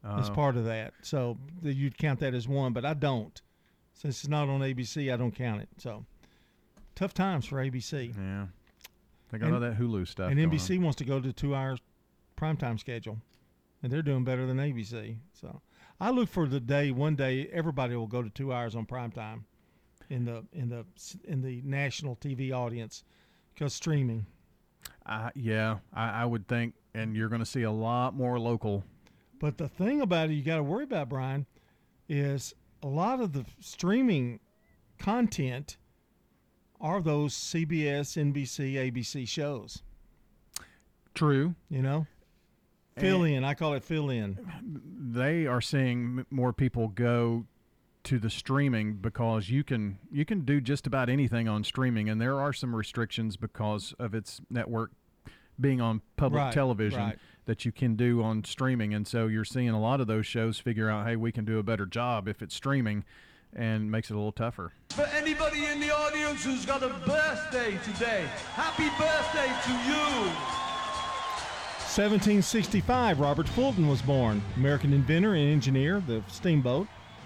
as 0.04 0.30
Oh. 0.30 0.34
part 0.34 0.56
of 0.56 0.66
that, 0.66 0.94
so 1.02 1.38
you'd 1.64 1.98
count 1.98 2.20
that 2.20 2.34
as 2.36 2.48
one. 2.48 2.72
But 2.72 2.86
I 2.86 2.94
don't, 2.94 3.42
since 3.94 4.20
it's 4.20 4.30
not 4.30 4.48
on 4.48 4.62
ABC. 4.62 5.12
I 5.12 5.18
don't 5.18 5.34
count 5.34 5.62
it. 5.64 5.70
So 5.78 6.06
tough 7.00 7.14
times 7.14 7.46
for 7.46 7.64
ABC. 7.64 8.14
Yeah. 8.16 8.48
They 9.32 9.38
got 9.38 9.54
all 9.54 9.60
that 9.62 9.78
Hulu 9.78 10.06
stuff. 10.08 10.32
And 10.32 10.40
NBC 10.40 10.82
wants 10.82 10.98
to 10.98 11.06
go 11.06 11.22
to 11.22 11.32
two 11.32 11.56
hours 11.56 11.80
primetime 12.36 12.78
schedule, 12.80 13.18
and 13.82 13.92
they're 13.92 14.02
doing 14.02 14.26
better 14.26 14.46
than 14.46 14.58
ABC. 14.58 15.18
So 15.34 15.62
I 16.02 16.10
look 16.10 16.28
for 16.28 16.46
the 16.46 16.60
day 16.60 16.92
one 16.92 17.16
day 17.16 17.48
everybody 17.54 17.96
will 17.96 18.08
go 18.08 18.22
to 18.22 18.30
two 18.30 18.52
hours 18.52 18.76
on 18.76 18.86
primetime 18.86 19.44
in 20.10 20.26
the 20.26 20.44
in 20.52 20.70
the 20.70 20.86
in 21.24 21.42
the 21.42 21.62
national 21.64 22.18
TV 22.18 22.52
audience 22.52 23.04
because 23.54 23.74
streaming. 23.74 24.26
Uh, 25.06 25.30
yeah, 25.36 25.78
I, 25.94 26.24
I 26.24 26.26
would 26.26 26.48
think, 26.48 26.74
and 26.94 27.16
you're 27.16 27.30
going 27.30 27.40
to 27.40 27.46
see 27.46 27.64
a 27.64 27.72
lot 27.72 28.16
more 28.16 28.40
local. 28.40 28.84
But 29.40 29.58
the 29.58 29.70
thing 29.70 30.02
about 30.02 30.30
it, 30.30 30.34
you 30.34 30.44
got 30.44 30.58
to 30.58 30.64
worry 30.64 30.84
about 30.84 31.10
Brian, 31.10 31.46
is 32.10 32.54
a 32.84 32.88
lot 32.88 33.22
of 33.22 33.34
the 33.34 33.46
streaming 33.60 34.40
content 34.98 35.78
are 36.80 37.02
those 37.02 37.34
CBS, 37.34 38.18
NBC, 38.18 38.74
ABC 38.74 39.28
shows. 39.28 39.84
True. 41.14 41.56
You 41.70 41.82
know, 41.82 42.08
fill 42.98 43.24
in. 43.24 43.44
I 43.44 43.54
call 43.54 43.74
it 43.74 43.84
fill 43.84 44.10
in. 44.10 44.38
They 45.12 45.46
are 45.48 45.62
seeing 45.62 46.26
more 46.30 46.54
people 46.54 46.88
go 46.90 47.46
to 48.04 48.18
the 48.20 48.30
streaming 48.30 48.94
because 48.94 49.50
you 49.50 49.64
can 49.64 50.00
you 50.12 50.24
can 50.24 50.42
do 50.46 50.62
just 50.62 50.88
about 50.88 51.10
anything 51.10 51.48
on 51.48 51.64
streaming, 51.64 52.10
and 52.10 52.22
there 52.22 52.40
are 52.40 52.54
some 52.54 52.76
restrictions 52.76 53.36
because 53.36 53.94
of 54.00 54.14
its 54.14 54.40
network 54.50 54.92
being 55.60 55.82
on 55.82 56.02
public 56.16 56.42
Right, 56.42 56.54
television 56.54 57.00
right. 57.00 57.20
that 57.46 57.66
you 57.66 57.74
can 57.74 57.98
do 57.98 58.24
on 58.24 58.46
streaming, 58.46 58.94
and 58.94 59.06
so 59.06 59.28
you're 59.28 59.44
seeing 59.44 59.68
a 59.70 59.82
lot 59.82 60.00
of 60.00 60.08
those 60.08 60.26
shows 60.26 60.58
figure 60.58 60.90
out, 60.90 61.06
hey, 61.06 61.18
we 61.18 61.34
can 61.34 61.44
do 61.44 61.60
a 61.60 61.64
better 61.64 61.86
job 61.86 62.30
if 62.30 62.42
it's 62.42 62.56
streaming, 62.56 63.04
and 63.56 63.90
makes 63.90 64.10
it 64.10 64.14
a 64.14 64.18
little 64.18 64.32
tougher. 64.32 64.72
For 64.90 65.06
anybody 65.16 65.66
in 65.66 65.80
the 65.80 65.92
audience 65.96 66.44
who's 66.44 66.66
got 66.66 66.84
a 66.84 66.90
birthday 67.06 67.78
today, 67.84 68.26
happy 68.54 68.90
birthday 68.98 69.48
to 69.66 69.72
you. 69.90 70.32
1765, 71.96 73.20
Robert 73.20 73.48
Fulton 73.50 73.88
was 73.88 74.02
born. 74.02 74.42
American 74.58 74.94
inventor 74.94 75.34
and 75.34 75.50
engineer 75.50 76.02
the 76.08 76.22
steamboat. 76.28 76.88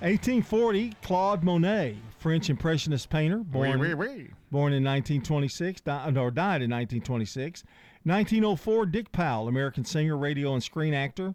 1840, 0.00 0.92
Claude 1.02 1.42
Monet, 1.44 1.96
French 2.18 2.50
impressionist 2.50 3.08
painter, 3.10 3.38
born, 3.38 3.78
Oui, 3.78 3.94
oui, 3.94 4.08
oui. 4.08 4.30
born 4.50 4.72
in 4.72 4.82
1926, 4.84 5.80
di- 5.82 5.90
uh, 5.92 6.10
or 6.20 6.30
died 6.30 6.62
in 6.62 6.70
1926. 6.70 7.64
1904, 8.04 8.86
Dick 8.86 9.12
Powell, 9.12 9.48
American 9.48 9.84
singer, 9.84 10.16
radio, 10.16 10.52
and 10.54 10.62
screen 10.62 10.94
actor. 10.94 11.34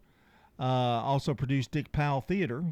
Uh, 0.61 1.01
also 1.03 1.33
produced 1.33 1.71
Dick 1.71 1.91
Powell 1.91 2.21
Theater. 2.21 2.63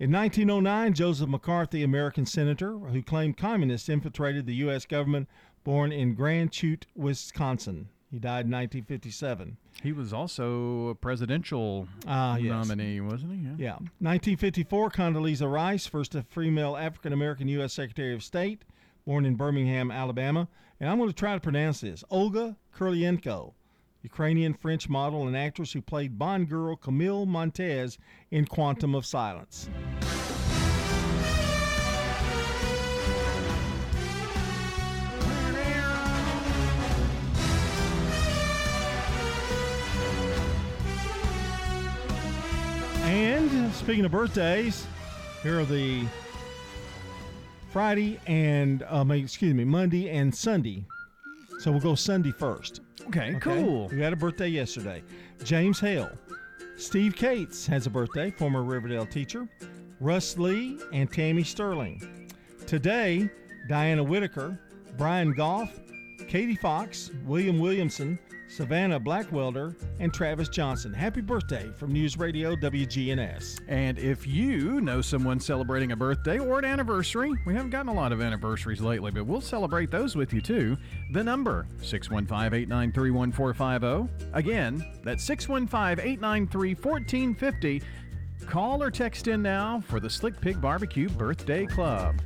In 0.00 0.10
1909, 0.10 0.94
Joseph 0.94 1.28
McCarthy, 1.28 1.84
American 1.84 2.26
senator 2.26 2.76
who 2.76 3.00
claimed 3.02 3.36
communists 3.36 3.88
infiltrated 3.88 4.46
the 4.46 4.56
U.S. 4.56 4.84
government, 4.84 5.28
born 5.62 5.92
in 5.92 6.14
Grand 6.14 6.52
Chute, 6.52 6.86
Wisconsin. 6.96 7.88
He 8.10 8.18
died 8.18 8.46
in 8.46 8.52
1957. 8.52 9.56
He 9.82 9.92
was 9.92 10.12
also 10.12 10.88
a 10.88 10.94
presidential 10.96 11.86
yes. 12.04 12.40
nominee, 12.42 13.00
wasn't 13.00 13.32
he? 13.32 13.62
Yeah. 13.62 13.74
1954, 14.00 14.90
Condoleezza 14.90 15.50
Rice, 15.50 15.86
first 15.86 16.16
female 16.30 16.76
African 16.76 17.12
American 17.12 17.46
U.S. 17.48 17.72
Secretary 17.72 18.12
of 18.12 18.24
State, 18.24 18.62
born 19.06 19.24
in 19.24 19.36
Birmingham, 19.36 19.90
Alabama. 19.90 20.48
And 20.80 20.90
I'm 20.90 20.98
going 20.98 21.10
to 21.10 21.14
try 21.14 21.34
to 21.34 21.40
pronounce 21.40 21.80
this 21.80 22.02
Olga 22.10 22.56
Kurylenko, 22.76 23.52
Ukrainian 24.04 24.52
French 24.52 24.86
model 24.88 25.26
and 25.26 25.34
actress 25.34 25.72
who 25.72 25.80
played 25.80 26.18
Bond 26.18 26.50
girl 26.50 26.76
Camille 26.76 27.24
Montes 27.24 27.96
in 28.30 28.44
Quantum 28.44 28.94
of 28.94 29.06
Solace. 29.06 29.68
And 43.04 43.72
speaking 43.72 44.04
of 44.04 44.10
birthdays, 44.10 44.86
here 45.42 45.60
are 45.60 45.64
the 45.64 46.04
Friday 47.70 48.20
and 48.26 48.82
um, 48.84 49.10
excuse 49.10 49.54
me, 49.54 49.64
Monday 49.64 50.10
and 50.10 50.34
Sunday. 50.34 50.84
So 51.64 51.70
we'll 51.70 51.80
go 51.80 51.94
Sunday 51.94 52.30
first. 52.30 52.82
Okay, 53.06 53.38
cool. 53.40 53.88
We 53.88 54.00
had 54.00 54.12
a 54.12 54.16
birthday 54.16 54.48
yesterday. 54.48 55.02
James 55.44 55.80
Hale. 55.80 56.10
Steve 56.76 57.16
Cates 57.16 57.66
has 57.66 57.86
a 57.86 57.90
birthday, 57.90 58.30
former 58.30 58.62
Riverdale 58.62 59.06
teacher. 59.06 59.48
Russ 59.98 60.36
Lee 60.36 60.78
and 60.92 61.10
Tammy 61.10 61.42
Sterling. 61.42 62.30
Today, 62.66 63.30
Diana 63.66 64.04
Whitaker, 64.04 64.60
Brian 64.98 65.32
Goff, 65.32 65.72
Katie 66.28 66.54
Fox, 66.54 67.10
William 67.24 67.58
Williamson, 67.58 68.18
Savannah 68.54 69.00
Blackwelder, 69.00 69.74
and 69.98 70.14
Travis 70.14 70.48
Johnson. 70.48 70.92
Happy 70.92 71.20
birthday 71.20 71.68
from 71.76 71.92
News 71.92 72.16
Radio 72.16 72.54
WGNS. 72.54 73.58
And 73.66 73.98
if 73.98 74.28
you 74.28 74.80
know 74.80 75.00
someone 75.00 75.40
celebrating 75.40 75.90
a 75.90 75.96
birthday 75.96 76.38
or 76.38 76.60
an 76.60 76.64
anniversary, 76.64 77.32
we 77.46 77.54
haven't 77.54 77.70
gotten 77.70 77.88
a 77.88 77.94
lot 77.94 78.12
of 78.12 78.20
anniversaries 78.20 78.80
lately, 78.80 79.10
but 79.10 79.26
we'll 79.26 79.40
celebrate 79.40 79.90
those 79.90 80.14
with 80.14 80.32
you 80.32 80.40
too. 80.40 80.76
The 81.12 81.24
number 81.24 81.66
615-893-1450. 81.80 83.82
oh. 83.82 84.08
Again, 84.32 84.84
that's 85.02 85.28
615-893-1450. 85.28 87.82
Call 88.46 88.82
or 88.82 88.90
text 88.90 89.26
in 89.26 89.42
now 89.42 89.80
for 89.80 89.98
the 89.98 90.10
Slick 90.10 90.40
Pig 90.40 90.60
Barbecue 90.60 91.08
Birthday 91.08 91.66
Club. 91.66 92.20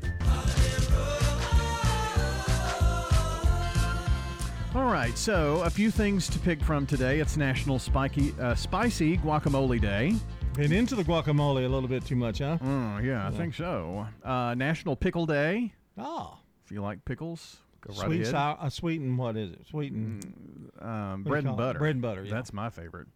All 4.75 4.85
right, 4.93 5.17
so 5.17 5.63
a 5.63 5.71
few 5.71 5.91
things 5.91 6.29
to 6.29 6.39
pick 6.39 6.63
from 6.63 6.87
today. 6.87 7.21
It's 7.21 7.37
National 7.37 7.79
Spiky, 7.79 8.35
uh, 8.41 8.55
Spicy 8.55 9.17
Guacamole 9.19 9.81
Day. 9.81 10.15
Been 10.55 10.73
into 10.73 10.95
the 10.95 11.03
guacamole 11.05 11.65
a 11.65 11.69
little 11.69 11.89
bit 11.89 12.05
too 12.05 12.17
much, 12.17 12.39
huh? 12.41 12.59
Oh, 12.61 12.99
yeah, 12.99 13.27
I 13.27 13.31
think 13.31 13.55
so. 13.55 14.07
Uh, 14.23 14.55
National 14.55 14.95
Pickle 14.95 15.25
Day. 15.25 15.73
Oh. 15.97 16.39
If 16.65 16.71
you 16.71 16.83
like 16.83 17.03
pickles, 17.07 17.59
go 17.81 17.95
right 17.95 18.07
Sweet, 18.07 18.21
ahead. 18.21 18.31
sour, 18.33 18.59
uh, 18.61 18.69
sweet 18.69 19.01
and 19.01 19.17
what 19.17 19.37
is 19.37 19.53
it? 19.53 19.67
Sweet 19.69 19.93
and 19.93 20.71
Um, 20.81 20.89
What 20.91 20.91
do 20.91 21.19
you 21.19 21.25
bread 21.25 21.39
and 21.39 21.47
call 21.47 21.55
it? 21.55 21.57
butter. 21.57 21.79
Bread 21.79 21.95
and 21.95 22.03
butter, 22.03 22.25
yeah. 22.25 22.31
That's 22.35 22.53
my 22.53 22.69
favorite. 22.71 23.09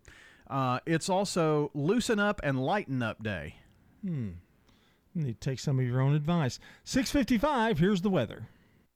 Uh, 0.48 0.80
it's 0.86 1.08
also 1.08 1.70
Loosen 1.74 2.18
Up 2.18 2.40
and 2.42 2.64
Lighten 2.64 3.02
Up 3.02 3.22
Day. 3.22 3.56
hmm. 4.02 4.30
You 5.14 5.24
need 5.24 5.40
to 5.40 5.50
take 5.50 5.58
some 5.58 5.78
of 5.78 5.84
your 5.84 6.00
own 6.00 6.14
advice. 6.14 6.58
655, 6.84 7.78
here's 7.78 8.00
the 8.00 8.08
weather. 8.08 8.48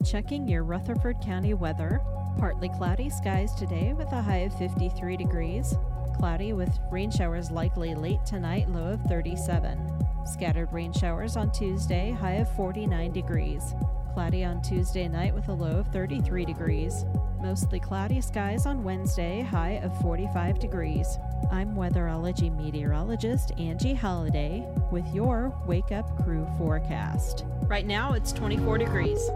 Checking 0.07 0.47
your 0.47 0.63
Rutherford 0.63 1.19
County 1.21 1.53
weather. 1.53 1.99
Partly 2.37 2.69
cloudy 2.69 3.09
skies 3.09 3.53
today 3.55 3.93
with 3.93 4.09
a 4.13 4.21
high 4.21 4.37
of 4.37 4.57
53 4.57 5.17
degrees. 5.17 5.75
Cloudy 6.15 6.53
with 6.53 6.79
rain 6.91 7.11
showers 7.11 7.51
likely 7.51 7.93
late 7.93 8.23
tonight, 8.25 8.69
low 8.69 8.93
of 8.93 9.01
37. 9.01 9.77
Scattered 10.23 10.71
rain 10.71 10.93
showers 10.93 11.35
on 11.35 11.51
Tuesday, 11.51 12.11
high 12.11 12.35
of 12.35 12.55
49 12.55 13.11
degrees. 13.11 13.73
Cloudy 14.13 14.45
on 14.45 14.61
Tuesday 14.61 15.09
night 15.09 15.33
with 15.33 15.49
a 15.49 15.53
low 15.53 15.79
of 15.79 15.87
33 15.89 16.45
degrees. 16.45 17.03
Mostly 17.41 17.79
cloudy 17.79 18.21
skies 18.21 18.65
on 18.65 18.83
Wednesday, 18.83 19.41
high 19.41 19.81
of 19.83 19.99
45 20.01 20.57
degrees. 20.59 21.17
I'm 21.51 21.75
weatherology 21.75 22.55
meteorologist 22.55 23.51
Angie 23.59 23.93
Holliday 23.93 24.65
with 24.91 25.05
your 25.13 25.53
Wake 25.65 25.91
Up 25.91 26.23
Crew 26.23 26.47
forecast. 26.57 27.45
Right 27.63 27.85
now 27.85 28.13
it's 28.13 28.31
24 28.31 28.77
degrees. 28.77 29.29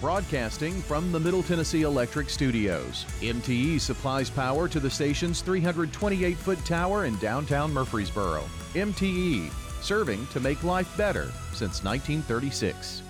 Broadcasting 0.00 0.80
from 0.80 1.12
the 1.12 1.20
Middle 1.20 1.42
Tennessee 1.42 1.82
Electric 1.82 2.30
Studios, 2.30 3.04
MTE 3.20 3.78
supplies 3.78 4.30
power 4.30 4.66
to 4.66 4.80
the 4.80 4.88
station's 4.88 5.42
328 5.42 6.38
foot 6.38 6.64
tower 6.64 7.04
in 7.04 7.18
downtown 7.18 7.70
Murfreesboro. 7.70 8.44
MTE, 8.72 9.52
serving 9.82 10.26
to 10.28 10.40
make 10.40 10.64
life 10.64 10.96
better 10.96 11.30
since 11.52 11.84
1936. 11.84 13.02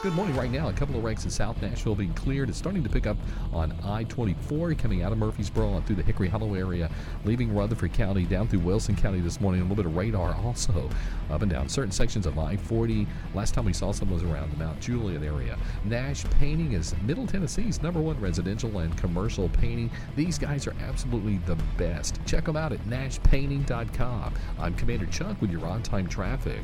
Good 0.00 0.12
morning. 0.12 0.36
Right 0.36 0.52
now, 0.52 0.68
a 0.68 0.72
couple 0.72 0.94
of 0.94 1.02
wrecks 1.02 1.24
in 1.24 1.30
South 1.30 1.60
Nashville 1.60 1.96
being 1.96 2.14
cleared. 2.14 2.48
It's 2.48 2.56
starting 2.56 2.84
to 2.84 2.88
pick 2.88 3.08
up 3.08 3.16
on 3.52 3.76
I 3.82 4.04
24 4.04 4.74
coming 4.74 5.02
out 5.02 5.10
of 5.10 5.18
Murfreesboro 5.18 5.74
and 5.74 5.84
through 5.84 5.96
the 5.96 6.04
Hickory 6.04 6.28
Hollow 6.28 6.54
area, 6.54 6.88
leaving 7.24 7.52
Rutherford 7.52 7.94
County 7.94 8.24
down 8.24 8.46
through 8.46 8.60
Wilson 8.60 8.94
County 8.94 9.18
this 9.18 9.40
morning. 9.40 9.60
A 9.60 9.64
little 9.64 9.74
bit 9.74 9.86
of 9.86 9.96
radar 9.96 10.36
also 10.36 10.88
up 11.32 11.42
and 11.42 11.50
down 11.50 11.68
certain 11.68 11.90
sections 11.90 12.26
of 12.26 12.38
I 12.38 12.56
40. 12.56 13.08
Last 13.34 13.54
time 13.54 13.64
we 13.64 13.72
saw 13.72 13.90
some 13.90 14.08
was 14.08 14.22
around 14.22 14.52
the 14.52 14.56
Mount 14.58 14.80
Juliet 14.80 15.24
area. 15.24 15.58
Nash 15.84 16.22
Painting 16.38 16.74
is 16.74 16.94
Middle 17.02 17.26
Tennessee's 17.26 17.82
number 17.82 18.00
one 18.00 18.20
residential 18.20 18.78
and 18.78 18.96
commercial 18.96 19.48
painting. 19.48 19.90
These 20.14 20.38
guys 20.38 20.68
are 20.68 20.76
absolutely 20.80 21.38
the 21.38 21.56
best. 21.76 22.20
Check 22.24 22.44
them 22.44 22.56
out 22.56 22.72
at 22.72 22.78
nashpainting.com. 22.84 24.34
I'm 24.60 24.74
Commander 24.76 25.06
Chuck 25.06 25.40
with 25.40 25.50
your 25.50 25.66
on 25.66 25.82
time 25.82 26.06
traffic. 26.06 26.60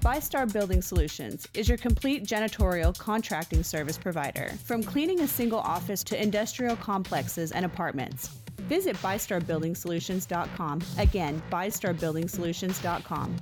ByStar 0.00 0.50
Building 0.50 0.80
Solutions 0.80 1.46
is 1.52 1.68
your 1.68 1.76
complete 1.76 2.24
janitorial 2.24 2.96
contracting 2.96 3.62
service 3.62 3.98
provider. 3.98 4.48
From 4.64 4.82
cleaning 4.82 5.20
a 5.20 5.28
single 5.28 5.58
office 5.58 6.02
to 6.04 6.20
industrial 6.20 6.74
complexes 6.76 7.52
and 7.52 7.66
apartments. 7.66 8.28
Visit 8.62 8.96
ByStarBuildingSolutions.com. 8.96 10.80
Again, 10.96 11.42
ByStarBuildingSolutions.com. 11.50 13.36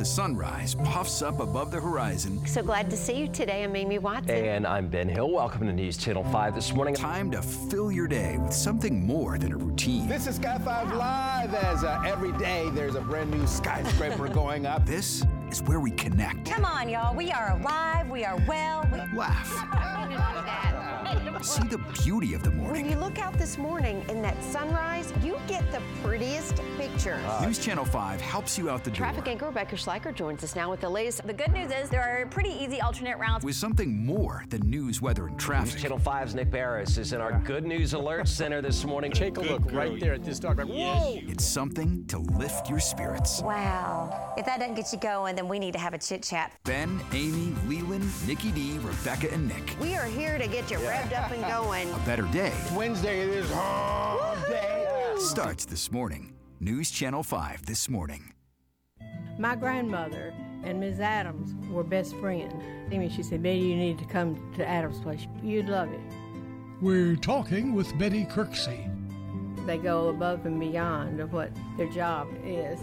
The 0.00 0.06
sunrise 0.06 0.74
puffs 0.76 1.20
up 1.20 1.40
above 1.40 1.70
the 1.70 1.78
horizon. 1.78 2.40
So 2.46 2.62
glad 2.62 2.88
to 2.88 2.96
see 2.96 3.18
you 3.18 3.28
today. 3.28 3.64
I'm 3.64 3.76
Amy 3.76 3.98
Watson. 3.98 4.34
And 4.34 4.66
I'm 4.66 4.88
Ben 4.88 5.10
Hill. 5.10 5.30
Welcome 5.30 5.66
to 5.66 5.74
News 5.74 5.98
Channel 5.98 6.24
5 6.24 6.54
this 6.54 6.72
morning. 6.72 6.94
Time 6.94 7.30
to 7.32 7.42
fill 7.42 7.92
your 7.92 8.08
day 8.08 8.38
with 8.38 8.54
something 8.54 9.04
more 9.06 9.36
than 9.36 9.52
a 9.52 9.58
routine. 9.58 10.08
This 10.08 10.26
is 10.26 10.36
Sky 10.36 10.56
5 10.56 10.94
Live 10.94 11.52
as 11.52 11.84
uh, 11.84 12.02
every 12.06 12.32
day 12.38 12.70
there's 12.72 12.94
a 12.94 13.02
brand 13.02 13.30
new 13.30 13.46
skyscraper 13.46 14.28
going 14.32 14.64
up. 14.64 14.86
This 14.86 15.22
is 15.50 15.62
where 15.64 15.80
we 15.80 15.90
connect. 15.90 16.50
Come 16.50 16.64
on, 16.64 16.88
y'all. 16.88 17.14
We 17.14 17.30
are 17.30 17.54
alive. 17.60 18.08
We 18.08 18.24
are 18.24 18.42
well. 18.48 18.88
We... 18.90 19.00
Laugh. 19.18 20.66
See 21.42 21.66
the 21.68 21.78
beauty 22.04 22.34
of 22.34 22.42
the 22.42 22.50
morning. 22.50 22.82
When 22.82 22.92
you 22.92 22.98
look 22.98 23.18
out 23.18 23.32
this 23.38 23.56
morning 23.56 24.04
in 24.10 24.20
that 24.20 24.42
sunrise, 24.44 25.10
you 25.22 25.38
get 25.48 25.70
the 25.72 25.80
prettiest 26.02 26.56
pictures. 26.76 27.24
Uh, 27.24 27.46
News 27.46 27.58
Channel 27.58 27.86
5 27.86 28.20
helps 28.20 28.58
you 28.58 28.68
out 28.68 28.84
the 28.84 28.90
Traffic 28.90 29.24
door. 29.24 29.32
anchor 29.32 29.46
Rebecca 29.46 29.74
Schleicher 29.76 30.14
joins 30.14 30.44
us 30.44 30.54
now 30.54 30.70
with 30.70 30.82
the 30.82 30.88
latest. 30.88 31.26
The 31.26 31.32
good 31.32 31.50
news 31.52 31.72
is 31.72 31.88
there 31.88 32.02
are 32.02 32.26
pretty 32.26 32.50
easy 32.50 32.82
alternate 32.82 33.16
routes. 33.16 33.42
With 33.42 33.54
something 33.54 34.04
more 34.04 34.44
than 34.50 34.68
news, 34.68 35.00
weather, 35.00 35.28
and 35.28 35.38
traffic. 35.40 35.72
News 35.72 35.82
Channel 35.82 35.98
5's 35.98 36.34
Nick 36.34 36.50
Beres 36.50 36.98
is 36.98 37.14
in 37.14 37.22
our 37.22 37.40
Good 37.40 37.64
News 37.64 37.94
Alert 37.94 38.28
Center 38.28 38.60
this 38.60 38.84
morning. 38.84 39.10
Take 39.10 39.38
a 39.38 39.40
look 39.40 39.62
right 39.72 39.98
there 39.98 40.12
at 40.12 40.22
this 40.22 40.38
dog. 40.38 40.58
Like, 40.58 40.68
Whoa! 40.68 41.20
It's 41.22 41.44
something 41.44 42.04
to 42.08 42.18
lift 42.18 42.68
your 42.68 42.80
spirits. 42.80 43.40
Wow. 43.40 44.34
If 44.36 44.44
that 44.44 44.58
doesn't 44.58 44.74
get 44.74 44.92
you 44.92 44.98
going, 44.98 45.36
then 45.36 45.48
we 45.48 45.58
need 45.58 45.72
to 45.72 45.78
have 45.78 45.94
a 45.94 45.98
chit 45.98 46.22
chat. 46.22 46.52
Ben, 46.64 47.00
Amy, 47.14 47.54
Lelan, 47.66 48.06
Nikki 48.26 48.52
D, 48.52 48.78
Rebecca, 48.82 49.32
and 49.32 49.48
Nick. 49.48 49.74
We 49.80 49.96
are 49.96 50.04
here 50.04 50.36
to 50.36 50.46
get 50.46 50.70
you 50.70 50.76
revved 50.78 51.16
up 51.16 51.29
and 51.30 51.42
going. 51.42 51.90
A 51.92 51.98
better 52.00 52.22
day. 52.32 52.52
Wednesday, 52.74 53.20
it 53.20 53.28
is 53.28 53.50
hump 53.52 54.46
day. 54.48 54.86
Starts 55.18 55.64
this 55.64 55.90
morning. 55.92 56.34
News 56.60 56.90
Channel 56.90 57.22
5 57.22 57.66
this 57.66 57.88
morning. 57.88 58.32
My 59.38 59.56
grandmother 59.56 60.34
and 60.64 60.80
Ms. 60.80 61.00
Adams 61.00 61.54
were 61.70 61.84
best 61.84 62.14
friends. 62.16 62.52
I 62.92 62.98
mean, 62.98 63.10
she 63.10 63.22
said, 63.22 63.42
Betty, 63.42 63.58
you 63.58 63.76
need 63.76 63.98
to 63.98 64.04
come 64.04 64.52
to 64.56 64.68
Adams' 64.68 65.00
place. 65.00 65.26
You'd 65.42 65.68
love 65.68 65.90
it. 65.92 66.00
We're 66.80 67.16
talking 67.16 67.74
with 67.74 67.96
Betty 67.98 68.24
Kirksey. 68.24 68.86
They 69.66 69.78
go 69.78 70.08
above 70.08 70.46
and 70.46 70.58
beyond 70.58 71.20
of 71.20 71.32
what 71.32 71.50
their 71.76 71.88
job 71.88 72.28
is. 72.44 72.80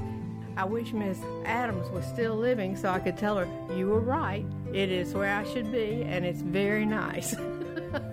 I 0.55 0.65
wish 0.65 0.93
Miss 0.93 1.19
Adams 1.45 1.89
was 1.89 2.05
still 2.05 2.35
living 2.35 2.75
so 2.75 2.89
I 2.89 2.99
could 2.99 3.17
tell 3.17 3.37
her, 3.37 3.47
you 3.75 3.87
were 3.87 3.99
right. 3.99 4.45
It 4.73 4.91
is 4.91 5.13
where 5.13 5.35
I 5.35 5.43
should 5.43 5.71
be, 5.71 6.03
and 6.03 6.25
it's 6.25 6.41
very 6.41 6.85
nice. 6.85 7.35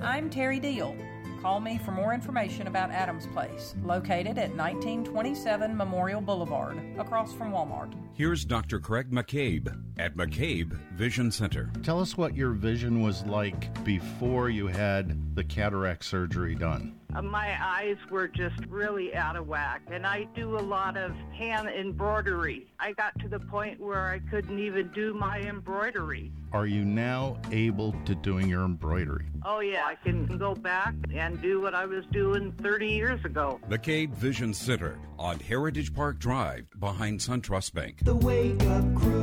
I'm 0.03 0.31
Terry 0.31 0.61
Deal. 0.61 0.97
Call 1.43 1.61
me 1.61 1.77
for 1.77 1.91
more 1.91 2.15
information 2.15 2.69
about 2.69 2.91
Adams 2.91 3.27
Place, 3.27 3.75
located 3.83 4.39
at 4.39 4.55
1927 4.57 5.77
Memorial 5.77 6.23
Boulevard, 6.23 6.81
across 6.99 7.35
from 7.35 7.53
Walmart. 7.53 7.93
Here's 8.15 8.47
Dr. 8.47 8.81
Craig 8.81 9.11
McCabe 9.11 9.79
at 9.99 10.17
McCabe 10.17 10.73
Vision 10.93 11.31
Center. 11.31 11.71
Tell 11.83 12.01
us 12.01 12.17
what 12.17 12.35
your 12.35 12.53
vision 12.53 13.03
was 13.03 13.27
like 13.27 13.85
before 13.85 14.49
you 14.49 14.69
had 14.69 15.37
the 15.37 15.45
cataract 15.45 16.07
surgery 16.07 16.55
done. 16.55 16.99
Uh, 17.15 17.23
my 17.23 17.57
eyes 17.65 17.97
were 18.11 18.27
just 18.27 18.59
really 18.69 19.15
out 19.15 19.37
of 19.37 19.47
whack, 19.47 19.83
and 19.91 20.07
I 20.07 20.25
do 20.35 20.57
a 20.57 20.61
lot 20.61 20.97
of 20.97 21.13
hand 21.33 21.69
embroidery. 21.69 22.67
I 22.81 22.93
got 22.93 23.19
to 23.21 23.29
the 23.29 23.39
point 23.39 23.81
where 23.81 24.09
I 24.09 24.19
couldn't 24.31 24.59
even 24.59 24.89
do 24.89 25.15
my 25.15 25.39
embroidery. 25.41 26.33
Are 26.53 26.67
you 26.67 26.85
now 26.85 27.37
able 27.53 27.95
to 28.05 28.15
doing 28.15 28.49
your 28.49 28.65
embroidery? 28.65 29.27
Oh, 29.45 29.61
yeah, 29.61 29.85
I 29.87 29.95
can 29.97 30.27
go 30.39 30.55
back 30.55 30.95
and 31.15 31.41
do 31.41 31.61
what 31.61 31.75
I 31.75 31.87
was 31.87 32.05
doing 32.13 32.53
30 32.63 32.89
years 32.89 33.25
ago. 33.25 33.61
The 33.69 33.79
McCabe 33.79 34.11
Vision 34.11 34.55
Center 34.55 34.99
on 35.19 35.39
Heritage 35.39 35.95
Park 35.95 36.19
Drive 36.19 36.67
behind 36.79 37.21
SunTrust 37.21 37.75
Bank. 37.75 37.99
The 38.03 38.15
Wake 38.15 38.63
Up 38.63 38.95
Crew, 38.95 39.23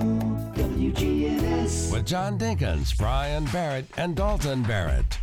WGNS. 0.55 1.91
With 1.91 2.05
John 2.05 2.37
Dinkins, 2.37 2.97
Brian 2.97 3.45
Barrett, 3.45 3.85
and 3.97 4.15
Dalton 4.15 4.63
Barrett. 4.63 5.17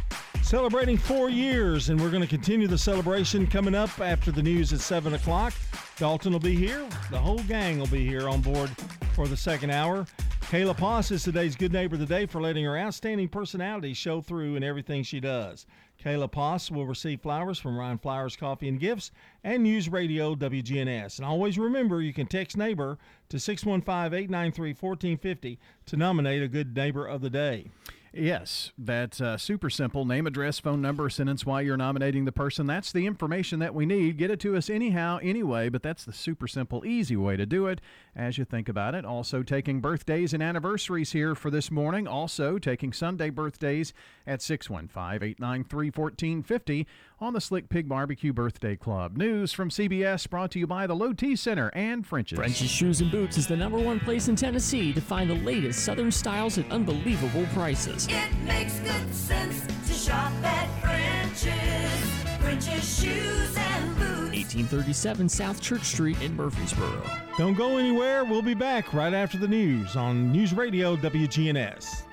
Celebrating 0.48 0.96
four 0.96 1.28
years, 1.28 1.90
and 1.90 2.00
we're 2.00 2.08
going 2.08 2.22
to 2.22 2.26
continue 2.26 2.66
the 2.66 2.78
celebration 2.78 3.46
coming 3.46 3.74
up 3.74 4.00
after 4.00 4.32
the 4.32 4.42
news 4.42 4.72
at 4.72 4.80
7 4.80 5.12
o'clock. 5.12 5.52
Dalton 5.98 6.32
will 6.32 6.40
be 6.40 6.56
here. 6.56 6.86
The 7.10 7.18
whole 7.18 7.40
gang 7.40 7.78
will 7.78 7.86
be 7.88 8.06
here 8.06 8.30
on 8.30 8.40
board 8.40 8.70
for 9.12 9.28
the 9.28 9.36
second 9.36 9.72
hour. 9.72 10.06
Kayla 10.44 10.74
Poss 10.74 11.10
is 11.10 11.22
today's 11.22 11.54
Good 11.54 11.74
Neighbor 11.74 11.96
of 11.96 12.00
the 12.00 12.06
Day 12.06 12.24
for 12.24 12.40
letting 12.40 12.64
her 12.64 12.78
outstanding 12.78 13.28
personality 13.28 13.92
show 13.92 14.22
through 14.22 14.56
in 14.56 14.64
everything 14.64 15.02
she 15.02 15.20
does. 15.20 15.66
Kayla 16.02 16.32
Poss 16.32 16.70
will 16.70 16.86
receive 16.86 17.20
flowers 17.20 17.58
from 17.58 17.76
Ryan 17.76 17.98
Flowers 17.98 18.34
Coffee 18.34 18.70
and 18.70 18.80
Gifts 18.80 19.10
and 19.44 19.62
News 19.62 19.90
Radio 19.90 20.34
WGNS. 20.34 21.18
And 21.18 21.26
always 21.26 21.58
remember, 21.58 22.00
you 22.00 22.14
can 22.14 22.26
text 22.26 22.56
neighbor 22.56 22.96
to 23.28 23.38
615 23.38 24.18
893 24.18 24.68
1450 24.70 25.58
to 25.84 25.96
nominate 25.98 26.42
a 26.42 26.48
Good 26.48 26.74
Neighbor 26.74 27.04
of 27.04 27.20
the 27.20 27.28
Day. 27.28 27.66
Yes, 28.12 28.72
that's 28.78 29.20
uh, 29.20 29.36
super 29.36 29.68
simple. 29.68 30.04
Name, 30.04 30.26
address, 30.26 30.58
phone 30.58 30.80
number, 30.80 31.10
sentence 31.10 31.44
why 31.44 31.60
you're 31.60 31.76
nominating 31.76 32.24
the 32.24 32.32
person. 32.32 32.66
That's 32.66 32.90
the 32.90 33.06
information 33.06 33.58
that 33.58 33.74
we 33.74 33.84
need. 33.84 34.16
Get 34.16 34.30
it 34.30 34.40
to 34.40 34.56
us 34.56 34.70
anyhow, 34.70 35.18
anyway, 35.22 35.68
but 35.68 35.82
that's 35.82 36.04
the 36.04 36.12
super 36.12 36.48
simple, 36.48 36.86
easy 36.86 37.16
way 37.16 37.36
to 37.36 37.44
do 37.44 37.66
it 37.66 37.80
as 38.16 38.38
you 38.38 38.44
think 38.46 38.68
about 38.68 38.94
it. 38.94 39.04
Also, 39.04 39.42
taking 39.42 39.80
birthdays 39.80 40.32
and 40.32 40.42
anniversaries 40.42 41.12
here 41.12 41.34
for 41.34 41.50
this 41.50 41.70
morning. 41.70 42.08
Also, 42.08 42.58
taking 42.58 42.92
Sunday 42.92 43.28
birthdays 43.28 43.92
at 44.26 44.40
615 44.40 45.28
893 45.28 45.90
1450 45.90 46.86
on 47.20 47.32
the 47.32 47.40
Slick 47.40 47.68
Pig 47.68 47.88
Barbecue 47.88 48.32
Birthday 48.32 48.76
Club. 48.76 49.16
News 49.16 49.52
from 49.52 49.70
CBS 49.70 50.28
brought 50.28 50.50
to 50.52 50.58
you 50.58 50.66
by 50.66 50.86
the 50.86 50.94
Low 50.94 51.12
T 51.12 51.34
Center 51.36 51.70
and 51.74 52.06
French's. 52.06 52.38
French's 52.38 52.70
Shoes 52.70 53.00
and 53.00 53.10
Boots 53.10 53.36
is 53.36 53.46
the 53.46 53.56
number 53.56 53.78
one 53.78 54.00
place 54.00 54.28
in 54.28 54.36
Tennessee 54.36 54.92
to 54.92 55.00
find 55.00 55.28
the 55.28 55.34
latest 55.34 55.84
Southern 55.84 56.10
styles 56.10 56.58
at 56.58 56.70
unbelievable 56.70 57.46
prices. 57.52 58.06
It 58.10 58.32
makes 58.44 58.78
good 58.80 59.14
sense 59.14 59.66
to 59.86 59.92
shop 59.92 60.32
at 60.44 60.68
French's. 60.80 62.18
French's 62.40 63.00
Shoes 63.02 63.56
and 63.56 63.96
Boots. 63.96 64.08
1837 64.38 65.28
South 65.28 65.60
Church 65.60 65.82
Street 65.84 66.20
in 66.22 66.34
Murfreesboro. 66.36 67.02
Don't 67.36 67.54
go 67.54 67.76
anywhere. 67.76 68.24
We'll 68.24 68.42
be 68.42 68.54
back 68.54 68.94
right 68.94 69.12
after 69.12 69.38
the 69.38 69.48
news 69.48 69.96
on 69.96 70.32
News 70.32 70.54
Radio 70.54 70.96
WGNS. 70.96 72.07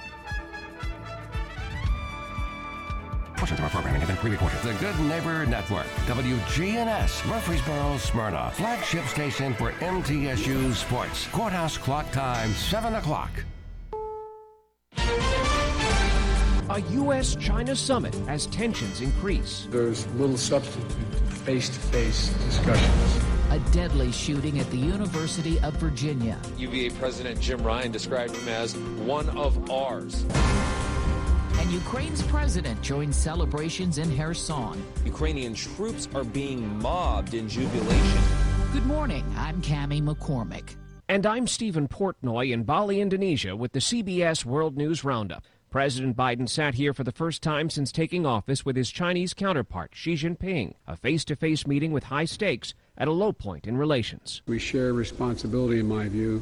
Portions 3.45 3.59
of 3.59 3.65
our 3.65 3.69
programming 3.69 4.01
have 4.01 4.09
been 4.09 4.17
pre-recorded. 4.17 4.59
The 4.63 4.73
Good 4.79 4.99
Neighbor 5.01 5.45
Network, 5.45 5.85
WGNS, 6.07 7.27
Murfreesboro, 7.27 7.95
Smyrna, 7.99 8.49
flagship 8.55 9.05
station 9.05 9.53
for 9.53 9.71
MTSU 9.73 10.73
Sports. 10.73 11.27
Courthouse 11.27 11.77
clock 11.77 12.11
time, 12.11 12.49
7 12.53 12.95
o'clock. 12.95 13.29
A 14.97 16.81
U.S. 16.93 17.35
China 17.35 17.75
summit 17.75 18.15
as 18.27 18.47
tensions 18.47 19.01
increase. 19.01 19.67
There's 19.69 20.07
little 20.13 20.37
substitute 20.37 20.91
for 21.27 21.35
face 21.35 21.69
to 21.69 21.79
face 21.79 22.29
discussions. 22.45 23.23
A 23.51 23.59
deadly 23.71 24.11
shooting 24.11 24.57
at 24.57 24.67
the 24.71 24.77
University 24.77 25.59
of 25.59 25.75
Virginia. 25.75 26.39
UVA 26.57 26.89
President 26.97 27.39
Jim 27.39 27.61
Ryan 27.61 27.91
described 27.91 28.35
him 28.35 28.47
as 28.47 28.75
one 28.75 29.29
of 29.37 29.69
ours. 29.69 30.25
And 31.59 31.71
Ukraine's 31.71 32.21
president 32.23 32.81
joins 32.81 33.15
celebrations 33.15 33.97
in 33.97 34.15
Kherson. 34.15 34.83
Ukrainian 35.05 35.53
troops 35.53 36.07
are 36.13 36.23
being 36.23 36.77
mobbed 36.79 37.33
in 37.33 37.47
jubilation. 37.47 38.21
Good 38.73 38.85
morning. 38.85 39.23
I'm 39.37 39.61
Cami 39.61 40.01
McCormick. 40.01 40.75
And 41.07 41.25
I'm 41.25 41.47
Stephen 41.47 41.87
Portnoy 41.87 42.51
in 42.51 42.63
Bali, 42.63 42.99
Indonesia 42.99 43.55
with 43.55 43.71
the 43.71 43.79
CBS 43.79 44.43
World 44.43 44.75
News 44.75 45.03
Roundup. 45.03 45.45
President 45.69 46.15
Biden 46.15 46.47
sat 46.47 46.75
here 46.75 46.93
for 46.93 47.03
the 47.03 47.11
first 47.11 47.41
time 47.41 47.69
since 47.69 47.91
taking 47.91 48.25
office 48.25 48.65
with 48.65 48.75
his 48.75 48.89
Chinese 48.91 49.33
counterpart, 49.33 49.91
Xi 49.93 50.15
Jinping, 50.15 50.73
a 50.87 50.95
face 50.95 51.23
to 51.25 51.35
face 51.35 51.67
meeting 51.67 51.91
with 51.91 52.05
high 52.05 52.25
stakes 52.25 52.73
at 52.97 53.07
a 53.07 53.11
low 53.11 53.31
point 53.31 53.67
in 53.67 53.77
relations. 53.77 54.41
We 54.47 54.57
share 54.57 54.93
responsibility, 54.93 55.79
in 55.79 55.87
my 55.87 56.07
view, 56.09 56.41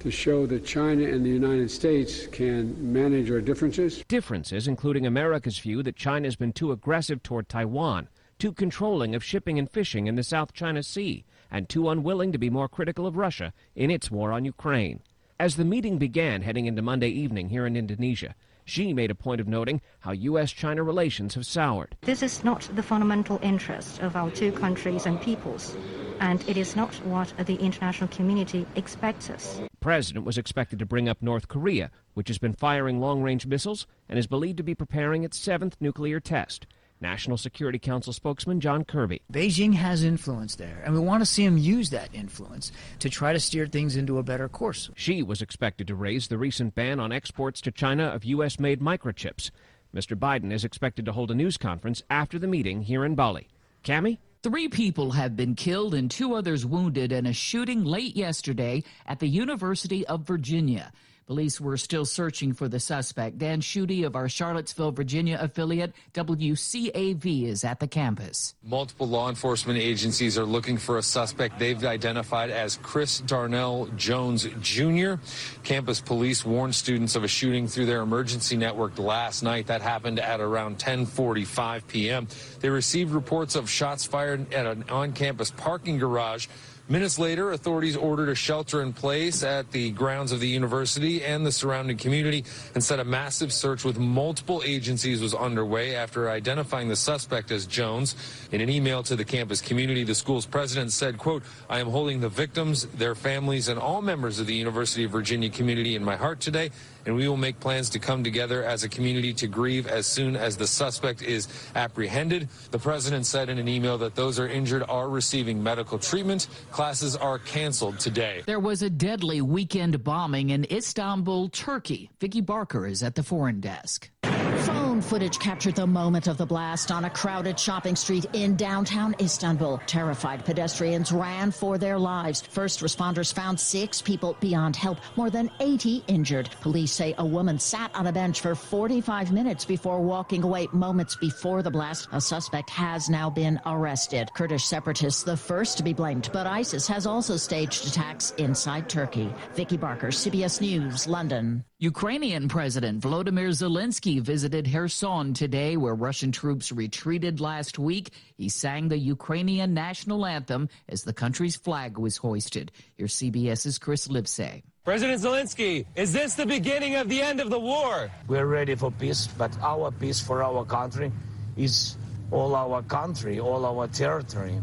to 0.00 0.10
show 0.10 0.46
that 0.46 0.64
China 0.64 1.04
and 1.04 1.24
the 1.24 1.30
United 1.30 1.70
States 1.70 2.26
can 2.26 2.92
manage 2.92 3.30
our 3.30 3.40
differences. 3.40 4.02
Differences 4.08 4.66
including 4.66 5.06
America's 5.06 5.58
view 5.58 5.82
that 5.82 5.96
China 5.96 6.26
has 6.26 6.36
been 6.36 6.52
too 6.52 6.72
aggressive 6.72 7.22
toward 7.22 7.48
Taiwan, 7.48 8.08
too 8.38 8.52
controlling 8.52 9.14
of 9.14 9.22
shipping 9.22 9.58
and 9.58 9.70
fishing 9.70 10.06
in 10.06 10.16
the 10.16 10.22
South 10.22 10.52
China 10.52 10.82
Sea, 10.82 11.24
and 11.50 11.68
too 11.68 11.88
unwilling 11.88 12.32
to 12.32 12.38
be 12.38 12.48
more 12.48 12.68
critical 12.68 13.06
of 13.06 13.16
Russia 13.16 13.52
in 13.74 13.90
its 13.90 14.10
war 14.10 14.32
on 14.32 14.44
Ukraine. 14.44 15.00
As 15.38 15.56
the 15.56 15.64
meeting 15.64 15.98
began 15.98 16.42
heading 16.42 16.66
into 16.66 16.82
Monday 16.82 17.08
evening 17.08 17.48
here 17.50 17.66
in 17.66 17.76
Indonesia, 17.76 18.34
Xi 18.64 18.92
made 18.92 19.10
a 19.10 19.14
point 19.14 19.40
of 19.40 19.48
noting 19.48 19.80
how 20.00 20.12
U.S. 20.12 20.52
China 20.52 20.82
relations 20.82 21.34
have 21.34 21.44
soured. 21.44 21.96
This 22.02 22.22
is 22.22 22.44
not 22.44 22.68
the 22.74 22.82
fundamental 22.82 23.38
interest 23.42 24.00
of 24.00 24.16
our 24.16 24.30
two 24.30 24.52
countries 24.52 25.06
and 25.06 25.20
peoples, 25.20 25.76
and 26.20 26.46
it 26.48 26.56
is 26.56 26.76
not 26.76 26.94
what 27.04 27.32
the 27.46 27.56
international 27.56 28.08
community 28.08 28.66
expects 28.76 29.28
us. 29.28 29.60
The 29.80 29.84
president 29.84 30.26
was 30.26 30.36
expected 30.36 30.78
to 30.80 30.84
bring 30.84 31.08
up 31.08 31.22
North 31.22 31.48
Korea, 31.48 31.90
which 32.12 32.28
has 32.28 32.36
been 32.36 32.52
firing 32.52 33.00
long 33.00 33.22
range 33.22 33.46
missiles 33.46 33.86
and 34.10 34.18
is 34.18 34.26
believed 34.26 34.58
to 34.58 34.62
be 34.62 34.74
preparing 34.74 35.24
its 35.24 35.38
seventh 35.38 35.78
nuclear 35.80 36.20
test. 36.20 36.66
National 37.00 37.38
Security 37.38 37.78
Council 37.78 38.12
spokesman 38.12 38.60
John 38.60 38.84
Kirby. 38.84 39.22
Beijing 39.32 39.72
has 39.72 40.04
influence 40.04 40.56
there, 40.56 40.82
and 40.84 40.92
we 40.92 41.00
want 41.00 41.22
to 41.22 41.26
see 41.26 41.46
him 41.46 41.56
use 41.56 41.88
that 41.88 42.14
influence 42.14 42.72
to 42.98 43.08
try 43.08 43.32
to 43.32 43.40
steer 43.40 43.66
things 43.66 43.96
into 43.96 44.18
a 44.18 44.22
better 44.22 44.50
course. 44.50 44.90
Xi 44.96 45.22
was 45.22 45.40
expected 45.40 45.86
to 45.86 45.94
raise 45.94 46.28
the 46.28 46.36
recent 46.36 46.74
ban 46.74 47.00
on 47.00 47.10
exports 47.10 47.62
to 47.62 47.72
China 47.72 48.04
of 48.04 48.26
U.S. 48.26 48.60
made 48.60 48.82
microchips. 48.82 49.50
Mr. 49.94 50.14
Biden 50.14 50.52
is 50.52 50.62
expected 50.62 51.06
to 51.06 51.12
hold 51.12 51.30
a 51.30 51.34
news 51.34 51.56
conference 51.56 52.02
after 52.10 52.38
the 52.38 52.46
meeting 52.46 52.82
here 52.82 53.02
in 53.02 53.14
Bali. 53.14 53.48
Cami? 53.82 54.18
Three 54.42 54.68
people 54.68 55.10
have 55.10 55.36
been 55.36 55.54
killed 55.54 55.92
and 55.92 56.10
two 56.10 56.32
others 56.34 56.64
wounded 56.64 57.12
in 57.12 57.26
a 57.26 57.32
shooting 57.34 57.84
late 57.84 58.16
yesterday 58.16 58.82
at 59.06 59.18
the 59.18 59.28
University 59.28 60.06
of 60.06 60.26
Virginia. 60.26 60.92
Police 61.30 61.60
were 61.60 61.76
still 61.76 62.04
searching 62.04 62.52
for 62.52 62.66
the 62.66 62.80
suspect. 62.80 63.38
Dan 63.38 63.60
Schutte 63.60 64.04
of 64.04 64.16
our 64.16 64.28
Charlottesville, 64.28 64.90
Virginia 64.90 65.38
affiliate, 65.40 65.92
WCAV, 66.12 67.44
is 67.44 67.62
at 67.62 67.78
the 67.78 67.86
campus. 67.86 68.56
Multiple 68.64 69.06
law 69.06 69.28
enforcement 69.28 69.78
agencies 69.78 70.36
are 70.36 70.44
looking 70.44 70.76
for 70.76 70.98
a 70.98 71.02
suspect 71.04 71.60
they've 71.60 71.84
identified 71.84 72.50
as 72.50 72.80
Chris 72.82 73.20
Darnell 73.20 73.86
Jones 73.96 74.48
Jr. 74.60 75.22
Campus 75.62 76.00
police 76.00 76.44
warned 76.44 76.74
students 76.74 77.14
of 77.14 77.22
a 77.22 77.28
shooting 77.28 77.68
through 77.68 77.86
their 77.86 78.00
emergency 78.00 78.56
network 78.56 78.98
last 78.98 79.44
night. 79.44 79.68
That 79.68 79.82
happened 79.82 80.18
at 80.18 80.40
around 80.40 80.78
10:45 80.78 81.86
p.m. 81.86 82.26
They 82.58 82.70
received 82.70 83.12
reports 83.12 83.54
of 83.54 83.70
shots 83.70 84.04
fired 84.04 84.52
at 84.52 84.66
an 84.66 84.82
on-campus 84.88 85.52
parking 85.52 85.98
garage. 85.98 86.48
Minutes 86.90 87.20
later, 87.20 87.52
authorities 87.52 87.96
ordered 87.96 88.30
a 88.30 88.34
shelter 88.34 88.82
in 88.82 88.92
place 88.92 89.44
at 89.44 89.70
the 89.70 89.92
grounds 89.92 90.32
of 90.32 90.40
the 90.40 90.48
university 90.48 91.24
and 91.24 91.46
the 91.46 91.52
surrounding 91.52 91.96
community 91.96 92.44
and 92.74 92.82
said 92.82 92.98
a 92.98 93.04
massive 93.04 93.52
search 93.52 93.84
with 93.84 93.96
multiple 93.96 94.60
agencies 94.64 95.22
was 95.22 95.32
underway 95.32 95.94
after 95.94 96.28
identifying 96.28 96.88
the 96.88 96.96
suspect 96.96 97.52
as 97.52 97.64
Jones. 97.64 98.16
In 98.50 98.60
an 98.60 98.68
email 98.68 99.04
to 99.04 99.14
the 99.14 99.24
campus 99.24 99.60
community, 99.60 100.02
the 100.02 100.16
school's 100.16 100.46
president 100.46 100.90
said, 100.90 101.16
quote, 101.16 101.44
I 101.68 101.78
am 101.78 101.86
holding 101.86 102.18
the 102.18 102.28
victims, 102.28 102.86
their 102.86 103.14
families, 103.14 103.68
and 103.68 103.78
all 103.78 104.02
members 104.02 104.40
of 104.40 104.48
the 104.48 104.54
University 104.56 105.04
of 105.04 105.12
Virginia 105.12 105.48
community 105.48 105.94
in 105.94 106.02
my 106.02 106.16
heart 106.16 106.40
today, 106.40 106.70
and 107.06 107.14
we 107.14 107.28
will 107.28 107.36
make 107.36 107.60
plans 107.60 107.90
to 107.90 107.98
come 107.98 108.24
together 108.24 108.64
as 108.64 108.84
a 108.84 108.88
community 108.88 109.32
to 109.34 109.46
grieve 109.46 109.86
as 109.86 110.06
soon 110.06 110.36
as 110.36 110.56
the 110.56 110.66
suspect 110.66 111.22
is 111.22 111.48
apprehended. 111.74 112.48
The 112.70 112.78
president 112.78 113.26
said 113.26 113.48
in 113.48 113.58
an 113.58 113.68
email 113.68 113.98
that 113.98 114.14
those 114.14 114.38
are 114.38 114.48
injured 114.48 114.82
are 114.88 115.08
receiving 115.08 115.62
medical 115.62 115.98
treatment. 115.98 116.48
Classes 116.70 117.16
are 117.16 117.38
canceled 117.38 117.98
today. 117.98 118.42
There 118.46 118.60
was 118.60 118.82
a 118.82 118.90
deadly 118.90 119.40
weekend 119.40 120.02
bombing 120.02 120.50
in 120.50 120.66
Istanbul, 120.70 121.48
Turkey. 121.50 122.10
Vicky 122.20 122.40
Barker 122.40 122.86
is 122.86 123.02
at 123.02 123.14
the 123.14 123.22
foreign 123.22 123.60
desk. 123.60 124.10
Phone 124.22 124.89
footage 125.00 125.38
captured 125.38 125.76
the 125.76 125.86
moment 125.86 126.26
of 126.26 126.36
the 126.36 126.46
blast 126.46 126.90
on 126.90 127.04
a 127.04 127.10
crowded 127.10 127.58
shopping 127.58 127.96
street 127.96 128.26
in 128.32 128.56
downtown 128.56 129.14
Istanbul. 129.20 129.80
Terrified 129.86 130.44
pedestrians 130.44 131.12
ran 131.12 131.50
for 131.50 131.78
their 131.78 131.98
lives. 131.98 132.42
First 132.42 132.80
responders 132.80 133.32
found 133.32 133.58
six 133.58 134.00
people 134.02 134.36
beyond 134.40 134.76
help, 134.76 134.98
more 135.16 135.30
than 135.30 135.50
80 135.60 136.04
injured. 136.08 136.50
Police 136.60 136.92
say 136.92 137.14
a 137.18 137.24
woman 137.24 137.58
sat 137.58 137.94
on 137.94 138.06
a 138.06 138.12
bench 138.12 138.40
for 138.40 138.54
45 138.54 139.32
minutes 139.32 139.64
before 139.64 140.00
walking 140.00 140.42
away 140.42 140.68
moments 140.72 141.16
before 141.16 141.62
the 141.62 141.70
blast. 141.70 142.08
A 142.12 142.20
suspect 142.20 142.70
has 142.70 143.08
now 143.08 143.30
been 143.30 143.60
arrested. 143.66 144.30
Kurdish 144.34 144.64
separatists, 144.64 145.22
the 145.22 145.36
first 145.36 145.76
to 145.78 145.82
be 145.82 145.92
blamed, 145.92 146.30
but 146.32 146.46
ISIS 146.46 146.86
has 146.86 147.06
also 147.06 147.36
staged 147.36 147.86
attacks 147.86 148.32
inside 148.38 148.88
Turkey. 148.88 149.32
Vicky 149.54 149.76
Barker, 149.76 150.08
CBS 150.08 150.60
News, 150.60 151.06
London. 151.06 151.64
Ukrainian 151.82 152.46
President 152.46 153.02
Volodymyr 153.02 153.48
Zelensky 153.48 154.20
visited 154.20 154.66
Kherson 154.90 155.34
today, 155.34 155.76
where 155.76 155.94
Russian 155.94 156.32
troops 156.32 156.72
retreated 156.72 157.40
last 157.40 157.78
week. 157.78 158.10
He 158.36 158.48
sang 158.48 158.88
the 158.88 158.98
Ukrainian 158.98 159.72
national 159.72 160.26
anthem 160.26 160.68
as 160.88 161.04
the 161.04 161.12
country's 161.12 161.54
flag 161.54 161.96
was 161.96 162.16
hoisted. 162.16 162.72
Here's 162.96 163.14
CBS's 163.14 163.78
Chris 163.78 164.08
Livesay. 164.08 164.64
President 164.84 165.22
Zelensky, 165.22 165.86
is 165.94 166.12
this 166.12 166.34
the 166.34 166.44
beginning 166.44 166.96
of 166.96 167.08
the 167.08 167.22
end 167.22 167.40
of 167.40 167.50
the 167.50 167.60
war? 167.60 168.10
We're 168.26 168.46
ready 168.46 168.74
for 168.74 168.90
peace, 168.90 169.28
but 169.38 169.56
our 169.62 169.92
peace 169.92 170.18
for 170.18 170.42
our 170.42 170.64
country 170.64 171.12
is 171.56 171.96
all 172.32 172.56
our 172.56 172.82
country, 172.82 173.38
all 173.38 173.64
our 173.64 173.86
territory. 173.86 174.58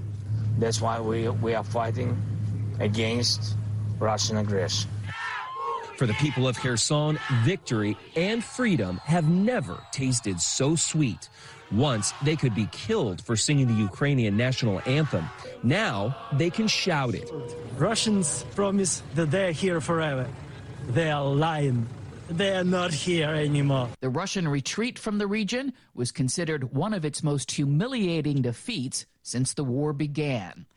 That's 0.59 0.81
why 0.81 0.99
we, 0.99 1.29
we 1.29 1.55
are 1.55 1.63
fighting 1.63 2.19
against 2.81 3.55
Russian 3.97 4.35
aggression. 4.35 4.89
For 5.97 6.05
the 6.05 6.13
people 6.13 6.47
of 6.47 6.55
Kherson, 6.59 7.17
victory 7.43 7.97
and 8.15 8.43
freedom 8.43 8.97
have 9.05 9.27
never 9.27 9.83
tasted 9.91 10.39
so 10.39 10.75
sweet. 10.75 11.27
Once 11.71 12.13
they 12.23 12.35
could 12.35 12.53
be 12.53 12.67
killed 12.71 13.19
for 13.19 13.35
singing 13.35 13.67
the 13.67 13.73
Ukrainian 13.73 14.37
national 14.37 14.79
anthem. 14.85 15.27
Now 15.63 16.15
they 16.33 16.51
can 16.51 16.67
shout 16.67 17.15
it. 17.15 17.31
Russians 17.77 18.45
promise 18.53 19.01
that 19.15 19.31
they're 19.31 19.51
here 19.51 19.81
forever. 19.81 20.29
They 20.87 21.09
are 21.09 21.25
lying. 21.25 21.87
They 22.29 22.55
are 22.55 22.63
not 22.63 22.93
here 22.93 23.29
anymore. 23.29 23.89
The 23.99 24.09
Russian 24.09 24.47
retreat 24.47 24.99
from 24.99 25.17
the 25.17 25.27
region 25.27 25.73
was 25.95 26.11
considered 26.11 26.75
one 26.75 26.93
of 26.93 27.05
its 27.05 27.23
most 27.23 27.51
humiliating 27.51 28.43
defeats 28.43 29.07
since 29.23 29.55
the 29.55 29.63
war 29.63 29.93
began. 29.93 30.67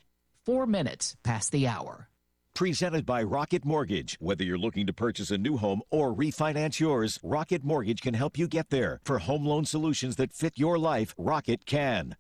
Four 0.47 0.67
minutes 0.67 1.17
past 1.23 1.53
the 1.53 1.69
hour. 1.69 2.10
Presented 2.55 3.07
by 3.07 3.23
Rocket 3.23 3.65
Mortgage. 3.65 4.17
Whether 4.21 4.45
you're 4.45 4.59
looking 4.59 4.87
to 4.87 4.93
purchase 4.93 5.31
a 5.31 5.39
new 5.39 5.57
home 5.57 5.83
or 5.91 6.15
refinance 6.15 6.79
yours, 6.79 7.19
Rocket 7.23 7.65
Mortgage 7.65 8.03
can 8.03 8.15
help 8.15 8.37
you 8.37 8.47
get 8.47 8.71
there. 8.71 9.01
For 9.05 9.19
home 9.19 9.47
loan 9.47 9.65
solutions 9.65 10.17
that 10.17 10.33
fit 10.33 10.59
your 10.59 10.79
life, 10.79 11.15
Rocket 11.17 11.65
can. 11.65 12.17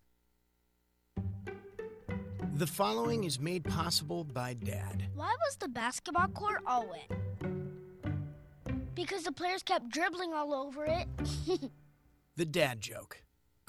The 2.54 2.66
following 2.66 3.24
is 3.24 3.40
made 3.40 3.64
possible 3.64 4.24
by 4.24 4.54
Dad. 4.54 5.08
Why 5.14 5.34
was 5.46 5.56
the 5.56 5.68
basketball 5.68 6.28
court 6.28 6.62
all 6.66 6.86
wet? 6.88 7.18
Because 8.94 9.24
the 9.24 9.32
players 9.32 9.62
kept 9.62 9.90
dribbling 9.90 10.32
all 10.32 10.54
over 10.54 10.84
it. 10.84 11.06
The 12.36 12.46
dad 12.46 12.80
joke. 12.80 13.22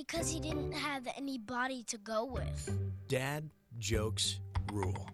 Because 0.00 0.30
he 0.30 0.40
didn't 0.40 0.72
have 0.72 1.06
any 1.14 1.36
body 1.36 1.82
to 1.88 1.98
go 1.98 2.24
with. 2.24 2.74
Dad 3.06 3.50
jokes 3.78 4.40
rule. 4.72 5.06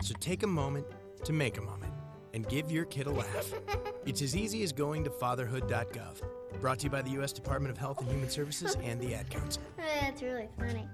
So 0.00 0.14
take 0.20 0.42
a 0.42 0.46
moment 0.46 0.86
to 1.24 1.34
make 1.34 1.58
a 1.58 1.60
moment 1.60 1.92
and 2.32 2.48
give 2.48 2.72
your 2.72 2.86
kid 2.86 3.06
a 3.06 3.10
laugh. 3.10 3.52
It's 4.06 4.22
as 4.22 4.36
easy 4.36 4.62
as 4.62 4.72
going 4.72 5.02
to 5.02 5.10
fatherhood.gov. 5.10 6.22
Brought 6.60 6.78
to 6.78 6.84
you 6.84 6.90
by 6.90 7.02
the 7.02 7.10
U.S. 7.10 7.32
Department 7.32 7.72
of 7.72 7.76
Health 7.76 8.00
and 8.00 8.08
Human 8.08 8.30
Services 8.30 8.76
and 8.80 9.00
the 9.00 9.16
Ad 9.16 9.28
Council. 9.30 9.60
That's 9.76 10.22
really 10.22 10.48
funny. 10.56 10.88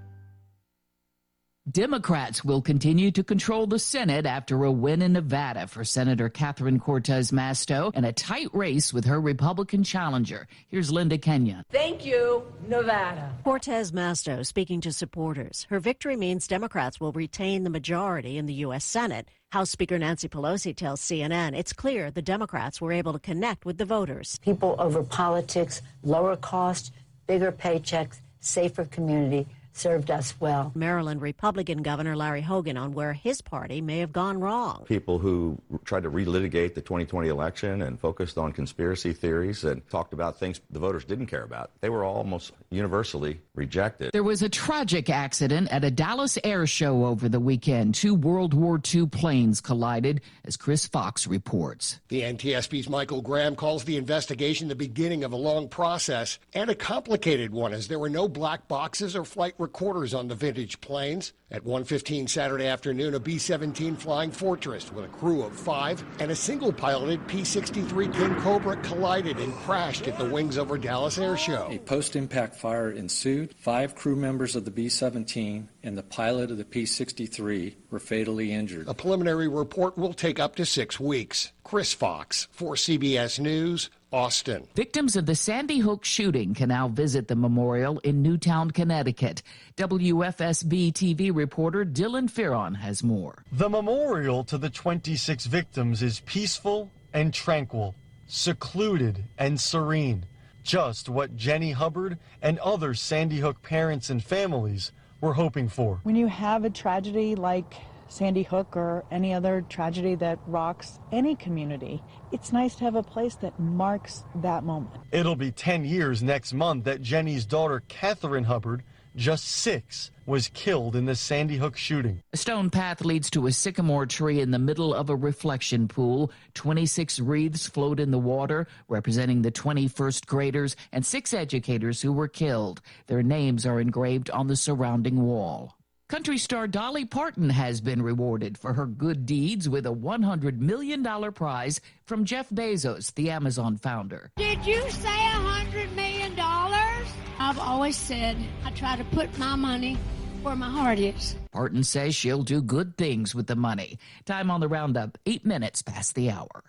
Democrats 1.71 2.45
will 2.45 2.61
continue 2.61 3.13
to 3.13 3.23
control 3.23 3.69
the 3.69 3.79
Senate 3.79 4.27
after 4.27 4.65
a 4.65 4.73
win 4.73 5.01
in 5.01 5.13
Nevada 5.13 5.69
for 5.69 5.85
Senator 5.85 6.29
Catherine 6.29 6.81
Cortez 6.81 7.31
Masto 7.31 7.93
and 7.95 8.05
a 8.05 8.13
tight 8.13 8.49
race 8.53 8.93
with 8.93 9.05
her 9.05 9.21
Republican 9.21 9.85
challenger. 9.85 10.49
Here's 10.67 10.91
Linda 10.91 11.19
Kenyon. 11.19 11.63
Thank 11.71 12.05
you, 12.05 12.43
Nevada. 12.67 13.33
Cortez 13.45 13.93
Masto 13.93 14.45
speaking 14.45 14.81
to 14.81 14.93
supporters. 14.93 15.69
Her 15.71 15.79
victory 15.79 16.17
means 16.17 16.49
Democrats 16.49 16.99
will 16.99 17.13
retain 17.13 17.63
the 17.63 17.71
majority 17.71 18.39
in 18.39 18.47
the 18.47 18.55
U.S. 18.55 18.85
Senate. 18.85 19.29
House 19.53 19.71
Speaker 19.71 20.01
Nancy 20.01 20.29
Pelosi 20.29 20.75
tells 20.75 21.01
CNN 21.01 21.57
it's 21.57 21.73
clear 21.73 22.11
the 22.11 22.23
Democrats 22.23 22.81
were 22.81 22.91
able 22.91 23.13
to 23.13 23.21
connect 23.21 23.65
with 23.65 23.79
the 23.79 23.85
voters. 23.85 24.41
People 24.43 24.75
over 24.81 25.05
politics, 25.05 25.81
lower 26.03 26.35
cost, 26.35 26.93
bigger 27.29 27.53
paychecks, 27.53 28.19
safer 28.41 28.85
community 28.85 29.47
served 29.73 30.11
us 30.11 30.35
well. 30.41 30.73
Maryland 30.75 31.23
Republican 31.23 31.83
Governor 31.83 32.17
Larry 32.17 32.43
Hogan 32.43 32.77
on 32.77 32.93
where 32.93 33.13
his 33.13 33.41
party 33.41 33.81
may 33.81 33.99
have 33.99 34.13
gone 34.13 34.41
wrong. 34.41 34.85
People 34.87 35.19
who 35.19 35.59
tried 35.85 36.03
to 36.03 36.11
relitigate 36.11 36.75
the 36.75 36.81
2020 36.81 37.29
election 37.29 37.83
and 37.83 37.99
focused 37.99 38.39
on 38.39 38.53
conspiracy 38.53 39.13
theories 39.13 39.65
and 39.65 39.89
talked 39.89 40.13
about 40.13 40.39
things 40.39 40.61
the 40.71 40.79
voters 40.79 41.05
didn't 41.05 41.27
care 41.27 41.45
about, 41.45 41.71
they 41.81 41.89
were 41.89 42.05
almost 42.05 42.53
universally 42.71 43.41
rejected. 43.55 44.11
There 44.13 44.23
was 44.23 44.43
a 44.43 44.49
tragic 44.49 45.11
accident 45.11 45.73
at 45.73 45.85
a 45.85 45.91
Dallas 45.91 46.39
air 46.45 46.67
show 46.67 47.07
over 47.07 47.29
the 47.29 47.41
weekend. 47.41 47.95
Two 47.95 48.15
World 48.15 48.55
War 48.55 48.81
II 48.93 49.07
planes 49.07 49.61
collided, 49.61 50.21
as 50.45 50.57
Chris 50.57 50.87
Fox 50.87 51.27
reports. 51.27 52.01
The 52.09 52.23
NTSB's 52.23 52.89
Michael 52.89 53.23
Graham 53.23 53.57
calls 53.57 53.85
the 53.85 53.97
investigation 53.97 54.69
the 54.69 54.75
beginning 54.75 55.25
of 55.25 55.33
a 55.33 55.37
long 55.37 55.69
process 55.69 56.39
and 56.55 56.71
a 56.71 56.75
complicated 56.75 57.53
one, 57.53 57.73
as 57.73 57.89
there 57.89 57.99
were 57.99 58.09
no 58.09 58.29
black 58.29 58.69
boxes 58.69 59.17
or 59.17 59.25
flight 59.25 59.55
recorders 59.63 60.13
on 60.13 60.29
the 60.29 60.35
vintage 60.35 60.81
planes. 60.81 61.33
At 61.51 61.65
1:15 61.65 62.29
Saturday 62.29 62.67
afternoon, 62.67 63.15
a 63.15 63.21
B-17 63.21 63.97
Flying 63.97 64.31
Fortress 64.31 64.93
with 64.93 65.05
a 65.05 65.09
crew 65.09 65.43
of 65.43 65.55
five 65.55 66.05
and 66.19 66.31
a 66.31 66.37
single-piloted 66.37 67.27
P-63 67.29 68.13
King 68.13 68.35
Cobra 68.37 68.77
collided 68.79 69.39
and 69.39 69.55
crashed 69.55 70.09
at 70.09 70.19
the 70.19 70.25
Wings 70.25 70.59
Over 70.59 70.77
Dallas 70.77 71.19
Air 71.19 71.37
Show. 71.37 71.69
A 71.71 71.79
post-impact 71.79 72.57
fire 72.57 72.91
ensued. 72.91 73.55
Five 73.57 73.95
crew 73.95 74.17
members 74.17 74.57
of 74.57 74.65
the 74.65 74.71
B-17 74.71 75.69
and 75.83 75.97
the 75.97 76.03
pilot 76.03 76.51
of 76.51 76.59
the 76.59 76.65
P-63 76.65 77.75
were 77.91 78.01
fatally 78.01 78.53
injured. 78.53 78.89
A 78.89 78.95
preliminary 78.95 79.49
report 79.49 79.97
will 79.97 80.15
take 80.15 80.41
up 80.41 80.57
to 80.57 80.67
six 80.67 80.99
weeks. 80.99 81.53
Chris 81.65 81.93
Fox 81.93 82.49
for 82.51 82.75
CBS 82.75 83.39
News. 83.39 83.91
Austin. 84.13 84.67
Victims 84.75 85.17
of 85.17 85.27
the 85.27 85.35
Sandy 85.35 85.79
Hook 85.79 86.05
shooting 86.05 86.55
can 86.55 86.69
now 86.69 86.89
visit 86.89 87.29
the 87.29 87.37
memorial 87.37 87.99
in 88.01 88.23
Newtown, 88.23 88.71
Connecticut. 88.71 89.43
WFSB 89.77 90.93
TV 90.93 91.35
reporter 91.35 91.85
Dylan 91.85 92.31
Fearon 92.31 92.77
has 92.77 93.03
more. 93.03 93.43
The 93.53 93.71
memorial 93.71 94.45
to 94.45 94.59
the 94.59 94.71
26 94.71 95.47
victims 95.47 96.03
is 96.03 96.21
peaceful 96.21 96.91
and 97.13 97.33
tranquil, 97.33 97.95
secluded 98.27 99.25
and 99.39 99.61
serene. 99.61 100.27
Just 100.63 101.09
what 101.09 101.37
Jenny 101.37 101.73
Hubbard 101.73 102.19
and 102.41 102.59
other 102.59 102.95
Sandy 102.95 103.41
Hook 103.41 103.63
parents 103.63 104.11
and 104.11 104.23
families 104.23 104.93
were 105.21 105.35
hoping 105.35 105.69
for. 105.69 106.01
When 106.03 106.17
you 106.17 106.27
have 106.27 106.65
a 106.65 106.71
tragedy 106.71 107.35
like 107.35 107.75
Sandy 108.13 108.43
Hook 108.43 108.77
or 108.77 109.05
any 109.11 109.33
other 109.33 109.65
tragedy 109.71 110.15
that 110.17 110.39
rocks 110.47 110.99
any 111.13 111.35
community, 111.35 112.03
it's 112.31 112.53
nice 112.53 112.75
to 112.77 112.85
have 112.85 112.95
a 112.95 113.03
place 113.03 113.37
that 113.37 113.59
marks 113.59 114.25
that 114.35 114.65
moment. 114.65 115.03
It'll 115.11 115.35
be 115.35 115.51
10 115.51 115.87
years 115.87 116.23
next 116.23 116.53
month 116.53 116.85
that 116.85 117.01
Jenny's 117.01 117.47
daughter, 117.47 117.83
Catherine 117.89 118.45
Hubbard, 118.45 118.83
just 119.17 119.47
six, 119.47 120.11
was 120.27 120.49
killed 120.49 120.95
in 120.95 121.07
the 121.07 121.15
Sandy 121.15 121.57
Hook 121.57 121.77
shooting. 121.77 122.23
A 122.35 122.37
stone 122.37 122.69
path 122.69 123.03
leads 123.03 123.31
to 123.31 123.47
a 123.47 123.53
sycamore 123.53 124.05
tree 124.05 124.41
in 124.41 124.51
the 124.51 124.59
middle 124.59 124.93
of 124.93 125.09
a 125.09 125.17
reflection 125.17 125.89
pool. 125.89 126.31
26 126.53 127.19
wreaths 127.19 127.67
float 127.67 127.99
in 127.99 128.11
the 128.11 128.19
water, 128.19 128.67
representing 128.89 129.41
the 129.41 129.51
21st 129.51 130.27
graders 130.27 130.77
and 130.93 131.05
six 131.05 131.33
educators 131.33 132.03
who 132.03 132.13
were 132.13 132.29
killed. 132.29 132.83
Their 133.07 133.23
names 133.23 133.65
are 133.65 133.81
engraved 133.81 134.31
on 134.31 134.49
the 134.49 134.57
surrounding 134.57 135.23
wall. 135.23 135.77
Country 136.13 136.37
star 136.37 136.69
Dolly 136.69 137.07
Parton 137.07 137.49
has 137.49 137.81
been 137.81 138.03
rewarded 138.03 138.59
for 138.59 138.75
her 138.75 138.85
good 138.85 139.25
deeds 139.25 139.67
with 139.67 139.87
a 139.87 139.95
$100 139.95 140.59
million 140.59 141.03
prize 141.33 141.81
from 142.05 142.27
Jeff 142.27 142.51
Bezos, 142.51 143.15
the 143.15 143.31
Amazon 143.31 143.79
founder. 143.79 144.31
Did 144.37 144.67
you 144.67 144.83
say 144.91 145.09
$100 145.09 145.95
million? 145.95 146.39
I've 146.39 147.59
always 147.59 147.97
said 147.97 148.37
I 148.63 148.73
try 148.73 148.97
to 148.97 149.05
put 149.05 149.39
my 149.39 149.57
money 149.57 149.97
where 150.43 150.55
my 150.55 150.69
heart 150.69 150.99
is. 150.99 151.35
Parton 151.51 151.83
says 151.83 152.15
she'll 152.15 152.43
do 152.43 152.61
good 152.61 152.99
things 152.99 153.35
with 153.35 153.47
the 153.47 153.57
money. 153.57 153.99
Time 154.27 154.51
on 154.51 154.61
the 154.61 154.69
roundup, 154.69 155.17
eight 155.25 155.47
minutes 155.47 155.81
past 155.81 156.15
the 156.15 156.31
hour. 156.31 156.63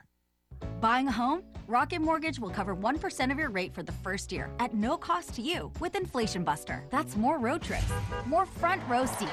Buying 0.81 1.07
a 1.07 1.11
home? 1.11 1.43
Rocket 1.67 2.01
Mortgage 2.01 2.39
will 2.39 2.49
cover 2.49 2.75
1% 2.75 3.31
of 3.31 3.39
your 3.39 3.49
rate 3.49 3.73
for 3.73 3.83
the 3.83 3.91
first 3.91 4.31
year 4.31 4.49
at 4.59 4.73
no 4.73 4.97
cost 4.97 5.33
to 5.35 5.41
you 5.41 5.71
with 5.79 5.95
Inflation 5.95 6.43
Buster. 6.43 6.83
That's 6.89 7.15
more 7.15 7.39
road 7.39 7.61
trips, 7.61 7.91
more 8.25 8.45
front 8.45 8.81
row 8.89 9.05
seats. 9.05 9.31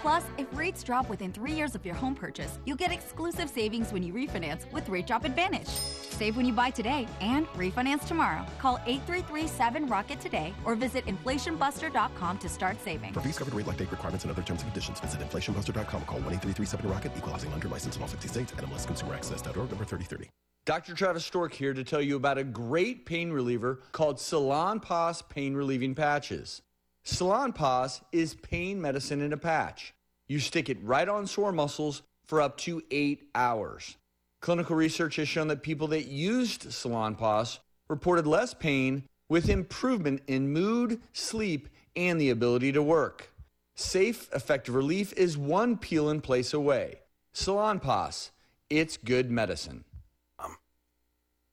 Plus, 0.00 0.22
if 0.38 0.46
rates 0.52 0.82
drop 0.82 1.08
within 1.08 1.32
three 1.32 1.52
years 1.52 1.74
of 1.74 1.84
your 1.84 1.94
home 1.94 2.14
purchase, 2.14 2.58
you'll 2.66 2.76
get 2.76 2.92
exclusive 2.92 3.48
savings 3.48 3.92
when 3.92 4.02
you 4.02 4.12
refinance 4.12 4.70
with 4.70 4.88
Rate 4.88 5.06
Drop 5.06 5.24
Advantage. 5.24 5.66
Save 5.66 6.36
when 6.36 6.46
you 6.46 6.52
buy 6.52 6.70
today 6.70 7.08
and 7.20 7.46
refinance 7.54 8.06
tomorrow. 8.06 8.44
Call 8.58 8.78
833-7ROCKET 8.86 10.20
today 10.20 10.54
or 10.64 10.74
visit 10.74 11.06
inflationbuster.com 11.06 12.38
to 12.38 12.48
start 12.48 12.76
saving. 12.84 13.14
For 13.14 13.20
fees 13.20 13.38
covered 13.38 13.54
rate 13.54 13.66
like 13.66 13.78
date 13.78 13.90
requirements 13.90 14.24
and 14.24 14.30
other 14.30 14.42
terms 14.42 14.62
and 14.62 14.70
conditions, 14.70 15.00
visit 15.00 15.20
inflationbuster.com. 15.20 16.02
Call 16.02 16.20
1-833-7-ROCKET. 16.20 17.16
equalizing 17.16 17.50
lender 17.50 17.68
license 17.68 17.96
in 17.96 18.02
all 18.02 18.08
50 18.08 18.28
states. 18.28 18.52
NMLSConsumerAccess.org 18.52 19.70
number 19.70 19.84
3030. 19.84 20.28
Dr. 20.66 20.94
Travis 20.94 21.26
Stork 21.26 21.52
here 21.52 21.74
to 21.74 21.84
tell 21.84 22.00
you 22.00 22.16
about 22.16 22.38
a 22.38 22.44
great 22.44 23.04
pain 23.04 23.30
reliever 23.30 23.80
called 23.92 24.18
Salon 24.18 24.80
Salonpas 24.80 25.28
Pain 25.28 25.52
Relieving 25.52 25.94
Patches. 25.94 26.62
Salon 27.02 27.52
Salonpas 27.52 28.00
is 28.12 28.34
pain 28.36 28.80
medicine 28.80 29.20
in 29.20 29.34
a 29.34 29.36
patch. 29.36 29.92
You 30.26 30.38
stick 30.38 30.70
it 30.70 30.82
right 30.82 31.06
on 31.06 31.26
sore 31.26 31.52
muscles 31.52 32.00
for 32.24 32.40
up 32.40 32.56
to 32.58 32.82
eight 32.90 33.28
hours. 33.34 33.98
Clinical 34.40 34.74
research 34.74 35.16
has 35.16 35.28
shown 35.28 35.48
that 35.48 35.62
people 35.62 35.88
that 35.88 36.06
used 36.06 36.72
Salon 36.72 37.14
Salonpas 37.14 37.58
reported 37.88 38.26
less 38.26 38.54
pain 38.54 39.04
with 39.28 39.50
improvement 39.50 40.22
in 40.26 40.50
mood, 40.50 40.98
sleep, 41.12 41.68
and 41.94 42.18
the 42.18 42.30
ability 42.30 42.72
to 42.72 42.82
work. 42.82 43.30
Safe, 43.74 44.30
effective 44.32 44.74
relief 44.74 45.12
is 45.12 45.36
one 45.36 45.76
peel 45.76 46.08
and 46.08 46.22
place 46.22 46.54
away. 46.54 47.00
Salon 47.34 47.80
Salonpas, 47.80 48.30
it's 48.70 48.96
good 48.96 49.30
medicine. 49.30 49.84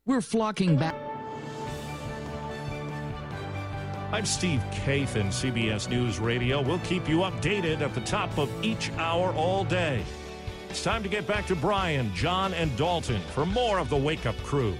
We're 0.07 0.21
flocking 0.21 0.77
back. 0.77 0.95
I'm 4.11 4.25
Steve 4.25 4.59
Kathan, 4.71 5.27
CBS 5.27 5.89
News 5.89 6.17
Radio. 6.17 6.59
We'll 6.59 6.79
keep 6.79 7.07
you 7.07 7.17
updated 7.17 7.81
at 7.81 7.93
the 7.93 8.01
top 8.01 8.35
of 8.39 8.49
each 8.65 8.91
hour 8.93 9.31
all 9.33 9.63
day. 9.63 10.03
It's 10.71 10.83
time 10.83 11.03
to 11.03 11.09
get 11.09 11.27
back 11.27 11.45
to 11.47 11.55
Brian, 11.55 12.11
John, 12.15 12.55
and 12.55 12.75
Dalton 12.77 13.21
for 13.35 13.45
more 13.45 13.77
of 13.77 13.89
the 13.89 13.95
Wake 13.95 14.25
Up 14.25 14.35
Crew. 14.37 14.75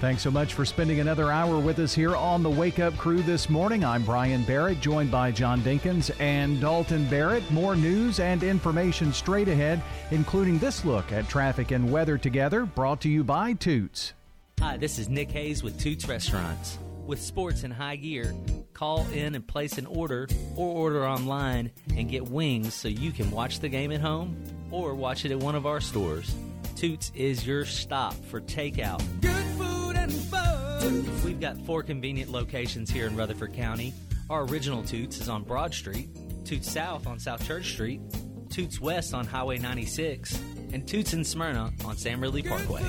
Thanks 0.00 0.22
so 0.22 0.30
much 0.30 0.54
for 0.54 0.64
spending 0.64 1.00
another 1.00 1.30
hour 1.30 1.58
with 1.58 1.78
us 1.78 1.94
here 1.94 2.16
on 2.16 2.42
the 2.42 2.48
Wake 2.48 2.78
Up 2.78 2.96
Crew 2.96 3.20
this 3.20 3.50
morning. 3.50 3.84
I'm 3.84 4.02
Brian 4.02 4.42
Barrett, 4.44 4.80
joined 4.80 5.10
by 5.10 5.30
John 5.30 5.60
Dinkins 5.60 6.10
and 6.18 6.58
Dalton 6.58 7.04
Barrett. 7.10 7.48
More 7.50 7.76
news 7.76 8.18
and 8.18 8.42
information 8.42 9.12
straight 9.12 9.48
ahead, 9.48 9.82
including 10.10 10.58
this 10.58 10.86
look 10.86 11.12
at 11.12 11.28
traffic 11.28 11.70
and 11.70 11.92
weather 11.92 12.16
together, 12.16 12.64
brought 12.64 13.02
to 13.02 13.10
you 13.10 13.22
by 13.22 13.52
Toots. 13.52 14.14
Hi, 14.60 14.78
this 14.78 14.98
is 14.98 15.10
Nick 15.10 15.30
Hayes 15.32 15.62
with 15.62 15.78
Toots 15.78 16.08
Restaurants. 16.08 16.78
With 17.06 17.20
sports 17.20 17.62
in 17.62 17.70
high 17.70 17.96
gear, 17.96 18.34
call 18.72 19.06
in 19.08 19.34
and 19.34 19.46
place 19.46 19.76
an 19.76 19.84
order 19.84 20.28
or 20.56 20.74
order 20.76 21.06
online 21.06 21.72
and 21.94 22.08
get 22.08 22.26
wings 22.26 22.72
so 22.72 22.88
you 22.88 23.12
can 23.12 23.30
watch 23.30 23.60
the 23.60 23.68
game 23.68 23.92
at 23.92 24.00
home 24.00 24.34
or 24.70 24.94
watch 24.94 25.26
it 25.26 25.30
at 25.30 25.38
one 25.38 25.56
of 25.56 25.66
our 25.66 25.82
stores. 25.82 26.34
Toots 26.74 27.12
is 27.14 27.46
your 27.46 27.66
stop 27.66 28.14
for 28.30 28.40
takeout. 28.40 29.02
Good 29.20 29.44
food 29.58 29.69
and 30.10 30.24
fun. 30.24 31.24
We've 31.24 31.40
got 31.40 31.56
four 31.66 31.82
convenient 31.82 32.30
locations 32.30 32.90
here 32.90 33.06
in 33.06 33.16
Rutherford 33.16 33.54
County. 33.54 33.94
Our 34.28 34.44
original 34.44 34.82
Toots 34.82 35.20
is 35.20 35.28
on 35.28 35.42
Broad 35.42 35.74
Street, 35.74 36.08
Toots 36.44 36.70
South 36.70 37.06
on 37.06 37.18
South 37.18 37.46
Church 37.46 37.72
Street, 37.72 38.00
Toots 38.48 38.80
West 38.80 39.14
on 39.14 39.26
Highway 39.26 39.58
96, 39.58 40.40
and 40.72 40.86
Toots 40.86 41.14
in 41.14 41.24
Smyrna 41.24 41.72
on 41.84 41.96
Sam 41.96 42.20
Ridley 42.20 42.42
Parkway. 42.42 42.82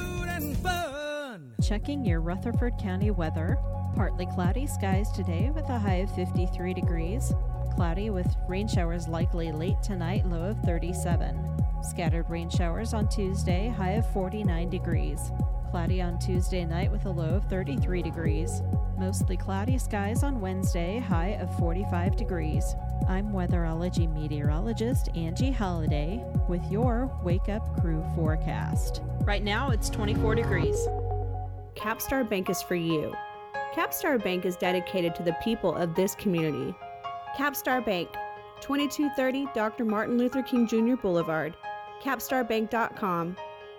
Checking 1.63 2.03
your 2.05 2.22
Rutherford 2.22 2.74
County 2.80 3.11
weather. 3.11 3.57
Partly 3.95 4.26
cloudy 4.26 4.67
skies 4.67 5.11
today 5.11 5.51
with 5.53 5.65
a 5.69 5.78
high 5.78 5.95
of 5.95 6.15
53 6.15 6.74
degrees. 6.74 7.34
Cloudy 7.76 8.09
with 8.09 8.28
rain 8.47 8.67
showers 8.67 9.07
likely 9.07 9.51
late 9.51 9.82
tonight, 9.84 10.26
low 10.28 10.49
of 10.51 10.59
37. 10.61 11.38
Scattered 11.84 12.30
rain 12.30 12.49
showers 12.49 12.93
on 12.93 13.07
Tuesday, 13.09 13.67
high 13.69 13.91
of 13.91 14.11
49 14.13 14.69
degrees. 14.69 15.32
Cloudy 15.72 16.01
on 16.01 16.19
Tuesday 16.19 16.65
night 16.65 16.91
with 16.91 17.05
a 17.05 17.09
low 17.09 17.36
of 17.36 17.45
33 17.45 18.01
degrees. 18.01 18.61
Mostly 18.99 19.38
cloudy 19.38 19.78
skies 19.78 20.22
on 20.22 20.41
Wednesday, 20.41 20.99
high 20.99 21.38
of 21.39 21.57
45 21.57 22.17
degrees. 22.17 22.76
I'm 23.07 23.32
weatherology 23.32 24.13
meteorologist 24.13 25.07
Angie 25.15 25.49
Holliday 25.49 26.26
with 26.49 26.61
your 26.69 27.09
Wake 27.24 27.47
Up 27.47 27.80
Crew 27.80 28.03
forecast. 28.15 29.01
Right 29.22 29.43
now 29.43 29.69
it's 29.69 29.89
24 29.89 30.36
degrees. 30.36 30.76
Capstar 31.74 32.30
Bank 32.30 32.49
is 32.49 32.61
for 32.61 32.76
you. 32.76 33.15
Capstar 33.74 34.22
Bank 34.22 34.45
is 34.45 34.57
dedicated 34.57 35.15
to 35.15 35.24
the 35.24 35.38
people 35.41 35.74
of 35.74 35.95
this 35.95 36.15
community. 36.15 36.76
Capstar 37.38 37.84
Bank, 37.84 38.09
2230 38.59 39.47
Dr. 39.55 39.86
Martin 39.86 40.17
Luther 40.17 40.43
King 40.43 40.67
Jr. 40.67 40.95
Boulevard, 41.01 41.55
capstarbank.com. 42.03 43.38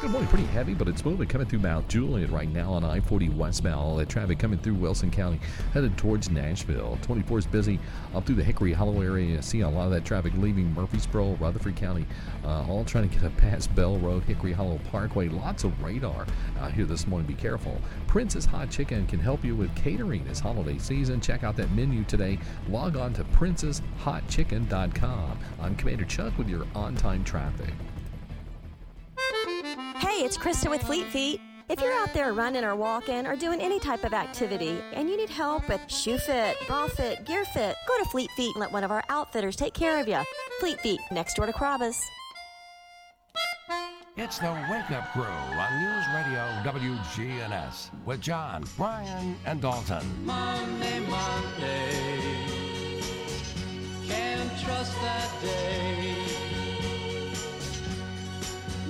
Good 0.00 0.12
morning. 0.12 0.28
Pretty 0.28 0.44
heavy, 0.44 0.74
but 0.74 0.86
it's 0.86 1.04
moving 1.04 1.26
coming 1.26 1.48
through 1.48 1.58
Mount 1.58 1.88
Juliet 1.88 2.30
right 2.30 2.48
now 2.48 2.72
on 2.72 2.84
I 2.84 3.00
40 3.00 3.30
westbound. 3.30 3.80
All 3.80 3.96
that 3.96 4.08
traffic 4.08 4.38
coming 4.38 4.60
through 4.60 4.74
Wilson 4.74 5.10
County 5.10 5.40
headed 5.72 5.98
towards 5.98 6.30
Nashville. 6.30 6.96
24 7.02 7.40
is 7.40 7.48
busy 7.48 7.80
up 8.14 8.24
through 8.24 8.36
the 8.36 8.44
Hickory 8.44 8.72
Hollow 8.72 9.00
area. 9.00 9.42
See 9.42 9.62
a 9.62 9.68
lot 9.68 9.86
of 9.86 9.90
that 9.90 10.04
traffic 10.04 10.32
leaving 10.36 10.72
Murfreesboro, 10.72 11.32
Rutherford 11.40 11.74
County, 11.74 12.06
uh, 12.44 12.64
all 12.68 12.84
trying 12.84 13.08
to 13.08 13.16
get 13.16 13.24
up 13.24 13.36
past 13.38 13.74
Bell 13.74 13.98
Road, 13.98 14.22
Hickory 14.22 14.52
Hollow 14.52 14.78
Parkway. 14.88 15.30
Lots 15.30 15.64
of 15.64 15.82
radar 15.82 16.28
uh, 16.60 16.68
here 16.68 16.84
this 16.84 17.08
morning. 17.08 17.26
Be 17.26 17.34
careful. 17.34 17.80
Princess 18.06 18.44
Hot 18.44 18.70
Chicken 18.70 19.04
can 19.08 19.18
help 19.18 19.44
you 19.44 19.56
with 19.56 19.74
catering 19.74 20.24
this 20.24 20.38
holiday 20.38 20.78
season. 20.78 21.20
Check 21.20 21.42
out 21.42 21.56
that 21.56 21.72
menu 21.72 22.04
today. 22.04 22.38
Log 22.68 22.96
on 22.96 23.12
to 23.14 23.24
princesshotchicken.com. 23.24 25.38
I'm 25.60 25.74
Commander 25.74 26.04
Chuck 26.04 26.38
with 26.38 26.48
your 26.48 26.66
on 26.76 26.94
time 26.94 27.24
traffic. 27.24 27.74
Hey, 29.98 30.24
it's 30.24 30.38
Krista 30.38 30.70
with 30.70 30.82
Fleet 30.82 31.06
Feet. 31.06 31.40
If 31.68 31.80
you're 31.80 31.92
out 31.92 32.14
there 32.14 32.32
running 32.32 32.62
or 32.62 32.76
walking 32.76 33.26
or 33.26 33.34
doing 33.34 33.60
any 33.60 33.80
type 33.80 34.04
of 34.04 34.14
activity 34.14 34.80
and 34.92 35.10
you 35.10 35.16
need 35.16 35.28
help 35.28 35.68
with 35.68 35.80
shoe 35.90 36.18
fit, 36.18 36.56
bra 36.68 36.86
fit, 36.86 37.24
gear 37.26 37.44
fit, 37.44 37.74
go 37.88 37.98
to 37.98 38.04
Fleet 38.08 38.30
Feet 38.36 38.54
and 38.54 38.60
let 38.60 38.70
one 38.70 38.84
of 38.84 38.92
our 38.92 39.02
outfitters 39.08 39.56
take 39.56 39.74
care 39.74 40.00
of 40.00 40.06
you. 40.06 40.20
Fleet 40.60 40.80
Feet, 40.80 41.00
next 41.10 41.34
door 41.34 41.46
to 41.46 41.52
Carrabba's. 41.52 42.00
It's 44.16 44.38
the 44.38 44.52
Wake 44.70 44.90
Up 44.92 45.12
Crew 45.12 45.24
on 45.24 45.82
News 45.82 46.04
Radio 46.14 46.44
WGNS 46.64 47.90
with 48.04 48.20
John, 48.20 48.64
Brian, 48.76 49.36
and 49.46 49.60
Dalton. 49.60 50.04
Monday, 50.24 51.00
Monday. 51.00 52.46
Can't 54.06 54.60
trust 54.60 54.94
that 55.02 55.30
day. 55.42 56.47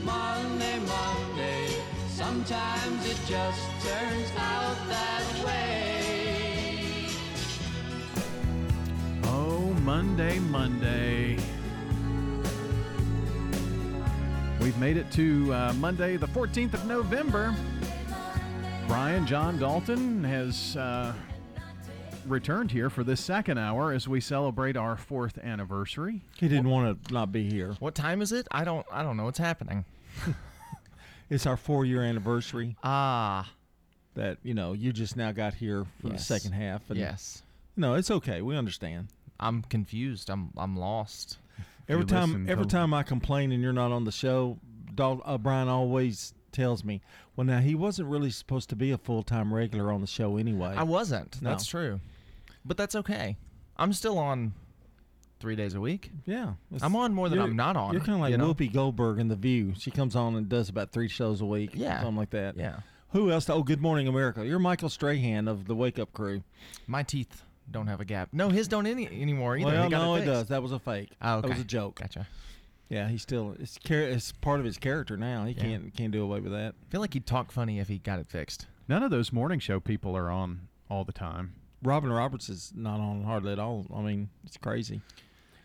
Monday, 0.08 0.78
Monday. 0.80 1.66
Sometimes 2.08 3.06
it 3.06 3.18
just 3.26 3.60
turns 3.86 4.30
out 4.38 4.76
that 4.88 5.44
way. 5.44 7.06
Oh, 9.24 9.74
Monday, 9.84 10.38
Monday. 10.38 11.36
We've 14.60 14.78
made 14.78 14.96
it 14.96 15.10
to 15.12 15.52
uh, 15.52 15.72
Monday, 15.74 16.16
the 16.16 16.26
14th 16.28 16.74
of 16.74 16.86
November. 16.86 17.54
Brian 18.86 19.26
John 19.26 19.58
Dalton 19.58 20.24
has 20.24 20.76
uh, 20.78 21.12
returned 22.26 22.70
here 22.70 22.88
for 22.88 23.04
this 23.04 23.20
second 23.20 23.58
hour 23.58 23.92
as 23.92 24.08
we 24.08 24.20
celebrate 24.20 24.76
our 24.76 24.96
fourth 24.96 25.38
anniversary. 25.38 26.22
He 26.36 26.48
didn't 26.48 26.70
want 26.70 27.04
to 27.04 27.12
not 27.12 27.30
be 27.30 27.48
here. 27.50 27.74
What 27.80 27.94
time 27.94 28.22
is 28.22 28.32
it? 28.32 28.48
I 28.50 28.64
don't. 28.64 28.86
I 28.90 29.02
don't 29.02 29.16
know 29.16 29.24
what's 29.24 29.38
happening. 29.38 29.84
It's 31.30 31.44
our 31.46 31.56
four 31.58 31.84
year 31.84 32.02
anniversary. 32.02 32.76
Ah. 32.82 33.52
That, 34.14 34.38
you 34.42 34.54
know, 34.54 34.72
you 34.72 34.92
just 34.92 35.14
now 35.16 35.30
got 35.30 35.54
here 35.54 35.84
for 36.00 36.08
Yes. 36.08 36.26
the 36.26 36.38
second 36.38 36.52
half. 36.52 36.88
And 36.90 36.98
Yes. 36.98 37.42
No, 37.76 37.94
it's 37.94 38.10
okay. 38.10 38.40
We 38.42 38.56
understand. 38.56 39.08
I'm 39.38 39.62
confused. 39.62 40.30
I'm. 40.30 40.50
I'm 40.56 40.76
lost. 40.76 41.38
Every 41.88 42.02
You 42.02 42.06
time, 42.08 42.48
every 42.50 42.64
to- 42.64 42.70
time 42.70 42.92
I 42.94 43.02
complain 43.02 43.52
and 43.52 43.62
you're 43.62 43.72
not 43.72 43.92
on 43.92 44.04
the 44.04 44.10
show, 44.12 44.58
Dal- 44.94 45.22
uh, 45.24 45.38
Brian 45.38 45.68
always 45.68 46.34
tells 46.50 46.82
me, 46.82 47.00
"Well, 47.36 47.46
now 47.46 47.60
he 47.60 47.74
wasn't 47.74 48.08
really 48.08 48.30
supposed 48.30 48.68
to 48.70 48.76
be 48.76 48.90
a 48.90 48.98
full 48.98 49.22
time 49.22 49.54
regular 49.54 49.92
on 49.92 50.00
the 50.00 50.06
show 50.06 50.36
anyway." 50.38 50.74
I 50.76 50.82
wasn't. 50.82 51.40
No. 51.40 51.50
That's 51.50 51.66
true. 51.66 52.00
But 52.64 52.76
that's 52.76 52.94
okay. 52.96 53.36
I'm 53.76 53.92
still 53.92 54.18
on 54.18 54.54
three 55.40 55.56
days 55.56 55.74
a 55.74 55.80
week. 55.80 56.10
Yeah, 56.26 56.54
I'm 56.82 56.94
on 56.96 57.14
more 57.14 57.28
than 57.28 57.38
I'm 57.38 57.56
not 57.56 57.76
on. 57.76 57.92
You're 57.92 58.00
kind 58.02 58.14
of 58.14 58.20
like 58.20 58.30
you 58.32 58.38
know? 58.38 58.52
Whoopi 58.54 58.72
Goldberg 58.72 59.18
in 59.18 59.28
The 59.28 59.36
View. 59.36 59.74
She 59.78 59.90
comes 59.90 60.14
on 60.16 60.34
and 60.36 60.48
does 60.48 60.68
about 60.68 60.90
three 60.92 61.08
shows 61.08 61.40
a 61.40 61.46
week. 61.46 61.70
Yeah. 61.74 61.98
something 62.00 62.16
like 62.16 62.30
that. 62.30 62.56
Yeah. 62.56 62.80
Who 63.12 63.30
else? 63.30 63.48
Oh, 63.48 63.62
Good 63.62 63.80
Morning 63.80 64.06
America. 64.06 64.44
You're 64.44 64.58
Michael 64.58 64.90
Strahan 64.90 65.48
of 65.48 65.66
the 65.66 65.74
Wake 65.74 65.98
Up 65.98 66.12
Crew. 66.12 66.42
My 66.86 67.02
teeth 67.02 67.42
don't 67.70 67.86
have 67.86 68.00
a 68.00 68.04
gap. 68.04 68.28
No, 68.32 68.50
his 68.50 68.68
don't 68.68 68.86
any 68.86 69.06
anymore 69.06 69.56
either. 69.56 69.66
Well, 69.66 69.82
He 69.84 69.88
no, 69.88 70.14
it, 70.16 70.22
it 70.22 70.26
does. 70.26 70.48
That 70.48 70.62
was 70.62 70.72
a 70.72 70.78
fake. 70.78 71.10
Oh, 71.22 71.40
That 71.40 71.48
was 71.50 71.60
a 71.60 71.64
joke. 71.64 72.00
Gotcha. 72.00 72.26
Yeah, 72.90 73.08
he's 73.08 73.20
still 73.22 73.54
it's 73.58 73.78
char- 73.78 74.00
it's 74.00 74.32
part 74.32 74.60
of 74.60 74.66
his 74.66 74.78
character 74.78 75.16
now. 75.16 75.44
He 75.44 75.52
Yeah. 75.52 75.62
can't 75.62 75.94
can't 75.94 76.10
do 76.12 76.22
away 76.22 76.40
with 76.40 76.52
that. 76.52 76.74
I 76.82 76.90
feel 76.90 77.00
like 77.00 77.12
he'd 77.14 77.26
talk 77.26 77.50
funny 77.52 77.78
if 77.78 77.88
he 77.88 77.98
got 77.98 78.18
it 78.18 78.28
fixed. 78.28 78.66
None 78.88 79.02
of 79.02 79.10
those 79.10 79.32
morning 79.32 79.58
show 79.60 79.78
people 79.80 80.16
are 80.16 80.30
on 80.30 80.68
all 80.90 81.04
the 81.04 81.12
time. 81.12 81.54
Robin 81.82 82.10
Roberts 82.10 82.48
is 82.48 82.72
not 82.74 82.98
on 83.00 83.22
hardly 83.24 83.52
at 83.52 83.58
all. 83.58 83.86
I 83.94 84.00
mean, 84.00 84.30
it's 84.44 84.56
crazy. 84.56 85.00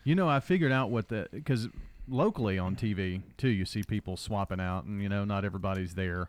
You 0.04 0.14
know, 0.14 0.28
I 0.28 0.40
figured 0.40 0.72
out 0.72 0.90
what 0.90 1.08
the 1.08 1.28
because 1.32 1.68
locally 2.06 2.58
on 2.58 2.76
TV 2.76 3.22
too, 3.36 3.48
you 3.48 3.64
see 3.64 3.82
people 3.82 4.16
swapping 4.16 4.60
out, 4.60 4.84
and 4.84 5.02
you 5.02 5.08
know, 5.08 5.24
not 5.24 5.44
everybody's 5.44 5.94
there. 5.94 6.28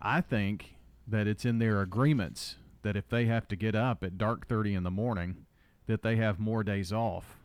I 0.00 0.20
think 0.20 0.76
that 1.06 1.26
it's 1.26 1.44
in 1.44 1.58
their 1.58 1.82
agreements 1.82 2.56
that 2.82 2.96
if 2.96 3.08
they 3.08 3.26
have 3.26 3.46
to 3.48 3.56
get 3.56 3.74
up 3.74 4.02
at 4.02 4.16
dark 4.16 4.46
thirty 4.46 4.74
in 4.74 4.82
the 4.82 4.90
morning, 4.90 5.44
that 5.86 6.02
they 6.02 6.16
have 6.16 6.38
more 6.38 6.64
days 6.64 6.92
off. 6.92 7.36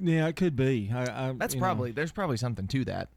Yeah, 0.00 0.28
it 0.28 0.36
could 0.36 0.56
be. 0.56 0.90
I, 0.94 1.28
I, 1.28 1.32
That's 1.32 1.54
you 1.54 1.60
know. 1.60 1.66
probably 1.66 1.90
there's 1.90 2.12
probably 2.12 2.36
something 2.36 2.66
to 2.68 2.84
that. 2.84 3.08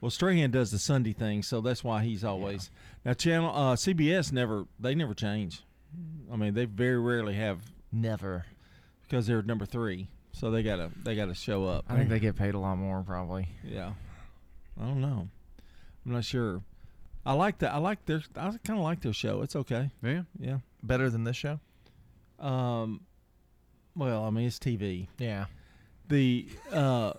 Well, 0.00 0.10
Strahan 0.10 0.50
does 0.50 0.70
the 0.70 0.78
Sunday 0.78 1.12
thing, 1.12 1.42
so 1.42 1.60
that's 1.60 1.84
why 1.84 2.02
he's 2.02 2.24
always 2.24 2.70
now. 3.04 3.12
Channel 3.12 3.50
uh, 3.54 3.76
CBS 3.76 4.32
never 4.32 4.66
they 4.78 4.94
never 4.94 5.14
change. 5.14 5.62
I 6.32 6.36
mean, 6.36 6.54
they 6.54 6.64
very 6.64 6.98
rarely 6.98 7.34
have 7.34 7.60
never 7.92 8.46
because 9.02 9.26
they're 9.26 9.42
number 9.42 9.66
three, 9.66 10.08
so 10.32 10.50
they 10.50 10.62
gotta 10.62 10.90
they 11.02 11.14
gotta 11.16 11.34
show 11.34 11.64
up. 11.66 11.84
I 11.88 11.96
think 11.96 12.08
they 12.08 12.18
get 12.20 12.36
paid 12.36 12.54
a 12.54 12.58
lot 12.58 12.76
more 12.76 13.02
probably. 13.02 13.48
Yeah, 13.64 13.92
I 14.80 14.84
don't 14.84 15.00
know. 15.00 15.28
I'm 16.06 16.12
not 16.12 16.24
sure. 16.24 16.62
I 17.26 17.34
like 17.34 17.58
that. 17.58 17.72
I 17.74 17.78
like 17.78 18.04
their. 18.06 18.22
I 18.36 18.50
kind 18.64 18.78
of 18.78 18.84
like 18.84 19.00
their 19.02 19.12
show. 19.12 19.42
It's 19.42 19.54
okay. 19.56 19.90
Yeah, 20.02 20.22
yeah. 20.38 20.58
Better 20.82 21.10
than 21.10 21.24
this 21.24 21.36
show. 21.36 21.60
Um, 22.38 23.02
well, 23.94 24.24
I 24.24 24.30
mean, 24.30 24.46
it's 24.46 24.58
TV. 24.58 25.08
Yeah. 25.18 25.46
The 26.08 26.48
uh, 26.72 27.12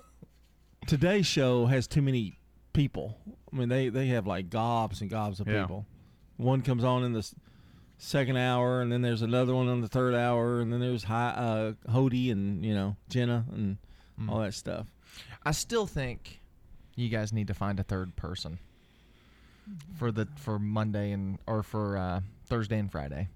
today's 0.87 1.25
show 1.27 1.65
has 1.67 1.87
too 1.87 2.01
many 2.01 2.37
people. 2.73 3.17
I 3.53 3.55
mean, 3.55 3.69
they 3.69 3.89
they 3.89 4.07
have 4.07 4.25
like 4.27 4.49
gobs 4.49 5.01
and 5.01 5.09
gobs 5.09 5.39
of 5.39 5.47
Yeah. 5.47 5.61
people. 5.61 5.85
One 6.37 6.61
comes 6.61 6.83
on 6.83 7.03
in 7.03 7.13
the 7.13 7.19
s- 7.19 7.35
second 8.03 8.35
hour, 8.35 8.81
and 8.81 8.91
then 8.91 9.01
there's 9.01 9.21
another 9.21 9.53
one 9.55 9.67
on 9.69 9.81
the 9.81 9.87
third 9.87 10.15
hour, 10.15 10.59
and 10.59 10.73
then 10.73 10.79
there's 10.79 11.03
Hi, 11.03 11.29
uh, 11.29 11.73
Hoda 11.91 12.31
and 12.31 12.65
you 12.65 12.73
know 12.73 12.95
Jenna 13.09 13.45
and 13.53 13.77
all 14.29 14.39
that 14.39 14.53
stuff. 14.53 14.87
I 15.45 15.51
still 15.51 15.85
think 15.87 16.39
you 16.95 17.09
guys 17.09 17.31
need 17.31 17.47
to 17.47 17.53
find 17.53 17.79
a 17.79 17.83
third 17.83 18.15
person 18.15 18.59
for 19.97 20.11
the 20.11 20.27
for 20.35 20.59
Monday 20.59 21.11
and 21.11 21.37
or 21.47 21.63
for 21.63 21.97
uh, 21.97 22.21
Thursday 22.47 22.79
and 22.79 22.91
Friday. 22.91 23.29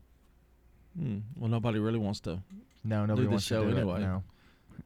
Hmm. 1.00 1.20
Well, 1.38 1.50
nobody 1.50 1.80
really 1.80 2.00
wants 2.00 2.20
to. 2.22 2.42
No, 2.84 3.02
do 3.02 3.08
nobody 3.08 3.24
the 3.26 3.30
wants 3.32 3.46
to 3.46 3.54
show 3.54 3.64
do 3.64 3.70
it, 3.70 3.78
anyway. 3.80 4.00
no. 4.02 4.24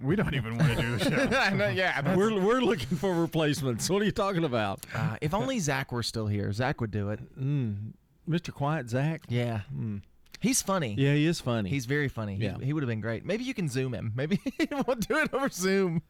We 0.02 0.16
don't 0.16 0.34
even 0.36 0.58
want 0.58 0.78
to 0.78 0.82
do 0.82 0.98
the 0.98 1.04
show. 1.10 1.50
Know, 1.56 1.68
yeah, 1.68 2.02
that's- 2.02 2.18
we're 2.18 2.40
we're 2.40 2.62
looking 2.62 2.98
for 2.98 3.14
replacements. 3.14 3.90
What 3.90 4.02
are 4.02 4.06
you 4.06 4.12
talking 4.12 4.44
about? 4.44 4.86
Uh, 4.94 5.18
if 5.22 5.34
only 5.34 5.60
Zach 5.60 5.92
were 5.92 6.04
still 6.04 6.28
here, 6.28 6.52
Zach 6.54 6.80
would 6.82 6.92
do 6.92 7.10
it. 7.10 7.20
Mm. 7.40 7.94
Mr. 8.30 8.54
Quiet 8.54 8.90
Zach. 8.90 9.24
Yeah. 9.28 9.62
Mm. 9.76 10.02
He's 10.40 10.62
funny. 10.62 10.96
Yeah, 10.98 11.14
he 11.16 11.26
is 11.26 11.42
funny. 11.42 11.70
He's 11.70 11.86
very 11.86 12.08
funny. 12.08 12.36
He- 12.36 12.44
Yeah. 12.46 12.58
He, 12.62 12.72
would 12.72 12.84
have 12.84 12.88
been 12.90 13.02
great. 13.02 13.26
Maybe 13.26 13.44
you 13.44 13.54
can 13.54 13.68
zoom 13.68 13.94
him. 13.94 14.14
Maybe 14.16 14.40
we'll 14.72 14.96
do 14.96 15.18
it 15.18 15.34
over 15.34 15.50
Zoom. 15.50 16.02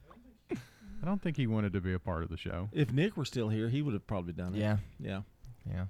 I 0.51 1.05
don't 1.05 1.21
think 1.21 1.37
he 1.37 1.47
wanted 1.47 1.73
to 1.73 1.81
be 1.81 1.93
a 1.93 1.99
part 1.99 2.23
of 2.23 2.29
the 2.29 2.35
show. 2.37 2.69
If 2.73 2.91
Nick 2.91 3.15
were 3.15 3.23
still 3.25 3.47
here, 3.49 3.69
he 3.69 3.81
would 3.81 3.93
have 3.93 4.05
probably 4.05 4.33
done 4.33 4.53
it. 4.53 4.59
Yeah. 4.59 4.77
Yeah. 4.99 5.21
Yeah. 5.67 5.85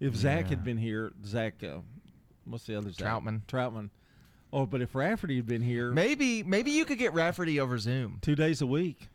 If 0.00 0.14
Zach 0.16 0.44
Yeah. 0.44 0.48
had 0.50 0.64
been 0.64 0.76
here, 0.78 1.12
Zach, 1.26 1.62
uh, 1.64 1.78
what's 2.44 2.64
the 2.64 2.76
other 2.76 2.92
Zach? 2.92 3.06
Troutman. 3.06 3.42
Troutman. 3.46 3.90
Oh, 4.52 4.66
but 4.66 4.80
if 4.80 4.94
Rafferty 4.94 5.36
had 5.36 5.46
been 5.46 5.62
here, 5.62 5.90
Maybe 5.90 6.42
maybe 6.44 6.70
you 6.70 6.84
could 6.84 6.98
get 6.98 7.12
Rafferty 7.12 7.58
over 7.58 7.76
Zoom. 7.78 8.18
two 8.22 8.36
days 8.36 8.60
a 8.62 8.66
week, 8.66 9.08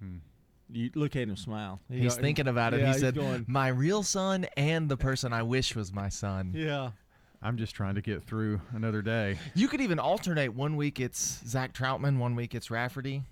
Hmm. 0.00 0.16
You 0.72 0.90
look 0.94 1.14
at 1.16 1.22
him 1.28 1.36
smile. 1.36 1.80
He 1.90 2.00
He's 2.00 2.16
go- 2.16 2.22
thinking 2.22 2.48
about 2.48 2.74
it. 2.74 2.80
Yeah, 2.80 2.92
he 2.92 2.98
said, 2.98 3.14
going, 3.14 3.44
"My 3.48 3.68
real 3.68 4.02
son 4.02 4.46
and 4.56 4.88
the 4.88 4.96
person 4.96 5.32
I 5.32 5.42
wish 5.42 5.74
was 5.76 5.92
my 5.92 6.08
son." 6.08 6.52
"Yeah, 6.54 6.90
I'm 7.42 7.56
just 7.56 7.74
trying 7.74 7.94
to 7.96 8.00
get 8.02 8.22
through 8.24 8.60
another 8.72 9.02
day. 9.02 9.38
You 9.54 9.68
could 9.68 9.80
even 9.80 9.98
alternate. 9.98 10.54
One 10.54 10.76
week 10.76 11.00
it's 11.00 11.42
Zach 11.46 11.72
Troutman. 11.74 12.18
One 12.18 12.34
week 12.34 12.54
it's 12.54 12.70
Rafferty. 12.70 13.22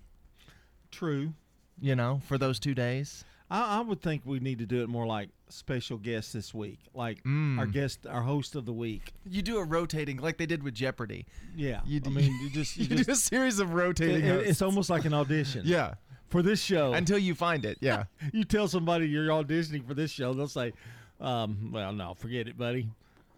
true." 0.91 1.33
You 1.81 1.97
know, 1.97 2.21
for 2.27 2.39
those 2.39 2.61
two 2.61 2.75
days. 2.75 3.25
I, 3.51 3.79
I 3.79 3.81
would 3.81 4.01
think 4.01 4.23
we 4.25 4.39
need 4.41 4.59
to 4.61 4.67
do 4.67 4.83
it 4.83 4.89
more 4.89 5.07
like 5.07 5.31
special 5.49 5.99
guest 5.99 6.33
this 6.33 6.55
week, 6.55 6.79
like 6.95 7.19
our 7.27 7.31
Mm. 7.67 7.73
guest, 7.73 8.07
our 8.07 8.23
host 8.23 8.55
of 8.55 8.67
the 8.67 8.73
week. 8.73 9.13
You 9.29 9.43
do 9.43 9.59
a 9.59 9.65
rotating 9.65 10.19
like 10.19 10.39
they 10.39 10.47
did 10.47 10.63
with 10.63 10.75
Jeopardy. 10.75 11.27
Yeah, 11.57 11.81
You 11.85 11.97
I 11.97 12.01
do, 12.01 12.11
mean, 12.11 12.33
you 12.43 12.51
just 12.51 12.77
you, 12.79 12.85
you 12.85 12.97
just 12.97 13.07
do 13.07 13.13
a 13.13 13.17
series 13.17 13.59
of 13.59 13.73
rotating. 13.75 14.17
it- 14.17 14.25
it- 14.25 14.29
hosts. 14.35 14.51
it's 14.51 14.63
almost 14.63 14.91
like 14.91 15.05
an 15.07 15.15
audition. 15.15 15.63
Yeah. 15.67 15.95
For 16.33 16.43
this 16.43 16.61
show. 16.61 16.93
until 16.95 17.19
you 17.19 17.35
find 17.35 17.65
it. 17.65 17.79
Yeah. 17.81 18.05
you 18.33 18.45
tell 18.45 18.67
somebody 18.67 19.07
you're 19.07 19.29
auditioning 19.29 19.87
for 19.87 19.95
this 19.95 20.11
show, 20.11 20.35
they'll 20.35 20.49
say, 20.49 20.73
um, 21.21 21.71
"Well, 21.73 21.93
no, 21.93 22.15
forget 22.15 22.49
it, 22.49 22.59
buddy." 22.59 22.89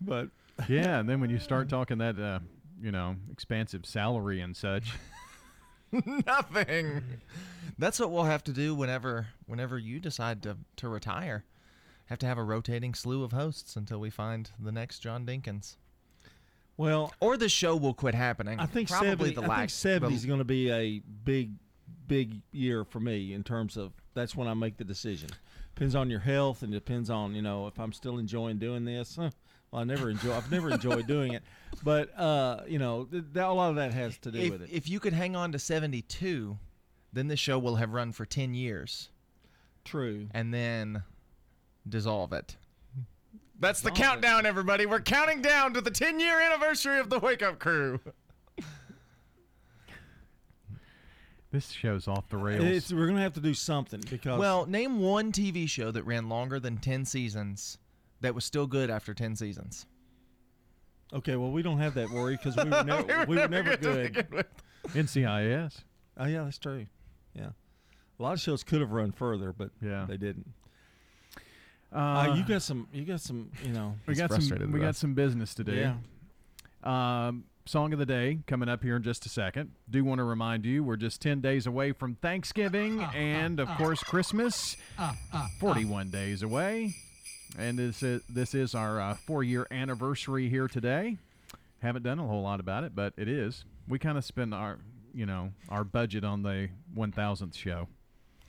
But 0.01 0.29
yeah, 0.69 1.01
and 1.01 1.09
then 1.09 1.21
when 1.21 1.31
you 1.31 1.39
start 1.39 1.69
talking 1.69 1.99
that, 1.99 2.19
uh, 2.19 2.39
you 2.81 2.93
know, 2.93 3.17
expansive 3.31 3.85
salary 3.85 4.41
and 4.41 4.57
such, 4.57 4.93
Nothing. 6.27 7.03
That's 7.79 8.01
what 8.01 8.11
we'll 8.11 8.25
have 8.25 8.45
to 8.45 8.53
do 8.53 8.75
whenever 8.75 9.29
whenever 9.47 9.79
you 9.79 10.01
decide 10.01 10.43
to, 10.45 10.57
to 10.77 10.89
retire. 10.89 11.45
Have 12.07 12.19
to 12.19 12.27
have 12.27 12.37
a 12.37 12.43
rotating 12.43 12.95
slew 12.95 13.25
of 13.25 13.33
hosts 13.33 13.77
until 13.77 13.99
we 13.99 14.11
find 14.11 14.51
the 14.59 14.73
next 14.73 14.99
John 15.01 15.25
Dinkins. 15.25 15.77
Well, 16.77 17.15
or 17.21 17.37
the 17.37 17.49
show 17.49 17.77
will 17.77 17.95
quit 17.95 18.15
happening. 18.15 18.59
I 18.59 18.67
think 18.67 18.89
probably 18.89 19.31
70, 19.31 19.35
the 19.35 19.41
I 19.41 19.45
think 19.45 19.49
lack. 19.49 19.71
70 19.71 20.15
is 20.15 20.27
going 20.27 20.41
to 20.41 20.45
be 20.45 20.71
a 20.71 21.01
big, 21.25 21.53
big 22.07 22.41
year 22.53 22.85
for 22.85 23.01
me 23.01 23.33
in 23.33 23.43
terms 23.43 23.77
of 23.77 23.93
that's 24.15 24.35
when 24.37 24.49
I 24.49 24.55
make 24.55 24.77
the 24.77 24.85
decision. 24.85 25.31
Depends 25.75 25.95
on 25.95 26.09
your 26.11 26.21
health 26.21 26.63
and 26.63 26.73
depends 26.73 27.11
on 27.11 27.35
you 27.35 27.43
know 27.43 27.67
if 27.67 27.79
I'm 27.79 27.93
still 27.93 28.19
enjoying 28.19 28.59
doing 28.59 28.85
this. 28.85 29.17
Huh, 29.17 29.31
Well, 29.71 29.81
I 29.83 29.85
never 29.85 30.09
enjoy. 30.11 30.33
I've 30.35 30.51
never 30.51 30.71
enjoyed 30.71 31.07
doing 31.07 31.33
it, 31.33 31.43
but 31.83 32.17
uh, 32.19 32.61
you 32.69 32.79
know 32.79 33.05
th- 33.05 33.25
that, 33.33 33.47
a 33.49 33.53
lot 33.53 33.71
of 33.71 33.77
that 33.77 33.93
has 33.93 34.17
to 34.19 34.31
do 34.31 34.39
if, 34.39 34.51
with 34.53 34.63
it. 34.63 34.69
if 34.73 34.89
you 34.89 35.01
could 35.01 35.13
hang 35.15 35.35
on 35.35 35.51
to 35.53 35.59
72, 35.59 36.57
then 37.13 37.29
the 37.29 37.37
show 37.37 37.59
will 37.59 37.77
have 37.77 37.93
run 37.93 38.13
for 38.13 38.25
10 38.25 38.55
years. 38.55 39.09
True. 39.85 40.29
And 40.33 40.53
then 40.55 41.03
dissolve 41.89 42.33
it. 42.33 42.57
That's 43.61 43.81
the 43.81 43.91
Dissolve 43.91 43.99
it. 43.99 44.03
countdown, 44.23 44.47
everybody. 44.47 44.87
We're 44.87 45.01
counting 45.01 45.41
down 45.43 45.75
to 45.75 45.81
the 45.81 45.91
10 45.91 46.19
year 46.21 46.41
anniversary 46.41 46.99
of 46.99 47.11
the 47.11 47.19
Wake 47.19 47.43
Up 47.43 47.59
Crew. 47.59 48.01
This 51.55 51.71
show's 51.71 52.09
off 52.09 52.29
the 52.29 52.37
rails. 52.37 52.65
It's, 52.65 52.93
we're 52.93 53.07
going 53.07 53.17
to 53.17 53.23
have 53.23 53.33
to 53.35 53.41
do 53.41 53.55
something 53.55 54.03
because 54.11 54.39
Well, 54.39 54.67
name 54.67 55.01
one 55.01 55.31
TV 55.33 55.69
show 55.69 55.91
that 55.93 56.03
ran 56.03 56.29
longer 56.29 56.59
than 56.61 56.77
10 56.79 57.05
seasons 57.05 57.79
that 58.21 58.35
was 58.35 58.45
still 58.45 58.67
good 58.67 58.91
after 58.91 59.15
10 59.15 59.37
seasons. 59.37 59.87
okay, 61.13 61.37
well 61.37 61.51
we 61.53 61.63
don't 61.63 61.79
have 61.79 61.95
that 61.95 62.11
worry 62.11 62.37
because 62.37 62.57
we 62.57 62.65
were 62.69 62.85
never, 62.85 63.25
we 63.27 63.37
were 63.37 63.49
never 63.49 63.77
good. 63.77 64.27
NCIS. 64.89 65.77
Oh 66.19 66.27
yeah, 66.27 66.43
that's 66.45 66.59
true. 66.59 66.87
Yeah, 67.35 67.51
a 68.19 68.23
lot 68.23 68.33
of 68.33 68.41
shows 68.41 68.63
could 68.65 68.81
have 68.81 68.91
run 68.93 69.13
further, 69.13 69.53
but 69.53 69.71
Yeah. 69.83 70.07
they 70.09 70.17
didn't. 70.17 70.47
Uh, 71.93 71.97
Uh, 71.99 72.35
you 72.37 72.45
got 72.45 72.63
some. 72.63 72.89
You 72.93 73.05
got 73.05 73.21
some. 73.21 73.51
You 73.65 73.73
know. 73.73 73.95
we 74.07 74.15
got 74.17 74.31
some. 74.43 74.73
We 74.73 74.81
got 74.81 74.97
some 74.97 75.15
business 75.15 75.55
to 75.55 75.65
do. 75.65 75.73
Yeah. 75.73 75.95
Um, 77.29 77.45
song 77.67 77.93
of 77.93 77.99
the 77.99 78.07
day 78.07 78.41
coming 78.47 78.69
up 78.69 78.83
here 78.83 78.97
in 78.97 79.03
just 79.03 79.25
a 79.27 79.29
second. 79.29 79.73
Do 79.89 80.05
want 80.05 80.19
to 80.19 80.25
remind 80.25 80.65
you 80.65 80.85
we're 80.85 80.97
just 80.97 81.21
ten 81.21 81.41
days 81.41 81.67
away 81.67 81.93
from 81.93 82.17
Thanksgiving 82.17 83.01
ah, 83.01 83.11
ah, 83.11 83.17
and 83.17 83.61
of 83.61 83.69
ah. 83.69 83.77
course 83.77 84.03
Christmas. 84.03 84.77
Forty-one 85.59 86.11
days 86.11 86.43
away, 86.43 86.95
and 87.59 87.79
this 87.79 88.03
is 88.03 88.23
this 88.29 88.55
is 88.55 88.75
our 88.75 89.01
uh, 89.01 89.15
four-year 89.15 89.67
anniversary 89.71 90.49
here 90.49 90.69
today. 90.69 91.17
Haven't 91.81 92.03
done 92.03 92.19
a 92.19 92.27
whole 92.27 92.43
lot 92.43 92.61
about 92.61 92.85
it, 92.85 92.95
but 92.95 93.15
it 93.17 93.29
is. 93.29 93.65
We 93.89 93.99
kind 93.99 94.19
of 94.19 94.25
spend 94.25 94.55
our 94.55 94.79
you 95.15 95.27
know 95.27 95.53
our 95.69 95.85
budget 95.85 96.25
on 96.25 96.43
the 96.43 96.69
one 96.93 97.13
thousandth 97.13 97.57
show. 97.57 97.89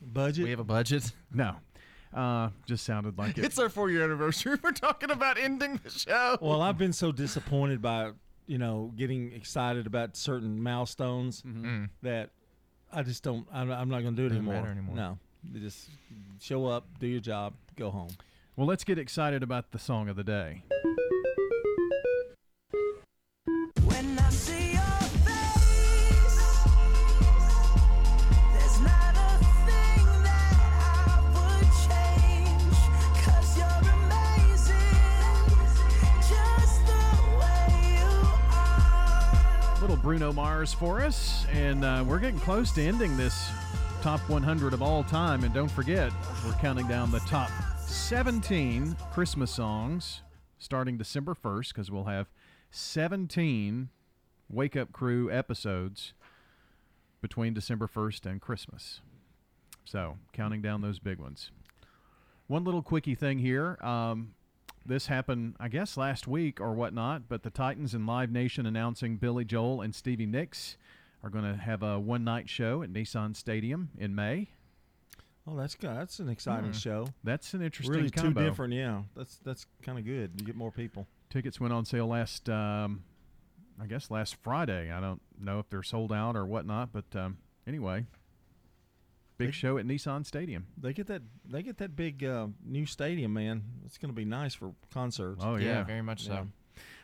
Budget. 0.02 0.44
We 0.44 0.50
have 0.52 0.60
a 0.60 0.66
budget. 0.66 1.12
No. 1.34 1.56
Uh, 2.14 2.50
just 2.66 2.86
sounded 2.86 3.18
like 3.18 3.38
it. 3.38 3.44
It's 3.44 3.60
our 3.60 3.68
four 3.68 3.90
year 3.90 4.06
anniversary. 4.06 4.58
We're 4.64 4.72
talking 4.72 5.12
about 5.12 5.38
ending 5.38 5.82
the 5.84 5.90
show. 5.90 6.38
Well, 6.40 6.62
I've 6.62 6.78
been 6.78 6.94
so 6.94 7.12
disappointed 7.12 7.82
by 7.82 8.12
you 8.48 8.58
know 8.58 8.92
getting 8.96 9.32
excited 9.34 9.88
about 9.88 10.16
certain 10.16 10.62
milestones 10.62 11.42
Mhm. 11.42 11.90
that 12.02 12.30
I 12.94 13.04
just 13.04 13.24
don't. 13.24 13.48
I'm, 13.52 13.72
I'm 13.72 13.90
not 13.90 14.02
going 14.04 14.16
to 14.16 14.22
do 14.22 14.26
it 14.28 14.30
Doesn't 14.30 14.48
anymore. 14.48 14.70
anymore. 14.70 14.96
No, 14.96 15.18
You 15.52 15.60
just 15.60 15.90
show 16.40 16.66
up, 16.68 16.88
do 17.00 17.08
your 17.08 17.20
job, 17.20 17.54
go 17.76 17.90
home. 17.92 18.10
Well, 18.56 18.68
let's 18.68 18.84
get 18.86 18.98
excited 18.98 19.44
about 19.44 19.72
the 19.72 19.80
song 19.80 20.08
of 20.08 20.16
the 20.16 20.24
day. 20.24 20.64
Bruno 40.16 40.32
Mars 40.32 40.74
for 40.74 41.02
us, 41.02 41.46
and 41.52 41.84
uh, 41.84 42.02
we're 42.08 42.20
getting 42.20 42.40
close 42.40 42.72
to 42.72 42.82
ending 42.82 43.18
this 43.18 43.50
top 44.02 44.22
100 44.30 44.74
of 44.74 44.82
all 44.82 45.04
time. 45.04 45.44
And 45.44 45.54
don't 45.54 45.70
forget, 45.70 46.10
we're 46.46 46.54
counting 46.54 46.88
down 46.88 47.12
the 47.12 47.20
top 47.20 47.50
17 47.86 48.96
Christmas 49.12 49.52
songs 49.52 50.22
starting 50.58 50.98
December 50.98 51.36
1st 51.36 51.68
because 51.74 51.92
we'll 51.92 52.06
have 52.06 52.28
17 52.72 53.90
Wake 54.50 54.78
Up 54.78 54.94
Crew 54.94 55.30
episodes 55.30 56.14
between 57.22 57.54
December 57.54 57.86
1st 57.86 58.26
and 58.26 58.40
Christmas. 58.40 59.02
So, 59.84 60.18
counting 60.32 60.62
down 60.62 60.80
those 60.80 61.00
big 61.00 61.20
ones. 61.20 61.52
One 62.48 62.64
little 62.64 62.82
quickie 62.82 63.16
thing 63.16 63.40
here. 63.40 63.78
Um, 63.84 64.34
this 64.86 65.08
happened, 65.08 65.56
I 65.60 65.68
guess, 65.68 65.98
last 65.98 66.28
week 66.28 66.60
or 66.62 66.74
whatnot, 66.74 67.28
but 67.28 67.44
the 67.44 67.50
Titans 67.50 67.94
and 67.94 68.06
Live 68.06 68.32
Nation 68.32 68.66
announcing 68.66 69.18
Billy 69.18 69.44
Joel 69.46 69.82
and 69.82 69.94
Stevie 69.96 70.26
Nicks 70.26 70.78
are 71.24 71.30
going 71.30 71.44
to 71.46 71.58
have 71.60 71.82
a 71.82 72.00
one 72.00 72.24
night 72.24 72.48
show 72.50 72.84
at 72.84 72.92
Nissan 72.94 73.36
Stadium 73.36 73.90
in 73.98 74.14
May. 74.14 74.50
Oh, 75.48 75.56
that's 75.56 75.76
good. 75.76 75.96
That's 75.96 76.20
an 76.20 76.30
exciting 76.30 76.72
Hmm. 76.72 76.78
show. 76.78 77.08
That's 77.24 77.54
an 77.54 77.62
interesting 77.62 77.96
Really, 77.96 78.10
combo. 78.12 78.42
two 78.42 78.50
different. 78.50 78.74
Yeah, 78.74 79.04
that's 79.16 79.38
that's 79.40 79.66
kind 79.84 80.00
of 80.00 80.06
good. 80.06 80.32
You 80.40 80.46
get 80.46 80.56
more 80.56 80.72
people. 80.72 81.08
Tickets 81.30 81.60
went 81.60 81.72
on 81.74 81.86
sale 81.86 82.08
last, 82.08 82.50
um, 82.50 83.04
I 83.80 83.86
guess, 83.86 84.10
last 84.10 84.36
Friday. 84.36 84.92
I 84.92 85.00
don't 85.00 85.22
know 85.40 85.60
if 85.60 85.70
they're 85.70 85.84
sold 85.84 86.12
out 86.12 86.36
or 86.36 86.46
whatnot, 86.46 86.92
but 86.94 87.16
um, 87.16 87.38
anyway, 87.68 88.06
big 89.38 89.48
They- 89.50 89.52
show 89.52 89.78
at 89.78 89.86
Nissan 89.86 90.26
Stadium. 90.26 90.68
They 90.78 90.94
get 90.94 91.08
that. 91.08 91.22
They 91.50 91.62
get 91.64 91.78
that 91.78 91.96
big 91.96 92.24
uh, 92.24 92.48
new 92.66 92.86
stadium, 92.86 93.34
man. 93.34 93.64
It's 93.86 93.98
going 93.98 94.10
to 94.12 94.16
be 94.16 94.26
nice 94.26 94.54
for 94.56 94.74
concerts. 94.94 95.42
Oh 95.44 95.56
yeah, 95.56 95.84
very 95.84 96.02
much 96.02 96.24
so. 96.26 96.48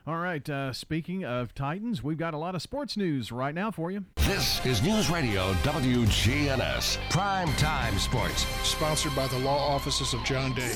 All 0.08 0.18
right. 0.18 0.48
Uh, 0.50 0.74
speaking 0.74 1.24
of 1.26 1.54
Titans, 1.54 2.02
we've 2.04 2.18
got 2.18 2.34
a 2.34 2.38
lot 2.38 2.56
of 2.56 2.62
sports 2.64 2.98
news 2.98 3.32
right 3.32 3.54
now 3.54 3.70
for 3.70 3.92
you. 3.92 4.04
This 4.16 4.66
is 4.66 4.82
News 4.82 5.12
Radio 5.12 5.54
WGNS 5.62 6.98
Prime 7.12 7.54
Time 7.58 7.98
Sports. 8.00 8.46
Sponsored 8.68 9.16
by 9.16 9.28
the 9.28 9.38
law 9.40 9.60
offices 9.74 10.14
of 10.16 10.24
John 10.24 10.54
Day. 10.56 10.70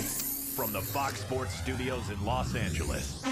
From 0.56 0.72
the 0.72 0.80
Fox 0.82 1.20
Sports 1.22 1.56
Studios 1.56 2.10
in 2.12 2.24
Los 2.24 2.54
Angeles. 2.56 3.24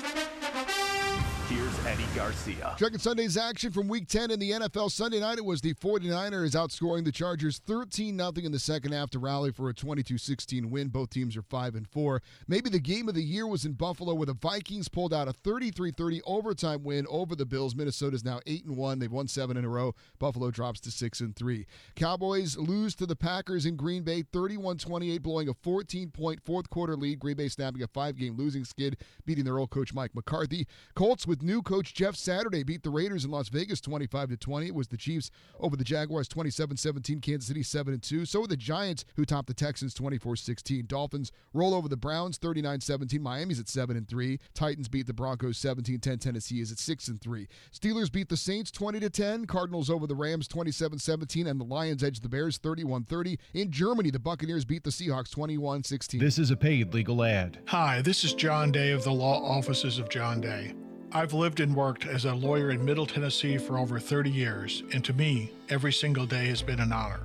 Here's 1.53 1.85
Eddie 1.85 2.07
Garcia. 2.15 2.75
Checking 2.79 2.97
Sunday's 2.97 3.37
action 3.37 3.71
from 3.71 3.87
Week 3.87 4.07
10 4.07 4.31
in 4.31 4.39
the 4.39 4.49
NFL. 4.49 4.89
Sunday 4.89 5.19
night, 5.19 5.37
it 5.37 5.45
was 5.45 5.61
the 5.61 5.75
49ers 5.75 6.55
outscoring 6.55 7.05
the 7.05 7.11
Chargers 7.11 7.59
13 7.67 8.17
0 8.17 8.31
in 8.37 8.51
the 8.51 8.57
second 8.57 8.91
half 8.91 9.11
to 9.11 9.19
rally 9.19 9.51
for 9.51 9.69
a 9.69 9.73
22 9.73 10.17
16 10.17 10.71
win. 10.71 10.87
Both 10.87 11.11
teams 11.11 11.37
are 11.37 11.43
5 11.43 11.75
and 11.75 11.87
4. 11.87 12.23
Maybe 12.47 12.71
the 12.71 12.79
game 12.79 13.07
of 13.07 13.13
the 13.13 13.21
year 13.21 13.45
was 13.45 13.65
in 13.65 13.73
Buffalo, 13.73 14.15
where 14.15 14.25
the 14.25 14.33
Vikings 14.33 14.87
pulled 14.87 15.13
out 15.13 15.27
a 15.27 15.33
33 15.33 15.91
30 15.91 16.21
overtime 16.25 16.83
win 16.83 17.05
over 17.07 17.35
the 17.35 17.45
Bills. 17.45 17.75
Minnesota's 17.75 18.25
now 18.25 18.39
8 18.47 18.65
and 18.65 18.75
1. 18.75 18.97
They've 18.97 19.11
won 19.11 19.27
seven 19.27 19.55
in 19.55 19.63
a 19.63 19.69
row. 19.69 19.93
Buffalo 20.17 20.49
drops 20.49 20.79
to 20.79 20.91
6 20.91 21.19
and 21.19 21.35
3. 21.35 21.67
Cowboys 21.95 22.57
lose 22.57 22.95
to 22.95 23.05
the 23.05 23.15
Packers 23.15 23.67
in 23.67 23.75
Green 23.75 24.01
Bay 24.01 24.23
31 24.23 24.79
28, 24.79 25.21
blowing 25.21 25.49
a 25.49 25.53
14 25.53 26.09
point 26.09 26.39
fourth 26.43 26.71
quarter 26.71 26.95
lead. 26.95 27.19
Green 27.19 27.37
Bay 27.37 27.47
snapping 27.47 27.83
a 27.83 27.87
five 27.87 28.17
game 28.17 28.35
losing 28.35 28.65
skid, 28.65 28.97
beating 29.27 29.45
their 29.45 29.59
old 29.59 29.69
coach 29.69 29.93
Mike 29.93 30.15
McCarthy. 30.15 30.65
Colts 30.95 31.27
with 31.27 31.42
new 31.43 31.61
coach 31.61 31.93
Jeff 31.93 32.15
Saturday 32.15 32.63
beat 32.63 32.83
the 32.83 32.89
Raiders 32.89 33.25
in 33.25 33.31
Las 33.31 33.49
Vegas 33.49 33.81
25 33.81 34.29
to 34.29 34.37
20. 34.37 34.67
It 34.67 34.75
was 34.75 34.87
the 34.87 34.97
Chiefs 34.97 35.29
over 35.59 35.75
the 35.75 35.83
Jaguars 35.83 36.27
27-17, 36.29 37.21
Kansas 37.21 37.47
City 37.47 37.63
7 37.63 37.93
and 37.93 38.01
2. 38.01 38.25
So 38.25 38.41
were 38.41 38.47
the 38.47 38.57
Giants 38.57 39.05
who 39.15 39.25
topped 39.25 39.47
the 39.47 39.53
Texans 39.53 39.93
24-16. 39.93 40.87
Dolphins 40.87 41.31
roll 41.53 41.73
over 41.73 41.87
the 41.87 41.97
Browns 41.97 42.37
39-17. 42.39 43.19
Miami's 43.19 43.59
at 43.59 43.69
7 43.69 43.95
and 43.95 44.07
3. 44.07 44.39
Titans 44.53 44.87
beat 44.87 45.07
the 45.07 45.13
Broncos 45.13 45.57
17-10. 45.59 46.19
Tennessee 46.19 46.61
is 46.61 46.71
at 46.71 46.79
6 46.79 47.07
and 47.09 47.21
3. 47.21 47.47
Steelers 47.71 48.11
beat 48.11 48.29
the 48.29 48.37
Saints 48.37 48.71
20 48.71 48.99
to 49.01 49.09
10. 49.09 49.45
Cardinals 49.45 49.89
over 49.89 50.07
the 50.07 50.15
Rams 50.15 50.47
27-17 50.47 51.47
and 51.47 51.59
the 51.59 51.65
Lions 51.65 52.03
edge 52.03 52.21
the 52.21 52.29
Bears 52.29 52.57
31-30. 52.59 53.37
In 53.53 53.71
Germany, 53.71 54.09
the 54.09 54.19
Buccaneers 54.19 54.65
beat 54.65 54.83
the 54.83 54.89
Seahawks 54.89 55.33
21-16. 55.33 56.19
This 56.19 56.39
is 56.39 56.51
a 56.51 56.57
paid 56.57 56.93
legal 56.93 57.23
ad. 57.23 57.59
Hi, 57.67 58.01
this 58.01 58.23
is 58.23 58.33
John 58.33 58.71
Day 58.71 58.91
of 58.91 59.03
the 59.03 59.11
law 59.11 59.41
offices 59.43 59.99
of 59.99 60.09
John 60.09 60.39
Day. 60.39 60.73
I've 61.15 61.33
lived 61.33 61.59
and 61.59 61.75
worked 61.75 62.07
as 62.07 62.25
a 62.25 62.33
lawyer 62.33 62.71
in 62.71 62.83
Middle 62.83 63.05
Tennessee 63.05 63.59
for 63.59 63.77
over 63.77 63.99
30 63.99 64.31
years, 64.31 64.81
and 64.93 65.05
to 65.05 65.13
me, 65.13 65.51
every 65.69 65.93
single 65.93 66.25
day 66.25 66.47
has 66.47 66.63
been 66.63 66.79
an 66.79 66.91
honor. 66.91 67.19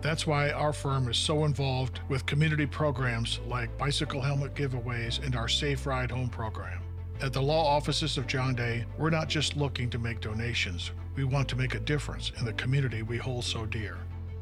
That's 0.00 0.26
why 0.26 0.52
our 0.52 0.72
firm 0.72 1.06
is 1.10 1.18
so 1.18 1.44
involved 1.44 2.00
with 2.08 2.24
community 2.24 2.64
programs 2.64 3.40
like 3.46 3.76
bicycle 3.76 4.22
helmet 4.22 4.54
giveaways 4.54 5.22
and 5.22 5.36
our 5.36 5.48
Safe 5.48 5.86
Ride 5.86 6.10
Home 6.10 6.30
program. 6.30 6.80
At 7.20 7.34
the 7.34 7.42
law 7.42 7.66
offices 7.66 8.16
of 8.16 8.26
John 8.26 8.54
Day, 8.54 8.86
we're 8.96 9.10
not 9.10 9.28
just 9.28 9.54
looking 9.54 9.90
to 9.90 9.98
make 9.98 10.22
donations, 10.22 10.92
we 11.14 11.24
want 11.24 11.46
to 11.48 11.56
make 11.56 11.74
a 11.74 11.80
difference 11.80 12.32
in 12.38 12.46
the 12.46 12.54
community 12.54 13.02
we 13.02 13.18
hold 13.18 13.44
so 13.44 13.66
dear. 13.66 13.98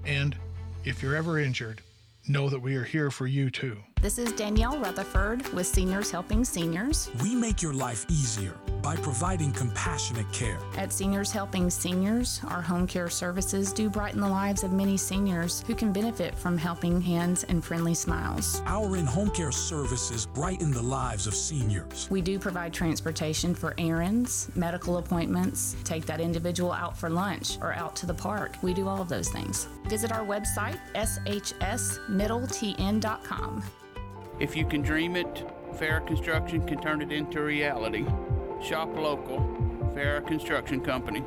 And 0.07 0.37
if 0.85 1.03
you're 1.03 1.17
ever 1.17 1.41
injured, 1.41 1.81
know 2.29 2.49
that 2.49 2.63
we 2.63 2.77
are 2.77 2.85
here 2.85 3.11
for 3.11 3.27
you 3.27 3.51
too. 3.51 3.77
This 4.01 4.19
is 4.19 4.31
Danielle 4.35 4.79
Rutherford 4.79 5.53
with 5.53 5.67
Seniors 5.67 6.13
Helping 6.13 6.45
Seniors. 6.45 7.11
We 7.25 7.35
make 7.35 7.61
your 7.61 7.73
life 7.73 8.07
easier 8.09 8.55
by 8.85 8.95
providing 8.97 9.51
compassionate 9.51 10.31
care. 10.31 10.59
At 10.77 10.93
Seniors 10.93 11.33
Helping 11.33 11.71
Seniors, 11.71 12.43
our 12.49 12.61
home 12.61 12.87
care 12.87 13.09
services 13.09 13.73
do 13.73 13.89
brighten 13.89 14.21
the 14.21 14.29
lives 14.29 14.63
of 14.63 14.73
many 14.73 14.99
seniors 14.99 15.65
who 15.67 15.75
can 15.75 15.91
benefit 15.91 16.35
from 16.35 16.59
helping 16.59 17.01
hands 17.01 17.45
and 17.45 17.65
friendly 17.65 17.95
smiles. 17.95 18.61
Our 18.67 18.99
in 18.99 19.07
home 19.07 19.31
care 19.31 19.53
services 19.53 20.27
brighten 20.27 20.71
the 20.71 20.83
lives 20.83 21.27
of 21.27 21.35
seniors. 21.35 22.09
We 22.11 22.21
do 22.21 22.39
provide 22.39 22.75
transportation 22.75 23.55
for 23.55 23.73
errands, 23.79 24.51
medical 24.55 24.99
appointments, 24.99 25.77
take 25.83 26.05
that 26.05 26.21
individual 26.21 26.71
out 26.71 26.99
for 26.99 27.09
lunch 27.09 27.57
or 27.63 27.73
out 27.73 27.97
to 27.97 28.05
the 28.05 28.13
park. 28.13 28.57
We 28.61 28.75
do 28.75 28.87
all 28.87 29.01
of 29.01 29.09
those 29.09 29.31
things. 29.31 29.67
Visit 29.89 30.13
our 30.13 30.27
website, 30.27 30.79
shsmiddletn.com. 30.95 33.65
If 34.41 34.57
you 34.57 34.67
can 34.67 34.83
dream 34.83 35.15
it, 35.17 35.47
Farrah 35.75 36.07
Construction 36.07 36.67
can 36.67 36.83
turn 36.83 37.01
it 37.01 37.13
into 37.13 37.41
reality. 37.41 38.05
Shop 38.65 38.89
local, 38.97 39.41
Farrah 39.95 40.27
Construction 40.27 40.81
Company. 40.81 41.23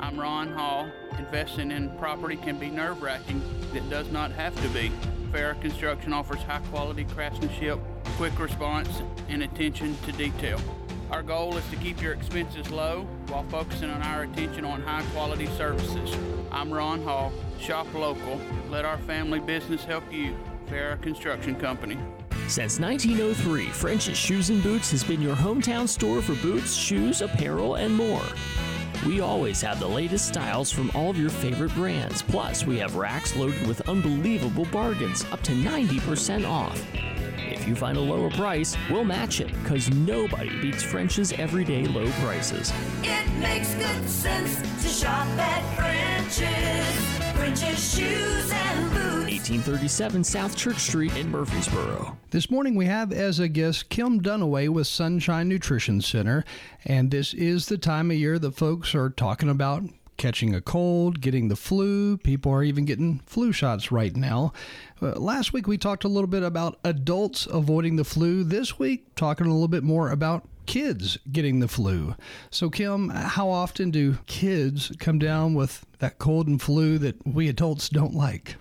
I'm 0.00 0.18
Ron 0.18 0.52
Hall. 0.52 0.90
Investing 1.20 1.70
in 1.70 1.96
property 1.98 2.34
can 2.34 2.58
be 2.58 2.68
nerve 2.68 3.00
wracking. 3.00 3.40
It 3.72 3.88
does 3.88 4.10
not 4.10 4.32
have 4.32 4.60
to 4.60 4.68
be. 4.70 4.90
Farrah 5.30 5.60
Construction 5.60 6.12
offers 6.12 6.40
high 6.40 6.58
quality 6.72 7.04
craftsmanship, 7.04 7.78
quick 8.16 8.36
response, 8.40 9.02
and 9.28 9.44
attention 9.44 9.96
to 10.04 10.10
detail. 10.10 10.60
Our 11.12 11.22
goal 11.22 11.56
is 11.56 11.64
to 11.70 11.76
keep 11.76 12.02
your 12.02 12.12
expenses 12.12 12.72
low 12.72 13.06
while 13.28 13.44
focusing 13.44 13.88
on 13.88 14.02
our 14.02 14.24
attention 14.24 14.64
on 14.64 14.82
high 14.82 15.04
quality 15.12 15.46
services. 15.56 16.16
I'm 16.50 16.74
Ron 16.74 17.04
Hall. 17.04 17.32
Shop 17.60 17.86
local. 17.94 18.40
Let 18.68 18.84
our 18.84 18.98
family 18.98 19.38
business 19.38 19.84
help 19.84 20.12
you. 20.12 20.36
Farrah 20.66 21.00
Construction 21.00 21.54
Company. 21.54 21.98
Since 22.48 22.80
1903, 22.80 23.66
French's 23.66 24.16
Shoes 24.16 24.50
and 24.50 24.62
Boots 24.62 24.90
has 24.90 25.04
been 25.04 25.22
your 25.22 25.36
hometown 25.36 25.88
store 25.88 26.20
for 26.20 26.34
boots, 26.36 26.74
shoes, 26.74 27.22
apparel, 27.22 27.76
and 27.76 27.94
more. 27.94 28.22
We 29.06 29.20
always 29.20 29.62
have 29.62 29.80
the 29.80 29.88
latest 29.88 30.28
styles 30.28 30.70
from 30.70 30.90
all 30.94 31.10
of 31.10 31.16
your 31.16 31.30
favorite 31.30 31.74
brands. 31.74 32.22
Plus, 32.22 32.66
we 32.66 32.78
have 32.78 32.96
racks 32.96 33.36
loaded 33.36 33.66
with 33.66 33.88
unbelievable 33.88 34.66
bargains, 34.66 35.24
up 35.32 35.42
to 35.42 35.52
90% 35.52 36.46
off. 36.46 36.82
If 37.48 37.66
you 37.66 37.74
find 37.74 37.96
a 37.96 38.00
lower 38.00 38.30
price, 38.30 38.76
we'll 38.90 39.04
match 39.04 39.40
it, 39.40 39.48
because 39.62 39.90
nobody 39.90 40.50
beats 40.60 40.82
French's 40.82 41.32
everyday 41.32 41.86
low 41.86 42.10
prices. 42.22 42.72
It 43.02 43.28
makes 43.38 43.74
good 43.74 44.08
sense 44.08 44.60
to 44.82 44.88
shop 44.88 45.26
at 45.38 45.76
French's. 45.76 47.36
French's 47.36 47.94
Shoes 47.94 48.50
and 48.52 48.90
Boots. 48.90 49.10
1837 49.30 50.24
South 50.24 50.56
Church 50.56 50.78
Street 50.78 51.16
in 51.16 51.30
Murfreesboro. 51.30 52.16
This 52.30 52.50
morning 52.50 52.74
we 52.74 52.86
have 52.86 53.12
as 53.12 53.38
a 53.38 53.48
guest 53.48 53.88
Kim 53.88 54.20
Dunaway 54.20 54.68
with 54.68 54.86
Sunshine 54.86 55.48
Nutrition 55.48 56.00
Center, 56.00 56.44
and 56.84 57.10
this 57.10 57.32
is 57.32 57.66
the 57.66 57.78
time 57.78 58.10
of 58.10 58.16
year 58.18 58.38
that 58.38 58.56
folks 58.56 58.94
are 58.94 59.08
talking 59.08 59.48
about 59.48 59.84
catching 60.20 60.54
a 60.54 60.60
cold, 60.60 61.22
getting 61.22 61.48
the 61.48 61.56
flu. 61.56 62.18
People 62.18 62.52
are 62.52 62.62
even 62.62 62.84
getting 62.84 63.20
flu 63.20 63.52
shots 63.52 63.90
right 63.90 64.14
now. 64.14 64.52
Uh, 65.00 65.12
last 65.12 65.54
week 65.54 65.66
we 65.66 65.78
talked 65.78 66.04
a 66.04 66.08
little 66.08 66.28
bit 66.28 66.42
about 66.42 66.78
adults 66.84 67.46
avoiding 67.46 67.96
the 67.96 68.04
flu. 68.04 68.44
This 68.44 68.78
week, 68.78 69.14
talking 69.14 69.46
a 69.46 69.50
little 69.50 69.66
bit 69.66 69.82
more 69.82 70.10
about 70.10 70.46
kids 70.66 71.16
getting 71.32 71.60
the 71.60 71.68
flu. 71.68 72.14
So, 72.50 72.68
Kim, 72.68 73.08
how 73.08 73.48
often 73.48 73.90
do 73.90 74.18
kids 74.26 74.92
come 74.98 75.18
down 75.18 75.54
with 75.54 75.86
that 76.00 76.18
cold 76.18 76.48
and 76.48 76.60
flu 76.60 76.98
that 76.98 77.26
we 77.26 77.48
adults 77.48 77.88
don't 77.88 78.14
like? 78.14 78.56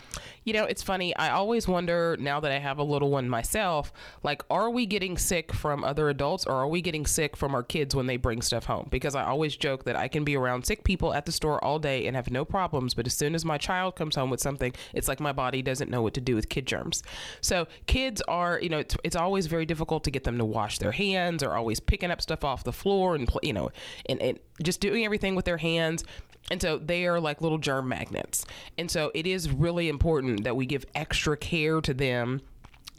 You 0.50 0.54
know, 0.54 0.66
it's 0.66 0.82
funny. 0.82 1.16
I 1.16 1.30
always 1.30 1.68
wonder 1.68 2.18
now 2.20 2.40
that 2.40 2.52
I 2.52 2.58
have 2.58 2.80
a 2.80 2.84
little 2.84 3.12
one 3.12 3.30
myself, 3.30 3.94
like, 4.24 4.42
are 4.50 4.72
we 4.72 4.88
getting 4.88 5.16
sick 5.16 5.54
from 5.54 5.84
other 5.84 6.10
adults 6.10 6.48
or 6.48 6.54
are 6.54 6.68
we 6.68 6.82
getting 6.82 7.06
sick 7.06 7.38
from 7.38 7.54
our 7.54 7.62
kids 7.62 7.94
when 7.94 8.08
they 8.08 8.18
bring 8.18 8.42
stuff 8.42 8.66
home? 8.66 8.88
Because 8.90 9.14
I 9.14 9.26
always 9.26 9.56
joke 9.56 9.84
that 9.84 9.96
I 9.96 10.08
can 10.08 10.24
be 10.24 10.36
around 10.36 10.66
sick 10.66 10.84
people 10.84 11.14
at 11.14 11.28
the 11.28 11.32
store 11.32 11.64
all 11.64 11.78
day 11.78 12.08
and 12.08 12.16
have 12.16 12.32
no 12.32 12.46
problems, 12.46 12.96
but 12.96 13.06
as 13.06 13.14
soon 13.14 13.36
as 13.36 13.46
my 13.46 13.60
child 13.60 13.96
comes 13.96 14.16
home 14.16 14.32
with 14.32 14.40
something, 14.40 14.74
it's 14.92 15.08
like 15.08 15.20
my 15.20 15.32
body 15.32 15.62
doesn't 15.62 15.92
know 15.92 16.02
what 16.02 16.16
to 16.16 16.22
do 16.22 16.34
with 16.34 16.50
kid 16.50 16.66
germs. 16.66 17.04
So, 17.42 17.68
kids 17.86 18.20
are, 18.28 18.60
you 18.60 18.70
know, 18.70 18.80
it's, 18.80 18.98
it's 19.04 19.16
always 19.16 19.46
very 19.46 19.68
difficult 19.68 20.04
to 20.06 20.10
get 20.10 20.24
them 20.24 20.40
to 20.40 20.46
wash 20.46 20.80
their 20.80 20.94
hands 20.94 21.44
or 21.44 21.56
always 21.56 21.80
picking 21.80 22.10
up 22.10 22.24
stuff 22.24 22.44
off 22.44 22.64
the 22.64 22.74
floor 22.74 23.14
and, 23.14 23.30
you 23.44 23.54
know, 23.54 23.70
and, 24.08 24.20
and 24.20 24.40
just 24.64 24.82
doing 24.82 25.06
everything 25.06 25.36
with 25.36 25.46
their 25.46 25.58
hands. 25.58 26.04
And 26.52 26.62
so 26.62 26.78
they 26.78 27.06
are 27.06 27.20
like 27.20 27.42
little 27.42 27.58
germ 27.58 27.88
magnets. 27.88 28.46
And 28.78 28.90
so 28.90 29.12
it 29.14 29.28
is 29.28 29.52
really 29.52 29.90
important 29.90 30.44
that 30.44 30.56
we 30.56 30.66
give 30.66 30.86
extra 30.96 31.38
care 31.38 31.82
to 31.82 31.94
them 31.94 32.42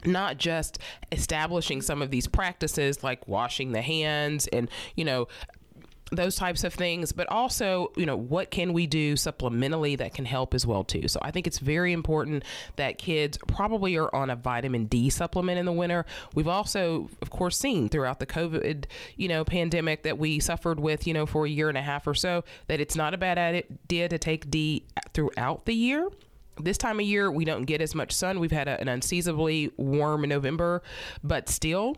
not 0.05 0.37
just 0.37 0.79
establishing 1.11 1.81
some 1.81 2.01
of 2.01 2.09
these 2.09 2.27
practices 2.27 3.03
like 3.03 3.27
washing 3.27 3.71
the 3.71 3.81
hands 3.81 4.47
and 4.47 4.67
you 4.95 5.05
know 5.05 5.27
those 6.11 6.35
types 6.35 6.63
of 6.63 6.73
things 6.73 7.11
but 7.13 7.27
also 7.29 7.91
you 7.95 8.05
know 8.05 8.17
what 8.17 8.51
can 8.51 8.73
we 8.73 8.85
do 8.85 9.13
supplementally 9.13 9.97
that 9.97 10.13
can 10.13 10.25
help 10.25 10.53
as 10.53 10.65
well 10.65 10.83
too? 10.83 11.07
So 11.07 11.19
i 11.23 11.31
think 11.31 11.47
it's 11.47 11.59
very 11.59 11.93
important 11.93 12.43
that 12.75 12.97
kids 12.97 13.37
probably 13.47 13.97
are 13.97 14.13
on 14.13 14.29
a 14.29 14.35
vitamin 14.35 14.85
d 14.85 15.09
supplement 15.09 15.57
in 15.57 15.65
the 15.65 15.71
winter. 15.71 16.05
We've 16.35 16.47
also 16.47 17.09
of 17.21 17.29
course 17.29 17.57
seen 17.57 17.89
throughout 17.89 18.19
the 18.19 18.25
covid 18.25 18.85
you 19.15 19.27
know 19.27 19.43
pandemic 19.43 20.03
that 20.03 20.17
we 20.17 20.39
suffered 20.39 20.79
with 20.79 21.07
you 21.07 21.13
know 21.13 21.25
for 21.25 21.45
a 21.45 21.49
year 21.49 21.69
and 21.69 21.77
a 21.77 21.81
half 21.81 22.05
or 22.07 22.13
so 22.13 22.43
that 22.67 22.79
it's 22.79 22.95
not 22.95 23.13
a 23.13 23.17
bad 23.17 23.37
idea 23.37 24.09
to 24.09 24.17
take 24.17 24.49
d 24.49 24.83
throughout 25.13 25.65
the 25.65 25.73
year. 25.73 26.09
This 26.57 26.77
time 26.77 26.99
of 26.99 27.05
year 27.05 27.31
we 27.31 27.45
don't 27.45 27.63
get 27.63 27.81
as 27.81 27.95
much 27.95 28.11
sun. 28.11 28.39
We've 28.39 28.51
had 28.51 28.67
a, 28.67 28.79
an 28.79 28.87
unseasonably 28.87 29.71
warm 29.77 30.23
november 30.23 30.83
but 31.23 31.49
still 31.49 31.97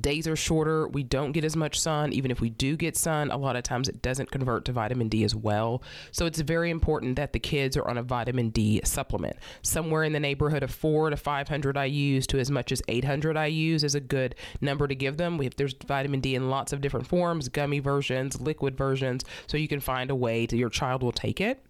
days 0.00 0.26
are 0.26 0.36
shorter. 0.36 0.88
We 0.88 1.02
don't 1.02 1.32
get 1.32 1.44
as 1.44 1.56
much 1.56 1.80
sun. 1.80 2.12
Even 2.12 2.30
if 2.30 2.40
we 2.40 2.50
do 2.50 2.76
get 2.76 2.96
sun 2.96 3.30
a 3.30 3.36
lot 3.36 3.56
of 3.56 3.62
times 3.62 3.88
it 3.88 4.02
doesn't 4.02 4.30
convert 4.30 4.64
to 4.66 4.72
vitamin 4.72 5.08
d 5.08 5.24
as 5.24 5.34
well. 5.34 5.82
So 6.12 6.26
it's 6.26 6.40
very 6.40 6.70
important 6.70 7.16
that 7.16 7.32
the 7.32 7.38
kids 7.38 7.76
are 7.76 7.86
on 7.88 7.98
a 7.98 8.02
vitamin 8.02 8.50
d 8.50 8.80
supplement. 8.84 9.36
Somewhere 9.62 10.04
in 10.04 10.12
the 10.12 10.20
neighborhood 10.20 10.62
of 10.62 10.70
4 10.70 11.10
to 11.10 11.16
500 11.16 11.76
ius 11.76 12.26
to 12.26 12.38
as 12.38 12.50
much 12.50 12.72
as 12.72 12.82
800 12.88 13.36
ius 13.36 13.84
is 13.84 13.94
a 13.94 14.00
good 14.00 14.34
number 14.60 14.86
to 14.86 14.94
give 14.94 15.16
them. 15.16 15.38
We 15.38 15.46
have, 15.46 15.56
there's 15.56 15.74
vitamin 15.86 16.20
d 16.20 16.34
in 16.34 16.50
lots 16.50 16.72
of 16.72 16.80
different 16.80 17.06
forms 17.06 17.48
gummy 17.48 17.78
versions 17.78 18.40
liquid 18.40 18.76
versions 18.76 19.24
so 19.46 19.56
you 19.56 19.68
can 19.68 19.80
find 19.80 20.10
a 20.10 20.14
way 20.14 20.46
to 20.46 20.56
your 20.56 20.70
child 20.70 21.02
will 21.02 21.12
take 21.12 21.40
it 21.40 21.64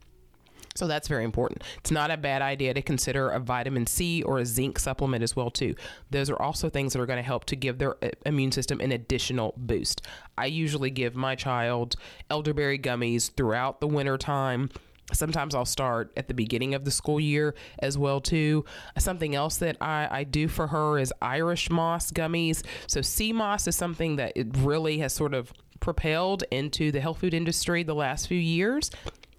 so 0.74 0.86
that's 0.86 1.09
very 1.09 1.24
important. 1.24 1.62
It's 1.78 1.90
not 1.90 2.10
a 2.10 2.16
bad 2.16 2.42
idea 2.42 2.72
to 2.74 2.82
consider 2.82 3.30
a 3.30 3.40
vitamin 3.40 3.86
C 3.86 4.22
or 4.22 4.38
a 4.38 4.47
zinc 4.47 4.78
supplement 4.78 5.22
as 5.22 5.34
well 5.34 5.51
too. 5.51 5.74
Those 6.10 6.30
are 6.30 6.40
also 6.40 6.70
things 6.70 6.92
that 6.92 7.01
are 7.01 7.06
going 7.06 7.18
to 7.18 7.22
help 7.22 7.44
to 7.47 7.56
give 7.56 7.78
their 7.78 8.02
uh, 8.05 8.10
immune 8.24 8.52
system 8.52 8.80
an 8.80 8.92
additional 8.92 9.55
boost. 9.56 10.06
I 10.38 10.47
usually 10.47 10.90
give 10.90 11.14
my 11.16 11.34
child 11.34 11.97
elderberry 12.30 12.78
gummies 12.78 13.32
throughout 13.34 13.80
the 13.80 13.88
winter 13.88 14.16
time 14.16 14.70
sometimes 15.12 15.56
i'll 15.56 15.64
start 15.64 16.12
at 16.16 16.28
the 16.28 16.34
beginning 16.34 16.72
of 16.72 16.84
the 16.84 16.90
school 16.90 17.18
year 17.18 17.55
as 17.80 17.98
well 17.98 18.20
too 18.20 18.64
something 18.97 19.34
else 19.34 19.56
that 19.56 19.76
I, 19.80 20.09
I, 20.09 20.24
do 20.24 20.47
for 20.47 20.68
her 20.68 20.98
is 20.98 21.12
irish 21.20 21.68
moss 21.68 22.12
gummies 22.12 22.62
so 22.86 23.01
sea 23.01 23.32
moss 23.32 23.66
is 23.66 23.74
something 23.74 24.16
that 24.16 24.32
it 24.36 24.47
really 24.59 24.98
has 24.98 25.12
sort 25.12 25.34
of 25.34 25.52
propelled 25.80 26.44
into 26.51 26.92
the 26.92 27.01
health 27.01 27.18
food 27.18 27.34
industry 27.34 27.82
the 27.82 27.94
last 27.94 28.28
few 28.28 28.38
years 28.38 28.90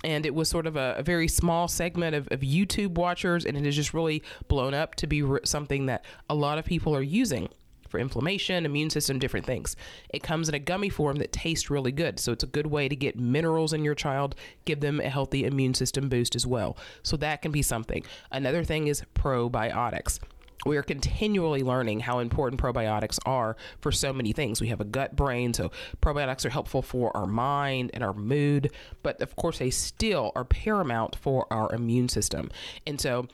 and 0.04 0.26
it 0.26 0.34
was 0.34 0.50
sort 0.50 0.68
of 0.68 0.76
a, 0.76 0.96
a 0.98 1.04
very 1.04 1.28
small 1.28 1.68
segment 1.68 2.16
of, 2.16 2.28
of, 2.32 2.42
YouTube 2.42 2.96
watchers, 2.96 3.46
and 3.46 3.58
it 3.58 3.66
has 3.66 3.76
just 3.76 3.94
really 3.94 4.24
blown 4.48 4.74
up 4.74 4.96
to 4.96 5.08
be 5.08 5.22
re- 5.22 5.40
something 5.44 5.86
that 5.86 6.04
a 6.30 6.36
lot 6.36 6.58
of 6.58 6.66
people 6.66 6.96
are 6.96 7.02
using 7.02 7.50
for 7.88 8.00
inflammation, 8.00 8.66
immune 8.66 8.90
system, 8.90 9.20
different 9.20 9.46
things. 9.46 9.76
It 10.10 10.24
comes 10.24 10.48
in 10.48 10.56
a 10.56 10.60
gummy 10.60 10.90
form 10.90 11.18
that 11.18 11.32
tastes 11.32 11.70
really 11.70 11.92
good, 11.92 12.20
so 12.20 12.32
it's 12.32 12.44
a 12.44 12.48
good 12.48 12.68
way 12.68 12.88
to 12.88 12.96
get 12.96 13.20
minerals 13.20 13.74
in 13.74 13.84
your 13.84 13.96
child, 13.96 14.34
give 14.66 14.80
them 14.80 15.00
a 15.00 15.10
healthy 15.10 15.44
immune 15.44 15.74
system 15.74 16.08
boost 16.10 16.36
as 16.36 16.48
well. 16.48 16.78
So 17.04 17.18
that 17.18 17.42
can 17.42 17.52
be 17.52 17.62
something. 17.62 18.04
Another 18.32 18.64
thing 18.64 18.88
is 18.88 19.04
probiotics 19.14 20.20
we 20.66 20.78
are 20.78 20.84
continually 20.84 21.64
learning 21.64 22.02
how 22.02 22.20
important 22.20 22.62
probiotics 22.62 23.20
are 23.26 23.56
for 23.80 23.92
so 23.92 24.14
many 24.14 24.32
things. 24.34 24.62
We 24.62 24.68
have 24.68 24.82
a 24.82 24.86
gut 24.86 25.16
brain, 25.16 25.54
so 25.54 25.72
probiotics 26.02 26.46
are 26.46 26.50
helpful 26.50 26.82
for 26.82 27.16
our 27.16 27.28
mind 27.28 27.92
and 27.94 28.04
our 28.04 28.14
mood, 28.14 28.72
but 29.04 29.22
of 29.22 29.36
course, 29.36 29.60
they 29.60 29.70
still 29.70 30.32
are 30.36 30.46
paramount 30.46 31.16
for 31.16 31.52
our 31.52 31.74
immune 31.74 32.10
system. 32.10 32.52
And 32.86 33.00
so, 33.00 33.28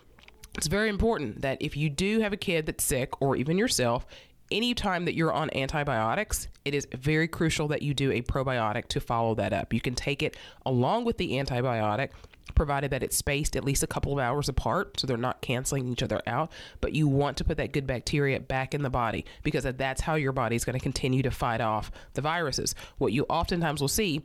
it's 0.55 0.67
very 0.67 0.89
important 0.89 1.41
that 1.41 1.61
if 1.61 1.77
you 1.77 1.89
do 1.89 2.19
have 2.21 2.33
a 2.33 2.37
kid 2.37 2.65
that's 2.65 2.83
sick, 2.83 3.21
or 3.21 3.35
even 3.35 3.59
yourself, 3.59 4.07
anytime 4.51 5.05
that 5.05 5.13
you're 5.13 5.31
on 5.31 5.55
antibiotics, 5.55 6.47
it 6.65 6.73
is 6.73 6.87
very 6.93 7.27
crucial 7.27 7.67
that 7.67 7.81
you 7.81 7.93
do 7.93 8.11
a 8.11 8.21
probiotic 8.21 8.87
to 8.87 8.99
follow 8.99 9.35
that 9.35 9.53
up. 9.53 9.73
You 9.73 9.81
can 9.81 9.95
take 9.95 10.23
it 10.23 10.35
along 10.65 11.05
with 11.05 11.17
the 11.17 11.33
antibiotic 11.33 12.09
provided 12.57 12.91
that 12.91 13.03
it's 13.03 13.15
spaced 13.15 13.55
at 13.55 13.63
least 13.63 13.83
a 13.83 13.87
couple 13.87 14.11
of 14.11 14.19
hours 14.19 14.49
apart, 14.49 14.99
so 14.99 15.07
they're 15.07 15.15
not 15.15 15.41
canceling 15.41 15.87
each 15.87 16.03
other 16.03 16.19
out. 16.27 16.51
But 16.81 16.93
you 16.93 17.07
want 17.07 17.37
to 17.37 17.45
put 17.45 17.55
that 17.57 17.71
good 17.71 17.87
bacteria 17.87 18.39
back 18.41 18.73
in 18.73 18.81
the 18.81 18.89
body 18.89 19.23
because 19.43 19.63
that's 19.63 20.01
how 20.01 20.15
your 20.15 20.33
body 20.33 20.57
is 20.57 20.65
going 20.65 20.77
to 20.77 20.83
continue 20.83 21.23
to 21.23 21.31
fight 21.31 21.61
off 21.61 21.91
the 22.13 22.21
viruses. 22.21 22.75
What 22.97 23.13
you 23.13 23.25
oftentimes 23.29 23.79
will 23.79 23.87
see 23.87 24.23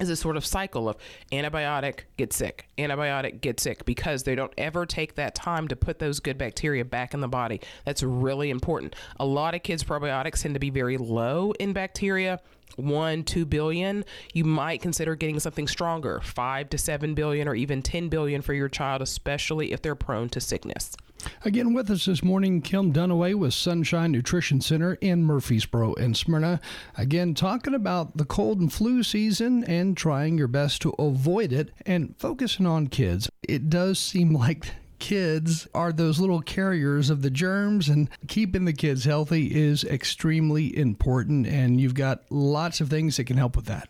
is 0.00 0.08
a 0.08 0.16
sort 0.16 0.36
of 0.36 0.46
cycle 0.46 0.88
of 0.88 0.96
antibiotic, 1.30 2.00
get 2.16 2.32
sick, 2.32 2.68
antibiotic, 2.78 3.40
get 3.40 3.60
sick, 3.60 3.84
because 3.84 4.22
they 4.22 4.34
don't 4.34 4.52
ever 4.56 4.86
take 4.86 5.14
that 5.14 5.34
time 5.34 5.68
to 5.68 5.76
put 5.76 5.98
those 5.98 6.20
good 6.20 6.38
bacteria 6.38 6.84
back 6.84 7.12
in 7.12 7.20
the 7.20 7.28
body. 7.28 7.60
That's 7.84 8.02
really 8.02 8.50
important. 8.50 8.96
A 9.18 9.26
lot 9.26 9.54
of 9.54 9.62
kids' 9.62 9.84
probiotics 9.84 10.42
tend 10.42 10.54
to 10.54 10.60
be 10.60 10.70
very 10.70 10.96
low 10.96 11.52
in 11.60 11.74
bacteria. 11.74 12.40
One, 12.76 13.24
two 13.24 13.44
billion, 13.44 14.04
you 14.32 14.44
might 14.44 14.82
consider 14.82 15.14
getting 15.16 15.40
something 15.40 15.68
stronger, 15.68 16.20
five 16.22 16.70
to 16.70 16.78
seven 16.78 17.14
billion, 17.14 17.48
or 17.48 17.54
even 17.54 17.82
10 17.82 18.08
billion 18.08 18.42
for 18.42 18.54
your 18.54 18.68
child, 18.68 19.02
especially 19.02 19.72
if 19.72 19.82
they're 19.82 19.94
prone 19.94 20.28
to 20.30 20.40
sickness. 20.40 20.96
Again, 21.44 21.74
with 21.74 21.90
us 21.90 22.06
this 22.06 22.22
morning, 22.22 22.62
Kim 22.62 22.92
Dunaway 22.92 23.34
with 23.34 23.54
Sunshine 23.54 24.12
Nutrition 24.12 24.60
Center 24.60 24.94
in 25.00 25.24
Murfreesboro 25.24 25.94
and 25.94 26.16
Smyrna. 26.16 26.60
Again, 26.96 27.34
talking 27.34 27.74
about 27.74 28.16
the 28.16 28.24
cold 28.24 28.60
and 28.60 28.72
flu 28.72 29.02
season 29.02 29.64
and 29.64 29.96
trying 29.96 30.38
your 30.38 30.48
best 30.48 30.80
to 30.82 30.90
avoid 30.98 31.52
it 31.52 31.72
and 31.84 32.14
focusing 32.18 32.66
on 32.66 32.86
kids. 32.86 33.28
It 33.42 33.68
does 33.68 33.98
seem 33.98 34.32
like 34.34 34.66
kids 35.00 35.66
are 35.74 35.92
those 35.92 36.20
little 36.20 36.40
carriers 36.40 37.10
of 37.10 37.22
the 37.22 37.30
germs, 37.30 37.88
and 37.88 38.08
keeping 38.28 38.64
the 38.64 38.72
kids 38.72 39.04
healthy 39.04 39.46
is 39.46 39.82
extremely 39.84 40.76
important. 40.76 41.46
And 41.46 41.80
you've 41.80 41.94
got 41.94 42.22
lots 42.30 42.80
of 42.80 42.88
things 42.88 43.16
that 43.16 43.24
can 43.24 43.36
help 43.36 43.56
with 43.56 43.66
that. 43.66 43.88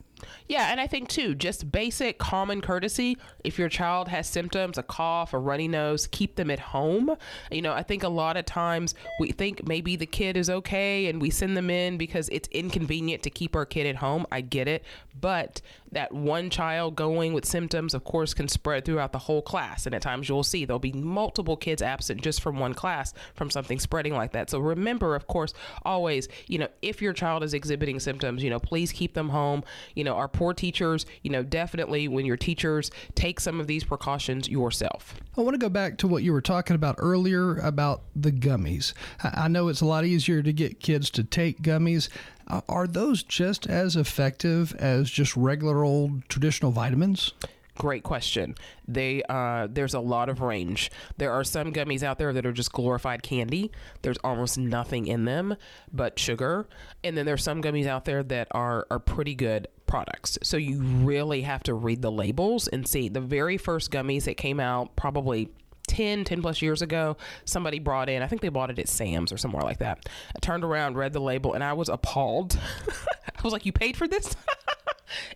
Yeah, 0.49 0.71
and 0.71 0.81
I 0.81 0.87
think 0.87 1.09
too, 1.09 1.35
just 1.35 1.71
basic 1.71 2.19
common 2.19 2.61
courtesy. 2.61 3.17
If 3.45 3.59
your 3.59 3.69
child 3.69 4.09
has 4.09 4.29
symptoms, 4.29 4.79
a 4.79 4.83
cough, 4.83 5.33
a 5.33 5.39
runny 5.39 5.69
nose, 5.69 6.07
keep 6.09 6.37
them 6.37 6.51
at 6.51 6.59
home. 6.59 7.17
You 7.51 7.63
know, 7.63 7.73
I 7.73 7.83
think 7.83 8.03
a 8.03 8.09
lot 8.09 8.37
of 8.37 8.47
times 8.47 8.95
we 9.21 9.33
think 9.33 9.67
maybe 9.67 9.97
the 9.97 10.07
kid 10.07 10.37
is 10.37 10.51
okay 10.51 11.07
and 11.07 11.23
we 11.23 11.31
send 11.31 11.57
them 11.57 11.71
in 11.71 11.99
because 11.99 12.29
it's 12.31 12.49
inconvenient 12.49 13.23
to 13.23 13.31
keep 13.31 13.55
our 13.55 13.65
kid 13.65 13.87
at 13.87 13.97
home. 13.97 14.27
I 14.33 14.41
get 14.41 14.69
it. 14.69 14.85
But 15.19 15.63
that 15.93 16.13
one 16.13 16.51
child 16.51 16.97
going 16.97 17.33
with 17.33 17.45
symptoms, 17.45 17.95
of 17.95 18.05
course, 18.05 18.35
can 18.35 18.49
spread 18.49 18.85
throughout 18.85 19.13
the 19.13 19.19
whole 19.19 19.43
class. 19.43 19.87
And 19.87 19.95
at 19.95 20.03
times 20.03 20.29
you'll 20.29 20.43
see 20.43 20.65
there'll 20.65 20.79
be 20.79 20.93
multiple 20.93 21.57
kids 21.57 21.83
absent 21.83 22.23
just 22.23 22.41
from 22.41 22.59
one 22.59 22.75
class 22.75 23.13
from 23.35 23.51
something 23.51 23.79
spreading 23.79 24.15
like 24.15 24.33
that. 24.33 24.51
So 24.51 24.59
remember, 24.59 25.15
of 25.15 25.27
course, 25.27 25.53
always, 25.85 26.29
you 26.47 26.59
know, 26.59 26.69
if 26.83 27.03
your 27.03 27.13
child 27.13 27.43
is 27.43 27.55
exhibiting 27.55 28.01
symptoms, 28.01 28.43
you 28.43 28.51
know, 28.51 28.61
please 28.61 28.93
keep 28.93 29.15
them 29.15 29.29
home. 29.29 29.65
You 29.95 30.05
know, 30.05 30.15
our 30.15 30.29
poor 30.29 30.55
teachers, 30.55 31.07
you 31.23 31.31
know, 31.31 31.43
definitely 31.43 32.09
when 32.09 32.27
your 32.27 32.37
teachers 32.37 32.91
take 33.15 33.41
some 33.41 33.61
of 33.61 33.67
these 33.67 33.85
precautions 33.85 34.49
yourself. 34.49 35.15
I 35.37 35.43
want 35.43 35.55
to 35.55 35.59
go 35.59 35.69
back 35.69 35.99
to 35.99 36.09
what 36.09 36.23
you 36.23 36.33
were 36.33 36.41
talking 36.41 36.77
about 36.77 36.97
earlier 36.99 37.57
about 37.57 38.03
the 38.15 38.33
gummies. 38.33 38.93
I 39.23 39.49
know 39.49 39.69
it's 39.69 39.81
a 39.81 39.87
lot 39.87 40.05
easier 40.05 40.43
to 40.43 40.53
get 40.53 40.81
kids 40.81 41.11
to 41.11 41.25
take 41.25 41.63
gummies. 41.63 42.09
Uh, 42.51 42.61
are 42.69 42.87
those 42.89 43.23
just 43.23 43.69
as 43.69 43.95
effective 43.95 44.75
as 44.75 45.09
just 45.09 45.37
regular 45.37 45.85
old 45.85 46.29
traditional 46.29 46.73
vitamins? 46.73 47.33
Great 47.79 48.03
question. 48.03 48.57
They 48.89 49.23
uh, 49.29 49.69
there's 49.71 49.95
a 49.95 50.01
lot 50.01 50.29
of 50.29 50.41
range. 50.41 50.91
There 51.17 51.33
are 51.33 51.45
some 51.45 51.73
gummies 51.73 52.03
out 52.03 52.19
there 52.19 52.33
that 52.33 52.45
are 52.45 52.53
just 52.53 52.73
glorified 52.73 53.23
candy. 53.23 53.71
There's 54.03 54.19
almost 54.19 54.59
nothing 54.59 55.07
in 55.07 55.25
them 55.25 55.57
but 55.93 56.19
sugar, 56.19 56.69
and 57.05 57.17
then 57.17 57.25
there's 57.25 57.43
some 57.43 57.63
gummies 57.63 57.87
out 57.87 58.05
there 58.05 58.23
that 58.25 58.49
are 58.51 58.87
are 58.91 58.99
pretty 58.99 59.35
good 59.35 59.69
products. 59.87 60.37
So 60.43 60.57
you 60.57 60.83
really 60.83 61.43
have 61.43 61.63
to 61.65 61.75
read 61.75 62.03
the 62.03 62.11
labels 62.13 62.69
and 62.69 62.87
see. 62.87 63.09
The 63.09 63.21
very 63.21 63.57
first 63.57 63.91
gummies 63.91 64.25
that 64.25 64.37
came 64.37 64.61
out 64.61 64.95
probably 64.97 65.49
10, 65.91 66.25
10 66.25 66.41
plus 66.41 66.63
years 66.63 66.83
ago, 66.83 67.17
somebody 67.45 67.81
brought 67.81 68.09
in, 68.09 68.23
I 68.23 68.29
think 68.29 68.43
they 68.43 68.49
bought 68.49 68.71
it 68.71 68.79
at 68.79 68.89
Sam's 68.89 69.33
or 69.33 69.37
somewhere 69.37 69.65
like 69.65 69.79
that. 69.79 70.09
I 70.35 70.39
turned 70.39 70.63
around, 70.63 70.97
read 70.97 71.13
the 71.13 71.21
label, 71.21 71.53
and 71.53 71.65
I 71.65 71.73
was 71.73 71.89
appalled. 71.89 72.57
I 72.89 73.43
was 73.43 73.53
like, 73.53 73.67
You 73.67 73.73
paid 73.73 73.97
for 73.97 74.07
this? 74.07 74.37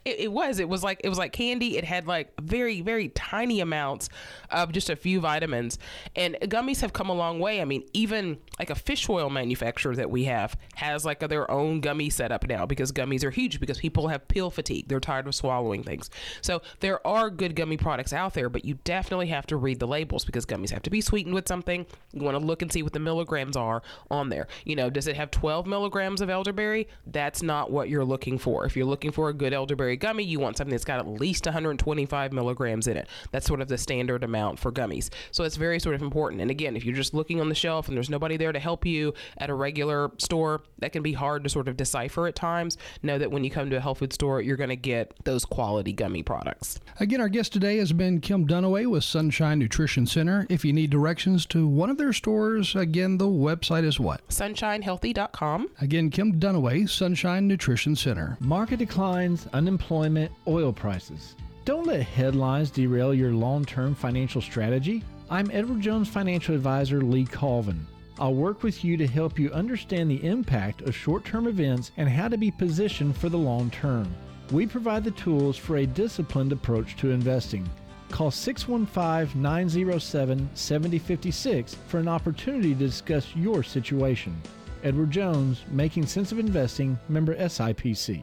it, 0.05 0.21
it, 0.21 0.33
was. 0.33 0.59
It 0.59 0.69
was 0.69 0.83
like 0.83 1.01
it 1.05 1.09
was 1.09 1.19
like 1.19 1.33
candy. 1.33 1.77
It 1.77 1.85
had 1.85 2.07
like 2.07 2.33
very 2.41 2.81
very 2.81 3.09
tiny 3.09 3.61
amounts 3.61 4.09
of 4.51 4.73
just 4.73 4.91
a 4.91 4.97
few 4.97 5.21
vitamins. 5.21 5.79
And 6.17 6.37
gummies 6.43 6.81
have 6.81 6.93
come 6.93 7.09
a 7.09 7.15
long 7.15 7.41
way. 7.41 7.61
I 7.61 7.65
mean, 7.65 7.85
even 7.93 8.39
like 8.59 8.71
a 8.71 8.75
fish 8.75 9.09
oil 9.09 9.31
manufacturer 9.31 9.95
that 9.97 10.11
we 10.11 10.25
have 10.25 10.57
has 10.77 11.05
like 11.05 11.23
a, 11.23 11.29
their 11.29 11.51
own 11.51 11.81
gummy 11.81 12.11
setup 12.11 12.47
now 12.47 12.67
because 12.67 12.93
gummies 12.93 13.25
are 13.25 13.31
huge 13.31 13.61
because 13.61 13.79
people 13.79 14.09
have 14.09 14.27
pill 14.29 14.51
fatigue. 14.51 14.89
They're 14.89 15.01
tired 15.01 15.27
of 15.27 15.35
swallowing 15.35 15.83
things. 15.83 16.11
So 16.41 16.63
there 16.81 17.05
are 17.07 17.31
good 17.31 17.57
gummy 17.57 17.77
products 17.77 18.13
out 18.13 18.35
there, 18.35 18.49
but 18.49 18.65
you 18.65 18.79
definitely 18.85 19.29
have 19.29 19.47
to 19.47 19.57
read 19.57 19.81
the 19.81 19.87
labels 19.87 20.25
because 20.25 20.47
gummies 20.47 20.71
have 20.71 20.83
to 20.83 20.91
be 20.91 21.01
sweetened 21.01 21.35
with 21.35 21.49
something. 21.49 21.87
You 22.13 22.23
want 22.23 22.39
to 22.39 22.45
look 22.45 22.63
and 22.63 22.73
see 22.73 22.83
what 22.83 22.93
the 22.93 23.01
milligrams 23.01 23.57
are 23.57 23.83
on 24.11 24.29
there. 24.29 24.47
You 24.65 24.77
know, 24.77 24.91
does 24.91 25.07
it 25.07 25.17
have 25.17 25.31
12 25.31 25.67
milligrams 25.67 26.21
of 26.21 26.31
elderberry? 26.31 26.89
That's 27.07 27.43
not 27.43 27.71
what 27.71 27.89
you're 27.89 28.05
looking 28.05 28.39
for. 28.39 28.65
If 28.65 28.77
you're 28.77 28.87
looking 28.87 29.11
for 29.11 29.29
a 29.29 29.35
good 29.35 29.53
elderberry 29.53 29.64
gummy, 29.67 30.25
you 30.25 30.41
want 30.41 30.57
something 30.57 30.71
that's 30.73 30.85
got 30.85 31.01
at 31.01 31.07
least 31.07 31.47
125 31.47 32.33
milligrams 32.33 32.87
in 32.87 32.97
it. 32.97 33.09
That's 33.31 33.47
sort 33.47 33.61
of 33.61 33.69
the 33.69 33.79
standard 33.79 34.25
amount 34.25 34.59
for 34.59 34.73
gummies. 34.73 35.11
So 35.31 35.45
it's 35.45 35.57
very 35.57 35.79
sort 35.79 35.95
of 35.95 36.03
important. 36.03 36.41
And 36.41 36.51
again, 36.51 36.77
if 36.77 36.85
you're 36.85 36.95
just 36.95 37.15
looking 37.15 37.41
on 37.41 37.49
the 37.49 37.55
shelf 37.55 37.89
and 37.89 37.97
there's 37.97 38.11
nobody 38.11 38.37
there 38.37 38.53
to 38.53 38.59
help 38.59 38.87
you 38.87 39.15
at 39.39 39.51
a 39.51 39.55
regular 39.55 40.11
store, 40.19 40.63
that 40.79 40.93
can 40.93 41.03
be 41.03 41.13
hard 41.13 41.45
to 41.45 41.51
sort 41.51 41.69
of 41.69 41.77
decipher 41.77 42.27
at 42.27 42.35
times. 42.35 42.77
Know 43.03 43.19
that 43.19 43.31
when 43.31 43.45
you 43.45 43.51
come 43.51 43.71
to 43.71 43.77
a 43.77 43.81
health 43.81 43.99
food 43.99 44.13
store, 44.13 44.41
you're 44.41 44.57
going 44.57 44.71
to 44.71 44.77
get 44.77 45.13
those 45.25 45.45
quality 45.45 45.93
gummy 45.93 46.23
products. 46.23 46.81
Again, 47.01 47.21
our 47.21 47.29
guest 47.29 47.53
today 47.53 47.79
has 47.79 47.93
been 47.93 48.21
Kim 48.21 48.47
Dunaway 48.47 48.87
with 48.87 49.05
Sunshine 49.05 49.59
Nutrition 49.59 50.07
Center. 50.07 50.47
If 50.49 50.65
you 50.65 50.73
need 50.73 50.91
directions 50.91 51.47
to 51.47 51.67
one 51.67 51.91
of 51.91 51.99
their 51.99 52.13
stores, 52.13 52.75
again, 52.75 53.19
the 53.19 53.27
website 53.27 53.85
is 53.85 53.99
what? 53.99 54.27
SunshineHealthy.com. 54.29 55.71
Again, 55.81 56.11
Kim 56.11 56.39
Dunaway, 56.41 56.89
Sunshine 56.89 57.49
Nutrition 57.49 57.97
Center. 57.97 58.37
Market 58.41 58.79
declines, 58.79 59.47
unemployment, 59.55 60.33
oil 60.47 60.73
prices. 60.73 61.37
Don't 61.65 61.87
let 61.87 62.03
headlines 62.03 62.71
derail 62.71 63.15
your 63.15 63.33
long 63.33 63.65
term 63.65 63.95
financial 63.95 64.43
strategy. 64.43 65.03
I'm 65.31 65.51
Edward 65.51 65.81
Jones 65.81 66.09
financial 66.09 66.55
advisor 66.55 67.01
Lee 67.01 67.25
Colvin. 67.25 67.87
I'll 68.19 68.35
work 68.35 68.63
with 68.63 68.85
you 68.85 68.97
to 68.99 69.07
help 69.07 69.39
you 69.39 69.51
understand 69.53 70.11
the 70.11 70.25
impact 70.27 70.83
of 70.83 70.95
short 70.95 71.25
term 71.25 71.47
events 71.47 71.93
and 71.97 72.09
how 72.09 72.29
to 72.29 72.37
be 72.37 72.51
positioned 72.51 73.17
for 73.17 73.29
the 73.29 73.39
long 73.39 73.71
term. 73.71 74.13
We 74.51 74.67
provide 74.67 75.05
the 75.05 75.13
tools 75.13 75.57
for 75.57 75.79
a 75.79 75.87
disciplined 75.87 76.53
approach 76.53 76.97
to 76.97 77.13
investing. 77.13 77.69
Call 78.11 78.31
615 78.31 79.41
907 79.41 80.51
7056 80.55 81.77
for 81.87 81.99
an 81.99 82.09
opportunity 82.09 82.75
to 82.75 82.79
discuss 82.79 83.35
your 83.35 83.63
situation. 83.63 84.39
Edward 84.83 85.11
Jones, 85.11 85.63
Making 85.71 86.07
Sense 86.07 86.31
of 86.31 86.39
Investing, 86.39 86.99
member 87.09 87.35
SIPC. 87.37 88.23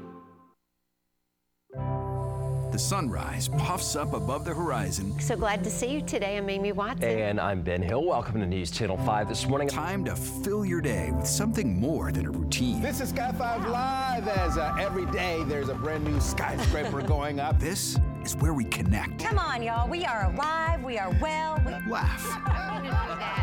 The 2.71 2.79
sunrise 2.79 3.49
puffs 3.49 3.97
up 3.97 4.13
above 4.13 4.45
the 4.45 4.53
horizon. 4.53 5.19
So 5.19 5.35
glad 5.35 5.61
to 5.65 5.69
see 5.69 5.91
you 5.91 6.01
today. 6.01 6.37
I'm 6.37 6.49
Amy 6.49 6.71
Watson. 6.71 7.03
And 7.03 7.37
I'm 7.37 7.61
Ben 7.61 7.81
Hill. 7.81 8.05
Welcome 8.05 8.39
to 8.39 8.45
News 8.45 8.71
Channel 8.71 8.95
5 8.99 9.27
this 9.27 9.45
morning. 9.45 9.67
Time 9.67 10.05
to 10.05 10.15
fill 10.15 10.63
your 10.63 10.79
day 10.79 11.11
with 11.11 11.27
something 11.27 11.77
more 11.77 12.13
than 12.13 12.27
a 12.27 12.31
routine. 12.31 12.81
This 12.81 13.01
is 13.01 13.09
Sky 13.09 13.33
5 13.33 13.67
Live 13.67 14.25
as 14.29 14.57
uh, 14.57 14.73
every 14.79 15.05
day 15.07 15.43
there's 15.47 15.67
a 15.67 15.75
brand 15.75 16.05
new 16.05 16.21
skyscraper 16.21 17.01
going 17.05 17.41
up. 17.41 17.59
This 17.59 17.97
is 18.23 18.37
where 18.37 18.53
we 18.53 18.63
connect. 18.63 19.21
Come 19.21 19.37
on, 19.37 19.61
y'all. 19.61 19.89
We 19.89 20.05
are 20.05 20.31
alive. 20.31 20.81
We 20.81 20.97
are 20.97 21.13
well. 21.19 21.61
We 21.65 21.73
laugh. 21.91 23.37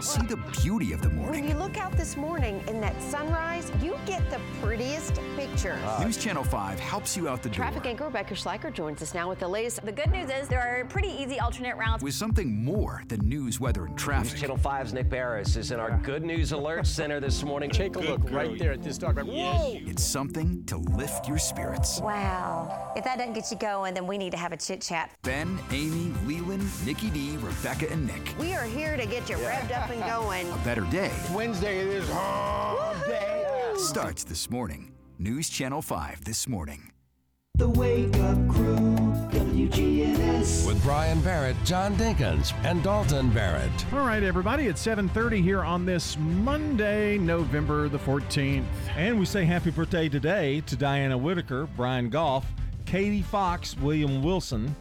See 0.00 0.22
the 0.26 0.36
beauty 0.62 0.92
of 0.92 1.00
the 1.00 1.08
morning. 1.08 1.40
When 1.42 1.50
you 1.50 1.56
look 1.56 1.78
out 1.78 1.92
this 1.96 2.16
morning 2.16 2.62
in 2.68 2.80
that 2.80 3.00
sunrise, 3.02 3.72
you 3.82 3.98
get 4.04 4.28
the 4.30 4.38
prettiest 4.62 5.18
pictures. 5.36 5.80
Ah. 5.84 6.02
News 6.04 6.16
Channel 6.18 6.44
5 6.44 6.78
helps 6.78 7.16
you 7.16 7.28
out 7.28 7.42
the 7.42 7.48
door 7.48 7.56
Traffic 7.56 7.86
anchor 7.86 8.04
Rebecca 8.04 8.34
Schleicher 8.34 8.72
joins 8.72 9.00
us 9.02 9.14
now 9.14 9.28
with 9.28 9.38
the 9.38 9.48
latest. 9.48 9.84
The 9.84 9.92
good 9.92 10.10
news 10.10 10.30
is 10.30 10.48
there 10.48 10.60
are 10.60 10.84
pretty 10.84 11.08
easy 11.08 11.40
alternate 11.40 11.76
routes. 11.76 12.02
with 12.02 12.14
something 12.14 12.62
more 12.64 13.02
than 13.08 13.26
news, 13.28 13.58
weather, 13.58 13.86
and 13.86 13.94
News 13.94 14.02
traffic. 14.02 14.38
Channel 14.38 14.58
5's 14.58 14.92
Nick 14.92 15.08
Beres 15.08 15.56
is 15.56 15.70
in 15.70 15.80
our 15.80 15.98
Good 16.02 16.22
News 16.22 16.52
Alert 16.52 16.86
Center 16.86 17.18
this 17.18 17.42
morning. 17.42 17.70
Take 17.70 17.96
a 17.96 18.00
look 18.00 18.30
right 18.30 18.58
there 18.58 18.72
at 18.72 18.82
this 18.82 18.98
dog. 18.98 19.18
Whoa! 19.18 19.78
It's 19.86 20.04
something 20.04 20.62
to 20.64 20.76
lift 20.76 21.26
your 21.26 21.38
spirits. 21.38 22.00
Wow. 22.00 22.92
If 22.96 23.04
that 23.04 23.18
doesn't 23.18 23.32
get 23.32 23.50
you 23.50 23.56
going, 23.56 23.94
then 23.94 24.06
we 24.06 24.18
need 24.18 24.30
to 24.32 24.38
have 24.38 24.52
a 24.52 24.56
chit 24.56 24.82
chat. 24.82 25.10
Ben, 25.22 25.58
Amy, 25.70 26.12
Lelan, 26.26 26.68
Nikki 26.84 27.10
D, 27.10 27.36
Rebecca, 27.38 27.90
and 27.90 28.06
Nick. 28.06 28.34
We 28.38 28.54
are 28.54 28.64
here 28.64 28.96
to 28.96 29.06
get 29.06 29.28
you 29.30 29.36
revved 29.36 29.72
up 29.76 29.85
and 29.90 30.02
going. 30.04 30.50
A 30.52 30.56
better 30.58 30.82
day 30.90 31.12
Wednesday 31.32 31.78
it 31.80 31.88
is 31.88 32.08
hump 32.10 33.06
day. 33.06 33.44
starts 33.76 34.24
this 34.24 34.50
morning. 34.50 34.92
News 35.18 35.48
Channel 35.48 35.82
5 35.82 36.24
this 36.24 36.46
morning. 36.48 36.92
The 37.56 37.70
Wake 37.70 38.14
Up 38.18 38.36
Crew, 38.48 38.76
WGNS. 39.30 40.66
With 40.66 40.82
Brian 40.82 41.22
Barrett, 41.22 41.56
John 41.64 41.96
Dinkins, 41.96 42.52
and 42.64 42.82
Dalton 42.82 43.30
Barrett. 43.30 43.70
All 43.94 44.06
right, 44.06 44.22
everybody, 44.22 44.66
it's 44.66 44.82
7:30 44.84 45.40
here 45.40 45.64
on 45.64 45.86
this 45.86 46.18
Monday, 46.18 47.16
November 47.16 47.88
the 47.88 47.98
14th. 47.98 48.66
And 48.94 49.18
we 49.18 49.24
say 49.24 49.46
happy 49.46 49.70
birthday 49.70 50.10
today 50.10 50.60
to 50.66 50.76
Diana 50.76 51.16
Whitaker, 51.16 51.66
Brian 51.76 52.10
Goff, 52.10 52.44
Katie 52.84 53.22
Fox, 53.22 53.74
William 53.78 54.22
Wilson, 54.22 54.76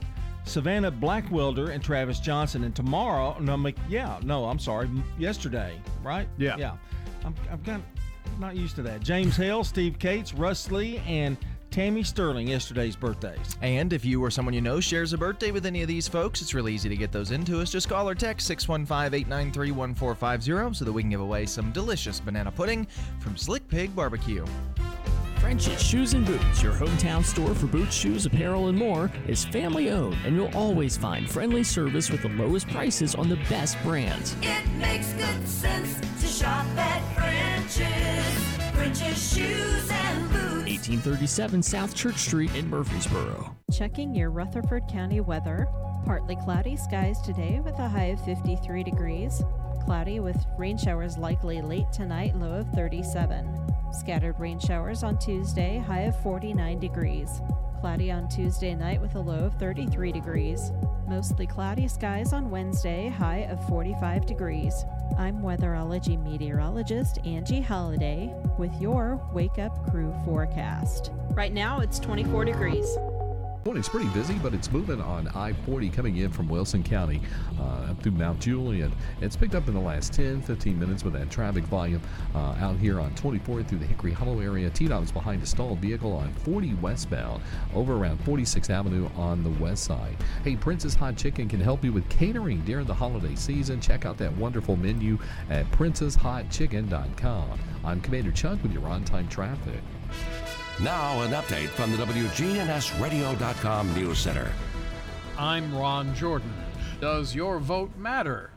Savannah 0.46 0.92
Blackwelder, 0.92 1.70
and 1.70 1.84
Travis 1.84 2.20
Johnson. 2.20 2.64
And 2.64 2.76
tomorrow, 2.76 3.38
no, 3.40 3.58
make, 3.58 3.76
yeah, 3.90 4.20
no, 4.24 4.46
I'm 4.46 4.60
sorry, 4.60 4.90
yesterday, 5.18 5.80
right? 6.04 6.28
Yeah. 6.38 6.56
Yeah. 6.58 6.78
I'm, 7.26 7.36
I'm 7.52 7.64
kind 7.64 7.84
of 7.84 8.40
not 8.40 8.56
used 8.56 8.76
to 8.76 8.82
that. 8.84 9.02
James 9.02 9.36
Hale, 9.36 9.64
Steve 9.64 9.98
Cates, 10.00 10.34
Russ 10.34 10.72
Lee, 10.72 11.02
and 11.08 11.38
Tammy 11.72 12.04
Sterling, 12.04 12.48
yesterday's 12.48 12.96
birthdays. 12.96 13.58
And 13.62 13.92
if 13.92 14.06
you 14.06 14.24
or 14.24 14.32
someone 14.32 14.54
you 14.54 14.62
know 14.62 14.80
shares 14.80 15.12
a 15.12 15.18
birthday 15.18 15.52
with 15.52 15.66
any 15.66 15.82
of 15.82 15.88
these 15.88 16.08
folks, 16.08 16.42
it's 16.42 16.54
really 16.54 16.74
easy 16.74 16.88
to 16.88 16.96
get 16.96 17.12
those 17.12 17.32
into 17.32 17.60
us. 17.60 17.70
Just 17.70 17.90
call 17.90 18.08
or 18.08 18.16
text 18.16 18.48
615 18.48 19.14
893 19.14 19.72
1450 19.72 20.78
so 20.78 20.86
that 20.86 20.94
we 20.94 21.02
can 21.04 21.10
give 21.10 21.20
away 21.20 21.46
some 21.46 21.72
delicious 21.72 22.20
banana 22.20 22.52
pudding 22.52 22.88
from 23.20 23.36
Slick 23.36 23.68
Pig 23.68 23.94
Barbecue. 23.94 24.46
French's 25.46 25.80
Shoes 25.80 26.16
and 26.16 26.26
Boots, 26.26 26.64
your 26.64 26.74
hometown 26.74 27.24
store 27.24 27.54
for 27.54 27.68
boots, 27.68 27.94
shoes, 27.94 28.26
apparel, 28.26 28.70
and 28.70 28.76
more, 28.76 29.12
is 29.28 29.46
family 29.46 29.92
owned, 29.92 30.18
and 30.26 30.36
you'll 30.36 30.52
always 30.58 30.98
find 30.98 31.30
friendly 31.30 31.64
service 31.64 32.10
with 32.10 32.24
the 32.24 32.30
lowest 32.30 32.68
prices 32.70 33.14
on 33.14 33.30
the 33.30 33.36
best 33.48 33.78
brands. 33.84 34.36
It 34.42 34.68
makes 34.80 35.14
good 35.14 35.48
sense 35.48 36.00
to 36.20 36.26
shop 36.26 36.66
at 36.78 37.00
French's. 37.14 38.76
French's 38.76 39.36
Shoes 39.36 39.92
and 39.92 40.30
Boots. 40.30 40.66
1837 40.66 41.62
South 41.62 41.94
Church 41.94 42.18
Street 42.18 42.54
in 42.56 42.68
Murfreesboro. 42.68 43.56
Checking 43.72 44.16
your 44.16 44.32
Rutherford 44.32 44.88
County 44.92 45.22
weather. 45.22 45.68
Partly 46.06 46.38
cloudy 46.38 46.76
skies 46.76 47.22
today 47.22 47.62
with 47.64 47.78
a 47.78 47.88
high 47.88 48.06
of 48.06 48.26
53 48.26 48.84
degrees. 48.84 49.44
Cloudy 49.86 50.20
with 50.20 50.48
rain 50.58 50.78
showers 50.80 51.16
likely 51.16 51.62
late 51.62 51.92
tonight, 51.94 52.36
low 52.36 52.54
of 52.54 52.68
37. 52.70 53.48
Scattered 53.92 54.40
rain 54.40 54.60
showers 54.60 55.04
on 55.04 55.20
Tuesday, 55.20 55.78
high 55.78 56.02
of 56.02 56.20
49 56.24 56.80
degrees. 56.80 57.40
Cloudy 57.82 58.12
on 58.12 58.28
Tuesday 58.28 58.74
night 58.74 59.00
with 59.00 59.14
a 59.14 59.20
low 59.20 59.46
of 59.46 59.54
33 59.60 60.12
degrees. 60.12 60.72
Mostly 61.08 61.46
cloudy 61.46 61.88
skies 61.88 62.34
on 62.34 62.50
Wednesday, 62.50 63.10
high 63.10 63.46
of 63.48 63.64
45 63.68 64.26
degrees. 64.26 64.86
I'm 65.20 65.44
weatherology 65.44 66.22
meteorologist 66.22 67.20
Angie 67.24 67.62
Holliday 67.62 68.34
with 68.58 68.74
your 68.82 69.22
Wake 69.34 69.60
Up 69.60 69.88
Crew 69.92 70.16
forecast. 70.26 71.12
Right 71.30 71.54
now 71.54 71.82
it's 71.82 72.00
24 72.00 72.46
degrees. 72.46 72.88
Morning's 73.66 73.90
pretty 73.90 74.10
busy, 74.10 74.36
but 74.36 74.54
it's 74.54 74.72
moving 74.72 75.02
on 75.02 75.28
I-40 75.30 75.92
coming 75.92 76.18
in 76.18 76.32
from 76.32 76.48
Wilson 76.48 76.84
County 76.84 77.20
uh, 77.60 77.90
up 77.90 78.04
through 78.04 78.12
Mount 78.12 78.40
Juliet. 78.40 78.92
It's 79.22 79.36
picked 79.36 79.56
up 79.56 79.68
in 79.68 79.74
the 79.74 79.80
last 79.80 80.14
10, 80.14 80.44
15 80.44 80.80
minutes 80.80 81.04
with 81.04 81.14
that 81.14 81.32
traffic 81.32 81.64
volume 81.64 82.00
uh, 82.36 82.54
out 82.60 82.78
here 82.78 83.00
on 83.00 83.16
24 83.16 83.64
through 83.64 83.80
the 83.80 83.86
Hickory 83.88 84.12
Hollow 84.12 84.40
area. 84.40 84.70
TDOT 84.70 85.06
is 85.06 85.12
behind 85.12 85.42
a 85.42 85.48
stalled 85.48 85.80
vehicle 85.80 86.14
on 86.14 86.32
40 86.32 86.76
westbound 86.76 87.42
over 87.74 87.96
around 87.96 88.24
46th 88.24 88.70
Avenue 88.70 89.10
on 89.16 89.44
the 89.44 89.50
west 89.60 89.86
side. 89.86 90.16
Hey, 90.44 90.56
Princess 90.56 90.94
Hot 90.94 91.18
Chicken 91.18 91.50
can 91.50 91.60
help 91.60 91.84
you 91.84 91.92
with 91.92 92.08
catering 92.08 92.62
during 92.66 92.86
the 92.86 92.94
holiday 92.94 93.34
season. 93.34 93.82
Check 93.82 94.06
out 94.06 94.20
that 94.20 94.38
wonderful 94.38 94.76
menu 94.76 95.18
at 95.50 95.66
princesshotchicken.com. 95.72 97.60
I'm 97.84 98.00
Commander 98.02 98.32
Chuck 98.32 98.62
with 98.62 98.74
your 98.74 98.88
on-time 98.88 99.28
traffic. 99.28 99.82
Now, 100.82 101.22
an 101.22 101.32
update 101.32 101.70
from 101.70 101.92
the 101.92 101.98
WGNSradio.com 101.98 103.94
News 103.96 104.18
Center. 104.20 104.52
I'm 105.38 105.74
Ron 105.74 106.14
Jordan. 106.14 106.54
Does 107.00 107.34
your 107.34 107.60
vote 107.60 107.96
matter? 107.96 108.52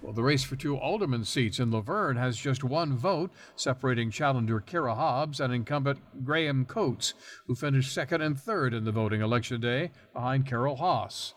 Well, 0.00 0.12
the 0.12 0.22
race 0.22 0.44
for 0.44 0.54
two 0.54 0.76
alderman 0.76 1.24
seats 1.24 1.58
in 1.58 1.72
La 1.72 1.80
Vergne 1.80 2.18
has 2.18 2.36
just 2.36 2.62
one 2.62 2.96
vote, 2.96 3.32
separating 3.56 4.12
challenger 4.12 4.60
Kara 4.60 4.94
Hobbs 4.94 5.40
and 5.40 5.52
incumbent 5.52 5.98
Graham 6.24 6.66
Coates, 6.66 7.14
who 7.48 7.56
finished 7.56 7.92
second 7.92 8.22
and 8.22 8.38
third 8.38 8.72
in 8.72 8.84
the 8.84 8.92
voting 8.92 9.20
election 9.20 9.60
day 9.60 9.90
behind 10.14 10.46
Carol 10.46 10.76
Haas. 10.76 11.34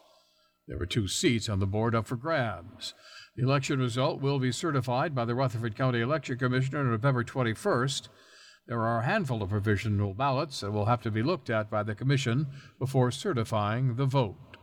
There 0.68 0.78
were 0.78 0.86
two 0.86 1.08
seats 1.08 1.50
on 1.50 1.60
the 1.60 1.66
board 1.66 1.96
up 1.96 2.06
for 2.06 2.16
grabs. 2.16 2.94
The 3.36 3.42
election 3.42 3.80
result 3.80 4.22
will 4.22 4.38
be 4.38 4.52
certified 4.52 5.16
by 5.16 5.26
the 5.26 5.34
Rutherford 5.34 5.76
County 5.76 6.02
Election 6.02 6.38
Commissioner 6.38 6.82
on 6.82 6.92
November 6.92 7.24
21st. 7.24 8.10
There 8.70 8.86
are 8.86 9.00
a 9.00 9.06
handful 9.06 9.42
of 9.42 9.50
provisional 9.50 10.14
ballots 10.14 10.60
that 10.60 10.70
will 10.70 10.86
have 10.86 11.02
to 11.02 11.10
be 11.10 11.24
looked 11.24 11.50
at 11.50 11.72
by 11.72 11.82
the 11.82 11.96
Commission 11.96 12.46
before 12.78 13.10
certifying 13.10 13.96
the 13.96 14.06
vote. 14.06 14.58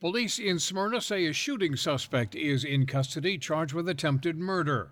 Police 0.00 0.40
in 0.40 0.58
Smyrna 0.58 1.00
say 1.00 1.26
a 1.26 1.32
shooting 1.32 1.76
suspect 1.76 2.34
is 2.34 2.64
in 2.64 2.86
custody 2.86 3.38
charged 3.38 3.72
with 3.72 3.88
attempted 3.88 4.36
murder. 4.36 4.90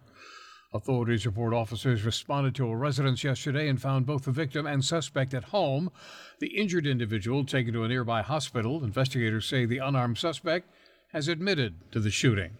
Authorities 0.73 1.27
report 1.27 1.53
officers 1.53 2.05
responded 2.05 2.55
to 2.55 2.69
a 2.69 2.77
residence 2.77 3.25
yesterday 3.25 3.69
and 3.69 3.83
found 3.83 4.07
both 4.07 4.23
the 4.23 4.31
victim 4.31 4.69
and 4.69 4.85
suspect 4.85 5.35
at 5.35 5.45
home. 5.45 5.91
The 6.39 6.57
injured 6.57 6.87
individual 6.87 7.45
taken 7.45 7.75
to 7.75 7.83
a 7.83 7.89
nearby 7.89 8.23
hospital. 8.23 8.85
Investigators 8.85 9.47
say 9.47 9.65
the 9.65 9.79
unarmed 9.79 10.19
suspect 10.19 10.71
has 11.09 11.27
admitted 11.27 11.91
to 11.91 11.99
the 11.99 12.11
shooting. 12.13 12.57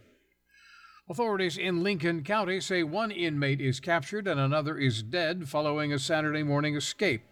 Authorities 1.07 1.59
in 1.59 1.83
Lincoln 1.83 2.25
County 2.25 2.61
say 2.61 2.83
one 2.83 3.11
inmate 3.11 3.61
is 3.61 3.79
captured 3.79 4.27
and 4.27 4.41
another 4.41 4.79
is 4.79 5.03
dead 5.03 5.47
following 5.51 5.93
a 5.93 5.99
Saturday 5.99 6.43
morning 6.43 6.77
escape. 6.77 7.25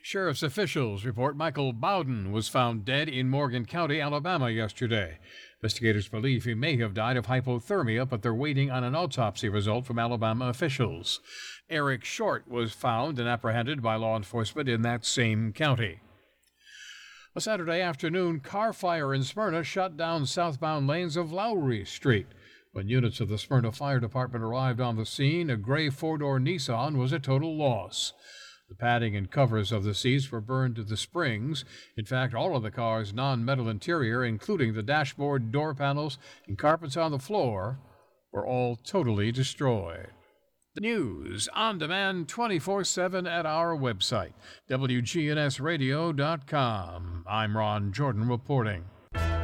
Sheriff's 0.00 0.44
officials 0.44 1.04
report 1.04 1.36
Michael 1.36 1.72
Bowden 1.72 2.30
was 2.30 2.48
found 2.48 2.84
dead 2.84 3.08
in 3.08 3.28
Morgan 3.28 3.66
County, 3.66 4.00
Alabama, 4.00 4.48
yesterday. 4.50 5.18
Investigators 5.60 6.06
believe 6.06 6.44
he 6.44 6.54
may 6.54 6.76
have 6.76 6.94
died 6.94 7.16
of 7.16 7.26
hypothermia, 7.26 8.08
but 8.08 8.22
they're 8.22 8.32
waiting 8.32 8.70
on 8.70 8.84
an 8.84 8.94
autopsy 8.94 9.48
result 9.48 9.86
from 9.86 9.98
Alabama 9.98 10.46
officials. 10.46 11.18
Eric 11.68 12.04
Short 12.04 12.46
was 12.46 12.72
found 12.72 13.18
and 13.18 13.28
apprehended 13.28 13.82
by 13.82 13.96
law 13.96 14.16
enforcement 14.16 14.68
in 14.68 14.82
that 14.82 15.04
same 15.04 15.52
county. 15.52 15.98
A 17.34 17.40
Saturday 17.40 17.80
afternoon 17.80 18.38
car 18.38 18.72
fire 18.72 19.12
in 19.12 19.24
Smyrna 19.24 19.64
shut 19.64 19.96
down 19.96 20.26
southbound 20.26 20.86
lanes 20.86 21.16
of 21.16 21.32
Lowry 21.32 21.84
Street. 21.84 22.28
When 22.76 22.90
units 22.90 23.20
of 23.20 23.30
the 23.30 23.38
Smyrna 23.38 23.72
Fire 23.72 24.00
Department 24.00 24.44
arrived 24.44 24.82
on 24.82 24.96
the 24.96 25.06
scene, 25.06 25.48
a 25.48 25.56
gray 25.56 25.88
four 25.88 26.18
door 26.18 26.38
Nissan 26.38 26.98
was 26.98 27.10
a 27.10 27.18
total 27.18 27.56
loss. 27.56 28.12
The 28.68 28.74
padding 28.74 29.16
and 29.16 29.30
covers 29.30 29.72
of 29.72 29.82
the 29.82 29.94
seats 29.94 30.30
were 30.30 30.42
burned 30.42 30.76
to 30.76 30.84
the 30.84 30.98
springs. 30.98 31.64
In 31.96 32.04
fact, 32.04 32.34
all 32.34 32.54
of 32.54 32.62
the 32.62 32.70
car's 32.70 33.14
non 33.14 33.46
metal 33.46 33.70
interior, 33.70 34.22
including 34.22 34.74
the 34.74 34.82
dashboard, 34.82 35.50
door 35.50 35.74
panels, 35.74 36.18
and 36.46 36.58
carpets 36.58 36.98
on 36.98 37.12
the 37.12 37.18
floor, 37.18 37.80
were 38.30 38.46
all 38.46 38.76
totally 38.76 39.32
destroyed. 39.32 40.08
The 40.74 40.82
news 40.82 41.48
on 41.54 41.78
demand 41.78 42.28
24 42.28 42.84
7 42.84 43.26
at 43.26 43.46
our 43.46 43.74
website, 43.74 44.34
WGNSradio.com. 44.68 47.24
I'm 47.26 47.56
Ron 47.56 47.92
Jordan 47.94 48.28
reporting. 48.28 48.84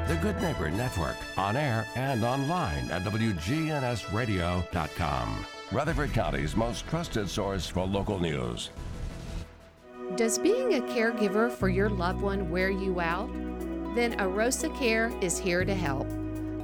The 0.08 0.16
Good 0.16 0.42
Neighbor 0.42 0.68
Network, 0.68 1.14
on 1.38 1.56
air 1.56 1.86
and 1.94 2.24
online 2.24 2.90
at 2.90 3.04
WGNSradio.com. 3.04 5.46
Rutherford 5.70 6.12
County's 6.12 6.56
most 6.56 6.88
trusted 6.88 7.30
source 7.30 7.68
for 7.68 7.86
local 7.86 8.18
news. 8.18 8.70
Does 10.16 10.40
being 10.40 10.74
a 10.74 10.80
caregiver 10.80 11.52
for 11.52 11.68
your 11.68 11.88
loved 11.88 12.20
one 12.20 12.50
wear 12.50 12.68
you 12.68 12.98
out? 13.00 13.32
Then 13.94 14.18
Arosa 14.18 14.76
Care 14.76 15.12
is 15.20 15.38
here 15.38 15.64
to 15.64 15.74
help. 15.74 16.08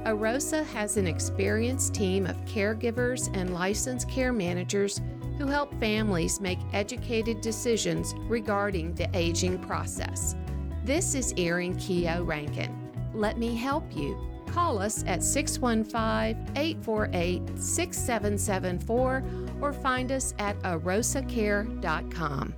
Arosa 0.05 0.65
has 0.67 0.97
an 0.97 1.07
experienced 1.07 1.93
team 1.93 2.25
of 2.25 2.35
caregivers 2.43 3.33
and 3.35 3.53
licensed 3.53 4.09
care 4.09 4.33
managers 4.33 4.99
who 5.37 5.47
help 5.47 5.73
families 5.79 6.41
make 6.41 6.59
educated 6.73 7.39
decisions 7.39 8.13
regarding 8.27 8.93
the 8.95 9.09
aging 9.13 9.59
process. 9.59 10.35
This 10.83 11.15
is 11.15 11.33
Erin 11.37 11.77
Keogh 11.77 12.23
Rankin. 12.23 12.78
Let 13.19 13.37
me 13.37 13.53
help 13.53 13.83
you. 13.93 14.17
Call 14.47 14.79
us 14.79 15.03
at 15.05 15.21
615 15.21 16.55
848 16.55 17.59
6774 17.59 19.23
or 19.59 19.73
find 19.73 20.11
us 20.13 20.33
at 20.39 20.57
arosacare.com. 20.59 22.55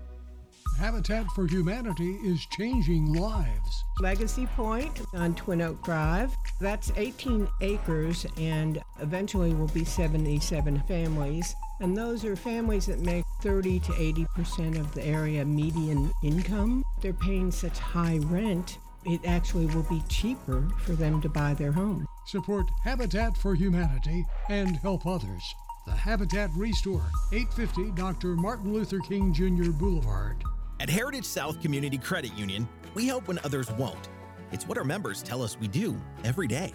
Habitat 0.78 1.26
for 1.36 1.48
Humanity 1.48 2.14
is 2.24 2.46
changing 2.58 3.14
lives. 3.14 3.84
Legacy 4.00 4.46
Point 4.56 5.02
on 5.14 5.36
Twin 5.36 5.62
Oak 5.62 5.84
Drive. 5.84 6.36
That's 6.60 6.92
18 6.96 7.48
acres 7.62 8.26
and 8.38 8.82
eventually 9.00 9.54
will 9.54 9.68
be 9.68 9.84
77 9.84 10.82
families. 10.88 11.56
And 11.82 11.98
those 11.98 12.24
are 12.26 12.36
families 12.36 12.86
that 12.86 13.00
make 13.00 13.26
30 13.42 13.80
to 13.80 13.92
80% 13.92 14.80
of 14.80 14.94
the 14.94 15.04
area 15.04 15.44
median 15.44 16.12
income. 16.24 16.84
They're 17.02 17.14
paying 17.14 17.52
such 17.52 17.80
high 17.80 18.20
rent, 18.24 18.78
it 19.06 19.22
actually 19.26 19.66
will 19.68 19.84
be 19.84 20.02
cheaper 20.10 20.68
for 20.80 20.94
them 20.94 21.22
to 21.22 21.30
buy 21.30 21.54
their 21.54 21.72
home. 21.72 22.06
Support 22.28 22.68
Habitat 22.84 23.36
for 23.38 23.56
Humanity 23.56 24.26
and 24.50 24.78
help 24.78 25.06
others. 25.06 25.44
The 25.86 25.92
Habitat 25.92 26.52
Restore, 26.56 27.06
850 27.32 27.92
Dr. 27.92 28.36
Martin 28.36 28.74
Luther 28.74 29.00
King 29.00 29.34
Jr. 29.34 29.72
Boulevard. 29.72 30.44
At 30.80 30.90
Heritage 30.90 31.26
South 31.26 31.60
Community 31.62 31.98
Credit 31.98 32.34
Union, 32.36 32.68
we 32.94 33.08
help 33.08 33.28
when 33.28 33.40
others 33.44 33.72
won't. 33.72 34.10
It's 34.52 34.68
what 34.68 34.78
our 34.78 34.84
members 34.84 35.24
tell 35.24 35.42
us 35.42 35.58
we 35.60 35.68
do 35.68 36.00
every 36.24 36.48
day. 36.48 36.74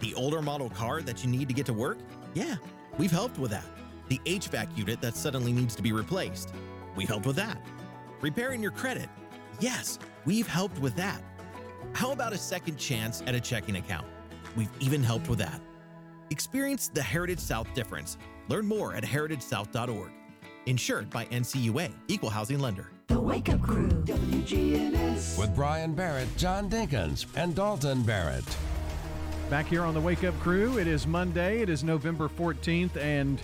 The 0.00 0.14
older 0.14 0.40
model 0.40 0.70
car 0.70 1.02
that 1.02 1.22
you 1.22 1.30
need 1.30 1.48
to 1.48 1.54
get 1.54 1.66
to 1.66 1.74
work? 1.74 1.98
Yeah, 2.32 2.56
we've 2.96 3.10
helped 3.10 3.38
with 3.38 3.50
that. 3.50 3.64
The 4.08 4.20
HVAC 4.24 4.76
unit 4.76 5.00
that 5.02 5.16
suddenly 5.16 5.52
needs 5.52 5.74
to 5.76 5.82
be 5.82 5.92
replaced? 5.92 6.54
We've 6.96 7.08
helped 7.08 7.26
with 7.26 7.36
that. 7.36 7.60
Repairing 8.20 8.62
your 8.62 8.72
credit? 8.72 9.08
Yes, 9.60 9.98
we've 10.24 10.46
helped 10.46 10.78
with 10.78 10.96
that. 10.96 11.22
How 11.92 12.12
about 12.12 12.32
a 12.32 12.38
second 12.38 12.76
chance 12.76 13.22
at 13.26 13.34
a 13.34 13.40
checking 13.40 13.76
account? 13.76 14.06
We've 14.56 14.70
even 14.80 15.02
helped 15.02 15.28
with 15.28 15.38
that. 15.38 15.60
Experience 16.30 16.88
the 16.88 17.02
Heritage 17.02 17.40
South 17.40 17.72
difference. 17.74 18.16
Learn 18.48 18.66
more 18.66 18.94
at 18.94 19.04
heritagesouth.org. 19.04 20.10
Insured 20.66 21.10
by 21.10 21.24
NCUA, 21.26 21.92
Equal 22.08 22.30
Housing 22.30 22.60
Lender. 22.60 22.90
The 23.08 23.18
Wake 23.18 23.48
Up 23.48 23.60
Crew, 23.62 23.88
WGNS. 23.88 25.38
With 25.38 25.54
Brian 25.54 25.94
Barrett, 25.94 26.28
John 26.36 26.70
Dinkins, 26.70 27.26
and 27.36 27.54
Dalton 27.54 28.02
Barrett. 28.02 28.44
Back 29.48 29.66
here 29.66 29.82
on 29.82 29.94
the 29.94 30.00
Wake 30.00 30.22
Up 30.22 30.38
Crew, 30.38 30.78
it 30.78 30.86
is 30.86 31.08
Monday. 31.08 31.60
It 31.60 31.68
is 31.68 31.82
November 31.82 32.28
14th, 32.28 32.96
and 32.96 33.42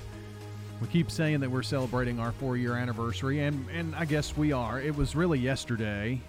we 0.80 0.86
keep 0.86 1.10
saying 1.10 1.40
that 1.40 1.50
we're 1.50 1.64
celebrating 1.64 2.20
our 2.20 2.30
four 2.32 2.56
year 2.56 2.74
anniversary, 2.74 3.40
and, 3.40 3.68
and 3.70 3.94
I 3.96 4.04
guess 4.04 4.36
we 4.36 4.52
are. 4.52 4.80
It 4.80 4.94
was 4.94 5.16
really 5.16 5.40
yesterday, 5.40 6.20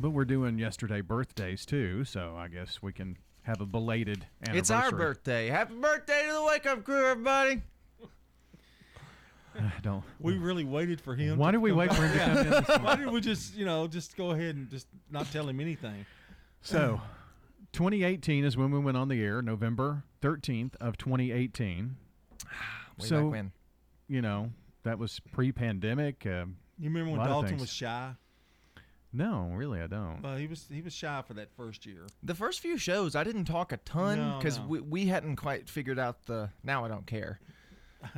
but 0.00 0.10
we're 0.10 0.24
doing 0.24 0.58
yesterday 0.58 1.00
birthdays 1.00 1.64
too, 1.64 2.04
so 2.04 2.34
I 2.36 2.48
guess 2.48 2.82
we 2.82 2.92
can 2.92 3.16
have 3.42 3.60
a 3.60 3.66
belated 3.66 4.26
anniversary. 4.42 4.58
It's 4.58 4.70
our 4.70 4.90
birthday. 4.90 5.48
Happy 5.48 5.74
birthday 5.74 6.26
to 6.26 6.32
the 6.32 6.44
Wake 6.44 6.66
Up 6.66 6.84
Crew, 6.84 7.06
everybody. 7.06 7.62
I 9.58 9.72
don't. 9.82 10.02
We 10.18 10.36
really 10.36 10.64
waited 10.64 11.00
for 11.00 11.14
him. 11.14 11.38
Why 11.38 11.52
did 11.52 11.58
we 11.58 11.70
come 11.70 11.78
wait 11.78 11.94
for 11.94 12.02
him 12.06 12.12
to 12.12 12.18
back. 12.18 12.26
come 12.28 12.38
in 12.46 12.50
this 12.50 12.68
Why 12.68 12.78
morning? 12.78 13.04
did 13.06 13.12
we 13.14 13.20
just, 13.20 13.54
you 13.54 13.64
know, 13.64 13.86
just 13.86 14.16
go 14.16 14.32
ahead 14.32 14.56
and 14.56 14.68
just 14.68 14.88
not 15.10 15.30
tell 15.30 15.48
him 15.48 15.60
anything? 15.60 16.04
So, 16.60 17.00
2018 17.72 18.44
is 18.44 18.56
when 18.56 18.70
we 18.72 18.78
went 18.80 18.96
on 18.96 19.08
the 19.08 19.22
air, 19.22 19.42
November 19.42 20.02
13th 20.22 20.74
of 20.80 20.96
2018. 20.96 21.96
Way 22.98 23.06
so, 23.06 23.22
back 23.24 23.30
when. 23.30 23.52
you 24.08 24.22
know, 24.22 24.50
that 24.82 24.98
was 24.98 25.20
pre-pandemic. 25.32 26.24
Uh, 26.26 26.46
You 26.78 26.88
remember 26.88 27.12
when 27.12 27.20
a 27.20 27.22
lot 27.22 27.30
of 27.30 27.42
Dalton 27.42 27.58
was 27.58 27.70
shy? 27.72 28.12
No, 29.16 29.50
really, 29.54 29.80
I 29.80 29.86
don't. 29.86 30.20
Well, 30.22 30.36
he 30.36 30.48
was 30.48 30.66
he 30.70 30.82
was 30.82 30.92
shy 30.92 31.22
for 31.26 31.34
that 31.34 31.48
first 31.56 31.86
year. 31.86 32.06
The 32.24 32.34
first 32.34 32.58
few 32.60 32.76
shows, 32.76 33.14
I 33.14 33.22
didn't 33.22 33.44
talk 33.44 33.70
a 33.70 33.76
ton 33.78 34.18
No, 34.18 34.38
because 34.38 34.58
no. 34.58 34.66
we, 34.66 34.80
we 34.80 35.06
hadn't 35.06 35.36
quite 35.36 35.68
figured 35.70 35.98
out 36.00 36.26
the. 36.26 36.50
Now 36.64 36.84
I 36.84 36.88
don't 36.88 37.06
care. 37.06 37.38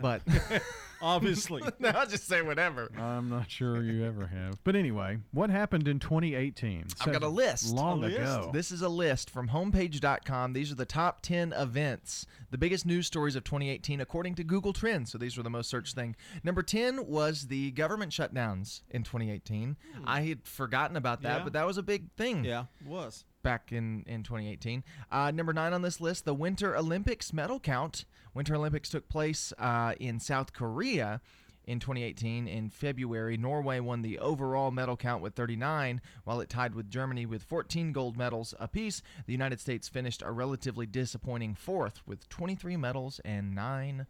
But 0.01 0.23
Obviously. 1.03 1.63
no, 1.79 1.91
I'll 1.91 2.07
just 2.07 2.27
say 2.27 2.43
whatever. 2.43 2.91
I'm 2.99 3.29
not 3.29 3.51
sure 3.51 3.83
you 3.83 4.05
ever 4.05 4.27
have. 4.27 4.63
But 4.65 4.77
anyway, 4.77 5.19
what 5.33 5.51
happened 5.51 5.89
in 5.89 5.99
2018? 5.99 6.87
I've 7.01 7.13
got 7.13 7.23
a 7.23 7.29
list. 7.29 7.75
Long 7.75 8.03
ago. 8.05 8.51
This 8.53 8.73
is 8.73 8.83
a 8.83 8.89
list 8.89 9.31
from 9.31 9.49
homepage.com. 9.51 10.53
These 10.53 10.73
are 10.73 10.77
the 10.77 10.85
top 10.87 11.21
10 11.23 11.53
events, 11.53 12.27
the 12.51 12.59
biggest 12.59 12.87
news 12.87 13.07
stories 13.07 13.37
of 13.37 13.45
2018 13.45 14.01
according 14.01 14.35
to 14.37 14.45
Google 14.45 14.73
Trends. 14.73 15.13
So 15.13 15.19
these 15.19 15.37
were 15.37 15.43
the 15.43 15.51
most 15.51 15.69
searched 15.71 15.95
thing. 15.95 16.17
Number 16.43 16.63
10 16.63 17.07
was 17.07 17.49
the 17.49 17.71
government 17.73 18.13
shutdowns 18.13 18.83
in 18.91 19.03
2018. 19.03 19.77
I 20.05 20.23
had 20.23 20.47
forgotten 20.47 20.97
about 20.97 21.23
that, 21.23 21.39
Yeah. 21.39 21.45
but 21.45 21.53
that 21.53 21.67
was 21.67 21.79
a 21.79 21.83
big 21.83 22.11
thing. 22.17 22.45
Yeah, 22.45 22.65
it 22.81 22.87
was. 22.87 23.25
Back 23.43 23.71
in, 23.71 24.03
in 24.09 24.23
2018. 24.25 24.83
Uh, 25.13 25.31
number 25.31 25.53
nine 25.53 25.73
on 25.73 25.83
this 25.83 26.01
list, 26.01 26.25
the 26.25 26.35
Winter 26.35 26.77
Olympics 26.77 27.33
medal 27.33 27.61
count. 27.61 28.05
Winter 28.37 28.55
Olympics 28.55 28.91
took 28.91 29.09
place 29.09 29.55
uh, 29.59 29.95
in 29.99 30.21
South 30.21 30.53
Korea 30.53 31.23
in 31.65 31.81
2018 31.81 32.47
in 32.47 32.69
February. 32.69 33.39
Norway 33.39 33.81
won 33.81 34.03
the 34.03 34.19
overall 34.19 34.71
medal 34.71 34.95
count 34.95 35.23
with 35.23 35.35
39, 35.35 36.03
while 36.25 36.41
it 36.41 36.51
tied 36.51 36.75
with 36.75 36.91
Germany 36.91 37.25
with 37.25 37.43
14 37.43 37.93
gold 37.93 38.19
medals 38.19 38.55
apiece. 38.61 39.01
The 39.25 39.33
United 39.33 39.59
States 39.59 39.89
finished 39.89 40.23
a 40.23 40.31
relatively 40.31 40.85
disappointing 40.85 41.55
fourth 41.55 42.03
with 42.07 42.29
23 42.29 42.77
medals 42.77 43.21
and 43.25 43.55
nine 43.55 44.07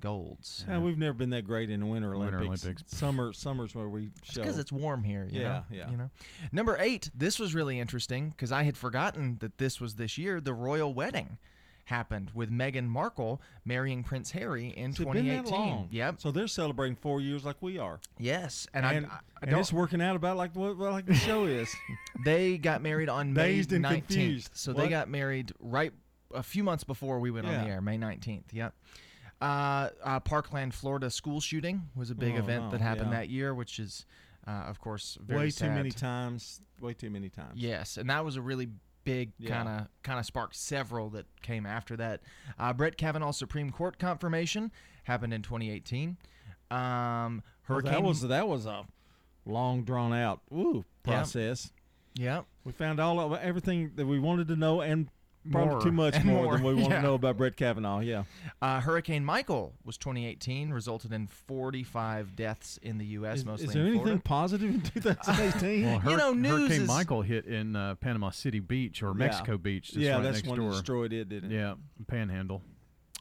golds. 0.00 0.64
Yeah, 0.68 0.78
we've 0.78 0.96
never 0.96 1.14
been 1.14 1.30
that 1.30 1.44
great 1.44 1.68
in 1.68 1.80
the 1.80 1.86
Winter 1.86 2.14
Olympics. 2.14 2.32
Winter 2.32 2.46
Olympics. 2.46 2.64
Olympics. 2.64 2.96
Summer, 2.96 3.32
summer's 3.32 3.74
where 3.74 3.88
we 3.88 4.10
show. 4.22 4.40
because 4.42 4.58
it's 4.58 4.70
warm 4.70 5.02
here. 5.02 5.26
You 5.32 5.40
Yeah, 5.40 5.48
know? 5.48 5.64
yeah. 5.72 5.90
You 5.90 5.96
know, 5.96 6.10
number 6.52 6.76
eight. 6.78 7.10
This 7.12 7.40
was 7.40 7.54
really 7.56 7.80
interesting 7.80 8.30
because 8.30 8.52
I 8.52 8.62
had 8.62 8.76
forgotten 8.76 9.38
that 9.40 9.58
this 9.58 9.80
was 9.80 9.96
this 9.96 10.16
year. 10.16 10.40
The 10.40 10.54
royal 10.54 10.94
wedding 10.94 11.38
happened 11.84 12.30
with 12.34 12.50
Meghan 12.50 12.86
Markle 12.88 13.40
marrying 13.64 14.02
Prince 14.02 14.30
Harry 14.32 14.68
in 14.68 14.90
Has 14.92 15.00
it 15.00 15.04
been 15.04 15.24
2018. 15.24 15.44
that 15.44 15.50
long? 15.50 15.88
Yep. 15.90 16.14
So 16.20 16.30
they're 16.30 16.46
celebrating 16.48 16.96
four 16.96 17.20
years 17.20 17.44
like 17.44 17.56
we 17.60 17.78
are. 17.78 18.00
Yes, 18.18 18.66
and, 18.72 18.84
And, 18.86 19.06
I, 19.06 19.08
I, 19.08 19.12
I 19.14 19.18
and 19.42 19.56
it's 19.58 19.72
working 19.72 20.00
out 20.00 20.16
about 20.16 20.36
like 20.36 20.54
what 20.56 20.76
like 20.78 21.06
the 21.06 21.14
show 21.14 21.44
is. 21.44 21.74
they 22.24 22.58
got 22.58 22.82
married 22.82 23.08
on 23.08 23.32
May 23.32 23.54
Dazed 23.56 23.72
and 23.72 23.84
19th. 23.84 23.90
confused. 24.08 24.50
So 24.54 24.72
they 24.72 24.88
got 24.88 25.08
married 25.08 25.52
right 25.60 25.92
a 26.34 26.42
few 26.42 26.64
months 26.64 26.84
before 26.84 27.20
we 27.20 27.30
went 27.30 27.46
on 27.46 27.52
the 27.64 27.70
air, 27.70 27.80
May 27.80 27.98
19th. 27.98 28.44
Yep. 28.52 28.74
Uh, 29.40 29.90
uh, 30.02 30.20
Parkland, 30.20 30.72
Florida 30.72 31.10
school 31.10 31.40
shooting 31.40 31.82
was 31.94 32.10
a 32.10 32.14
big 32.14 32.34
Oh, 32.34 32.38
event 32.38 32.64
no, 32.64 32.70
that 32.70 32.80
happened 32.80 33.10
yeah. 33.10 33.18
that 33.18 33.28
year, 33.28 33.54
which 33.54 33.78
is, 33.78 34.06
uh, 34.46 34.50
of 34.50 34.80
course, 34.80 35.18
very 35.20 35.40
Way 35.40 35.50
too 35.50 35.68
many 35.68 35.90
times. 35.90 36.60
Way 36.80 36.94
too 36.94 37.10
many 37.10 37.28
times. 37.28 37.52
Yes, 37.60 37.98
and 37.98 38.08
that 38.10 38.24
was 38.24 38.36
a 38.36 38.40
really 38.40 38.68
big 39.04 39.32
kind 39.46 39.68
of 39.68 39.86
kind 40.02 40.18
of 40.18 40.26
sparked 40.26 40.56
several 40.56 41.10
that 41.10 41.26
came 41.42 41.66
after 41.66 41.96
that. 41.96 42.20
Uh, 42.58 42.72
Brett 42.72 42.96
Kavanaugh 42.96 43.30
Supreme 43.32 43.70
Court 43.70 43.98
confirmation 43.98 44.72
happened 45.04 45.32
in 45.34 45.42
2018. 45.42 46.16
Um, 46.70 47.42
Well, 47.68 47.76
Hurricane 47.78 47.92
that 47.92 48.02
was 48.02 48.20
that 48.22 48.48
was 48.48 48.66
a 48.66 48.84
long 49.44 49.84
drawn 49.84 50.12
out 50.12 50.40
ooh 50.52 50.84
process. 51.02 51.72
Yeah. 52.14 52.42
We 52.64 52.72
found 52.72 53.00
all 53.00 53.20
of 53.20 53.38
everything 53.40 53.92
that 53.96 54.06
we 54.06 54.18
wanted 54.18 54.48
to 54.48 54.56
know 54.56 54.80
and 54.80 55.08
probably 55.50 55.72
More. 55.74 55.80
too 55.82 55.92
much 55.92 56.14
And 56.14 56.24
more, 56.24 56.54
than 56.56 56.64
we 56.64 56.74
want 56.74 56.88
yeah. 56.90 56.96
to 56.96 57.02
know 57.02 57.14
about 57.14 57.36
Brett 57.36 57.56
Kavanaugh. 57.56 58.00
Yeah. 58.00 58.24
Uh, 58.62 58.80
Hurricane 58.80 59.24
Michael 59.24 59.74
was 59.84 59.96
2018, 59.98 60.70
resulted 60.70 61.12
in 61.12 61.26
45 61.26 62.34
deaths 62.36 62.78
in 62.82 62.98
the 62.98 63.04
U.S. 63.06 63.38
Is, 63.38 63.44
mostly 63.44 63.66
is 63.68 63.72
there 63.72 63.82
in 63.82 63.88
anything 63.88 64.02
Florida. 64.04 64.22
positive 64.24 64.70
in 64.74 64.80
2018? 65.02 65.84
Well, 65.86 65.98
Hur- 65.98 66.10
You 66.10 66.16
know, 66.16 66.32
news 66.32 66.50
Hurricane 66.60 66.82
is- 66.82 66.88
Michael 66.88 67.22
hit 67.22 67.46
in 67.46 67.76
uh, 67.76 67.94
Panama 67.96 68.30
City 68.30 68.60
Beach 68.60 69.02
or 69.02 69.08
Yeah. 69.08 69.12
Mexico 69.14 69.58
Beach. 69.58 69.86
Just 69.88 69.98
Yeah, 69.98 70.14
right 70.14 70.22
that's 70.22 70.36
next 70.38 70.48
one 70.48 70.58
door. 70.58 70.70
destroyed 70.70 71.12
it, 71.12 71.28
didn't 71.28 71.52
it? 71.52 71.54
Yeah, 71.56 71.74
Panhandle. 72.06 72.62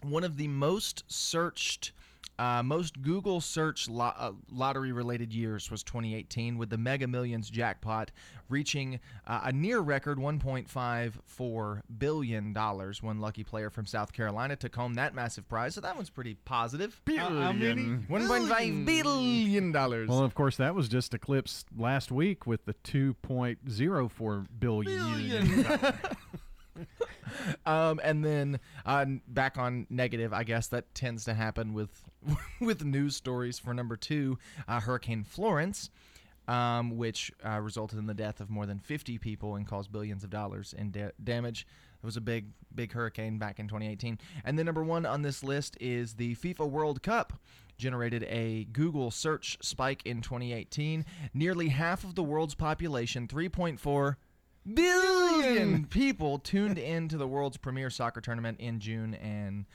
One 0.02 0.24
of 0.24 0.38
the 0.38 0.48
most 0.48 1.04
searched, 1.08 1.94
uh, 2.40 2.64
most 2.64 3.02
Google 3.02 3.42
search 3.42 3.88
lo- 3.90 4.14
uh, 4.18 4.32
lottery 4.52 4.92
related 4.92 5.34
years 5.34 5.70
was 5.70 5.84
2018, 5.84 6.58
with 6.58 6.70
the 6.70 6.78
Mega 6.78 7.08
Millions 7.08 7.50
jackpot 7.50 8.12
reaching 8.50 9.00
uh, 9.26 9.42
a 9.46 9.52
near 9.52 9.80
record 9.80 10.18
1.54 10.18 11.82
billion 11.98 12.54
dollars. 12.54 13.02
One 13.02 13.20
lucky 13.20 13.44
player 13.44 13.70
from 13.70 13.86
South 13.86 14.14
Carolina 14.14 14.56
took 14.56 14.76
home 14.76 14.96
that 14.96 15.14
massive 15.16 15.48
prize, 15.48 15.76
so 15.76 15.82
that 15.82 15.96
one's 15.96 16.10
pretty 16.10 16.36
positive. 16.46 17.02
How 17.18 17.52
many? 17.52 17.84
1.5 18.10 18.86
billion 18.86 19.72
dollars. 19.72 20.10
Well, 20.10 20.24
of 20.24 20.34
course, 20.36 20.58
that 20.58 20.76
was 20.76 20.88
just 20.90 21.14
eclipsed 21.14 21.68
last 21.78 22.12
week 22.12 22.46
with 22.46 22.66
the 22.66 22.74
2.04 22.76 24.46
billion. 24.60 25.66
um, 27.66 28.00
and 28.04 28.24
then 28.24 28.60
uh, 28.86 29.06
back 29.28 29.58
on 29.58 29.88
negative, 29.90 30.34
I 30.34 30.44
guess 30.44 30.68
that 30.68 30.94
tends 30.94 31.26
to 31.26 31.34
happen 31.34 31.74
with 31.74 32.04
with 32.62 32.84
news 32.84 33.16
stories. 33.16 33.60
For 33.60 33.74
number 33.74 33.96
two, 33.96 34.38
uh, 34.68 34.80
Hurricane 34.80 35.24
Florence, 35.24 35.90
um, 36.48 36.98
which 36.98 37.32
uh, 37.46 37.60
resulted 37.60 38.00
in 38.00 38.06
the 38.06 38.14
death 38.14 38.40
of 38.40 38.50
more 38.50 38.66
than 38.66 38.80
50 38.80 39.18
people 39.18 39.56
and 39.56 39.68
caused 39.68 39.92
billions 39.92 40.24
of 40.24 40.30
dollars 40.30 40.74
in 40.78 40.92
da- 40.92 41.12
damage. 41.24 41.68
It 42.02 42.06
was 42.06 42.18
a 42.18 42.22
big, 42.22 42.48
big 42.76 42.92
hurricane 42.92 43.38
back 43.38 43.60
in 43.60 43.68
2018. 43.68 44.20
And 44.44 44.60
then 44.60 44.66
number 44.66 44.84
one 44.84 45.06
on 45.06 45.22
this 45.22 45.42
list 45.42 45.78
is 45.80 46.16
the 46.16 46.36
FIFA 46.36 46.70
World 46.70 47.02
Cup. 47.02 47.34
Generated 47.78 48.24
a 48.24 48.66
Google 48.66 49.10
search 49.10 49.58
spike 49.62 50.06
in 50.06 50.22
2018. 50.22 51.06
Nearly 51.34 51.70
half 51.70 52.04
of 52.04 52.16
the 52.16 52.24
world's 52.24 52.56
population, 52.56 53.28
3.4 53.28 54.18
billion 54.72 55.86
people 55.86 56.40
tuned 56.44 56.78
into 56.78 57.18
the 57.18 57.28
world's 57.28 57.58
premier 57.58 57.90
soccer 57.90 58.22
tournament 58.22 58.60
in 58.60 58.80
June 58.80 59.14
and 59.16 59.66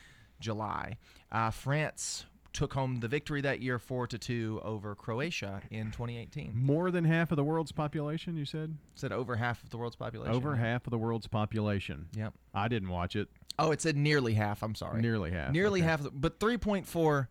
July. 0.41 0.97
Uh, 1.31 1.51
France 1.51 2.27
took 2.53 2.73
home 2.73 3.01
the 3.01 3.09
victory 3.09 3.41
that 3.41 3.61
year, 3.61 3.79
four 3.79 4.07
to 4.07 4.19
two 4.19 4.61
over 4.65 4.95
Croatia 4.95 5.63
in 5.71 5.91
2018. 5.93 6.53
More 6.55 6.91
than 6.91 7.05
half 7.05 7.31
of 7.31 7.37
the 7.37 7.45
world's 7.45 7.73
population, 7.73 8.37
you 8.37 8.45
said? 8.45 8.77
Said 8.95 9.13
over 9.13 9.37
half 9.37 9.63
of 9.63 9.71
the 9.71 9.79
world's 9.79 9.97
population. 9.97 10.35
Over 10.35 10.57
half 10.57 10.87
of 10.87 10.91
the 10.91 10.99
world's 10.99 11.27
population. 11.27 12.09
Yep. 12.17 12.35
I 12.55 12.69
didn't 12.69 12.89
watch 12.89 13.17
it. 13.17 13.29
Oh, 13.59 13.71
it 13.71 13.81
said 13.81 13.97
nearly 13.97 14.35
half. 14.35 14.63
I'm 14.63 14.75
sorry. 14.75 15.03
Nearly 15.03 15.31
half. 15.31 15.53
Nearly 15.53 15.81
okay. 15.81 15.89
half, 15.89 16.07
but 16.13 16.41
3.4 16.41 17.29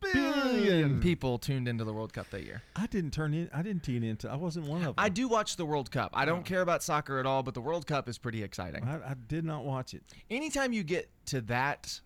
billion 0.00 1.00
people 1.00 1.38
tuned 1.38 1.68
into 1.68 1.84
the 1.84 1.92
World 1.92 2.12
Cup 2.12 2.28
that 2.30 2.44
year. 2.44 2.62
I 2.76 2.86
didn't 2.86 3.12
turn 3.12 3.34
in. 3.34 3.50
I 3.54 3.62
didn't 3.62 3.82
tune 3.82 4.02
into. 4.02 4.30
I 4.30 4.36
wasn't 4.36 4.66
one 4.66 4.80
of 4.80 4.86
them. 4.86 4.94
I 4.98 5.08
do 5.08 5.28
watch 5.28 5.56
the 5.56 5.66
World 5.66 5.90
Cup. 5.90 6.10
I 6.14 6.24
don't 6.24 6.44
care 6.44 6.62
about 6.62 6.82
soccer 6.82 7.18
at 7.18 7.26
all, 7.26 7.42
but 7.42 7.54
the 7.54 7.60
World 7.60 7.86
Cup 7.86 8.08
is 8.08 8.18
pretty 8.18 8.42
exciting. 8.42 8.84
I, 8.84 8.96
I 9.10 9.14
did 9.28 9.44
not 9.44 9.64
watch 9.64 9.94
it. 9.94 10.02
Anytime 10.30 10.72
you 10.72 10.82
get 10.82 11.08
to 11.26 11.40
that, 11.42 12.00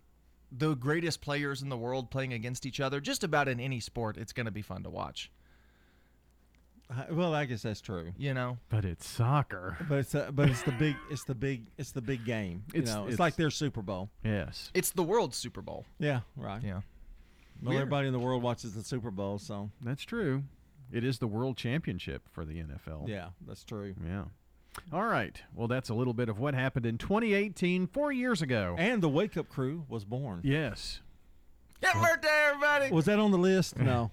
the 0.53 0.75
greatest 0.75 1.21
players 1.21 1.63
in 1.63 1.69
the 1.69 1.77
world 1.77 2.11
playing 2.11 2.33
against 2.33 2.67
each 2.67 2.81
other, 2.81 3.01
just 3.01 3.25
about 3.25 3.49
in 3.49 3.59
any 3.61 3.81
sport, 3.81 4.17
it's 4.17 4.33
going 4.33 4.47
to 4.47 4.53
be 4.53 4.63
fun 4.63 4.83
to 4.85 4.91
watch. 4.91 5.31
I, 6.91 7.11
well, 7.13 7.35
I 7.35 7.47
guess 7.47 7.63
that's 7.63 7.81
true. 7.81 8.13
You 8.19 8.35
know, 8.35 8.59
But 8.69 8.85
it's 8.85 9.09
soccer. 9.09 9.79
But 9.89 10.01
it's 10.01 10.15
uh, 10.15 10.31
but 10.33 10.51
it's 10.51 10.63
the 10.63 10.73
big 10.73 10.97
it's 11.11 11.25
the 11.25 11.35
big 11.35 11.65
it's 11.79 11.93
the 11.93 12.03
big 12.03 12.27
game. 12.27 12.63
You 12.75 12.81
It's- 12.83 12.95
know, 12.95 13.05
it's, 13.05 13.15
it's- 13.15 13.19
like 13.19 13.37
their 13.37 13.51
Super 13.51 13.81
Bowl. 13.81 14.11
Yes. 14.23 14.71
it's 14.75 14.91
the 14.91 15.03
World 15.03 15.35
Super 15.35 15.63
Bowl. 15.63 15.87
Yeah, 15.99 16.21
right. 16.37 16.63
Yeah. 16.63 16.81
Well, 17.71 17.79
everybody 17.79 18.07
in 18.07 18.13
the 18.13 18.19
world 18.19 18.43
watches 18.43 18.75
the 18.75 18.83
Super 18.83 19.11
Bowl, 19.11 19.39
so 19.39 19.71
That's 19.81 20.03
true. 20.03 20.45
It 20.93 21.03
is 21.05 21.19
the 21.19 21.27
world 21.27 21.57
championship 21.57 22.23
for 22.31 22.45
the 22.45 22.55
NFL. 22.63 23.09
yeah, 23.09 23.29
that's 23.47 23.65
true. 23.65 23.95
Yeah. 24.07 24.25
All 24.93 25.05
right. 25.05 25.41
Well, 25.55 25.69
that's 25.69 25.89
a 25.89 25.95
little 25.95 26.15
bit 26.15 26.29
of 26.29 26.39
what 26.39 26.55
happened 26.55 26.85
in 26.87 26.99
2018, 26.99 27.87
four 27.87 28.13
years 28.13 28.43
ago. 28.43 28.75
And 28.79 29.03
the 29.03 29.09
Wake 29.09 29.37
Up 29.37 29.49
Crew 29.49 29.85
was 29.89 30.05
born. 30.05 30.41
Yes. 30.43 31.01
Happy 31.85 31.99
birthday, 32.01 32.47
everybody! 32.49 32.91
Was 32.91 33.05
that 33.05 33.19
on 33.19 33.31
the 33.31 33.39
list? 33.39 33.77
No. 33.85 34.11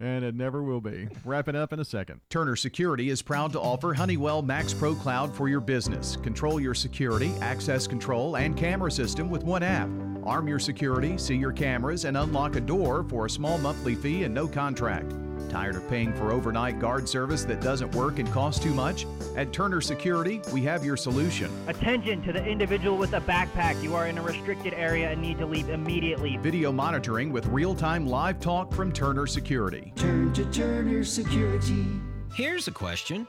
and 0.00 0.22
it 0.24 0.34
never 0.34 0.62
will 0.62 0.80
be. 0.82 1.08
Wrapping 1.24 1.56
up 1.56 1.72
in 1.72 1.80
a 1.80 1.84
second. 1.84 2.20
Turner 2.28 2.56
Security 2.56 3.08
is 3.08 3.22
proud 3.22 3.52
to 3.52 3.60
offer 3.60 3.94
Honeywell 3.94 4.42
Max 4.42 4.74
Pro 4.74 4.94
Cloud 4.94 5.34
for 5.34 5.48
your 5.48 5.60
business. 5.60 6.16
Control 6.16 6.60
your 6.60 6.74
security, 6.74 7.32
access 7.40 7.86
control, 7.86 8.36
and 8.36 8.54
camera 8.56 8.90
system 8.90 9.30
with 9.30 9.42
one 9.44 9.62
app. 9.62 9.88
Arm 10.24 10.46
your 10.46 10.58
security, 10.58 11.16
see 11.16 11.36
your 11.36 11.52
cameras, 11.52 12.04
and 12.04 12.16
unlock 12.18 12.56
a 12.56 12.60
door 12.60 13.04
for 13.08 13.24
a 13.26 13.30
small 13.30 13.56
monthly 13.58 13.94
fee 13.94 14.24
and 14.24 14.34
no 14.34 14.46
contract. 14.46 15.14
Tired 15.54 15.76
of 15.76 15.88
paying 15.88 16.12
for 16.12 16.32
overnight 16.32 16.80
guard 16.80 17.08
service 17.08 17.44
that 17.44 17.60
doesn't 17.60 17.94
work 17.94 18.18
and 18.18 18.28
costs 18.32 18.60
too 18.60 18.74
much? 18.74 19.06
At 19.36 19.52
Turner 19.52 19.80
Security, 19.80 20.42
we 20.52 20.62
have 20.62 20.84
your 20.84 20.96
solution. 20.96 21.48
Attention 21.68 22.20
to 22.24 22.32
the 22.32 22.44
individual 22.44 22.98
with 22.98 23.12
a 23.12 23.20
backpack. 23.20 23.80
You 23.80 23.94
are 23.94 24.08
in 24.08 24.18
a 24.18 24.22
restricted 24.22 24.74
area 24.74 25.12
and 25.12 25.22
need 25.22 25.38
to 25.38 25.46
leave 25.46 25.68
immediately. 25.68 26.38
Video 26.38 26.72
monitoring 26.72 27.30
with 27.30 27.46
real 27.46 27.72
time 27.72 28.04
live 28.04 28.40
talk 28.40 28.74
from 28.74 28.90
Turner 28.90 29.28
Security. 29.28 29.92
Turn 29.94 30.32
to 30.32 30.44
Turner 30.46 31.04
Security. 31.04 31.86
Here's 32.34 32.66
a 32.66 32.72
question 32.72 33.28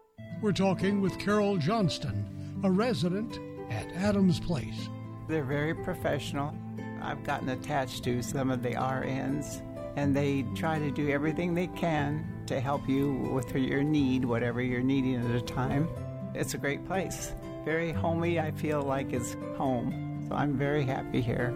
We're 0.41 0.51
talking 0.51 1.01
with 1.01 1.19
Carol 1.19 1.57
Johnston, 1.57 2.59
a 2.63 2.71
resident 2.71 3.39
at 3.69 3.91
Adams 3.93 4.39
Place. 4.39 4.89
They're 5.27 5.43
very 5.43 5.73
professional. 5.73 6.55
I've 7.01 7.23
gotten 7.23 7.49
attached 7.49 8.03
to 8.05 8.21
some 8.21 8.49
of 8.49 8.63
the 8.63 8.71
RNs, 8.71 9.61
and 9.95 10.15
they 10.15 10.45
try 10.55 10.79
to 10.79 10.91
do 10.91 11.09
everything 11.09 11.53
they 11.53 11.67
can 11.67 12.25
to 12.47 12.59
help 12.59 12.87
you 12.89 13.13
with 13.33 13.55
your 13.55 13.83
need, 13.83 14.25
whatever 14.25 14.61
you're 14.61 14.81
needing 14.81 15.15
at 15.15 15.35
a 15.35 15.41
time. 15.41 15.87
It's 16.33 16.53
a 16.53 16.57
great 16.57 16.85
place. 16.85 17.33
Very 17.63 17.91
homey, 17.91 18.39
I 18.39 18.51
feel 18.51 18.81
like 18.81 19.13
it's 19.13 19.35
home. 19.57 20.25
So 20.27 20.35
I'm 20.35 20.57
very 20.57 20.83
happy 20.83 21.21
here. 21.21 21.53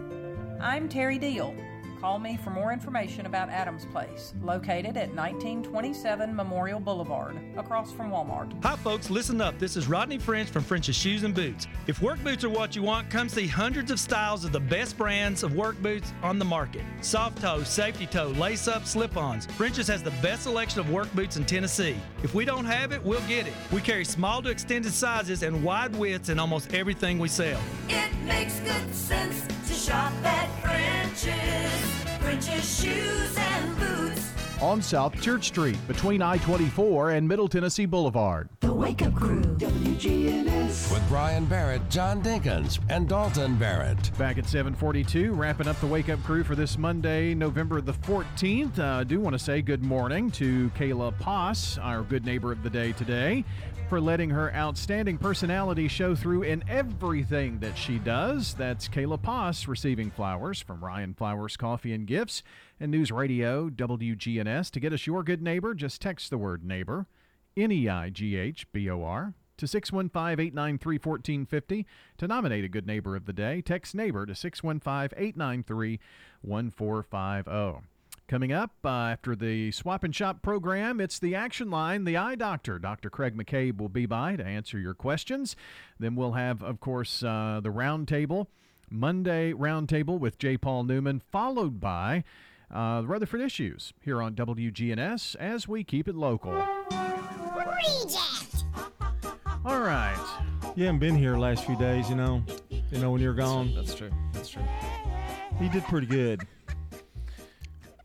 I'm 0.60 0.88
Terry 0.88 1.18
Deal. 1.18 1.54
Call 2.00 2.18
me 2.18 2.36
for 2.36 2.50
more 2.50 2.72
information 2.72 3.24
about 3.24 3.48
Adams 3.48 3.86
Place, 3.86 4.34
located 4.42 4.98
at 4.98 5.14
1927 5.14 6.34
Memorial 6.34 6.78
Boulevard, 6.78 7.38
across 7.56 7.90
from 7.90 8.10
Walmart. 8.10 8.52
Hi, 8.62 8.76
folks, 8.76 9.08
listen 9.08 9.40
up. 9.40 9.58
This 9.58 9.76
is 9.76 9.88
Rodney 9.88 10.18
French 10.18 10.50
from 10.50 10.62
French's 10.62 10.94
Shoes 10.94 11.22
and 11.22 11.34
Boots. 11.34 11.66
If 11.86 12.02
work 12.02 12.22
boots 12.22 12.44
are 12.44 12.50
what 12.50 12.76
you 12.76 12.82
want, 12.82 13.08
come 13.08 13.30
see 13.30 13.46
hundreds 13.46 13.90
of 13.90 13.98
styles 13.98 14.44
of 14.44 14.52
the 14.52 14.60
best 14.60 14.98
brands 14.98 15.42
of 15.42 15.54
work 15.54 15.80
boots 15.82 16.12
on 16.22 16.38
the 16.38 16.44
market 16.44 16.82
soft 17.00 17.40
toe, 17.40 17.62
safety 17.62 18.06
toe, 18.06 18.28
lace 18.28 18.68
up, 18.68 18.84
slip 18.84 19.16
ons. 19.16 19.46
French's 19.46 19.88
has 19.88 20.02
the 20.02 20.10
best 20.22 20.42
selection 20.42 20.80
of 20.80 20.90
work 20.90 21.10
boots 21.14 21.36
in 21.36 21.44
Tennessee. 21.46 21.96
If 22.22 22.34
we 22.34 22.44
don't 22.44 22.64
have 22.64 22.92
it, 22.92 23.02
we'll 23.02 23.20
get 23.22 23.46
it. 23.46 23.54
We 23.72 23.80
carry 23.80 24.04
small 24.04 24.42
to 24.42 24.50
extended 24.50 24.92
sizes 24.92 25.42
and 25.42 25.62
wide 25.64 25.94
widths 25.96 26.28
in 26.28 26.38
almost 26.38 26.74
everything 26.74 27.18
we 27.18 27.28
sell. 27.28 27.60
It 27.88 28.12
makes 28.24 28.58
good 28.60 28.94
sense 28.94 29.46
to 29.66 29.74
shop 29.74 30.12
at 30.24 30.48
French's. 30.62 31.96
French's 32.20 32.80
Shoes 32.80 33.36
and 33.36 33.78
Boots. 33.78 34.32
On 34.62 34.80
South 34.80 35.20
Church 35.20 35.46
Street, 35.48 35.76
between 35.88 36.22
I 36.22 36.38
24 36.38 37.10
and 37.10 37.28
Middle 37.28 37.48
Tennessee 37.48 37.84
Boulevard. 37.84 38.48
The 38.60 38.72
Wake 38.72 39.02
Up 39.02 39.14
Crew, 39.14 39.42
WGNS. 39.42 40.92
With 40.92 41.06
Brian 41.08 41.44
Barrett, 41.46 41.88
John 41.90 42.22
Dinkins, 42.22 42.78
and 42.88 43.08
Dalton 43.08 43.56
Barrett. 43.56 44.16
Back 44.16 44.38
at 44.38 44.46
742, 44.46 45.32
wrapping 45.32 45.66
up 45.66 45.78
the 45.80 45.86
Wake 45.86 46.08
Up 46.08 46.22
Crew 46.22 46.44
for 46.44 46.54
this 46.54 46.78
Monday, 46.78 47.34
November 47.34 47.80
the 47.80 47.92
14th. 47.92 48.78
Uh, 48.78 49.00
I 49.00 49.04
do 49.04 49.20
want 49.20 49.34
to 49.34 49.38
say 49.38 49.62
good 49.62 49.82
morning 49.82 50.30
to 50.32 50.70
Kayla 50.70 51.18
Poss, 51.18 51.76
our 51.78 52.02
good 52.02 52.24
neighbor 52.24 52.52
of 52.52 52.62
the 52.62 52.70
day 52.70 52.92
today, 52.92 53.44
for 53.88 54.00
letting 54.00 54.30
her 54.30 54.52
outstanding 54.54 55.16
personality 55.16 55.86
show 55.86 56.14
through 56.14 56.42
in 56.42 56.64
everything 56.68 57.58
that 57.60 57.78
she 57.78 57.98
does. 57.98 58.54
That's 58.54 58.88
Kayla 58.88 59.22
Poss 59.22 59.68
receiving 59.68 60.10
flowers 60.10 60.60
from 60.60 60.84
Ryan 60.84 61.14
Flowers 61.14 61.56
Coffee 61.56 61.92
and 61.92 62.06
Gifts 62.06 62.42
and 62.80 62.90
News 62.90 63.12
Radio 63.12 63.70
WGNS. 63.70 64.70
To 64.72 64.80
get 64.80 64.92
us 64.92 65.06
your 65.06 65.22
good 65.22 65.40
neighbor, 65.40 65.74
just 65.74 66.02
text 66.02 66.30
the 66.30 66.38
word 66.38 66.64
neighbor, 66.64 67.06
N 67.56 67.70
E 67.70 67.88
I 67.88 68.10
G 68.10 68.36
H 68.36 68.70
B 68.72 68.90
O 68.90 69.02
R, 69.04 69.34
to 69.58 69.66
615 69.66 70.32
893 70.32 70.96
1450. 70.96 71.86
To 72.18 72.28
nominate 72.28 72.64
a 72.64 72.68
good 72.68 72.86
neighbor 72.86 73.14
of 73.14 73.26
the 73.26 73.32
day, 73.32 73.60
text 73.60 73.94
neighbor 73.94 74.26
to 74.26 74.34
615 74.34 75.16
893 75.16 76.00
1450. 76.42 77.86
Coming 78.28 78.52
up 78.52 78.72
uh, 78.84 78.88
after 78.88 79.36
the 79.36 79.70
Swap 79.70 80.02
and 80.02 80.12
Shop 80.12 80.42
program, 80.42 81.00
it's 81.00 81.20
the 81.20 81.36
Action 81.36 81.70
Line, 81.70 82.02
the 82.02 82.16
Eye 82.16 82.34
Doctor. 82.34 82.80
Dr. 82.80 83.08
Craig 83.08 83.36
McCabe 83.36 83.78
will 83.78 83.88
be 83.88 84.04
by 84.04 84.34
to 84.34 84.44
answer 84.44 84.80
your 84.80 84.94
questions. 84.94 85.54
Then 86.00 86.16
we'll 86.16 86.32
have, 86.32 86.60
of 86.60 86.80
course, 86.80 87.22
uh, 87.22 87.60
the 87.62 87.68
Roundtable, 87.68 88.48
Monday 88.90 89.52
Roundtable 89.52 90.18
with 90.18 90.38
J. 90.38 90.56
Paul 90.56 90.82
Newman, 90.82 91.20
followed 91.20 91.78
by 91.78 92.24
uh, 92.68 93.02
the 93.02 93.06
Rutherford 93.06 93.42
Issues 93.42 93.92
here 94.00 94.20
on 94.20 94.34
WGNS 94.34 95.36
as 95.36 95.68
we 95.68 95.84
keep 95.84 96.08
it 96.08 96.16
local. 96.16 96.52
Reject. 96.52 98.64
All 99.64 99.78
right. 99.78 100.18
You 100.74 100.86
haven't 100.86 100.98
been 100.98 101.16
here 101.16 101.34
the 101.34 101.38
last 101.38 101.64
few 101.64 101.76
days, 101.76 102.10
you 102.10 102.16
know. 102.16 102.42
You 102.70 102.98
know 102.98 103.12
when 103.12 103.20
you're 103.20 103.34
gone. 103.34 103.72
That's 103.72 103.94
true. 103.94 104.10
That's 104.32 104.48
true. 104.48 104.64
He 105.60 105.68
did 105.68 105.84
pretty 105.84 106.08
good. 106.08 106.44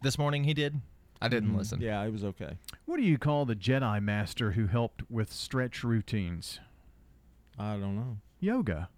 This 0.01 0.17
morning 0.17 0.43
he 0.45 0.53
did. 0.53 0.81
I 1.21 1.27
didn't 1.27 1.51
Mhm. 1.51 1.57
listen. 1.57 1.81
Yeah, 1.81 2.01
it 2.03 2.11
was 2.11 2.23
okay. 2.23 2.57
What 2.85 2.97
do 2.97 3.03
you 3.03 3.17
call 3.19 3.45
the 3.45 3.55
Jedi 3.55 4.01
Master 4.01 4.53
who 4.53 4.65
helped 4.67 5.03
with 5.11 5.31
stretch 5.31 5.83
routines? 5.83 6.59
I 7.59 7.73
don't 7.77 7.95
know. 7.95 8.17
Yoga. 8.39 8.89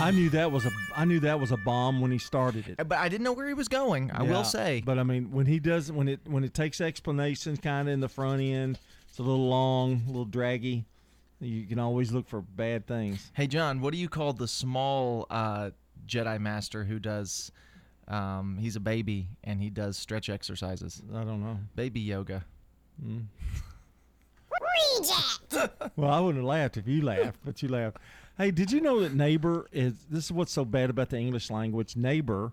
I 0.00 0.10
knew 0.12 0.28
that 0.30 0.50
was 0.52 0.66
a 0.66 0.70
I 0.96 1.04
knew 1.04 1.20
that 1.20 1.38
was 1.40 1.52
a 1.52 1.56
bomb 1.56 2.00
when 2.00 2.10
he 2.10 2.18
started 2.18 2.68
it. 2.68 2.76
But 2.88 2.98
I 2.98 3.08
didn't 3.08 3.24
know 3.24 3.32
where 3.32 3.46
he 3.48 3.54
was 3.54 3.68
going. 3.68 4.10
I 4.10 4.24
Yeah, 4.24 4.30
will 4.30 4.44
say. 4.44 4.82
But 4.84 4.98
I 4.98 5.02
mean, 5.04 5.30
when 5.30 5.46
he 5.46 5.58
does, 5.58 5.90
when 5.92 6.08
it 6.08 6.20
when 6.26 6.44
it 6.44 6.54
takes 6.54 6.80
explanations 6.80 7.58
kind 7.60 7.88
of 7.88 7.94
in 7.94 8.00
the 8.00 8.08
front 8.08 8.40
end, 8.42 8.78
it's 9.08 9.18
a 9.18 9.22
little 9.22 9.48
long, 9.48 10.02
a 10.04 10.06
little 10.08 10.24
draggy. 10.24 10.84
You 11.40 11.66
can 11.66 11.78
always 11.78 12.10
look 12.12 12.28
for 12.28 12.40
bad 12.40 12.86
things. 12.86 13.30
Hey, 13.34 13.46
John, 13.46 13.80
what 13.80 13.92
do 13.92 13.98
you 13.98 14.08
call 14.08 14.32
the 14.32 14.48
small 14.48 15.26
uh, 15.30 15.70
Jedi 16.06 16.40
Master 16.40 16.84
who 16.84 16.98
does? 16.98 17.52
Um, 18.08 18.56
he's 18.58 18.74
a 18.74 18.80
baby 18.80 19.28
and 19.44 19.60
he 19.60 19.68
does 19.70 19.96
stretch 19.98 20.28
exercises. 20.30 21.02
I 21.14 21.24
don't 21.24 21.42
know. 21.42 21.58
Baby 21.76 22.00
yoga. 22.00 22.44
Mm. 23.04 23.24
reject. 24.98 25.72
Well, 25.96 26.10
I 26.12 26.20
wouldn't 26.20 26.42
have 26.42 26.48
laughed 26.48 26.76
if 26.76 26.86
you 26.86 27.02
laughed, 27.02 27.38
but 27.44 27.60
you 27.62 27.68
laughed. 27.68 27.98
Hey, 28.36 28.50
did 28.52 28.70
you 28.70 28.80
know 28.80 29.00
that 29.00 29.14
neighbor 29.14 29.66
is 29.72 29.94
this 30.08 30.26
is 30.26 30.32
what's 30.32 30.52
so 30.52 30.64
bad 30.64 30.90
about 30.90 31.10
the 31.10 31.18
English 31.18 31.50
language? 31.50 31.96
Neighbor 31.96 32.52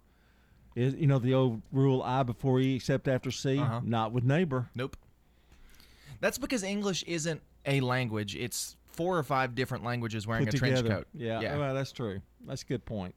is 0.76 0.96
you 0.96 1.06
know 1.08 1.20
the 1.20 1.34
old 1.34 1.62
rule 1.72 2.02
I 2.02 2.24
before 2.24 2.60
E 2.60 2.76
except 2.76 3.08
after 3.08 3.30
C? 3.32 3.60
Uh-huh. 3.60 3.82
Not 3.84 4.12
with 4.12 4.24
neighbor. 4.24 4.70
Nope. 4.76 4.98
That's 6.22 6.38
because 6.40 6.64
English 6.64 7.04
isn't 7.04 7.42
a 7.66 7.82
language. 7.82 8.36
It's 8.36 8.76
four 8.88 9.18
or 9.18 9.24
five 9.24 9.54
different 9.54 9.84
languages 9.84 10.26
wearing 10.26 10.46
Put 10.46 10.56
a 10.56 10.58
trench 10.58 10.88
coat. 10.88 11.08
Yeah, 11.14 11.42
Yeah. 11.42 11.58
well, 11.58 11.74
that's 11.76 11.92
true. 11.92 12.22
That's 12.48 12.64
a 12.64 12.66
good 12.66 12.86
point. 12.86 13.14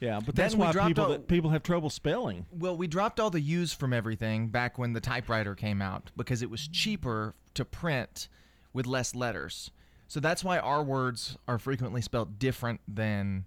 Yeah, 0.00 0.20
but 0.24 0.34
that's 0.34 0.54
why 0.54 0.72
people 0.72 1.04
all- 1.04 1.10
that 1.10 1.26
people 1.26 1.50
have 1.50 1.62
trouble 1.62 1.88
spelling. 1.90 2.46
Well, 2.52 2.76
we 2.76 2.86
dropped 2.86 3.18
all 3.18 3.30
the 3.30 3.40
U's 3.40 3.72
from 3.72 3.92
everything 3.92 4.48
back 4.48 4.76
when 4.78 4.92
the 4.92 5.00
typewriter 5.00 5.54
came 5.54 5.80
out 5.80 6.10
because 6.16 6.42
it 6.42 6.50
was 6.50 6.68
cheaper 6.68 7.34
to 7.54 7.64
print 7.64 8.28
with 8.72 8.86
less 8.86 9.14
letters. 9.14 9.70
So 10.08 10.20
that's 10.20 10.44
why 10.44 10.58
our 10.58 10.82
words 10.84 11.36
are 11.48 11.58
frequently 11.58 12.02
spelled 12.02 12.38
different 12.38 12.80
than 12.86 13.46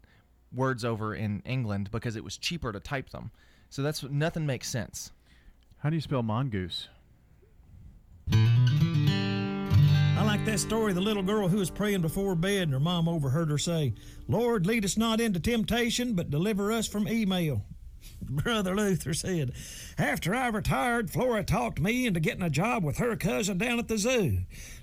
words 0.52 0.84
over 0.84 1.14
in 1.14 1.42
England 1.46 1.92
because 1.92 2.16
it 2.16 2.24
was 2.24 2.38
cheaper 2.38 2.72
to 2.74 2.80
type 2.80 3.12
them. 3.12 3.32
So 3.70 3.84
that's 3.84 4.02
nothing 4.04 4.46
makes 4.48 4.68
sense. 4.68 5.12
How 5.78 5.90
do 5.90 5.96
you 5.96 6.02
spell 6.02 6.24
mongoose? 6.24 6.90
I 10.20 10.24
like 10.24 10.44
that 10.44 10.60
story 10.60 10.92
of 10.92 10.96
the 10.96 11.02
little 11.02 11.24
girl 11.24 11.48
who 11.48 11.60
was 11.60 11.70
praying 11.70 12.02
before 12.02 12.36
bed 12.36 12.64
and 12.64 12.74
her 12.74 12.80
mom 12.82 13.08
overheard 13.08 13.50
her 13.50 13.58
say, 13.58 13.94
Lord, 14.28 14.68
lead 14.68 14.84
us 14.84 14.98
not 14.98 15.22
into 15.22 15.40
temptation, 15.40 16.14
but 16.14 16.30
deliver 16.30 16.74
us 16.74 16.90
from 16.90 17.08
email. 17.08 17.64
Brother 18.22 18.76
Luther 18.76 19.14
said, 19.14 19.54
After 19.98 20.36
I 20.36 20.50
retired, 20.50 21.10
Flora 21.10 21.46
talked 21.46 21.80
me 21.80 22.06
into 22.06 22.20
getting 22.20 22.44
a 22.44 22.50
job 22.50 22.84
with 22.84 22.98
her 22.98 23.16
cousin 23.16 23.60
down 23.60 23.80
at 23.80 23.88
the 23.88 23.98
zoo. 23.98 24.40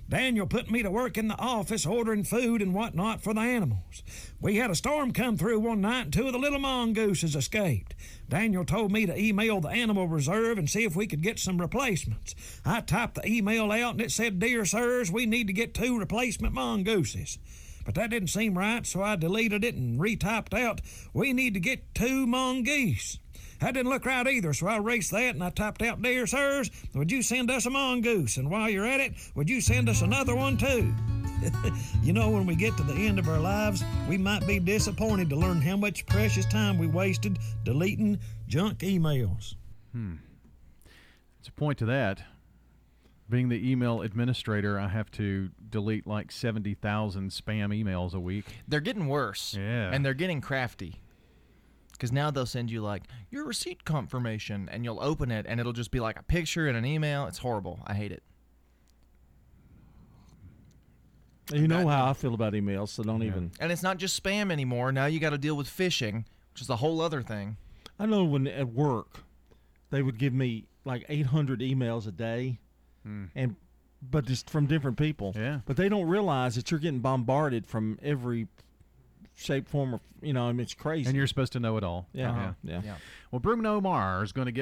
Daniel 0.09 0.47
put 0.47 0.71
me 0.71 0.81
to 0.83 0.89
work 0.89 1.17
in 1.17 1.27
the 1.27 1.37
office 1.37 1.85
ordering 1.85 2.23
food 2.23 2.61
and 2.61 2.73
whatnot 2.73 3.21
for 3.21 3.33
the 3.33 3.41
animals. 3.41 4.03
We 4.39 4.55
had 4.55 4.71
a 4.71 4.75
storm 4.75 5.11
come 5.11 5.35
through 5.35 5.59
one 5.59 5.81
night 5.81 6.05
and 6.05 6.13
two 6.13 6.27
of 6.27 6.33
the 6.33 6.39
little 6.39 6.59
mongooses 6.59 7.35
escaped. 7.35 7.93
Daniel 8.29 8.63
told 8.63 8.91
me 8.91 9.05
to 9.05 9.19
email 9.19 9.59
the 9.59 9.67
animal 9.67 10.07
reserve 10.07 10.57
and 10.57 10.69
see 10.69 10.85
if 10.85 10.95
we 10.95 11.07
could 11.07 11.21
get 11.21 11.39
some 11.39 11.59
replacements. 11.59 12.35
I 12.63 12.81
typed 12.81 13.15
the 13.15 13.27
email 13.27 13.69
out 13.69 13.95
and 13.95 14.01
it 14.01 14.11
said, 14.11 14.39
Dear 14.39 14.63
sirs, 14.63 15.11
we 15.11 15.25
need 15.25 15.47
to 15.47 15.53
get 15.53 15.73
two 15.73 15.99
replacement 15.99 16.53
mongooses. 16.53 17.37
But 17.83 17.95
that 17.95 18.09
didn't 18.09 18.29
seem 18.29 18.57
right, 18.57 18.85
so 18.85 19.01
I 19.01 19.15
deleted 19.17 19.63
it 19.63 19.75
and 19.75 19.99
retyped 19.99 20.53
out, 20.53 20.81
We 21.13 21.33
need 21.33 21.53
to 21.53 21.59
get 21.59 21.93
two 21.93 22.25
mongoose. 22.27 23.19
That 23.59 23.73
didn't 23.73 23.89
look 23.89 24.05
right 24.05 24.27
either, 24.27 24.53
so 24.53 24.67
I 24.67 24.77
erased 24.77 25.11
that 25.11 25.33
and 25.33 25.43
I 25.43 25.49
typed 25.49 25.81
out, 25.81 26.01
Dear 26.01 26.27
sirs, 26.27 26.69
would 26.93 27.11
you 27.11 27.21
send 27.21 27.49
us 27.49 27.65
a 27.65 27.69
mongoose? 27.69 28.37
And 28.37 28.49
while 28.51 28.69
you're 28.69 28.85
at 28.85 29.01
it, 29.01 29.13
would 29.35 29.49
you 29.49 29.61
send 29.61 29.89
us 29.89 30.01
another 30.01 30.35
one 30.35 30.57
too? 30.57 30.93
you 32.03 32.13
know, 32.13 32.29
when 32.29 32.45
we 32.45 32.55
get 32.55 32.75
to 32.77 32.83
the 32.83 32.93
end 32.93 33.19
of 33.19 33.27
our 33.27 33.39
lives, 33.39 33.83
we 34.07 34.17
might 34.17 34.45
be 34.45 34.59
disappointed 34.59 35.29
to 35.29 35.35
learn 35.35 35.61
how 35.61 35.75
much 35.75 36.05
precious 36.05 36.45
time 36.45 36.77
we 36.77 36.87
wasted 36.87 37.39
deleting 37.63 38.19
junk 38.47 38.79
emails. 38.79 39.55
Hmm. 39.91 40.15
It's 41.39 41.49
a 41.49 41.51
point 41.51 41.77
to 41.79 41.85
that. 41.85 42.21
Being 43.29 43.49
the 43.49 43.71
email 43.71 44.01
administrator, 44.01 44.79
I 44.79 44.87
have 44.87 45.11
to 45.11 45.49
delete 45.69 46.07
like 46.07 46.31
70,000 46.31 47.29
spam 47.29 47.69
emails 47.69 48.13
a 48.13 48.19
week. 48.19 48.45
They're 48.67 48.79
getting 48.79 49.07
worse. 49.07 49.55
Yeah. 49.57 49.91
And 49.91 50.05
they're 50.05 50.13
getting 50.13 50.41
crafty. 50.41 51.01
Because 51.97 52.11
now 52.11 52.29
they'll 52.29 52.45
send 52.45 52.69
you 52.69 52.81
like 52.81 53.03
your 53.31 53.45
receipt 53.45 53.83
confirmation, 53.83 54.69
and 54.71 54.83
you'll 54.83 55.01
open 55.01 55.31
it, 55.31 55.45
and 55.49 55.59
it'll 55.59 55.73
just 55.73 55.91
be 55.91 55.99
like 55.99 56.19
a 56.19 56.23
picture 56.23 56.67
and 56.67 56.77
an 56.77 56.85
email. 56.85 57.25
It's 57.25 57.39
horrible. 57.39 57.79
I 57.87 57.95
hate 57.95 58.11
it. 58.11 58.23
You 61.53 61.67
know 61.67 61.87
how 61.87 62.09
I 62.09 62.13
feel 62.13 62.33
about 62.33 62.53
emails, 62.53 62.89
so 62.89 63.03
don't 63.03 63.23
even. 63.23 63.51
And 63.59 63.71
it's 63.71 63.83
not 63.83 63.97
just 63.97 64.21
spam 64.21 64.51
anymore. 64.51 64.91
Now 64.91 65.05
you 65.05 65.19
got 65.19 65.29
to 65.29 65.37
deal 65.37 65.55
with 65.55 65.67
phishing, 65.67 66.25
which 66.53 66.61
is 66.61 66.69
a 66.69 66.75
whole 66.75 67.01
other 67.01 67.21
thing. 67.21 67.57
I 67.99 68.05
know 68.05 68.25
when 68.25 68.47
at 68.47 68.67
work, 68.73 69.23
they 69.89 70.01
would 70.01 70.17
give 70.17 70.33
me 70.33 70.65
like 70.85 71.05
800 71.07 71.61
emails 71.61 72.07
a 72.07 72.11
day, 72.11 72.59
hmm. 73.03 73.25
and 73.33 73.55
but 74.01 74.25
just 74.25 74.49
from 74.49 74.67
different 74.67 74.97
people. 74.97 75.33
Yeah. 75.35 75.61
But 75.65 75.77
they 75.77 75.89
don't 75.89 76.07
realize 76.07 76.55
that 76.55 76.69
you're 76.69 76.79
getting 76.79 76.99
bombarded 76.99 77.65
from 77.65 77.97
every 78.03 78.47
shape, 79.37 79.69
form, 79.69 79.95
or 79.95 80.01
you 80.21 80.33
know. 80.33 80.43
I 80.43 80.51
mean, 80.51 80.61
it's 80.61 80.73
crazy. 80.73 81.07
And 81.07 81.15
you're 81.15 81.27
supposed 81.27 81.53
to 81.53 81.59
know 81.59 81.77
it 81.77 81.83
all. 81.83 82.07
Yeah. 82.11 82.31
Uh-huh. 82.31 82.51
Yeah. 82.63 82.81
Yeah. 82.83 82.95
Well, 83.31 83.39
Bruno 83.39 83.79
Mars 83.79 84.29
is 84.29 84.31
going 84.33 84.47
to 84.47 84.51
get 84.51 84.55